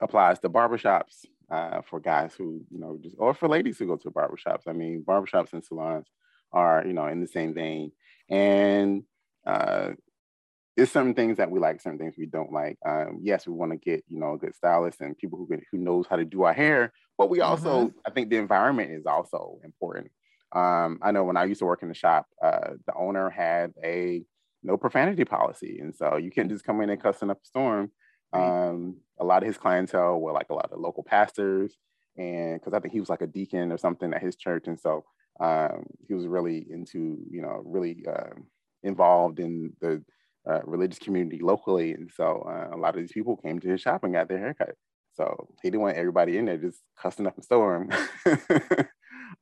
applies 0.00 0.38
to 0.40 0.50
barbershops 0.50 1.24
uh, 1.50 1.80
for 1.82 1.98
guys 1.98 2.34
who, 2.34 2.62
you 2.70 2.78
know, 2.78 2.98
just, 3.02 3.16
or 3.18 3.34
for 3.34 3.48
ladies 3.48 3.78
who 3.78 3.86
go 3.86 3.96
to 3.96 4.10
barbershops. 4.10 4.68
I 4.68 4.72
mean, 4.72 5.02
barbershops 5.06 5.52
and 5.52 5.64
salons 5.64 6.06
are, 6.52 6.84
you 6.86 6.92
know, 6.92 7.06
in 7.06 7.20
the 7.20 7.26
same 7.26 7.54
vein. 7.54 7.92
And 8.30 9.04
uh, 9.46 9.90
there's 10.78 10.92
certain 10.92 11.12
things 11.12 11.38
that 11.38 11.50
we 11.50 11.58
like, 11.58 11.80
certain 11.80 11.98
things 11.98 12.14
we 12.16 12.26
don't 12.26 12.52
like. 12.52 12.78
Um, 12.86 13.18
yes, 13.20 13.48
we 13.48 13.52
want 13.52 13.72
to 13.72 13.78
get, 13.78 14.04
you 14.06 14.20
know, 14.20 14.34
a 14.34 14.38
good 14.38 14.54
stylist 14.54 15.00
and 15.00 15.18
people 15.18 15.36
who, 15.36 15.58
who 15.72 15.78
knows 15.78 16.06
how 16.08 16.14
to 16.14 16.24
do 16.24 16.44
our 16.44 16.52
hair, 16.52 16.92
but 17.18 17.28
we 17.28 17.40
also, 17.40 17.86
mm-hmm. 17.86 17.98
I 18.06 18.10
think 18.10 18.30
the 18.30 18.36
environment 18.36 18.92
is 18.92 19.04
also 19.04 19.58
important. 19.64 20.12
Um, 20.52 21.00
I 21.02 21.10
know 21.10 21.24
when 21.24 21.36
I 21.36 21.46
used 21.46 21.58
to 21.58 21.66
work 21.66 21.82
in 21.82 21.88
the 21.88 21.94
shop, 21.94 22.26
uh, 22.40 22.74
the 22.86 22.94
owner 22.94 23.28
had 23.28 23.72
a 23.82 24.22
no 24.62 24.76
profanity 24.76 25.24
policy. 25.24 25.80
And 25.80 25.96
so 25.96 26.16
you 26.16 26.30
can't 26.30 26.48
just 26.48 26.64
come 26.64 26.80
in 26.80 26.90
and 26.90 27.02
cussing 27.02 27.30
up 27.30 27.38
a 27.42 27.46
storm. 27.46 27.90
Um, 28.32 28.98
a 29.18 29.24
lot 29.24 29.42
of 29.42 29.48
his 29.48 29.58
clientele 29.58 30.20
were 30.20 30.32
like 30.32 30.50
a 30.50 30.54
lot 30.54 30.70
of 30.70 30.78
local 30.78 31.02
pastors, 31.02 31.76
and 32.16 32.60
because 32.60 32.72
I 32.72 32.78
think 32.78 32.92
he 32.92 33.00
was 33.00 33.08
like 33.08 33.22
a 33.22 33.26
deacon 33.26 33.72
or 33.72 33.78
something 33.78 34.14
at 34.14 34.22
his 34.22 34.36
church, 34.36 34.68
and 34.68 34.78
so 34.78 35.04
um, 35.40 35.86
he 36.06 36.14
was 36.14 36.26
really 36.26 36.66
into, 36.70 37.18
you 37.30 37.42
know, 37.42 37.62
really 37.64 38.04
uh, 38.06 38.34
involved 38.82 39.40
in 39.40 39.72
the 39.80 40.04
uh, 40.48 40.60
religious 40.64 40.98
community 40.98 41.40
locally, 41.40 41.92
and 41.92 42.10
so 42.14 42.46
uh, 42.48 42.74
a 42.74 42.78
lot 42.78 42.94
of 42.94 43.00
these 43.00 43.12
people 43.12 43.36
came 43.36 43.58
to 43.60 43.68
his 43.68 43.80
shop 43.80 44.04
and 44.04 44.12
got 44.12 44.28
their 44.28 44.38
haircut. 44.38 44.74
So 45.14 45.48
he 45.62 45.70
didn't 45.70 45.82
want 45.82 45.96
everybody 45.96 46.38
in 46.38 46.44
there 46.44 46.56
just 46.56 46.80
cussing 46.96 47.26
up 47.26 47.36
a 47.36 47.42
storm. 47.42 47.90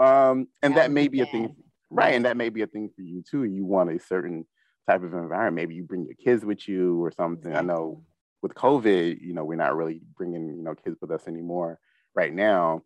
um, 0.00 0.48
and 0.62 0.74
that, 0.74 0.74
that 0.74 0.90
may 0.90 1.08
be 1.08 1.18
bad. 1.18 1.28
a 1.28 1.30
thing, 1.30 1.56
right? 1.90 2.14
And 2.14 2.24
that 2.24 2.36
may 2.36 2.48
be 2.48 2.62
a 2.62 2.66
thing 2.66 2.90
for 2.96 3.02
you 3.02 3.22
too. 3.28 3.44
You 3.44 3.64
want 3.66 3.90
a 3.90 3.98
certain 3.98 4.46
type 4.88 5.02
of 5.02 5.12
environment. 5.12 5.54
Maybe 5.54 5.74
you 5.74 5.84
bring 5.84 6.06
your 6.06 6.14
kids 6.14 6.44
with 6.44 6.66
you 6.66 7.04
or 7.04 7.12
something. 7.12 7.50
Exactly. 7.50 7.70
I 7.70 7.74
know 7.74 8.02
with 8.42 8.54
COVID, 8.54 9.20
you 9.20 9.34
know, 9.34 9.44
we're 9.44 9.56
not 9.56 9.76
really 9.76 10.00
bringing, 10.16 10.56
you 10.56 10.62
know, 10.62 10.74
kids 10.74 10.96
with 11.00 11.10
us 11.10 11.26
anymore 11.26 11.78
right 12.14 12.32
now. 12.32 12.82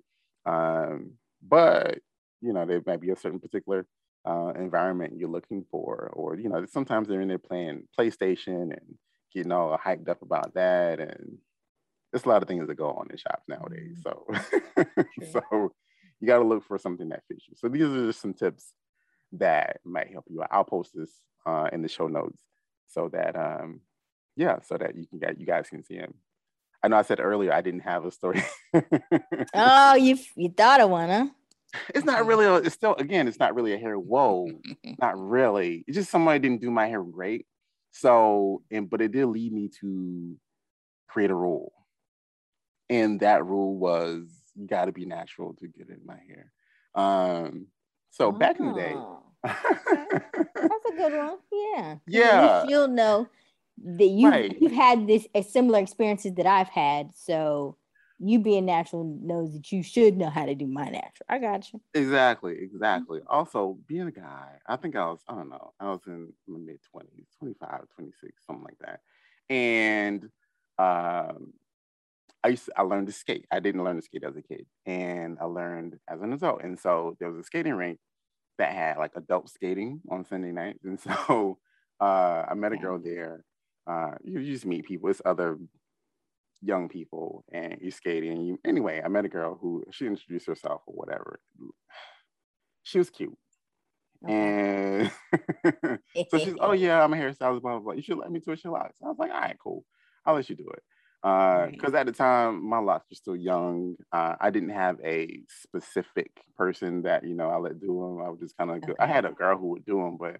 Um, 0.46 1.12
but, 1.46 1.98
you 2.40 2.52
know, 2.52 2.66
there 2.66 2.82
might 2.84 3.00
be 3.00 3.10
a 3.10 3.16
certain 3.16 3.40
particular 3.40 3.86
uh, 4.24 4.52
environment 4.56 5.14
you're 5.16 5.28
looking 5.28 5.64
for, 5.70 6.10
or, 6.12 6.36
you 6.36 6.48
know, 6.48 6.64
sometimes 6.66 7.08
they're 7.08 7.20
in 7.20 7.28
there 7.28 7.38
playing 7.38 7.84
PlayStation 7.98 8.62
and 8.62 8.98
getting 9.34 9.52
all 9.52 9.76
hyped 9.78 10.08
up 10.08 10.22
about 10.22 10.54
that. 10.54 11.00
And 11.00 11.38
there's 12.12 12.24
a 12.24 12.28
lot 12.28 12.42
of 12.42 12.48
things 12.48 12.66
that 12.66 12.74
go 12.74 12.90
on 12.90 13.08
in 13.10 13.16
shops 13.16 13.44
nowadays. 13.48 14.02
Mm-hmm. 14.04 14.94
So, 15.26 15.40
so 15.50 15.72
you 16.20 16.26
got 16.26 16.38
to 16.38 16.44
look 16.44 16.64
for 16.64 16.78
something 16.78 17.08
that 17.10 17.22
fits 17.28 17.46
you. 17.48 17.54
So 17.56 17.68
these 17.68 17.84
are 17.84 18.06
just 18.06 18.20
some 18.20 18.34
tips 18.34 18.72
that 19.32 19.80
might 19.84 20.10
help 20.10 20.24
you. 20.28 20.42
I'll 20.50 20.64
post 20.64 20.92
this 20.94 21.10
uh, 21.46 21.68
in 21.72 21.82
the 21.82 21.88
show 21.88 22.08
notes 22.08 22.42
so 22.88 23.08
that 23.12 23.36
um, 23.36 23.80
yeah, 24.36 24.60
so 24.62 24.76
that 24.76 24.96
you 24.96 25.06
can 25.06 25.18
get 25.18 25.40
you 25.40 25.46
guys 25.46 25.68
can 25.68 25.84
see 25.84 25.94
him. 25.94 26.14
I 26.82 26.88
know 26.88 26.96
I 26.96 27.02
said 27.02 27.20
earlier 27.20 27.52
I 27.52 27.60
didn't 27.60 27.80
have 27.80 28.04
a 28.04 28.10
story. 28.10 28.42
oh, 29.54 29.94
you 29.94 30.18
you 30.36 30.50
thought 30.50 30.80
of 30.80 30.90
one, 30.90 31.08
huh? 31.08 31.26
It's 31.94 32.04
not 32.04 32.26
really. 32.26 32.46
A, 32.46 32.54
it's 32.56 32.74
still 32.74 32.94
again. 32.96 33.28
It's 33.28 33.38
not 33.38 33.54
really 33.54 33.74
a 33.74 33.78
hair. 33.78 33.98
Whoa, 33.98 34.48
not 35.00 35.18
really. 35.18 35.84
It's 35.86 35.96
just 35.96 36.10
somebody 36.10 36.38
didn't 36.38 36.60
do 36.60 36.70
my 36.70 36.86
hair 36.86 37.02
great. 37.02 37.46
So, 37.92 38.62
and 38.70 38.88
but 38.88 39.00
it 39.00 39.12
did 39.12 39.26
lead 39.26 39.52
me 39.52 39.70
to 39.80 40.36
create 41.08 41.30
a 41.30 41.34
rule, 41.34 41.72
and 42.88 43.20
that 43.20 43.44
rule 43.44 43.76
was 43.76 44.28
you 44.54 44.66
got 44.66 44.86
to 44.86 44.92
be 44.92 45.04
natural 45.04 45.54
to 45.54 45.68
get 45.68 45.88
in 45.88 46.00
my 46.04 46.18
hair. 46.26 46.52
Um, 46.94 47.66
so 48.10 48.28
oh. 48.28 48.32
back 48.32 48.58
in 48.58 48.68
the 48.68 48.74
day, 48.74 48.94
oh, 48.94 49.22
that's 49.44 50.86
a 50.92 50.96
good 50.96 51.16
one. 51.16 51.38
Yeah. 51.52 51.96
Yeah. 52.06 52.64
You'll 52.68 52.88
know 52.88 53.28
that 53.82 54.06
you 54.06 54.28
right. 54.28 54.56
you've 54.60 54.72
had 54.72 55.06
this 55.06 55.26
a 55.34 55.42
similar 55.42 55.78
experiences 55.78 56.34
that 56.34 56.46
I've 56.46 56.68
had. 56.68 57.14
So 57.14 57.76
you 58.20 58.38
being 58.38 58.66
natural 58.66 59.04
knows 59.22 59.54
that 59.54 59.72
you 59.72 59.82
should 59.82 60.16
know 60.16 60.28
how 60.28 60.44
to 60.44 60.54
do 60.54 60.66
my 60.66 60.84
natural. 60.84 61.26
I 61.28 61.38
got 61.38 61.72
you. 61.72 61.80
Exactly, 61.94 62.56
exactly. 62.60 63.20
Mm-hmm. 63.20 63.28
Also, 63.28 63.78
being 63.86 64.06
a 64.06 64.12
guy, 64.12 64.58
I 64.66 64.76
think 64.76 64.94
I 64.94 65.06
was, 65.06 65.20
I 65.26 65.34
don't 65.34 65.48
know, 65.48 65.72
I 65.80 65.90
was 65.90 66.00
in 66.06 66.32
my 66.46 66.58
mid 66.58 66.80
20s, 66.94 67.28
25, 67.38 67.88
26, 67.94 68.32
something 68.46 68.64
like 68.64 68.78
that. 68.80 69.00
And 69.48 70.24
um, 70.78 71.54
I 72.44 72.48
used 72.48 72.66
to, 72.66 72.72
I 72.76 72.82
learned 72.82 73.06
to 73.06 73.12
skate. 73.12 73.46
I 73.50 73.60
didn't 73.60 73.82
learn 73.82 73.96
to 73.96 74.02
skate 74.02 74.24
as 74.24 74.36
a 74.36 74.42
kid, 74.42 74.66
and 74.84 75.38
I 75.40 75.44
learned 75.44 75.98
as 76.08 76.20
an 76.20 76.32
adult. 76.32 76.62
And 76.62 76.78
so 76.78 77.16
there 77.18 77.30
was 77.30 77.40
a 77.40 77.44
skating 77.44 77.74
rink 77.74 77.98
that 78.58 78.72
had 78.72 78.98
like 78.98 79.12
adult 79.16 79.48
skating 79.48 80.00
on 80.10 80.24
Sunday 80.24 80.52
nights. 80.52 80.84
And 80.84 81.00
so 81.00 81.58
uh, 82.00 82.44
I 82.48 82.54
met 82.54 82.72
a 82.72 82.76
girl 82.76 82.98
there 82.98 83.44
uh, 83.86 84.12
you, 84.22 84.38
you 84.40 84.52
just 84.52 84.66
meet 84.66 84.84
people. 84.84 85.10
It's 85.10 85.22
other 85.24 85.58
young 86.62 86.88
people, 86.88 87.44
and 87.52 87.78
you're 87.80 87.90
skating. 87.90 88.42
You, 88.42 88.60
anyway, 88.64 89.00
I 89.04 89.08
met 89.08 89.24
a 89.24 89.28
girl 89.28 89.58
who 89.60 89.84
she 89.90 90.06
introduced 90.06 90.46
herself 90.46 90.82
or 90.86 90.94
whatever. 90.94 91.40
She 92.82 92.96
was 92.96 93.10
cute. 93.10 93.36
Okay. 94.24 94.32
And 94.34 95.98
so 96.30 96.38
she's, 96.38 96.54
oh 96.58 96.72
yeah, 96.72 97.04
I'm 97.04 97.12
a 97.12 97.16
hairstylist, 97.16 97.60
blah, 97.60 97.72
blah, 97.72 97.78
blah. 97.78 97.92
You 97.92 98.02
should 98.02 98.18
let 98.18 98.30
me 98.30 98.40
twist 98.40 98.64
your 98.64 98.72
locks. 98.72 98.96
I 99.04 99.08
was 99.08 99.18
like, 99.18 99.30
all 99.30 99.40
right, 99.40 99.56
cool. 99.62 99.84
I'll 100.24 100.34
let 100.34 100.48
you 100.48 100.56
do 100.56 100.68
it. 100.68 100.82
Because 101.22 101.90
uh, 101.90 101.92
right. 101.92 102.00
at 102.00 102.06
the 102.06 102.12
time, 102.12 102.66
my 102.66 102.78
locks 102.78 103.06
were 103.10 103.16
still 103.16 103.36
young. 103.36 103.96
Uh, 104.12 104.36
I 104.40 104.50
didn't 104.50 104.70
have 104.70 104.98
a 105.04 105.42
specific 105.48 106.30
person 106.56 107.02
that, 107.02 107.24
you 107.24 107.34
know, 107.34 107.50
I 107.50 107.56
let 107.58 107.80
do 107.80 107.86
them. 107.86 108.24
I 108.24 108.30
would 108.30 108.40
just 108.40 108.56
kind 108.56 108.70
of, 108.70 108.76
okay. 108.78 108.94
I 108.98 109.06
had 109.06 109.26
a 109.26 109.32
girl 109.32 109.58
who 109.58 109.68
would 109.68 109.84
do 109.84 109.96
them, 109.96 110.16
but 110.18 110.36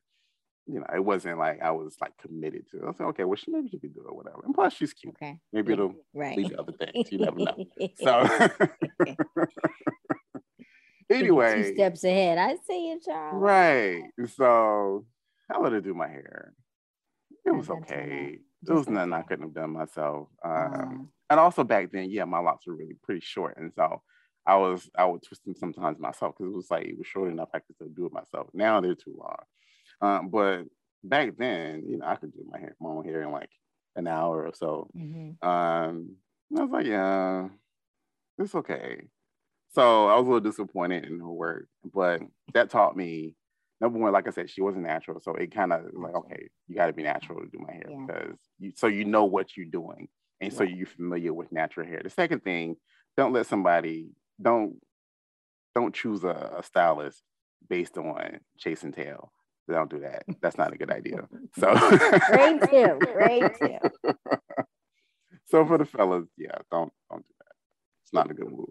you 0.67 0.81
know, 0.81 0.87
it 0.95 1.05
wasn't 1.05 1.39
like 1.39 1.61
I 1.63 1.71
was 1.71 1.97
like 2.01 2.17
committed 2.19 2.67
to. 2.71 2.79
It. 2.79 2.83
I 2.85 2.87
was 2.87 2.97
like, 2.99 3.09
okay, 3.11 3.25
well, 3.25 3.37
she 3.37 3.51
maybe 3.51 3.69
she 3.69 3.79
could 3.79 3.95
do 3.95 4.05
it, 4.09 4.15
whatever. 4.15 4.43
And 4.45 4.55
plus, 4.55 4.75
she's 4.75 4.93
cute. 4.93 5.15
Okay. 5.15 5.39
Maybe 5.53 5.73
it'll 5.73 5.95
right. 6.15 6.37
lead 6.37 6.51
to 6.51 6.61
other 6.61 6.73
things. 6.73 7.11
You 7.11 7.19
never 7.25 7.39
know. 7.39 7.67
So, 8.03 8.29
anyway, 11.11 11.63
two 11.63 11.75
steps 11.75 12.05
ahead. 12.05 12.39
I 12.39 12.57
see 12.67 12.91
you, 12.91 13.01
Charles. 13.05 13.43
Right. 13.43 14.03
So, 14.37 15.05
I 15.51 15.59
let 15.59 15.73
her 15.73 15.81
do 15.81 15.95
my 15.95 16.09
hair. 16.09 16.55
It 17.45 17.53
was 17.53 17.71
okay. 17.71 18.39
It 18.69 18.73
was 18.73 18.89
nothing 18.89 19.13
I 19.13 19.23
couldn't 19.23 19.47
have 19.47 19.55
done 19.55 19.71
myself. 19.71 20.29
Um, 20.45 20.53
uh-huh. 20.53 20.89
And 21.31 21.41
also 21.41 21.65
back 21.65 21.91
then, 21.91 22.11
yeah, 22.11 22.25
my 22.25 22.39
locks 22.39 22.67
were 22.67 22.77
really 22.77 22.97
pretty 23.03 23.21
short, 23.21 23.57
and 23.57 23.73
so 23.75 24.03
I 24.47 24.57
was 24.57 24.91
I 24.97 25.05
would 25.05 25.23
twist 25.23 25.45
them 25.45 25.55
sometimes 25.55 25.99
myself 25.99 26.35
because 26.37 26.53
it 26.53 26.57
was 26.57 26.71
like 26.71 26.87
it 26.87 26.99
was 26.99 27.07
short 27.07 27.31
enough 27.31 27.51
I 27.55 27.61
could 27.61 27.77
still 27.77 27.89
do 27.89 28.07
it 28.07 28.13
myself. 28.13 28.49
Now 28.53 28.81
they're 28.81 28.95
too 28.95 29.17
long. 29.19 29.37
Um, 30.01 30.29
but 30.29 30.65
back 31.05 31.37
then, 31.37 31.85
you 31.87 31.99
know, 31.99 32.07
I 32.07 32.17
could 32.17 32.33
do 32.33 32.47
my 32.51 32.59
hair, 32.59 32.75
my 32.81 32.91
own 32.91 33.05
hair 33.05 33.23
in 33.23 33.33
like 33.33 33.51
an 33.97 34.07
hour 34.07 34.47
or 34.47 34.55
so. 34.55 34.89
Mm-hmm. 34.97 35.47
Um, 35.47 36.17
I 36.57 36.63
was 36.63 36.71
like, 36.71 36.87
yeah, 36.87 37.49
it's 38.39 38.55
okay. 38.55 39.03
So 39.73 40.09
I 40.09 40.17
was 40.17 40.27
a 40.27 40.31
little 40.31 40.41
disappointed 40.41 41.05
in 41.05 41.21
her 41.21 41.31
work, 41.31 41.67
but 41.93 42.23
that 42.55 42.71
taught 42.71 42.97
me 42.97 43.37
number 43.81 43.99
one, 43.99 44.13
like 44.13 44.27
I 44.27 44.31
said, 44.31 44.51
she 44.51 44.63
wasn't 44.63 44.85
natural. 44.85 45.21
So 45.21 45.35
it 45.35 45.55
kind 45.55 45.73
of 45.73 45.83
like, 45.93 46.15
okay, 46.15 46.49
you 46.67 46.75
got 46.75 46.89
to 46.89 46.93
be 46.93 47.03
natural 47.03 47.41
to 47.41 47.47
do 47.47 47.65
my 47.67 47.73
hair 47.73 47.87
yeah. 47.89 48.05
because 48.07 48.39
you, 48.59 48.73
so 48.75 48.89
you 48.89 49.05
know 49.05 49.25
what 49.25 49.57
you're 49.57 49.67
doing. 49.67 50.09
And 50.41 50.53
so 50.53 50.63
you're 50.63 50.87
familiar 50.87 51.35
with 51.35 51.53
natural 51.53 51.87
hair. 51.87 52.01
The 52.03 52.11
second 52.11 52.43
thing, 52.43 52.77
don't 53.17 53.35
let 53.35 53.47
somebody, 53.47 54.09
don't, 54.41 54.77
don't 55.75 55.95
choose 55.95 56.25
a, 56.25 56.55
a 56.59 56.63
stylist 56.63 57.23
based 57.69 57.99
on 57.99 58.41
chase 58.59 58.83
and 58.83 58.95
tail 58.95 59.33
don't 59.69 59.91
do 59.91 60.01
that. 60.01 60.25
That's 60.41 60.59
not 60.59 60.73
a 60.73 60.77
good 60.77 60.91
idea. 60.91 61.29
So 61.59 61.75
great 62.29 62.63
tip. 62.63 62.99
Great 63.01 63.55
tip. 63.55 63.93
So 65.47 65.67
for 65.67 65.79
the 65.79 65.85
fellas, 65.85 66.29
yeah, 66.37 66.55
don't 66.71 66.93
don't 67.11 67.27
do 67.27 67.35
that. 67.41 67.53
It's 68.05 68.13
not 68.13 68.31
a 68.31 68.35
good 68.35 68.53
move. 68.53 68.69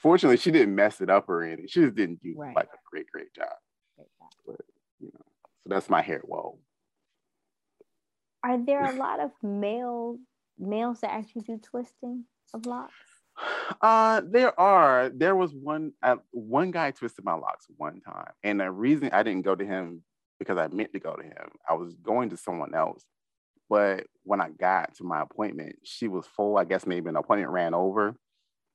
Fortunately, 0.00 0.38
she 0.38 0.50
didn't 0.50 0.74
mess 0.74 1.02
it 1.02 1.10
up 1.10 1.28
or 1.28 1.42
anything. 1.42 1.66
She 1.68 1.82
just 1.82 1.94
didn't 1.94 2.22
do 2.22 2.32
right. 2.34 2.56
like 2.56 2.68
a 2.72 2.78
great, 2.90 3.10
great 3.12 3.34
job. 3.34 3.52
Great 3.94 4.08
job. 4.18 4.30
But 4.46 4.64
you 5.00 5.08
know, 5.12 5.24
so 5.62 5.68
that's 5.68 5.90
my 5.90 6.00
hair. 6.00 6.22
Whoa. 6.24 6.58
Are 8.42 8.56
there 8.56 8.84
a 8.86 8.92
lot 8.92 9.20
of 9.20 9.32
male 9.42 10.16
males 10.58 11.00
that 11.00 11.10
actually 11.10 11.42
do 11.42 11.58
twisting 11.58 12.24
of 12.54 12.64
locks? 12.64 12.94
Uh, 13.80 14.22
there 14.28 14.58
are. 14.58 15.10
There 15.10 15.36
was 15.36 15.52
one. 15.52 15.92
Uh, 16.02 16.16
one 16.30 16.70
guy 16.70 16.90
twisted 16.90 17.24
my 17.24 17.34
locks 17.34 17.66
one 17.76 18.00
time, 18.00 18.32
and 18.42 18.60
the 18.60 18.70
reason 18.70 19.10
I 19.12 19.22
didn't 19.22 19.44
go 19.44 19.54
to 19.54 19.64
him 19.64 20.02
because 20.38 20.58
I 20.58 20.68
meant 20.68 20.92
to 20.92 21.00
go 21.00 21.14
to 21.14 21.22
him. 21.22 21.50
I 21.68 21.74
was 21.74 21.94
going 21.94 22.30
to 22.30 22.36
someone 22.36 22.74
else, 22.74 23.04
but 23.68 24.06
when 24.24 24.40
I 24.40 24.50
got 24.50 24.94
to 24.96 25.04
my 25.04 25.22
appointment, 25.22 25.76
she 25.84 26.08
was 26.08 26.26
full. 26.26 26.56
I 26.56 26.64
guess 26.64 26.86
maybe 26.86 27.08
an 27.08 27.16
appointment 27.16 27.52
ran 27.52 27.74
over, 27.74 28.16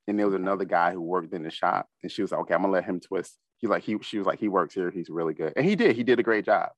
and 0.07 0.17
there 0.17 0.25
was 0.25 0.35
another 0.35 0.65
guy 0.65 0.91
who 0.91 1.01
worked 1.01 1.33
in 1.33 1.43
the 1.43 1.51
shop, 1.51 1.87
and 2.01 2.11
she 2.11 2.21
was 2.21 2.31
like, 2.31 2.41
"Okay, 2.41 2.53
I'm 2.53 2.61
gonna 2.61 2.73
let 2.73 2.85
him 2.85 2.99
twist." 2.99 3.37
He 3.57 3.67
like 3.67 3.83
he 3.83 3.97
she 4.01 4.17
was 4.17 4.27
like 4.27 4.39
he 4.39 4.47
works 4.47 4.73
here. 4.73 4.91
He's 4.91 5.09
really 5.09 5.33
good, 5.33 5.53
and 5.55 5.65
he 5.65 5.75
did. 5.75 5.95
He 5.95 6.03
did 6.03 6.19
a 6.19 6.23
great 6.23 6.45
job. 6.45 6.69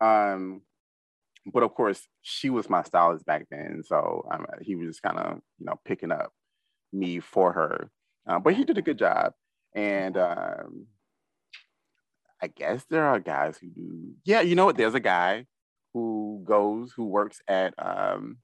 Um, 0.00 0.62
but 1.52 1.62
of 1.62 1.74
course, 1.74 2.06
she 2.22 2.50
was 2.50 2.68
my 2.68 2.82
stylist 2.82 3.24
back 3.24 3.46
then, 3.50 3.82
so 3.84 4.26
um, 4.30 4.46
he 4.62 4.74
was 4.76 4.88
just 4.88 5.02
kind 5.02 5.18
of 5.18 5.38
you 5.58 5.66
know 5.66 5.80
picking 5.84 6.12
up 6.12 6.32
me 6.92 7.20
for 7.20 7.52
her. 7.52 7.90
Uh, 8.26 8.38
but 8.38 8.54
he 8.54 8.64
did 8.64 8.78
a 8.78 8.82
good 8.82 8.98
job. 8.98 9.32
And 9.74 10.16
um, 10.16 10.86
I 12.40 12.48
guess 12.48 12.84
there 12.88 13.04
are 13.04 13.20
guys 13.20 13.58
who 13.58 13.68
do. 13.68 14.14
Yeah, 14.24 14.40
you 14.40 14.54
know 14.54 14.66
what? 14.66 14.76
There's 14.76 14.94
a 14.94 15.00
guy 15.00 15.46
who 15.94 16.42
goes 16.44 16.92
who 16.92 17.04
works 17.04 17.40
at 17.48 17.74
um, 17.78 18.38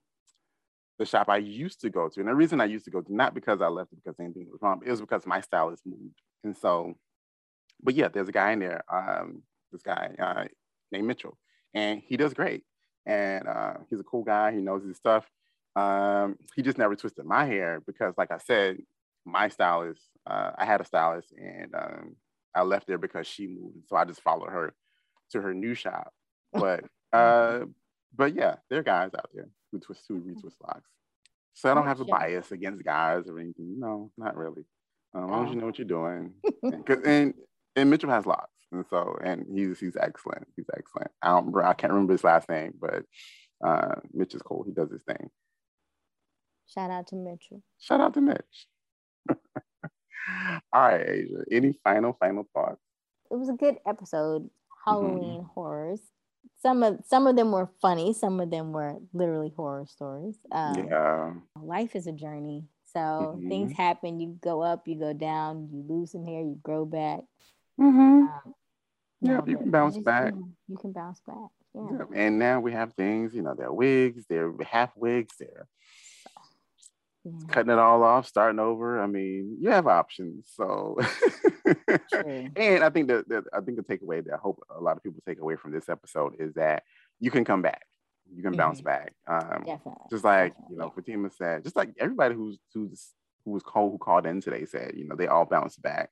the 0.98 1.06
shop 1.06 1.28
I 1.28 1.39
used 1.39 1.81
to 1.82 1.90
go 1.90 2.09
to, 2.09 2.20
and 2.20 2.28
the 2.28 2.35
reason 2.35 2.60
I 2.60 2.66
used 2.66 2.85
to 2.86 2.90
go 2.90 3.01
to 3.01 3.14
not 3.14 3.35
because 3.35 3.60
I 3.60 3.69
left 3.69 3.93
it 3.93 3.98
because 4.02 4.19
anything 4.20 4.47
was 4.51 4.60
wrong, 4.62 4.81
it 4.85 4.90
was 4.90 5.01
because 5.01 5.27
my 5.27 5.40
stylist 5.40 5.82
moved, 5.86 6.20
and 6.44 6.56
so. 6.56 6.94
But 7.82 7.94
yeah, 7.94 8.09
there's 8.09 8.28
a 8.28 8.32
guy 8.32 8.52
in 8.52 8.60
there. 8.60 8.85
Um, 8.93 9.43
this 9.73 9.82
guy 9.82 10.10
uh, 10.19 10.44
named 10.93 11.06
Mitchell, 11.06 11.36
and 11.74 12.01
he 12.06 12.16
does 12.16 12.32
great. 12.32 12.64
And 13.05 13.48
uh, 13.48 13.74
he's 13.90 13.98
a 13.98 14.05
cool 14.05 14.23
guy. 14.23 14.52
He 14.52 14.59
knows 14.59 14.85
his 14.85 14.97
stuff. 14.97 15.28
Um, 15.74 16.36
he 16.54 16.62
just 16.62 16.78
never 16.78 16.96
twisted 16.96 17.24
my 17.24 17.44
hair 17.46 17.80
because, 17.86 18.14
like 18.18 18.30
I 18.30 18.38
said, 18.38 18.78
my 19.24 19.48
stylist, 19.48 20.02
uh, 20.26 20.50
I 20.56 20.64
had 20.64 20.80
a 20.80 20.84
stylist, 20.84 21.32
and 21.32 21.74
um, 21.74 22.16
I 22.54 22.62
left 22.62 22.86
there 22.86 22.98
because 22.98 23.26
she 23.26 23.46
moved. 23.46 23.88
So 23.88 23.96
I 23.96 24.04
just 24.04 24.22
followed 24.22 24.50
her 24.50 24.74
to 25.30 25.40
her 25.40 25.54
new 25.54 25.74
shop. 25.74 26.12
But 26.52 26.84
uh, 27.12 27.60
but 28.14 28.34
yeah, 28.34 28.56
there 28.68 28.80
are 28.80 28.84
guys 28.84 29.10
out 29.16 29.30
there 29.34 29.48
who 29.70 29.78
twist 29.78 30.04
who 30.08 30.20
retwist 30.20 30.60
locks. 30.62 30.90
So 31.54 31.70
I 31.70 31.74
don't 31.74 31.86
have 31.86 32.00
a 32.00 32.04
bias 32.04 32.50
against 32.50 32.84
guys 32.84 33.28
or 33.28 33.38
anything. 33.38 33.78
No, 33.78 34.10
not 34.16 34.36
really. 34.36 34.64
Um, 35.14 35.24
as 35.24 35.30
long 35.30 35.46
as 35.46 35.54
you 35.54 35.60
know 35.60 35.66
what 35.66 35.78
you're 35.78 35.86
doing. 35.86 36.32
and, 36.62 36.88
and 37.06 37.34
and 37.76 37.90
Mitchell 37.90 38.10
has 38.10 38.26
locks. 38.26 38.48
And 38.70 38.84
so 38.88 39.18
and 39.22 39.46
he's 39.54 39.78
he's 39.78 39.96
excellent. 39.96 40.46
He's 40.56 40.68
excellent. 40.76 41.10
I 41.20 41.28
don't 41.28 41.54
I 41.62 41.74
can't 41.74 41.92
remember 41.92 42.12
his 42.12 42.24
last 42.24 42.48
name, 42.48 42.74
but 42.80 43.04
uh, 43.64 43.96
Mitch 44.12 44.34
is 44.34 44.42
cool. 44.42 44.64
He 44.64 44.72
does 44.72 44.90
his 44.90 45.02
thing. 45.02 45.30
Shout 46.72 46.90
out 46.90 47.06
to 47.08 47.16
Mitchell. 47.16 47.62
Shout 47.78 48.00
out 48.00 48.14
to 48.14 48.20
Mitch. 48.20 48.66
All 49.28 49.36
right, 50.72 51.06
Asia. 51.06 51.44
Any 51.50 51.74
final, 51.84 52.16
final 52.18 52.48
thoughts? 52.54 52.80
It 53.30 53.36
was 53.36 53.48
a 53.48 53.54
good 53.54 53.76
episode. 53.86 54.48
Halloween 54.86 55.40
mm-hmm. 55.40 55.52
horrors. 55.54 56.00
Some 56.60 56.82
of 56.82 56.98
some 57.06 57.26
of 57.26 57.36
them 57.36 57.52
were 57.52 57.68
funny. 57.80 58.14
Some 58.14 58.40
of 58.40 58.50
them 58.50 58.72
were 58.72 58.96
literally 59.12 59.52
horror 59.56 59.86
stories. 59.86 60.36
Um, 60.50 60.86
yeah. 60.88 61.32
Life 61.60 61.94
is 61.94 62.06
a 62.06 62.12
journey. 62.12 62.64
So 62.92 63.00
mm-hmm. 63.00 63.48
things 63.48 63.76
happen. 63.76 64.20
You 64.20 64.36
go 64.40 64.62
up, 64.62 64.88
you 64.88 64.98
go 64.98 65.12
down. 65.12 65.68
You 65.72 65.84
lose 65.86 66.12
some 66.12 66.24
hair, 66.24 66.40
you 66.40 66.58
grow 66.62 66.84
back. 66.84 67.20
Mm-hmm. 67.80 68.26
Um, 68.28 68.54
yeah, 69.20 69.40
you 69.46 69.56
can 69.56 69.70
bounce 69.70 69.94
just, 69.94 70.04
back. 70.04 70.34
You 70.68 70.76
can 70.78 70.92
bounce 70.92 71.20
back. 71.20 71.50
Yeah. 71.74 71.86
yeah. 71.92 72.04
And 72.14 72.38
now 72.38 72.60
we 72.60 72.72
have 72.72 72.92
things. 72.94 73.34
You 73.34 73.42
know, 73.42 73.54
they're 73.56 73.72
wigs. 73.72 74.24
They're 74.28 74.52
half 74.68 74.90
wigs. 74.96 75.34
They're 75.38 75.68
yeah. 77.24 77.46
cutting 77.48 77.72
it 77.72 77.78
all 77.78 78.02
off, 78.02 78.26
starting 78.26 78.58
over. 78.58 79.00
I 79.00 79.06
mean, 79.06 79.56
you 79.60 79.70
have 79.70 79.86
options. 79.86 80.50
So, 80.54 80.98
and 82.12 82.84
I 82.84 82.90
think 82.90 83.08
that, 83.08 83.28
that 83.28 83.44
I 83.52 83.60
think 83.60 83.76
the 83.76 83.84
takeaway 83.84 84.24
that 84.24 84.34
I 84.34 84.38
hope 84.38 84.62
a 84.74 84.80
lot 84.80 84.96
of 84.96 85.02
people 85.02 85.22
take 85.26 85.40
away 85.40 85.56
from 85.56 85.72
this 85.72 85.88
episode 85.88 86.34
is 86.38 86.54
that 86.54 86.82
you 87.20 87.30
can 87.30 87.44
come 87.44 87.62
back. 87.62 87.86
You 88.34 88.42
can 88.42 88.52
mm-hmm. 88.52 88.58
bounce 88.58 88.80
back. 88.80 89.14
Um, 89.26 89.62
Definitely. 89.66 90.06
Just 90.10 90.24
like 90.24 90.52
Definitely. 90.52 90.74
you 90.74 90.78
know, 90.78 90.90
Fatima 90.90 91.30
said, 91.30 91.64
just 91.64 91.76
like 91.76 91.90
everybody 91.98 92.34
who's 92.34 92.58
who's 92.74 93.10
who 93.44 93.52
was 93.52 93.62
called 93.62 93.92
who 93.92 93.98
called 93.98 94.26
in 94.26 94.40
today 94.40 94.64
said, 94.64 94.92
you 94.96 95.06
know, 95.06 95.16
they 95.16 95.26
all 95.26 95.44
bounce 95.44 95.76
back 95.76 96.10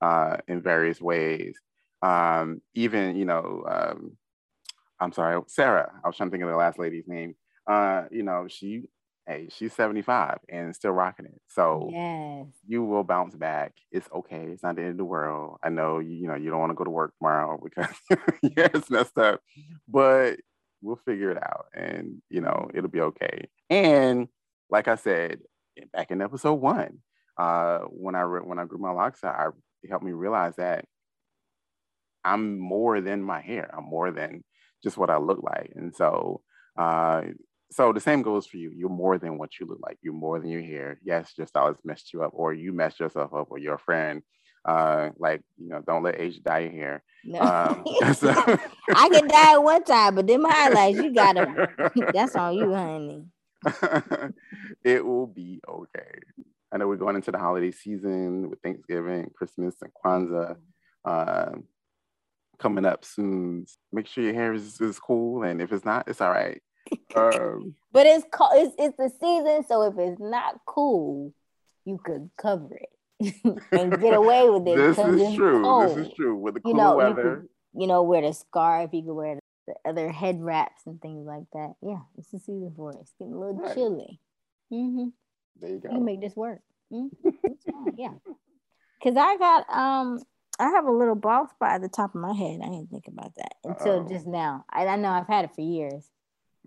uh, 0.00 0.36
in 0.48 0.62
various 0.62 1.00
ways. 1.00 1.58
Um, 2.02 2.60
even 2.74 3.16
you 3.16 3.24
know, 3.24 3.64
um, 3.68 4.16
I'm 5.00 5.12
sorry, 5.12 5.40
Sarah. 5.48 5.92
I 6.04 6.08
was 6.08 6.16
trying 6.16 6.28
to 6.28 6.32
think 6.32 6.44
of 6.44 6.50
the 6.50 6.56
last 6.56 6.78
lady's 6.78 7.08
name. 7.08 7.34
Uh, 7.66 8.04
you 8.10 8.22
know, 8.22 8.46
she 8.48 8.82
hey, 9.26 9.48
she's 9.50 9.72
75 9.72 10.38
and 10.48 10.74
still 10.74 10.92
rocking 10.92 11.26
it. 11.26 11.40
So 11.48 11.88
yes. 11.90 12.46
you 12.66 12.84
will 12.84 13.04
bounce 13.04 13.34
back. 13.34 13.72
It's 13.90 14.08
okay. 14.14 14.48
It's 14.52 14.62
not 14.62 14.76
the 14.76 14.82
end 14.82 14.92
of 14.92 14.96
the 14.98 15.04
world. 15.04 15.58
I 15.62 15.70
know 15.70 15.98
you, 15.98 16.12
you 16.12 16.28
know 16.28 16.34
you 16.34 16.50
don't 16.50 16.60
want 16.60 16.70
to 16.70 16.76
go 16.76 16.84
to 16.84 16.90
work 16.90 17.14
tomorrow 17.18 17.58
because 17.62 17.94
yeah, 18.42 18.68
it's 18.74 18.90
messed 18.90 19.18
up, 19.18 19.40
but 19.88 20.36
we'll 20.82 21.00
figure 21.06 21.30
it 21.30 21.38
out 21.38 21.66
and 21.74 22.20
you 22.28 22.40
know 22.40 22.70
it'll 22.74 22.90
be 22.90 23.00
okay. 23.00 23.48
And 23.70 24.28
like 24.70 24.88
I 24.88 24.96
said 24.96 25.40
back 25.92 26.10
in 26.10 26.20
episode 26.20 26.54
one, 26.54 26.98
uh, 27.38 27.80
when 27.90 28.14
I 28.14 28.20
re- 28.20 28.40
when 28.44 28.58
I 28.58 28.64
grew 28.64 28.78
my 28.78 28.92
locks 28.92 29.24
out, 29.24 29.34
I, 29.34 29.46
it 29.82 29.90
helped 29.90 30.04
me 30.04 30.12
realize 30.12 30.56
that 30.56 30.84
I'm 32.24 32.58
more 32.58 33.00
than 33.00 33.22
my 33.22 33.40
hair. 33.40 33.70
I'm 33.76 33.84
more 33.84 34.10
than 34.10 34.44
just 34.82 34.96
what 34.96 35.10
I 35.10 35.18
look 35.18 35.42
like. 35.42 35.72
And 35.74 35.94
so 35.94 36.42
uh, 36.78 37.22
so 37.74 37.92
the 37.92 37.98
same 37.98 38.22
goes 38.22 38.46
for 38.46 38.56
you. 38.56 38.70
You're 38.70 38.88
more 38.88 39.18
than 39.18 39.36
what 39.36 39.58
you 39.58 39.66
look 39.66 39.80
like. 39.82 39.98
You're 40.00 40.14
more 40.14 40.38
than 40.38 40.48
your 40.48 40.62
hair. 40.62 41.00
Yes, 41.02 41.32
your 41.36 41.48
stylist 41.48 41.84
messed 41.84 42.12
you 42.12 42.22
up, 42.22 42.30
or 42.32 42.54
you 42.54 42.72
messed 42.72 43.00
yourself 43.00 43.34
up, 43.34 43.48
or 43.50 43.58
your 43.58 43.78
friend. 43.78 44.22
Uh, 44.64 45.10
like 45.18 45.42
you 45.58 45.68
know, 45.70 45.82
don't 45.84 46.04
let 46.04 46.20
age 46.20 46.40
dye 46.40 46.60
your 46.60 46.70
hair. 46.70 47.02
No. 47.24 47.40
Um, 47.40 47.84
so. 48.14 48.30
I 48.30 49.08
can 49.08 49.26
dye 49.26 49.54
it 49.54 49.62
one 49.62 49.82
time, 49.82 50.14
but 50.14 50.24
them 50.24 50.44
highlights 50.44 50.98
you 50.98 51.12
gotta. 51.12 51.68
That's 52.14 52.36
on 52.36 52.54
you, 52.54 52.72
honey. 52.72 53.24
it 54.84 55.04
will 55.04 55.26
be 55.26 55.60
okay. 55.68 56.20
I 56.70 56.76
know 56.76 56.86
we're 56.86 56.94
going 56.94 57.16
into 57.16 57.32
the 57.32 57.38
holiday 57.38 57.72
season 57.72 58.50
with 58.50 58.60
Thanksgiving, 58.60 59.32
Christmas, 59.34 59.74
and 59.82 59.90
Kwanzaa 59.92 60.56
uh, 61.04 61.52
coming 62.60 62.84
up 62.84 63.04
soon. 63.04 63.66
Make 63.92 64.06
sure 64.06 64.22
your 64.22 64.34
hair 64.34 64.54
is, 64.54 64.80
is 64.80 65.00
cool, 65.00 65.42
and 65.42 65.60
if 65.60 65.72
it's 65.72 65.84
not, 65.84 66.06
it's 66.06 66.20
all 66.20 66.30
right 66.30 66.62
um, 67.16 67.74
but 67.92 68.06
it's, 68.06 68.24
co- 68.32 68.50
it's 68.52 68.74
it's 68.78 68.96
the 68.96 69.10
season, 69.20 69.64
so 69.66 69.82
if 69.82 69.98
it's 69.98 70.20
not 70.20 70.60
cool, 70.66 71.32
you 71.84 71.98
could 72.02 72.30
cover 72.36 72.76
it 72.76 73.34
and 73.72 74.00
get 74.00 74.14
away 74.14 74.48
with 74.48 74.66
it. 74.66 74.76
this 74.76 74.98
is 74.98 75.36
true. 75.36 75.62
Cold. 75.62 75.96
This 75.96 76.08
is 76.08 76.14
true. 76.14 76.36
With 76.36 76.54
the 76.54 76.60
cool 76.60 76.72
you 76.72 76.76
know, 76.76 76.96
weather, 76.96 77.22
you, 77.22 77.22
could, 77.22 77.80
you 77.82 77.86
know, 77.86 78.02
wear 78.02 78.22
the 78.22 78.32
scarf. 78.32 78.90
You 78.92 79.02
can 79.02 79.14
wear 79.14 79.38
the 79.66 79.74
other 79.84 80.10
head 80.10 80.42
wraps 80.42 80.82
and 80.86 81.00
things 81.00 81.26
like 81.26 81.44
that. 81.52 81.74
Yeah, 81.82 82.00
it's 82.18 82.30
the 82.30 82.38
season 82.38 82.72
for 82.76 82.92
it. 82.92 82.98
It's 83.00 83.14
getting 83.18 83.34
a 83.34 83.38
little 83.38 83.54
right. 83.54 83.74
chilly. 83.74 84.20
Mm-hmm. 84.72 85.08
There 85.60 85.70
you 85.70 85.78
go. 85.78 85.88
You 85.90 85.96
can 85.96 86.04
make 86.04 86.20
this 86.20 86.36
work. 86.36 86.60
Mm-hmm. 86.92 87.88
yeah. 87.96 88.12
Cause 89.02 89.16
I 89.16 89.36
got 89.36 89.70
um 89.70 90.22
I 90.58 90.70
have 90.70 90.86
a 90.86 90.90
little 90.90 91.14
bald 91.14 91.50
spot 91.50 91.72
at 91.72 91.82
the 91.82 91.88
top 91.88 92.14
of 92.14 92.20
my 92.20 92.32
head. 92.32 92.60
I 92.62 92.68
didn't 92.68 92.90
think 92.90 93.08
about 93.08 93.34
that 93.36 93.54
until 93.64 94.00
Uh-oh. 94.00 94.08
just 94.08 94.26
now. 94.26 94.64
I, 94.70 94.86
I 94.86 94.96
know 94.96 95.08
I've 95.08 95.26
had 95.26 95.44
it 95.44 95.54
for 95.54 95.62
years. 95.62 96.08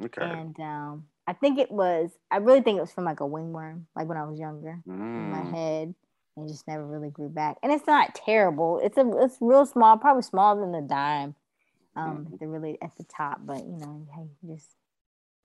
Okay. 0.05 0.21
And 0.21 0.59
um, 0.59 1.05
I 1.25 1.33
think 1.33 1.59
it 1.59 1.71
was, 1.71 2.11
I 2.29 2.37
really 2.37 2.61
think 2.61 2.77
it 2.77 2.81
was 2.81 2.91
from 2.91 3.05
like 3.05 3.19
a 3.19 3.27
ringworm, 3.27 3.87
like 3.95 4.07
when 4.07 4.17
I 4.17 4.25
was 4.25 4.39
younger 4.39 4.79
mm. 4.87 4.93
in 4.93 5.31
my 5.31 5.41
mm. 5.41 5.53
head. 5.53 5.95
And 6.35 6.47
just 6.47 6.67
never 6.67 6.85
really 6.85 7.09
grew 7.09 7.29
back. 7.29 7.57
And 7.63 7.71
it's 7.71 7.87
not 7.87 8.13
terrible. 8.13 8.79
It's 8.83 8.95
a 8.95 9.11
it's 9.23 9.37
real 9.41 9.65
small, 9.65 9.97
probably 9.97 10.21
smaller 10.21 10.61
than 10.61 10.75
a 10.75 10.87
dime. 10.87 11.33
Um, 11.95 12.27
mm. 12.29 12.37
they're 12.37 12.47
really 12.47 12.77
at 12.79 12.95
the 12.95 13.05
top, 13.05 13.39
but 13.43 13.65
you 13.65 13.75
know, 13.79 14.07
hey, 14.13 14.27
just 14.47 14.69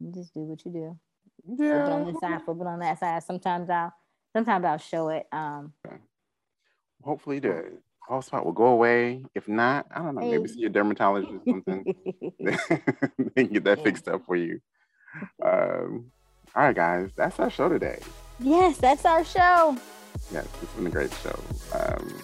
you 0.01 0.12
just 0.12 0.35
do 0.35 0.41
what 0.41 0.62
you 0.66 0.70
do. 0.70 0.99
Yeah. 1.47 1.57
Flip 1.57 1.87
it 1.87 1.93
on 1.93 2.12
this 2.12 2.20
side, 2.20 2.43
flip 2.45 2.59
it 2.61 2.66
on 2.66 2.79
that 2.81 3.01
side. 3.01 3.23
Sometimes 3.23 3.70
I'll 3.70 3.95
sometimes 4.35 4.66
I'll 4.66 4.77
show 4.77 5.09
it. 5.09 5.27
Um 5.33 5.73
hopefully 7.03 7.39
the 7.39 7.73
bald 8.09 8.24
spot 8.24 8.45
will 8.45 8.53
go 8.53 8.66
away. 8.66 9.23
If 9.35 9.49
not, 9.49 9.87
I 9.95 10.03
don't 10.03 10.15
know, 10.15 10.20
maybe 10.23 10.49
see 10.49 10.65
a 10.65 10.69
dermatologist 10.69 11.33
or 11.33 11.41
something. 11.49 11.95
they 12.39 13.45
can 13.45 13.53
get 13.53 13.65
that 13.65 13.83
fixed 13.83 14.09
up 14.09 14.23
for 14.27 14.37
you. 14.37 14.61
Um, 15.45 16.11
all 16.55 16.65
right, 16.65 16.77
guys, 16.77 17.11
that's 17.16 17.39
our 17.41 17.51
show 17.51 17.69
today. 17.69 18.01
Yes, 18.39 18.79
that's 18.79 19.05
our 19.05 19.24
show. 19.24 19.77
Yes, 20.33 20.47
it's 20.62 20.73
been 20.74 20.87
a 20.87 20.91
great 20.91 21.12
show. 21.23 21.39
Um, 21.74 22.15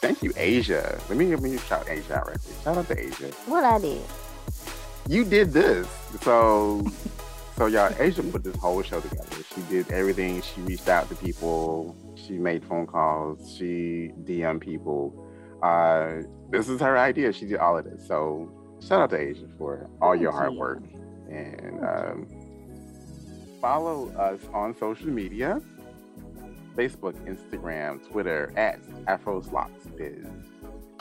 thank 0.00 0.22
you, 0.22 0.32
Asia. 0.36 1.00
Let 1.08 1.18
me 1.18 1.26
give 1.26 1.40
me 1.40 1.56
shout 1.58 1.88
Asia 1.88 2.18
out 2.18 2.28
right 2.28 2.38
there. 2.40 2.62
Shout 2.64 2.76
out 2.76 2.88
to 2.88 2.98
Asia. 2.98 3.30
What 3.46 3.64
I 3.64 3.78
did? 3.78 4.02
You 5.08 5.24
did 5.24 5.52
this. 5.52 5.88
So 6.20 6.84
so 7.56 7.66
y'all, 7.66 7.92
Asia 7.98 8.22
put 8.22 8.44
this 8.44 8.56
whole 8.56 8.82
show 8.82 9.00
together. 9.00 9.24
She 9.54 9.62
did 9.62 9.90
everything. 9.90 10.42
She 10.42 10.60
reached 10.62 10.88
out 10.88 11.08
to 11.08 11.14
people. 11.14 11.96
She 12.14 12.34
made 12.34 12.64
phone 12.64 12.86
calls. 12.86 13.56
She 13.56 14.12
DM 14.24 14.60
people 14.60 15.27
uh, 15.62 16.22
this 16.50 16.68
is 16.68 16.80
her 16.80 16.96
idea. 16.96 17.32
She 17.32 17.46
did 17.46 17.58
all 17.58 17.78
of 17.78 17.84
this. 17.84 18.06
So 18.06 18.50
shout 18.80 19.02
out 19.02 19.10
to 19.10 19.18
Asia 19.18 19.46
for 19.58 19.88
all 20.00 20.14
your 20.14 20.32
hard 20.32 20.54
work. 20.54 20.82
And 21.28 21.84
um, 21.84 22.26
follow 23.60 24.10
us 24.16 24.40
on 24.52 24.76
social 24.76 25.08
media 25.08 25.60
Facebook, 26.78 27.14
Instagram, 27.26 28.08
Twitter 28.08 28.52
at 28.56 28.80
AfroSlocksBiz. 29.06 30.30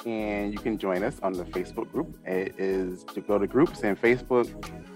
And 0.08 0.52
you 0.52 0.60
can 0.60 0.78
join 0.78 1.04
us 1.04 1.20
on 1.22 1.34
the 1.34 1.44
Facebook 1.44 1.92
group. 1.92 2.18
It 2.26 2.56
is 2.58 3.04
to 3.04 3.22
go 3.22 3.38
to 3.38 3.46
groups 3.46 3.82
and 3.82 4.00
Facebook 4.00 4.50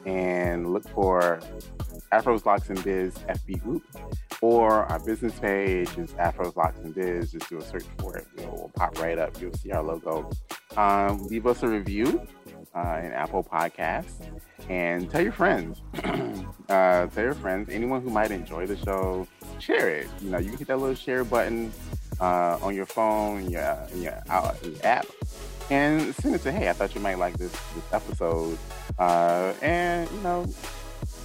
and 0.07 0.73
look 0.73 0.87
for 0.89 1.39
Afro's 2.11 2.45
Locks 2.45 2.69
and 2.69 2.83
Biz 2.83 3.13
FB 3.29 3.63
group 3.63 3.83
or 4.41 4.85
our 4.85 4.99
business 4.99 5.37
page 5.39 5.95
is 5.97 6.13
Afro's 6.13 6.55
Locks 6.55 6.79
and 6.79 6.93
Biz. 6.93 7.31
Just 7.31 7.49
do 7.49 7.57
a 7.57 7.61
search 7.61 7.85
for 7.99 8.17
it. 8.17 8.25
It 8.37 8.49
will 8.49 8.71
pop 8.75 8.99
right 8.99 9.17
up. 9.17 9.39
You'll 9.39 9.53
see 9.53 9.71
our 9.71 9.83
logo. 9.83 10.29
Um, 10.75 11.27
leave 11.27 11.45
us 11.47 11.63
a 11.63 11.67
review 11.67 12.25
uh, 12.73 13.01
in 13.03 13.11
Apple 13.11 13.43
Podcasts 13.43 14.27
and 14.69 15.09
tell 15.09 15.21
your 15.21 15.31
friends. 15.31 15.81
uh, 16.69 17.07
tell 17.07 17.23
your 17.23 17.35
friends, 17.35 17.69
anyone 17.69 18.01
who 18.01 18.09
might 18.09 18.31
enjoy 18.31 18.65
the 18.65 18.77
show, 18.77 19.27
share 19.59 19.89
it. 19.89 20.07
You 20.21 20.31
know, 20.31 20.37
you 20.39 20.49
can 20.49 20.57
hit 20.57 20.67
that 20.67 20.79
little 20.79 20.95
share 20.95 21.23
button 21.23 21.71
uh, 22.19 22.57
on 22.61 22.75
your 22.75 22.85
phone, 22.85 23.49
your, 23.49 23.77
your, 23.95 24.21
uh, 24.29 24.53
your 24.63 24.75
app, 24.83 25.07
and 25.69 26.13
send 26.15 26.35
it 26.35 26.41
to 26.43 26.51
hey, 26.51 26.69
I 26.69 26.73
thought 26.73 26.93
you 26.95 27.01
might 27.01 27.17
like 27.17 27.37
this 27.37 27.51
this 27.51 27.93
episode, 27.93 28.57
uh, 28.99 29.53
and 29.61 30.09
you 30.11 30.19
know, 30.19 30.45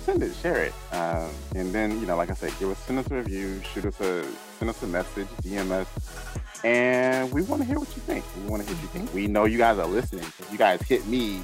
send 0.07 0.23
it, 0.23 0.33
share 0.37 0.63
it, 0.63 0.73
um, 0.93 1.29
and 1.57 1.73
then 1.73 2.01
you 2.01 2.07
know, 2.07 2.17
like 2.17 2.31
I 2.31 2.35
said, 2.35 2.53
give 2.61 2.71
us 2.71 2.79
send 2.79 3.01
us 3.01 3.11
a 3.11 3.17
review, 3.17 3.61
shoot 3.75 3.85
us 3.85 4.01
a 4.01 4.25
send 4.59 4.71
us 4.71 4.81
a 4.83 4.87
message, 4.87 5.27
DM 5.43 5.73
us, 5.73 5.89
and 6.65 7.33
we 7.33 7.43
want 7.43 7.61
to 7.61 7.67
hear 7.67 7.81
what 7.81 7.89
you 7.97 8.03
think. 8.03 8.25
We 8.37 8.49
want 8.49 8.63
to 8.63 8.69
hear 8.69 8.77
what 8.77 8.83
you 8.83 8.89
think. 9.01 9.13
We 9.13 9.27
know 9.27 9.45
you 9.47 9.59
guys 9.59 9.79
are 9.79 9.87
listening. 9.87 10.25
You 10.53 10.59
guys 10.59 10.81
hit 10.83 11.05
me 11.07 11.43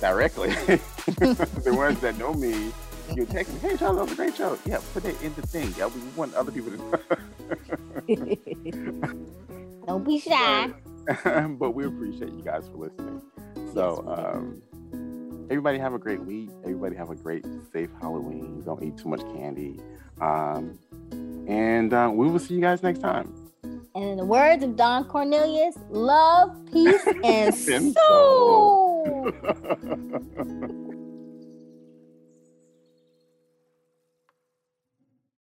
directly. 0.00 0.48
the 1.06 1.72
ones 1.74 1.98
that 2.00 2.18
know 2.18 2.34
me, 2.34 2.72
you 3.14 3.24
text 3.24 3.54
me, 3.54 3.60
hey, 3.60 3.76
Charles, 3.78 3.96
that 3.96 4.02
was 4.04 4.12
a 4.12 4.16
great 4.16 4.36
show. 4.36 4.58
Yeah, 4.66 4.80
put 4.92 5.06
it 5.06 5.20
in 5.22 5.34
the 5.34 5.42
thing. 5.42 5.74
Yeah, 5.78 5.86
we 5.86 6.00
want 6.14 6.34
other 6.34 6.52
people 6.52 6.72
to 6.72 6.78
Don't 9.86 10.04
be 10.04 10.20
shy. 10.20 10.70
But, 11.04 11.48
but, 11.58 11.70
we 11.72 11.84
appreciate 11.84 12.30
you 12.30 12.42
guys 12.44 12.68
for 12.68 12.76
listening. 12.76 13.20
So, 13.74 14.04
um, 14.06 14.62
everybody 15.52 15.78
have 15.78 15.92
a 15.92 15.98
great 15.98 16.22
week. 16.24 16.48
Everybody 16.62 16.96
have 16.96 17.10
a 17.10 17.14
great, 17.14 17.44
safe 17.74 17.90
Halloween. 18.00 18.62
Don't 18.64 18.82
eat 18.82 18.96
too 18.96 19.10
much 19.10 19.20
candy. 19.34 19.78
Um, 20.18 20.78
and 21.46 21.92
uh, 21.92 22.10
we 22.10 22.30
will 22.30 22.38
see 22.38 22.54
you 22.54 22.62
guys 22.62 22.82
next 22.82 23.00
time. 23.00 23.34
And 23.94 24.04
in 24.04 24.16
the 24.16 24.24
words 24.24 24.64
of 24.64 24.76
Don 24.76 25.04
Cornelius, 25.04 25.76
love, 25.90 26.56
peace, 26.72 27.06
and 27.22 27.54
soul. 27.94 29.30